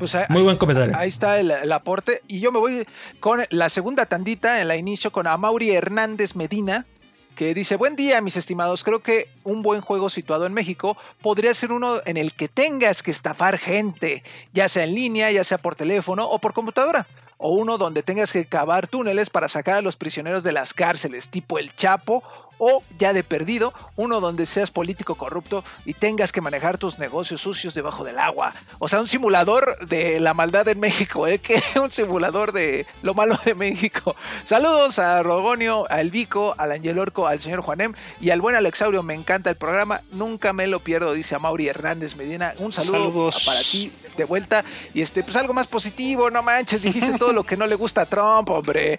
Pues 0.00 0.14
ahí- 0.16 0.24
Muy 0.30 0.42
buen 0.42 0.56
comentario. 0.56 0.96
Ahí 0.98 1.08
está 1.08 1.38
el, 1.38 1.50
el 1.52 1.70
aporte. 1.70 2.22
Y 2.26 2.40
yo 2.40 2.50
me 2.50 2.58
voy 2.58 2.84
con 3.20 3.44
la 3.50 3.68
segunda 3.68 4.06
tandita 4.06 4.60
en 4.60 4.66
la 4.66 4.74
inicio 4.76 5.12
con 5.12 5.28
Amaury 5.28 5.70
Hernández 5.70 6.34
Medina. 6.34 6.86
que 7.36 7.54
dice, 7.54 7.76
buen 7.76 7.96
día 7.96 8.20
mis 8.20 8.36
estimados, 8.36 8.82
creo 8.84 9.00
que 9.00 9.28
un 9.44 9.62
buen 9.62 9.80
juego 9.80 10.10
situado 10.10 10.44
en 10.44 10.52
México 10.52 10.96
podría 11.22 11.54
ser 11.54 11.72
uno 11.72 12.00
en 12.04 12.16
el 12.18 12.32
que 12.34 12.48
tengas 12.48 13.02
que 13.02 13.10
estafar 13.12 13.56
gente, 13.56 14.22
ya 14.52 14.68
sea 14.68 14.84
en 14.84 14.94
línea, 14.94 15.30
ya 15.30 15.42
sea 15.44 15.56
por 15.56 15.74
teléfono 15.74 16.26
o 16.28 16.38
por 16.38 16.52
computadora 16.52 17.06
o 17.40 17.50
uno 17.50 17.78
donde 17.78 18.02
tengas 18.02 18.32
que 18.32 18.44
cavar 18.44 18.86
túneles 18.86 19.30
para 19.30 19.48
sacar 19.48 19.76
a 19.76 19.82
los 19.82 19.96
prisioneros 19.96 20.44
de 20.44 20.52
las 20.52 20.74
cárceles, 20.74 21.30
tipo 21.30 21.58
el 21.58 21.74
Chapo, 21.74 22.22
o 22.60 22.82
ya 22.98 23.14
de 23.14 23.24
perdido, 23.24 23.72
uno 23.96 24.20
donde 24.20 24.44
seas 24.44 24.70
político 24.70 25.14
corrupto 25.14 25.64
y 25.86 25.94
tengas 25.94 26.30
que 26.30 26.42
manejar 26.42 26.76
tus 26.76 26.98
negocios 26.98 27.40
sucios 27.40 27.72
debajo 27.72 28.04
del 28.04 28.18
agua. 28.18 28.54
O 28.78 28.86
sea, 28.86 29.00
un 29.00 29.08
simulador 29.08 29.88
de 29.88 30.20
la 30.20 30.34
maldad 30.34 30.68
en 30.68 30.78
México, 30.78 31.26
¿eh? 31.26 31.38
que 31.42 31.62
un 31.80 31.90
simulador 31.90 32.52
de 32.52 32.86
lo 33.02 33.14
malo 33.14 33.38
de 33.42 33.54
México. 33.54 34.14
Saludos 34.44 34.98
a 34.98 35.22
Rogonio, 35.22 35.90
al 35.90 36.10
Vico, 36.10 36.54
al 36.58 36.72
Angel 36.72 36.98
Orco, 36.98 37.26
al 37.26 37.40
señor 37.40 37.62
Juanem 37.62 37.94
y 38.20 38.28
al 38.28 38.42
buen 38.42 38.54
Alexaurio. 38.54 39.02
Me 39.02 39.14
encanta 39.14 39.48
el 39.48 39.56
programa, 39.56 40.02
nunca 40.12 40.52
me 40.52 40.66
lo 40.66 40.80
pierdo, 40.80 41.14
dice 41.14 41.34
a 41.34 41.38
Mauri 41.38 41.68
Hernández 41.68 42.14
Medina. 42.16 42.52
Un 42.58 42.74
saludo 42.74 42.92
Saludos. 42.92 43.42
para 43.46 43.60
ti 43.60 43.90
de 44.16 44.24
vuelta 44.24 44.64
y 44.94 45.00
este 45.02 45.22
pues 45.22 45.36
algo 45.36 45.52
más 45.54 45.66
positivo, 45.66 46.30
no 46.30 46.42
manches, 46.42 46.82
dijiste 46.82 47.18
todo 47.18 47.32
lo 47.32 47.44
que 47.44 47.56
no 47.56 47.66
le 47.66 47.74
gusta 47.74 48.02
a 48.02 48.06
Trump, 48.06 48.48
hombre. 48.50 48.98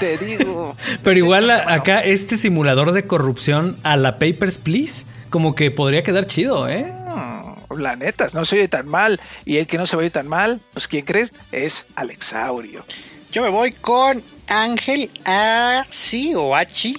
Te 0.00 0.18
digo. 0.18 0.76
Pero 1.02 1.18
igual 1.18 1.46
Bueno, 1.46 1.62
acá 1.70 2.02
este 2.02 2.36
simulador 2.36 2.92
de 2.92 3.04
corrupción 3.06 3.76
a 3.82 3.96
la 3.96 4.18
Papers, 4.18 4.58
Please, 4.58 5.04
como 5.30 5.54
que 5.54 5.70
podría 5.70 6.02
quedar 6.02 6.26
chido, 6.26 6.68
¿eh? 6.68 6.84
mm, 6.84 7.78
La 7.80 7.96
neta, 7.96 8.26
no 8.34 8.44
se 8.44 8.56
oye 8.56 8.68
tan 8.68 8.86
mal. 8.88 9.20
Y 9.44 9.58
el 9.58 9.66
que 9.66 9.78
no 9.78 9.86
se 9.86 9.96
oye 9.96 10.10
tan 10.10 10.28
mal, 10.28 10.60
pues 10.72 10.88
¿quién 10.88 11.04
crees? 11.04 11.32
Es 11.52 11.86
Alexaurio. 11.96 12.84
Yo 13.32 13.42
me 13.42 13.48
voy 13.48 13.72
con 13.72 14.22
Ángel 14.48 15.10
Achi 15.24 16.34
o 16.36 16.54
Achi. 16.54 16.96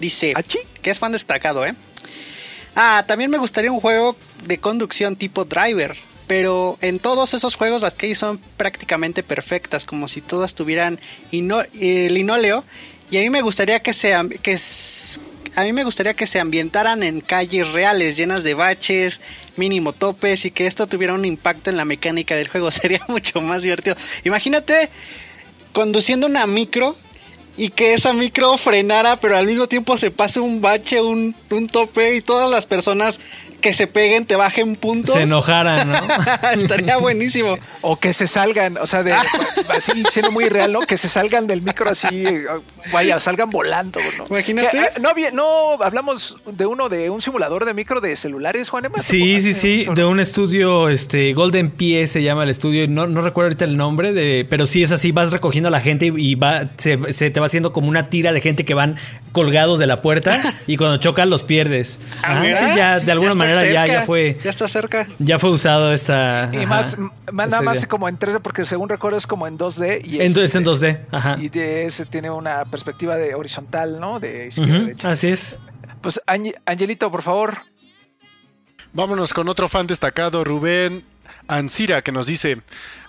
Dice 0.00 0.32
¿Achi? 0.34 0.58
que 0.80 0.90
es 0.90 0.98
fan 0.98 1.12
destacado, 1.12 1.64
¿eh? 1.64 1.74
Ah, 2.74 3.04
también 3.06 3.30
me 3.30 3.38
gustaría 3.38 3.70
un 3.70 3.80
juego 3.80 4.16
de 4.46 4.58
conducción 4.58 5.14
tipo 5.14 5.44
driver. 5.44 5.96
Pero 6.32 6.78
en 6.80 6.98
todos 6.98 7.34
esos 7.34 7.56
juegos 7.56 7.82
las 7.82 7.92
calles 7.92 8.16
son 8.16 8.38
prácticamente 8.56 9.22
perfectas, 9.22 9.84
como 9.84 10.08
si 10.08 10.22
todas 10.22 10.54
tuvieran 10.54 10.98
eh, 11.30 12.08
linóleo. 12.10 12.64
Y 13.10 13.18
a 13.18 13.20
mí 13.20 13.28
me 13.28 13.42
gustaría 13.42 13.80
que 13.80 13.92
se, 13.92 14.14
que 14.40 14.56
a 15.56 15.64
mí 15.64 15.74
me 15.74 15.84
gustaría 15.84 16.14
que 16.14 16.26
se 16.26 16.40
ambientaran 16.40 17.02
en 17.02 17.20
calles 17.20 17.72
reales, 17.72 18.16
llenas 18.16 18.44
de 18.44 18.54
baches, 18.54 19.20
mínimo 19.56 19.92
topes, 19.92 20.46
y 20.46 20.50
que 20.50 20.66
esto 20.66 20.86
tuviera 20.86 21.12
un 21.12 21.26
impacto 21.26 21.68
en 21.68 21.76
la 21.76 21.84
mecánica 21.84 22.34
del 22.34 22.48
juego. 22.48 22.70
Sería 22.70 23.02
mucho 23.08 23.42
más 23.42 23.60
divertido. 23.60 23.94
Imagínate 24.24 24.88
conduciendo 25.74 26.26
una 26.26 26.46
micro 26.46 26.96
y 27.58 27.68
que 27.68 27.92
esa 27.92 28.14
micro 28.14 28.56
frenara, 28.56 29.16
pero 29.16 29.36
al 29.36 29.44
mismo 29.44 29.66
tiempo 29.66 29.98
se 29.98 30.10
pase 30.10 30.40
un 30.40 30.62
bache, 30.62 31.02
un, 31.02 31.34
un 31.50 31.68
tope 31.68 32.16
y 32.16 32.22
todas 32.22 32.50
las 32.50 32.64
personas 32.64 33.20
que 33.62 33.72
se 33.72 33.86
peguen 33.86 34.26
te 34.26 34.36
bajen 34.36 34.76
puntos. 34.76 35.14
Se 35.14 35.22
enojaran, 35.22 35.88
¿no? 35.90 35.98
Estaría 36.60 36.98
buenísimo. 36.98 37.56
O 37.80 37.96
que 37.96 38.12
se 38.12 38.26
salgan, 38.26 38.76
o 38.76 38.86
sea, 38.86 39.02
de, 39.02 39.12
así 39.74 40.02
siendo 40.10 40.30
muy 40.30 40.50
real, 40.50 40.70
¿no? 40.72 40.80
Que 40.80 40.98
se 40.98 41.08
salgan 41.08 41.46
del 41.46 41.62
micro 41.62 41.88
así, 41.88 42.26
eh, 42.26 42.44
vaya, 42.92 43.18
salgan 43.20 43.48
volando, 43.48 43.98
¿no? 44.18 44.26
Imagínate. 44.28 44.68
Que, 44.70 44.78
eh, 44.78 44.88
no, 45.00 45.08
había- 45.08 45.30
no 45.30 45.82
hablamos 45.82 46.36
de 46.44 46.66
uno 46.66 46.90
de 46.90 47.08
un 47.08 47.22
simulador 47.22 47.64
de 47.64 47.72
micro 47.72 48.02
de 48.02 48.16
celulares, 48.16 48.68
Juan 48.68 48.84
Emma. 48.84 48.98
Sí, 48.98 49.40
sí, 49.40 49.54
sí, 49.54 49.86
de 49.94 50.04
un 50.04 50.20
estudio, 50.20 50.88
este, 50.90 51.32
Golden 51.32 51.70
Pie 51.70 52.06
se 52.08 52.22
llama 52.22 52.42
el 52.44 52.50
estudio, 52.50 52.86
no, 52.88 53.06
no 53.06 53.22
recuerdo 53.22 53.46
ahorita 53.48 53.64
el 53.64 53.76
nombre, 53.76 54.12
de, 54.12 54.46
pero 54.50 54.66
sí 54.66 54.82
es 54.82 54.92
así, 54.92 55.12
vas 55.12 55.30
recogiendo 55.30 55.68
a 55.68 55.70
la 55.70 55.80
gente 55.80 56.12
y, 56.16 56.34
va, 56.34 56.70
se, 56.78 56.98
se 57.12 57.30
te 57.30 57.38
va 57.40 57.46
haciendo 57.46 57.72
como 57.72 57.88
una 57.88 58.10
tira 58.10 58.32
de 58.32 58.40
gente 58.40 58.64
que 58.64 58.74
van 58.74 58.96
colgados 59.30 59.78
de 59.78 59.86
la 59.86 60.02
puerta 60.02 60.38
y 60.66 60.76
cuando 60.76 60.96
chocan 60.98 61.30
los 61.30 61.42
pierdes. 61.44 61.98
Ah, 62.22 62.40
Ah, 62.42 62.44
sí, 62.44 62.64
ya, 62.76 62.98
de 62.98 63.12
alguna 63.12 63.34
manera 63.34 63.51
ya, 63.54 63.60
cerca, 63.60 63.86
ya 63.86 64.06
fue, 64.06 64.38
Ya 64.44 64.50
está 64.50 64.68
cerca. 64.68 65.08
ya 65.18 65.38
fue 65.38 65.50
usado 65.50 65.92
esta. 65.92 66.50
Y 66.52 66.58
ajá, 66.58 66.66
más, 66.66 66.96
más 67.32 67.48
nada 67.50 67.62
más 67.62 67.78
idea. 67.78 67.88
como 67.88 68.08
en 68.08 68.18
3D, 68.18 68.40
porque 68.40 68.64
según 68.64 68.88
recuerdo 68.88 69.18
es 69.18 69.26
como 69.26 69.46
en 69.46 69.58
2D. 69.58 70.00
Y 70.04 70.16
En, 70.16 70.22
es, 70.22 70.36
es 70.36 70.54
en 70.54 70.66
este, 70.68 70.86
2D, 70.88 71.00
ajá. 71.10 71.36
Y 71.40 71.48
de 71.48 71.86
ese 71.86 72.04
tiene 72.06 72.30
una 72.30 72.64
perspectiva 72.64 73.16
de 73.16 73.34
horizontal, 73.34 74.00
¿no? 74.00 74.20
De 74.20 74.46
izquierda 74.48 74.72
a 74.74 74.76
Ujú, 74.76 74.84
derecha. 74.86 75.10
así 75.10 75.28
es. 75.28 75.58
Pues, 76.00 76.20
Angelito, 76.66 77.10
por 77.10 77.22
favor. 77.22 77.58
Vámonos 78.92 79.32
con 79.32 79.48
otro 79.48 79.68
fan 79.68 79.86
destacado, 79.86 80.44
Rubén 80.44 81.04
Ancira, 81.48 82.02
que 82.02 82.12
nos 82.12 82.26
dice: 82.26 82.58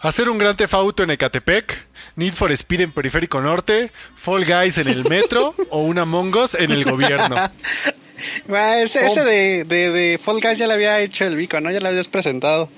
Hacer 0.01 0.29
un 0.29 0.37
gran 0.37 0.55
Auto 0.71 1.03
en 1.03 1.11
Ecatepec, 1.11 1.85
Need 2.15 2.33
for 2.33 2.51
Speed 2.51 2.81
en 2.81 2.91
Periférico 2.91 3.41
Norte, 3.41 3.91
Fall 4.15 4.45
Guys 4.45 4.77
en 4.77 4.87
el 4.87 5.03
metro 5.09 5.53
o 5.71 5.79
una 5.81 6.05
Mongos 6.05 6.55
en 6.55 6.71
el 6.71 6.85
gobierno. 6.85 7.35
Ah, 8.49 8.79
ese 8.81 9.05
ese 9.05 9.23
de, 9.23 9.63
de, 9.63 9.91
de 9.91 10.17
Fall 10.17 10.39
Guys 10.41 10.57
ya 10.57 10.67
lo 10.67 10.73
había 10.73 10.99
hecho 10.99 11.25
el 11.25 11.35
Vico, 11.35 11.59
¿no? 11.59 11.71
Ya 11.71 11.79
lo 11.79 11.87
habías 11.89 12.07
presentado. 12.07 12.69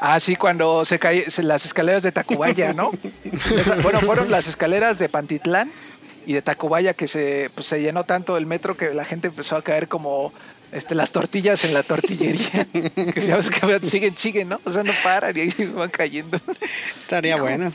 Ah, 0.00 0.20
sí, 0.20 0.36
cuando 0.36 0.84
se 0.84 0.98
caen 0.98 1.24
las 1.38 1.64
escaleras 1.64 2.02
de 2.02 2.12
Tacubaya, 2.12 2.72
¿no? 2.74 2.90
Esa- 3.58 3.76
bueno, 3.76 4.00
fueron 4.00 4.30
las 4.30 4.46
escaleras 4.46 4.98
de 4.98 5.08
Pantitlán 5.08 5.70
y 6.26 6.34
de 6.34 6.42
Tacubaya 6.42 6.92
que 6.94 7.06
se, 7.08 7.50
pues, 7.54 7.66
se 7.66 7.80
llenó 7.80 8.04
tanto 8.04 8.36
el 8.36 8.46
metro 8.46 8.76
que 8.76 8.92
la 8.92 9.04
gente 9.04 9.28
empezó 9.28 9.56
a 9.56 9.62
caer 9.62 9.88
como 9.88 10.32
este, 10.72 10.94
las 10.94 11.12
tortillas 11.12 11.64
en 11.64 11.72
la 11.72 11.82
tortillería. 11.82 12.66
que 13.14 13.20
ya 13.22 13.36
ves 13.36 13.50
que 13.50 13.78
siguen, 13.86 14.16
siguen, 14.16 14.48
¿no? 14.50 14.58
O 14.64 14.70
sea, 14.70 14.82
no 14.82 14.92
paran 15.02 15.36
y 15.36 15.40
ahí 15.40 15.72
van 15.74 15.90
cayendo. 15.90 16.38
Estaría 17.00 17.36
bueno. 17.36 17.72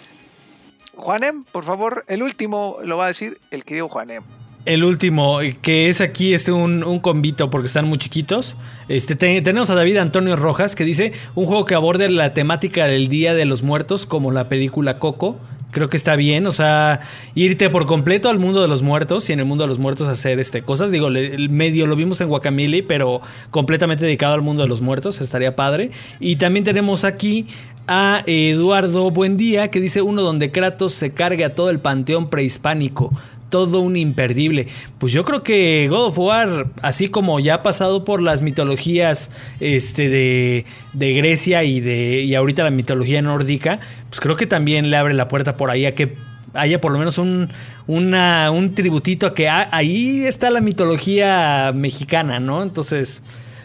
Juanem, 0.95 1.45
por 1.45 1.63
favor, 1.63 2.03
el 2.07 2.21
último 2.21 2.77
lo 2.83 2.97
va 2.97 3.05
a 3.05 3.07
decir 3.07 3.39
el 3.51 3.63
querido 3.63 3.87
Juanem. 3.87 4.21
El 4.65 4.83
último, 4.83 5.39
que 5.61 5.87
es 5.89 5.99
aquí 6.01 6.33
este 6.33 6.51
un, 6.51 6.83
un 6.83 6.99
convito 6.99 7.49
porque 7.49 7.67
están 7.67 7.87
muy 7.87 7.97
chiquitos. 7.97 8.55
Este, 8.87 9.15
te- 9.15 9.41
tenemos 9.41 9.69
a 9.69 9.75
David 9.75 9.97
Antonio 9.97 10.35
Rojas 10.35 10.75
que 10.75 10.83
dice 10.83 11.13
un 11.33 11.45
juego 11.45 11.65
que 11.65 11.75
aborde 11.75 12.09
la 12.09 12.33
temática 12.33 12.85
del 12.85 13.07
Día 13.07 13.33
de 13.33 13.45
los 13.45 13.63
Muertos 13.63 14.05
como 14.05 14.31
la 14.31 14.49
película 14.49 14.99
Coco. 14.99 15.37
Creo 15.71 15.87
que 15.89 15.97
está 15.97 16.15
bien, 16.15 16.45
o 16.45 16.51
sea, 16.51 16.99
irte 17.35 17.69
por 17.69 17.85
completo 17.85 18.29
al 18.29 18.37
mundo 18.37 18.61
de 18.61 18.67
los 18.67 18.81
muertos 18.81 19.29
y 19.29 19.33
en 19.33 19.39
el 19.39 19.45
mundo 19.45 19.63
de 19.63 19.67
los 19.69 19.79
muertos 19.79 20.07
hacer 20.07 20.39
este 20.39 20.61
cosas. 20.63 20.91
Digo, 20.91 21.09
le- 21.09 21.33
el 21.33 21.49
medio 21.49 21.87
lo 21.87 21.95
vimos 21.95 22.19
en 22.21 22.27
Guacamole, 22.27 22.83
pero 22.83 23.21
completamente 23.51 24.05
dedicado 24.05 24.33
al 24.33 24.41
mundo 24.41 24.63
de 24.63 24.69
los 24.69 24.81
muertos, 24.81 25.21
estaría 25.21 25.55
padre. 25.55 25.91
Y 26.19 26.35
también 26.35 26.63
tenemos 26.65 27.05
aquí 27.05 27.45
a 27.87 28.23
Eduardo 28.27 29.09
Buendía 29.09 29.69
que 29.71 29.79
dice 29.79 30.01
uno 30.01 30.21
donde 30.21 30.51
Kratos 30.51 30.93
se 30.93 31.13
cargue 31.13 31.45
a 31.45 31.55
todo 31.55 31.69
el 31.69 31.79
panteón 31.79 32.29
prehispánico. 32.29 33.11
Todo 33.49 33.79
un 33.81 33.97
imperdible. 33.97 34.67
Pues 34.97 35.11
yo 35.11 35.25
creo 35.25 35.43
que 35.43 35.87
God 35.89 36.07
of 36.07 36.17
War, 36.19 36.67
así 36.81 37.09
como 37.09 37.39
ya 37.39 37.55
ha 37.55 37.63
pasado 37.63 38.05
por 38.05 38.21
las 38.21 38.41
mitologías 38.41 39.31
este, 39.59 40.09
de, 40.09 40.65
de 40.93 41.13
Grecia 41.13 41.63
y, 41.63 41.79
de, 41.79 42.21
y 42.21 42.35
ahorita 42.35 42.63
la 42.63 42.71
mitología 42.71 43.21
nórdica, 43.21 43.79
pues 44.09 44.19
creo 44.19 44.35
que 44.35 44.45
también 44.45 44.89
le 44.89 44.97
abre 44.97 45.13
la 45.13 45.27
puerta 45.27 45.57
por 45.57 45.71
ahí 45.71 45.85
a 45.85 45.95
que 45.95 46.15
haya 46.53 46.81
por 46.81 46.91
lo 46.91 46.99
menos 46.99 47.17
un, 47.17 47.49
un 47.87 48.75
tributito 48.75 49.27
a 49.27 49.33
que 49.33 49.49
ah, 49.49 49.69
ahí 49.71 50.25
está 50.25 50.49
la 50.49 50.61
mitología 50.61 51.71
mexicana, 51.73 52.39
¿no? 52.39 52.63
Entonces, 52.63 53.21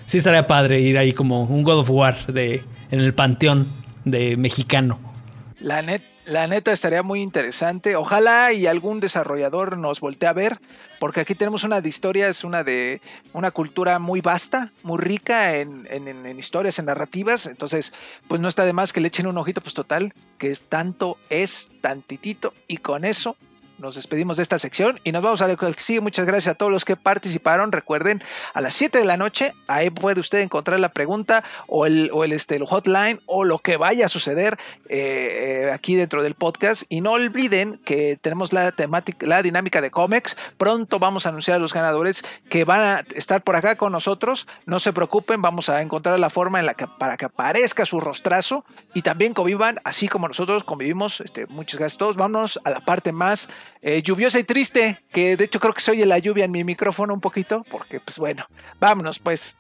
sí 0.07 0.19
estaría 0.19 0.47
padre 0.47 0.81
ir 0.81 0.99
ahí 0.99 1.13
como 1.13 1.43
un 1.45 1.63
God 1.63 1.81
of 1.81 1.91
War 1.91 2.27
de, 2.27 2.63
en 2.91 3.01
el 3.01 3.15
panteón 3.15 3.69
de 4.05 4.37
mexicano. 4.37 4.99
La, 5.61 5.83
net, 5.83 6.03
la 6.27 6.47
neta 6.47 6.73
estaría 6.73 7.03
muy 7.03 7.21
interesante. 7.21 7.97
Ojalá 7.97 8.53
y 8.53 8.67
algún 8.67 9.01
desarrollador 9.01 9.77
nos 9.77 10.01
voltee 10.01 10.29
a 10.29 10.33
ver, 10.33 10.59
porque 10.99 11.21
aquí 11.21 11.35
tenemos 11.35 11.65
una 11.65 11.81
de 11.81 11.89
historia, 11.89 12.29
es 12.29 12.45
una 12.45 12.65
de 12.65 13.03
una 13.33 13.51
cultura 13.51 13.99
muy 13.99 14.21
vasta, 14.21 14.73
muy 14.83 14.99
rica 14.99 15.57
en- 15.57 15.87
en- 15.91 16.09
en 16.27 16.39
historias, 16.39 16.79
en 16.79 16.87
narrativas. 16.87 17.47
Entonces, 17.47 17.93
pues 18.29 18.41
no 18.41 18.49
está 18.49 18.65
de 18.65 18.73
más 18.73 18.93
que 18.93 19.01
le 19.01 19.09
echen 19.09 19.27
un 19.27 19.37
ojito, 19.39 19.61
pues 19.61 19.75
total, 19.75 20.15
que 20.39 20.51
es 20.51 20.63
tanto, 20.65 21.19
es 21.29 21.71
tantitito, 21.81 22.55
y 22.67 22.79
con 22.79 23.05
eso 23.05 23.37
nos 23.79 23.97
despedimos 23.97 24.37
de 24.37 24.43
esta 24.43 24.59
sección 24.59 25.01
y 25.05 25.13
nos 25.13 25.23
vamos 25.23 25.43
a 25.43 25.49
lo 25.49 25.57
que 25.57 25.73
sigue. 25.77 26.01
Muchas 26.01 26.27
gracias 26.27 26.53
a 26.53 26.55
todos 26.57 26.71
los 26.71 26.85
que 26.85 26.97
participaron. 26.97 27.73
Recuerden, 27.73 28.23
a 28.53 28.61
las 28.61 28.75
7 28.75 28.99
de 28.99 29.05
la 29.05 29.17
noche, 29.17 29.55
ahí 29.67 29.91
puede 29.91 30.21
usted 30.21 30.41
encontrar 30.41 30.81
la 30.81 30.91
pregunta 30.91 31.45
o 31.67 31.87
el, 31.87 32.11
o 32.13 32.25
el, 32.25 32.33
este, 32.33 32.57
el 32.57 32.65
hotline 32.65 33.21
o 33.27 33.45
lo 33.45 33.59
que 33.59 33.77
vaya 33.77 34.07
a 34.07 34.09
suceder 34.09 34.59
eh, 34.89 35.65
eh, 35.67 35.71
aquí 35.73 35.97
dentro 35.97 36.23
del 36.23 36.35
podcast. 36.35 36.85
Y 36.89 37.01
no 37.01 37.13
olviden 37.13 37.77
que 37.85 38.19
tenemos 38.21 38.53
la 38.53 38.73
temática, 38.73 39.27
la 39.27 39.43
dinámica 39.43 39.81
de 39.81 39.91
cómics. 39.91 40.37
Pronto 40.57 40.99
vamos 40.99 41.27
a 41.27 41.31
anunciar 41.31 41.57
a 41.57 41.61
los 41.61 41.75
ganadores 41.75 42.25
que 42.49 42.65
van 42.65 42.81
a 42.81 43.05
estar 43.15 43.43
por 43.43 43.57
acá 43.57 43.77
con 43.77 43.93
nosotros. 43.93 44.47
No 44.67 44.81
se 44.81 44.93
preocupen, 44.93 45.43
vamos 45.43 45.69
a 45.69 45.83
encontrar 45.83 46.19
la 46.21 46.31
forma 46.31 46.61
en 46.61 46.67
la 46.67 46.75
que 46.75 46.87
para 46.87 47.17
que 47.17 47.27
aparezca 47.27 47.87
su 47.87 48.01
rostrazo 48.01 48.65
y 48.95 49.03
también 49.03 49.35
convivan, 49.35 49.81
así 49.85 50.09
como 50.09 50.29
nosotros 50.29 50.65
convivimos. 50.65 51.21
Este, 51.21 51.47
muchas 51.47 51.79
gracias 51.79 51.97
a 51.97 51.99
todos. 51.99 52.17
Vámonos 52.17 52.61
a 52.65 52.71
la 52.71 52.81
parte 52.81 53.13
más 53.13 53.49
eh, 53.83 54.03
lluviosa 54.03 54.39
y 54.39 54.45
triste, 54.45 55.01
que 55.13 55.37
de 55.37 55.45
hecho 55.45 55.61
creo 55.61 55.75
que 55.75 55.81
se 55.81 55.91
oye 55.91 56.07
la 56.07 56.19
lluvia 56.19 56.45
en 56.45 56.51
mi 56.51 56.65
micrófono 56.65 57.15
un 57.15 57.21
poquito, 57.21 57.65
porque 57.71 58.01
pues 58.01 58.19
bueno, 58.19 58.47
vámonos 58.79 59.19
pues. 59.19 59.57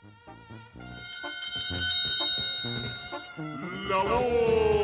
La 3.89 3.99
voz 3.99 4.84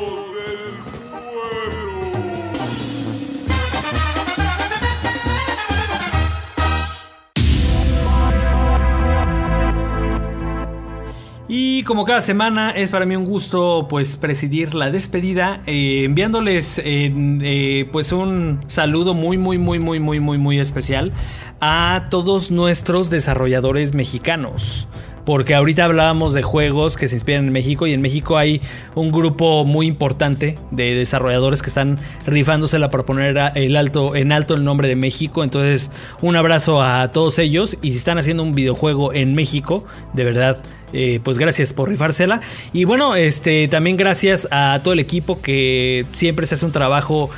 Y 11.53 11.83
como 11.83 12.05
cada 12.05 12.21
semana 12.21 12.71
es 12.71 12.91
para 12.91 13.05
mí 13.05 13.13
un 13.17 13.25
gusto 13.25 13.87
pues 13.89 14.15
presidir 14.15 14.73
la 14.73 14.89
despedida 14.89 15.61
eh, 15.65 16.03
enviándoles 16.05 16.81
eh, 16.81 17.89
pues 17.91 18.13
un 18.13 18.61
saludo 18.67 19.13
muy 19.13 19.37
muy 19.37 19.57
muy 19.57 19.77
muy 19.77 19.99
muy 19.99 20.21
muy 20.21 20.37
muy 20.37 20.61
especial 20.61 21.11
a 21.59 22.05
todos 22.09 22.51
nuestros 22.51 23.09
desarrolladores 23.09 23.93
mexicanos. 23.93 24.87
Porque 25.25 25.53
ahorita 25.53 25.83
hablábamos 25.83 26.33
de 26.33 26.41
juegos 26.41 26.95
que 26.95 27.09
se 27.09 27.15
inspiran 27.15 27.45
en 27.45 27.51
México 27.51 27.85
y 27.85 27.93
en 27.93 28.01
México 28.01 28.37
hay 28.37 28.61
un 28.95 29.11
grupo 29.11 29.65
muy 29.65 29.87
importante 29.87 30.55
de 30.71 30.95
desarrolladores 30.95 31.61
que 31.61 31.67
están 31.67 31.99
rifándosela 32.25 32.89
para 32.89 33.05
poner 33.05 33.37
el 33.55 33.75
alto, 33.75 34.15
en 34.15 34.31
alto 34.31 34.55
el 34.55 34.63
nombre 34.63 34.87
de 34.87 34.95
México. 34.95 35.43
Entonces, 35.43 35.91
un 36.21 36.37
abrazo 36.37 36.81
a 36.81 37.11
todos 37.11 37.37
ellos. 37.37 37.77
Y 37.83 37.91
si 37.91 37.97
están 37.97 38.17
haciendo 38.17 38.41
un 38.41 38.53
videojuego 38.53 39.13
en 39.13 39.35
México, 39.35 39.85
de 40.13 40.23
verdad, 40.23 40.63
eh, 40.93 41.19
pues 41.23 41.37
gracias 41.37 41.73
por 41.73 41.89
rifársela. 41.89 42.41
Y 42.73 42.85
bueno, 42.85 43.15
este, 43.15 43.67
también 43.67 43.97
gracias 43.97 44.47
a 44.51 44.79
todo 44.83 44.93
el 44.93 44.99
equipo 44.99 45.41
que 45.41 46.05
siempre 46.13 46.45
se 46.45 46.55
hace 46.55 46.65
un 46.65 46.71
trabajo 46.71 47.29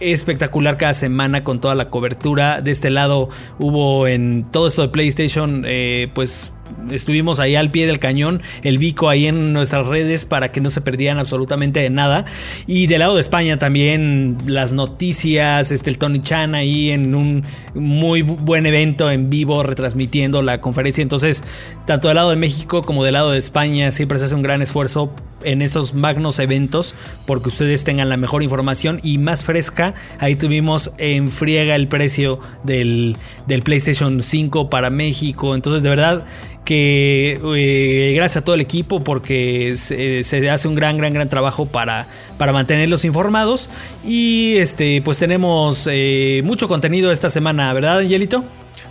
espectacular 0.00 0.76
cada 0.76 0.94
semana 0.94 1.44
con 1.44 1.60
toda 1.60 1.74
la 1.74 1.90
cobertura. 1.90 2.60
De 2.62 2.70
este 2.70 2.90
lado 2.90 3.28
hubo 3.58 4.06
en 4.06 4.44
todo 4.50 4.66
esto 4.66 4.82
de 4.82 4.88
PlayStation, 4.88 5.64
eh, 5.66 6.10
pues 6.14 6.52
estuvimos 6.90 7.40
ahí 7.40 7.56
al 7.56 7.70
pie 7.70 7.86
del 7.86 7.98
cañón, 7.98 8.42
el 8.62 8.78
Vico 8.78 9.08
ahí 9.08 9.26
en 9.26 9.52
nuestras 9.52 9.86
redes 9.86 10.26
para 10.26 10.52
que 10.52 10.60
no 10.60 10.70
se 10.70 10.80
perdieran 10.80 11.18
absolutamente 11.18 11.80
de 11.80 11.90
nada. 11.90 12.24
Y 12.66 12.86
del 12.86 13.00
lado 13.00 13.14
de 13.14 13.20
España 13.20 13.58
también 13.58 14.38
las 14.46 14.72
noticias, 14.72 15.70
este, 15.72 15.90
el 15.90 15.98
Tony 15.98 16.20
Chan 16.20 16.54
ahí 16.54 16.90
en 16.90 17.14
un 17.14 17.44
muy 17.74 18.22
buen 18.22 18.66
evento 18.66 19.10
en 19.10 19.30
vivo 19.30 19.62
retransmitiendo 19.62 20.42
la 20.42 20.60
conferencia. 20.60 21.02
Entonces, 21.02 21.44
tanto 21.86 22.08
del 22.08 22.16
lado 22.16 22.30
de 22.30 22.36
México 22.36 22.82
como 22.82 23.04
del 23.04 23.14
lado 23.14 23.30
de 23.30 23.38
España 23.38 23.90
siempre 23.92 24.18
se 24.18 24.26
hace 24.26 24.34
un 24.34 24.42
gran 24.42 24.62
esfuerzo 24.62 25.12
en 25.42 25.62
estos 25.62 25.94
magnos 25.94 26.38
eventos 26.38 26.94
porque 27.26 27.48
ustedes 27.48 27.84
tengan 27.84 28.08
la 28.08 28.16
mejor 28.16 28.42
información 28.42 29.00
y 29.02 29.18
más 29.18 29.44
fresca. 29.44 29.94
Ahí 30.18 30.36
tuvimos 30.36 30.92
en 30.98 31.28
friega 31.28 31.74
el 31.76 31.88
precio 31.88 32.40
del, 32.64 33.16
del 33.46 33.62
PlayStation 33.62 34.22
5 34.22 34.70
para 34.70 34.90
México. 34.90 35.54
Entonces, 35.54 35.82
de 35.82 35.88
verdad, 35.88 36.26
que 36.70 37.40
eh, 37.56 38.12
gracias 38.14 38.42
a 38.42 38.44
todo 38.44 38.54
el 38.54 38.60
equipo 38.60 39.00
porque 39.00 39.74
se, 39.74 40.48
hace 40.48 40.68
un 40.68 40.76
gran, 40.76 40.96
gran, 40.98 41.12
gran 41.12 41.28
trabajo 41.28 41.66
para, 41.66 42.06
para 42.38 42.52
mantenerlos 42.52 43.04
informados. 43.04 43.68
Y 44.04 44.54
este, 44.56 45.02
pues 45.02 45.18
tenemos 45.18 45.88
eh, 45.90 46.42
mucho 46.44 46.68
contenido 46.68 47.10
esta 47.10 47.28
semana, 47.28 47.72
¿verdad, 47.72 47.98
Angelito? 47.98 48.44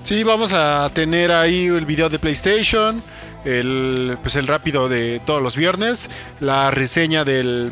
Sí, 0.03 0.23
vamos 0.23 0.51
a 0.51 0.91
tener 0.93 1.31
ahí 1.31 1.67
el 1.67 1.85
video 1.85 2.09
de 2.09 2.19
PlayStation, 2.19 3.01
el, 3.45 4.17
pues 4.21 4.35
el 4.35 4.47
rápido 4.47 4.89
de 4.89 5.21
todos 5.25 5.41
los 5.41 5.55
viernes, 5.55 6.09
la 6.41 6.71
reseña 6.71 7.23
del 7.23 7.71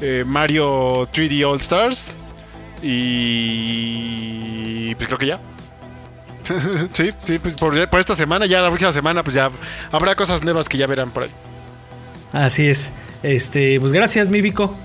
eh, 0.00 0.24
Mario 0.26 1.08
3D 1.12 1.48
All 1.48 1.60
Stars 1.60 2.10
y 2.82 4.92
pues 4.96 5.06
creo 5.06 5.18
que 5.18 5.26
ya. 5.26 5.53
sí, 6.92 7.10
sí, 7.24 7.38
pues 7.38 7.54
por, 7.56 7.76
esta 7.76 8.14
semana, 8.14 8.46
ya 8.46 8.60
la 8.60 8.68
próxima 8.68 8.92
semana, 8.92 9.22
pues 9.22 9.34
ya 9.34 9.50
habrá 9.90 10.14
cosas 10.14 10.42
nuevas 10.42 10.68
que 10.68 10.78
ya 10.78 10.86
verán 10.86 11.10
por 11.10 11.24
ahí. 11.24 11.30
Así 12.32 12.68
es. 12.68 12.92
Este, 13.22 13.78
pues 13.80 13.92
gracias, 13.92 14.28
mi 14.28 14.40
Vico. 14.40 14.76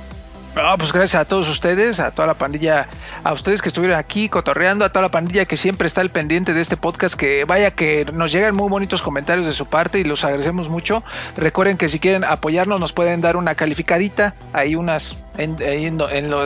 Ah, 0.56 0.76
pues 0.78 0.92
gracias 0.92 1.22
a 1.22 1.26
todos 1.26 1.48
ustedes, 1.48 2.00
a 2.00 2.12
toda 2.12 2.28
la 2.28 2.34
pandilla, 2.34 2.88
a 3.24 3.34
ustedes 3.34 3.62
que 3.62 3.70
estuvieron 3.70 3.98
aquí 3.98 4.30
cotorreando, 4.30 4.84
a 4.84 4.90
toda 4.90 5.04
la 5.04 5.12
pandilla 5.12 5.46
que 5.46 5.56
siempre 5.56 5.88
está 5.88 6.02
al 6.02 6.10
pendiente 6.10 6.54
de 6.54 6.62
este 6.62 6.76
podcast, 6.76 7.16
que 7.16 7.46
vaya 7.46 7.72
que 7.72 8.06
nos 8.14 8.32
llegan 8.32 8.56
muy 8.56 8.68
bonitos 8.68 9.02
comentarios 9.02 9.46
de 9.46 9.54
su 9.54 9.68
parte 9.68 10.00
y 10.00 10.04
los 10.04 10.24
agradecemos 10.24 10.68
mucho. 10.68 11.04
Recuerden 11.38 11.78
que 11.78 11.88
si 11.88 12.00
quieren 12.00 12.24
apoyarnos 12.24 12.80
nos 12.80 12.94
pueden 12.94 13.22
dar 13.22 13.38
una 13.38 13.56
calificadita, 13.56 14.36
hay 14.52 14.76
unas 14.76 15.18
en, 15.38 15.98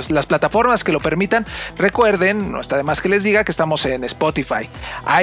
las 0.09 0.25
plataformas 0.25 0.83
que 0.83 0.91
lo 0.91 0.99
permitan. 0.99 1.45
Recuerden, 1.77 2.51
no 2.51 2.61
está 2.61 2.77
de 2.77 2.83
más 2.83 3.01
que 3.01 3.09
les 3.09 3.23
diga 3.23 3.43
que 3.43 3.51
estamos 3.51 3.85
en 3.85 4.03
Spotify, 4.03 4.69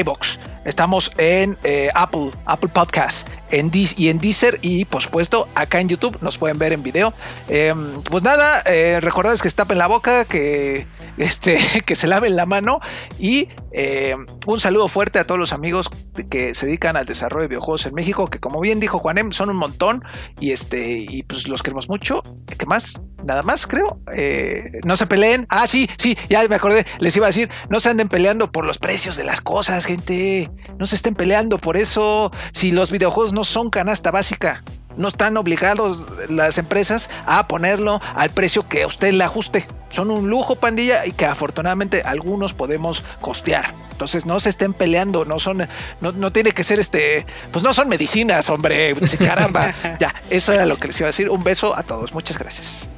iBox, 0.00 0.40
estamos 0.64 1.12
en 1.18 1.58
eh, 1.64 1.88
Apple, 1.94 2.30
Apple 2.44 2.70
Podcast, 2.72 3.28
en 3.50 3.70
y 3.72 4.08
en 4.08 4.18
Deezer 4.18 4.58
y 4.62 4.84
por 4.84 5.02
supuesto 5.02 5.48
acá 5.54 5.80
en 5.80 5.88
YouTube 5.88 6.18
nos 6.20 6.38
pueden 6.38 6.58
ver 6.58 6.72
en 6.72 6.82
video. 6.82 7.12
Em, 7.48 8.02
pues 8.02 8.22
nada, 8.22 8.62
eh, 8.66 9.00
recordarles 9.00 9.42
que 9.42 9.50
se 9.50 9.56
tapen 9.56 9.78
la 9.78 9.86
boca, 9.86 10.24
que, 10.24 10.86
este, 11.16 11.58
que 11.84 11.96
se 11.96 12.06
laven 12.06 12.36
la 12.36 12.46
mano 12.46 12.80
y 13.18 13.48
eh, 13.72 14.16
un 14.46 14.60
saludo 14.60 14.88
fuerte 14.88 15.18
a 15.18 15.24
todos 15.24 15.38
los 15.38 15.52
amigos 15.52 15.90
que 16.30 16.54
se 16.54 16.66
dedican 16.66 16.96
al 16.96 17.06
desarrollo 17.06 17.42
de 17.42 17.48
videojuegos 17.48 17.86
en 17.86 17.94
México, 17.94 18.26
que 18.28 18.40
como 18.40 18.60
bien 18.60 18.80
dijo 18.80 18.98
Juanem, 18.98 19.32
son 19.32 19.50
un 19.50 19.56
montón 19.56 20.02
y 20.40 20.52
este 20.52 20.98
y 20.98 21.22
pues 21.22 21.48
los 21.48 21.62
queremos 21.62 21.88
mucho. 21.88 22.22
¿Qué 22.58 22.66
más? 22.66 23.00
Nada 23.24 23.42
más, 23.42 23.66
creo. 23.66 24.00
Eh, 24.12 24.80
no 24.84 24.96
se 24.96 25.06
peleen. 25.06 25.46
Ah, 25.48 25.66
sí, 25.66 25.88
sí, 25.98 26.16
ya 26.28 26.46
me 26.48 26.54
acordé. 26.54 26.86
Les 26.98 27.16
iba 27.16 27.26
a 27.26 27.28
decir, 27.28 27.50
no 27.68 27.80
se 27.80 27.90
anden 27.90 28.08
peleando 28.08 28.50
por 28.50 28.64
los 28.64 28.78
precios 28.78 29.16
de 29.16 29.24
las 29.24 29.40
cosas, 29.40 29.84
gente. 29.84 30.50
No 30.78 30.86
se 30.86 30.96
estén 30.96 31.14
peleando 31.14 31.58
por 31.58 31.76
eso. 31.76 32.30
Si 32.52 32.72
los 32.72 32.90
videojuegos 32.90 33.32
no 33.32 33.44
son 33.44 33.70
canasta 33.70 34.10
básica, 34.10 34.62
no 34.96 35.08
están 35.08 35.36
obligados 35.36 36.08
las 36.28 36.58
empresas 36.58 37.10
a 37.26 37.46
ponerlo 37.48 38.00
al 38.14 38.30
precio 38.30 38.68
que 38.68 38.82
a 38.82 38.86
usted 38.86 39.12
le 39.12 39.24
ajuste. 39.24 39.66
Son 39.88 40.10
un 40.10 40.28
lujo, 40.28 40.56
pandilla, 40.56 41.06
y 41.06 41.12
que 41.12 41.26
afortunadamente 41.26 42.02
algunos 42.02 42.54
podemos 42.54 43.04
costear. 43.20 43.74
Entonces 43.92 44.24
no 44.24 44.40
se 44.40 44.48
estén 44.48 44.72
peleando, 44.72 45.24
no 45.24 45.38
son, 45.38 45.68
no, 46.00 46.32
tiene 46.32 46.52
que 46.52 46.64
ser 46.64 46.80
este, 46.80 47.26
pues 47.52 47.62
no 47.62 47.74
son 47.74 47.88
medicinas, 47.88 48.48
hombre, 48.48 48.94
caramba. 49.18 49.74
ya, 50.00 50.14
eso 50.30 50.52
era 50.52 50.66
lo 50.66 50.76
que 50.76 50.88
les 50.88 51.00
iba 51.00 51.06
a 51.06 51.10
decir. 51.12 51.28
Un 51.28 51.44
beso 51.44 51.76
a 51.76 51.82
todos, 51.82 52.14
muchas 52.14 52.38
gracias. 52.38 52.88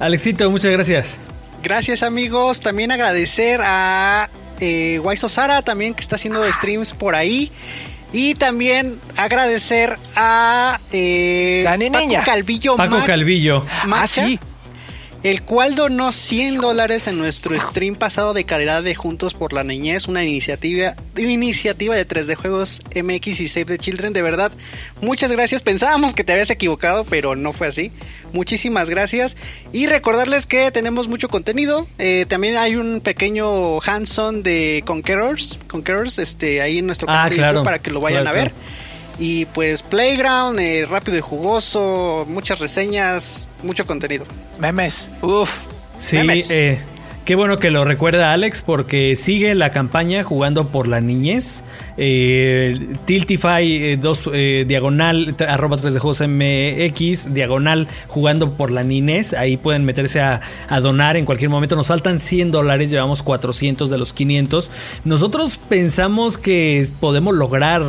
Alexito, 0.00 0.50
muchas 0.50 0.72
gracias. 0.72 1.16
Gracias 1.62 2.02
amigos, 2.02 2.60
también 2.60 2.90
agradecer 2.90 3.60
a 3.62 4.30
eh, 4.58 4.98
Waiso 4.98 5.28
Sara 5.28 5.62
también 5.62 5.94
que 5.94 6.00
está 6.00 6.16
haciendo 6.16 6.42
streams 6.52 6.92
por 6.94 7.14
ahí. 7.14 7.52
Y 8.12 8.34
también 8.34 8.98
agradecer 9.16 9.96
a 10.16 10.80
eh, 10.90 11.62
Paco 11.64 12.24
Calvillo. 12.24 12.76
Paco 12.76 12.96
Calvillo. 13.06 13.64
ah, 13.92 14.06
sí 14.08 14.40
el 15.22 15.42
cual 15.42 15.74
donó 15.74 16.12
100 16.12 16.58
dólares 16.58 17.06
en 17.06 17.18
nuestro 17.18 17.58
stream 17.60 17.94
pasado 17.94 18.32
de 18.32 18.44
calidad 18.44 18.82
de 18.82 18.94
Juntos 18.94 19.34
por 19.34 19.52
la 19.52 19.64
Niñez, 19.64 20.08
una 20.08 20.24
iniciativa, 20.24 20.94
iniciativa 21.16 21.94
de 21.94 22.08
3D 22.08 22.36
Juegos 22.36 22.82
MX 22.94 23.40
y 23.40 23.48
Save 23.48 23.66
the 23.66 23.78
Children. 23.78 24.12
De 24.12 24.22
verdad, 24.22 24.50
muchas 25.02 25.30
gracias. 25.30 25.62
Pensábamos 25.62 26.14
que 26.14 26.24
te 26.24 26.32
habías 26.32 26.50
equivocado, 26.50 27.04
pero 27.04 27.36
no 27.36 27.52
fue 27.52 27.66
así. 27.66 27.92
Muchísimas 28.32 28.88
gracias. 28.88 29.36
Y 29.72 29.86
recordarles 29.86 30.46
que 30.46 30.70
tenemos 30.70 31.08
mucho 31.08 31.28
contenido. 31.28 31.86
Eh, 31.98 32.24
también 32.26 32.56
hay 32.56 32.76
un 32.76 33.00
pequeño 33.00 33.80
hands-on 33.82 34.42
de 34.42 34.82
Conquerors, 34.86 35.58
Conquerors 35.68 36.18
este, 36.18 36.62
ahí 36.62 36.78
en 36.78 36.86
nuestro 36.86 37.10
ah, 37.10 37.12
canal 37.12 37.30
de 37.30 37.36
YouTube 37.36 37.64
para 37.64 37.78
que 37.78 37.90
lo 37.90 38.00
vayan 38.00 38.26
a 38.26 38.32
ver. 38.32 38.52
Y 39.20 39.44
pues 39.44 39.82
Playground, 39.82 40.58
eh, 40.58 40.86
rápido 40.88 41.18
y 41.18 41.20
jugoso, 41.20 42.24
muchas 42.26 42.58
reseñas, 42.58 43.48
mucho 43.62 43.86
contenido. 43.86 44.24
Memes, 44.58 45.10
uff. 45.20 45.66
Sí, 46.00 46.16
Eh, 46.16 46.82
qué 47.30 47.36
bueno 47.36 47.60
que 47.60 47.70
lo 47.70 47.84
recuerda 47.84 48.32
Alex 48.32 48.60
porque 48.60 49.14
sigue 49.14 49.54
la 49.54 49.70
campaña 49.70 50.24
jugando 50.24 50.66
por 50.66 50.88
la 50.88 51.00
niñez. 51.00 51.62
Eh, 51.96 52.88
Tiltify 53.04 53.94
2 53.94 54.26
eh, 54.26 54.30
eh, 54.32 54.64
diagonal 54.66 55.36
arroba 55.46 55.76
3 55.76 55.94
de 55.94 56.00
José 56.00 56.26
MX 56.26 57.32
diagonal 57.32 57.86
jugando 58.08 58.56
por 58.56 58.72
la 58.72 58.82
niñez. 58.82 59.34
Ahí 59.34 59.56
pueden 59.58 59.84
meterse 59.84 60.20
a, 60.20 60.40
donar 60.82 61.16
en 61.16 61.24
cualquier 61.24 61.50
momento. 61.50 61.76
Nos 61.76 61.86
faltan 61.86 62.18
100 62.18 62.50
dólares, 62.50 62.90
llevamos 62.90 63.22
400 63.22 63.90
de 63.90 63.98
los 63.98 64.12
500. 64.12 64.68
Nosotros 65.04 65.56
pensamos 65.56 66.36
que 66.36 66.84
podemos 66.98 67.36
lograr 67.36 67.82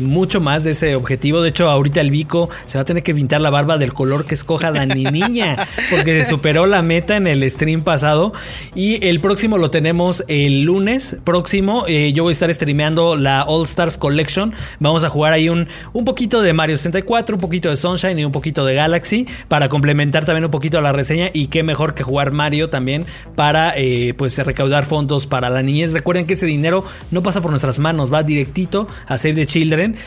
mucho 0.00 0.40
más 0.40 0.64
de 0.64 0.70
ese 0.70 0.94
objetivo. 0.94 1.42
De 1.42 1.50
hecho, 1.50 1.70
ahorita 1.70 2.00
el 2.00 2.10
Vico 2.10 2.48
se 2.66 2.78
va 2.78 2.82
a 2.82 2.84
tener 2.84 3.02
que 3.02 3.14
pintar 3.14 3.40
la 3.40 3.50
barba 3.50 3.78
del 3.78 3.92
color 3.92 4.24
que 4.24 4.34
escoja 4.34 4.72
Dani 4.72 5.04
Niña, 5.04 5.68
porque 5.90 6.20
se 6.20 6.26
superó 6.26 6.66
la 6.66 6.82
meta 6.82 7.16
en 7.16 7.26
el 7.26 7.48
stream 7.50 7.82
pasado. 7.82 8.32
Y 8.74 9.04
el 9.06 9.20
próximo 9.20 9.58
lo 9.58 9.70
tenemos 9.70 10.24
el 10.28 10.62
lunes 10.62 11.16
próximo. 11.24 11.84
Eh, 11.86 12.12
yo 12.12 12.22
voy 12.22 12.30
a 12.30 12.32
estar 12.32 12.52
streameando 12.52 13.16
la 13.16 13.44
All 13.44 13.64
Stars 13.64 13.98
Collection. 13.98 14.54
Vamos 14.80 15.04
a 15.04 15.10
jugar 15.10 15.32
ahí 15.32 15.48
un, 15.48 15.68
un 15.92 16.04
poquito 16.04 16.40
de 16.42 16.52
Mario 16.52 16.76
64, 16.76 17.36
un 17.36 17.40
poquito 17.40 17.68
de 17.68 17.76
Sunshine 17.76 18.18
y 18.18 18.24
un 18.24 18.32
poquito 18.32 18.64
de 18.64 18.74
Galaxy 18.74 19.26
para 19.48 19.68
complementar 19.68 20.24
también 20.24 20.44
un 20.44 20.50
poquito 20.50 20.80
la 20.80 20.92
reseña. 20.92 21.30
Y 21.32 21.48
qué 21.48 21.62
mejor 21.62 21.94
que 21.94 22.02
jugar 22.02 22.32
Mario 22.32 22.70
también 22.70 23.04
para 23.34 23.74
eh, 23.76 24.14
pues 24.16 24.38
recaudar 24.38 24.86
fondos 24.86 25.26
para 25.26 25.50
la 25.50 25.62
niñez. 25.62 25.92
Recuerden 25.92 26.26
que 26.26 26.34
ese 26.34 26.46
dinero 26.46 26.84
no 27.10 27.22
pasa 27.22 27.42
por 27.42 27.50
nuestras 27.50 27.78
manos, 27.78 28.12
va 28.12 28.22
directito 28.22 28.86
a 29.06 29.18
Save 29.18 29.46
the 29.46 29.58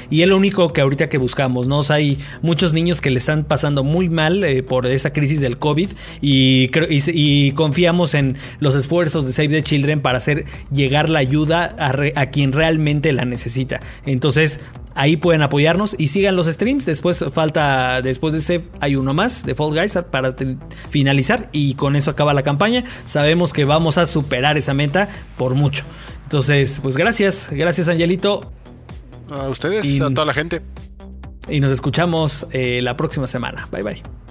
y 0.09 0.21
es 0.21 0.27
lo 0.27 0.37
único 0.37 0.73
que 0.73 0.81
ahorita 0.81 1.09
que 1.09 1.17
buscamos, 1.17 1.67
¿no? 1.67 1.81
hay 1.89 2.19
muchos 2.41 2.73
niños 2.73 3.01
que 3.01 3.09
le 3.09 3.17
están 3.17 3.43
pasando 3.43 3.83
muy 3.83 4.09
mal 4.09 4.43
eh, 4.43 4.63
por 4.63 4.85
esa 4.87 5.11
crisis 5.11 5.41
del 5.41 5.57
COVID 5.57 5.89
y, 6.21 6.69
y, 6.89 7.51
confiamos 7.51 8.13
en 8.13 8.37
los 8.59 8.75
esfuerzos 8.75 9.25
de 9.25 9.31
Save 9.33 9.49
the 9.49 9.63
Children 9.63 10.01
para 10.01 10.17
hacer 10.17 10.45
llegar 10.71 11.09
la 11.09 11.19
ayuda 11.19 11.75
a, 11.77 11.93
a 12.19 12.25
quien 12.31 12.51
realmente 12.51 13.11
la 13.11 13.25
necesita. 13.25 13.79
Entonces, 14.05 14.59
Ahí 14.93 15.15
pueden 15.15 15.41
apoyarnos 15.41 15.95
y 15.97 16.09
sigan 16.09 16.35
los 16.35 16.47
streams. 16.47 16.85
Después 16.85 17.23
falta, 17.31 18.01
después 18.01 18.33
de 18.33 18.39
ese 18.39 18.61
hay 18.81 18.97
uno 18.97 19.13
más 19.13 19.45
de 19.45 19.55
Fall 19.55 19.69
Guys 19.73 19.97
para 20.11 20.35
finalizar 20.89 21.47
y 21.53 21.75
con 21.75 21.95
eso 21.95 22.11
acaba 22.11 22.33
la 22.33 22.43
campaña. 22.43 22.83
Sabemos 23.05 23.53
que 23.53 23.63
vamos 23.63 23.97
a 23.97 24.05
superar 24.05 24.57
esa 24.57 24.73
meta 24.73 25.07
por 25.37 25.55
mucho. 25.55 25.85
Entonces, 26.23 26.81
pues 26.83 26.97
gracias, 26.97 27.47
gracias 27.51 27.87
Angelito 27.87 28.51
A 29.29 29.47
ustedes, 29.47 29.85
Y- 29.85 30.01
a 30.01 30.09
toda 30.13 30.25
la 30.25 30.33
gente. 30.33 30.61
y 31.49 31.61
nos 31.61 31.71
escuchamos 31.71 32.47
eh, 32.51 32.81
la 32.81 32.97
próxima 32.97 33.27
semana. 33.27 33.69
Bye 33.71 33.83
bye. 33.83 34.30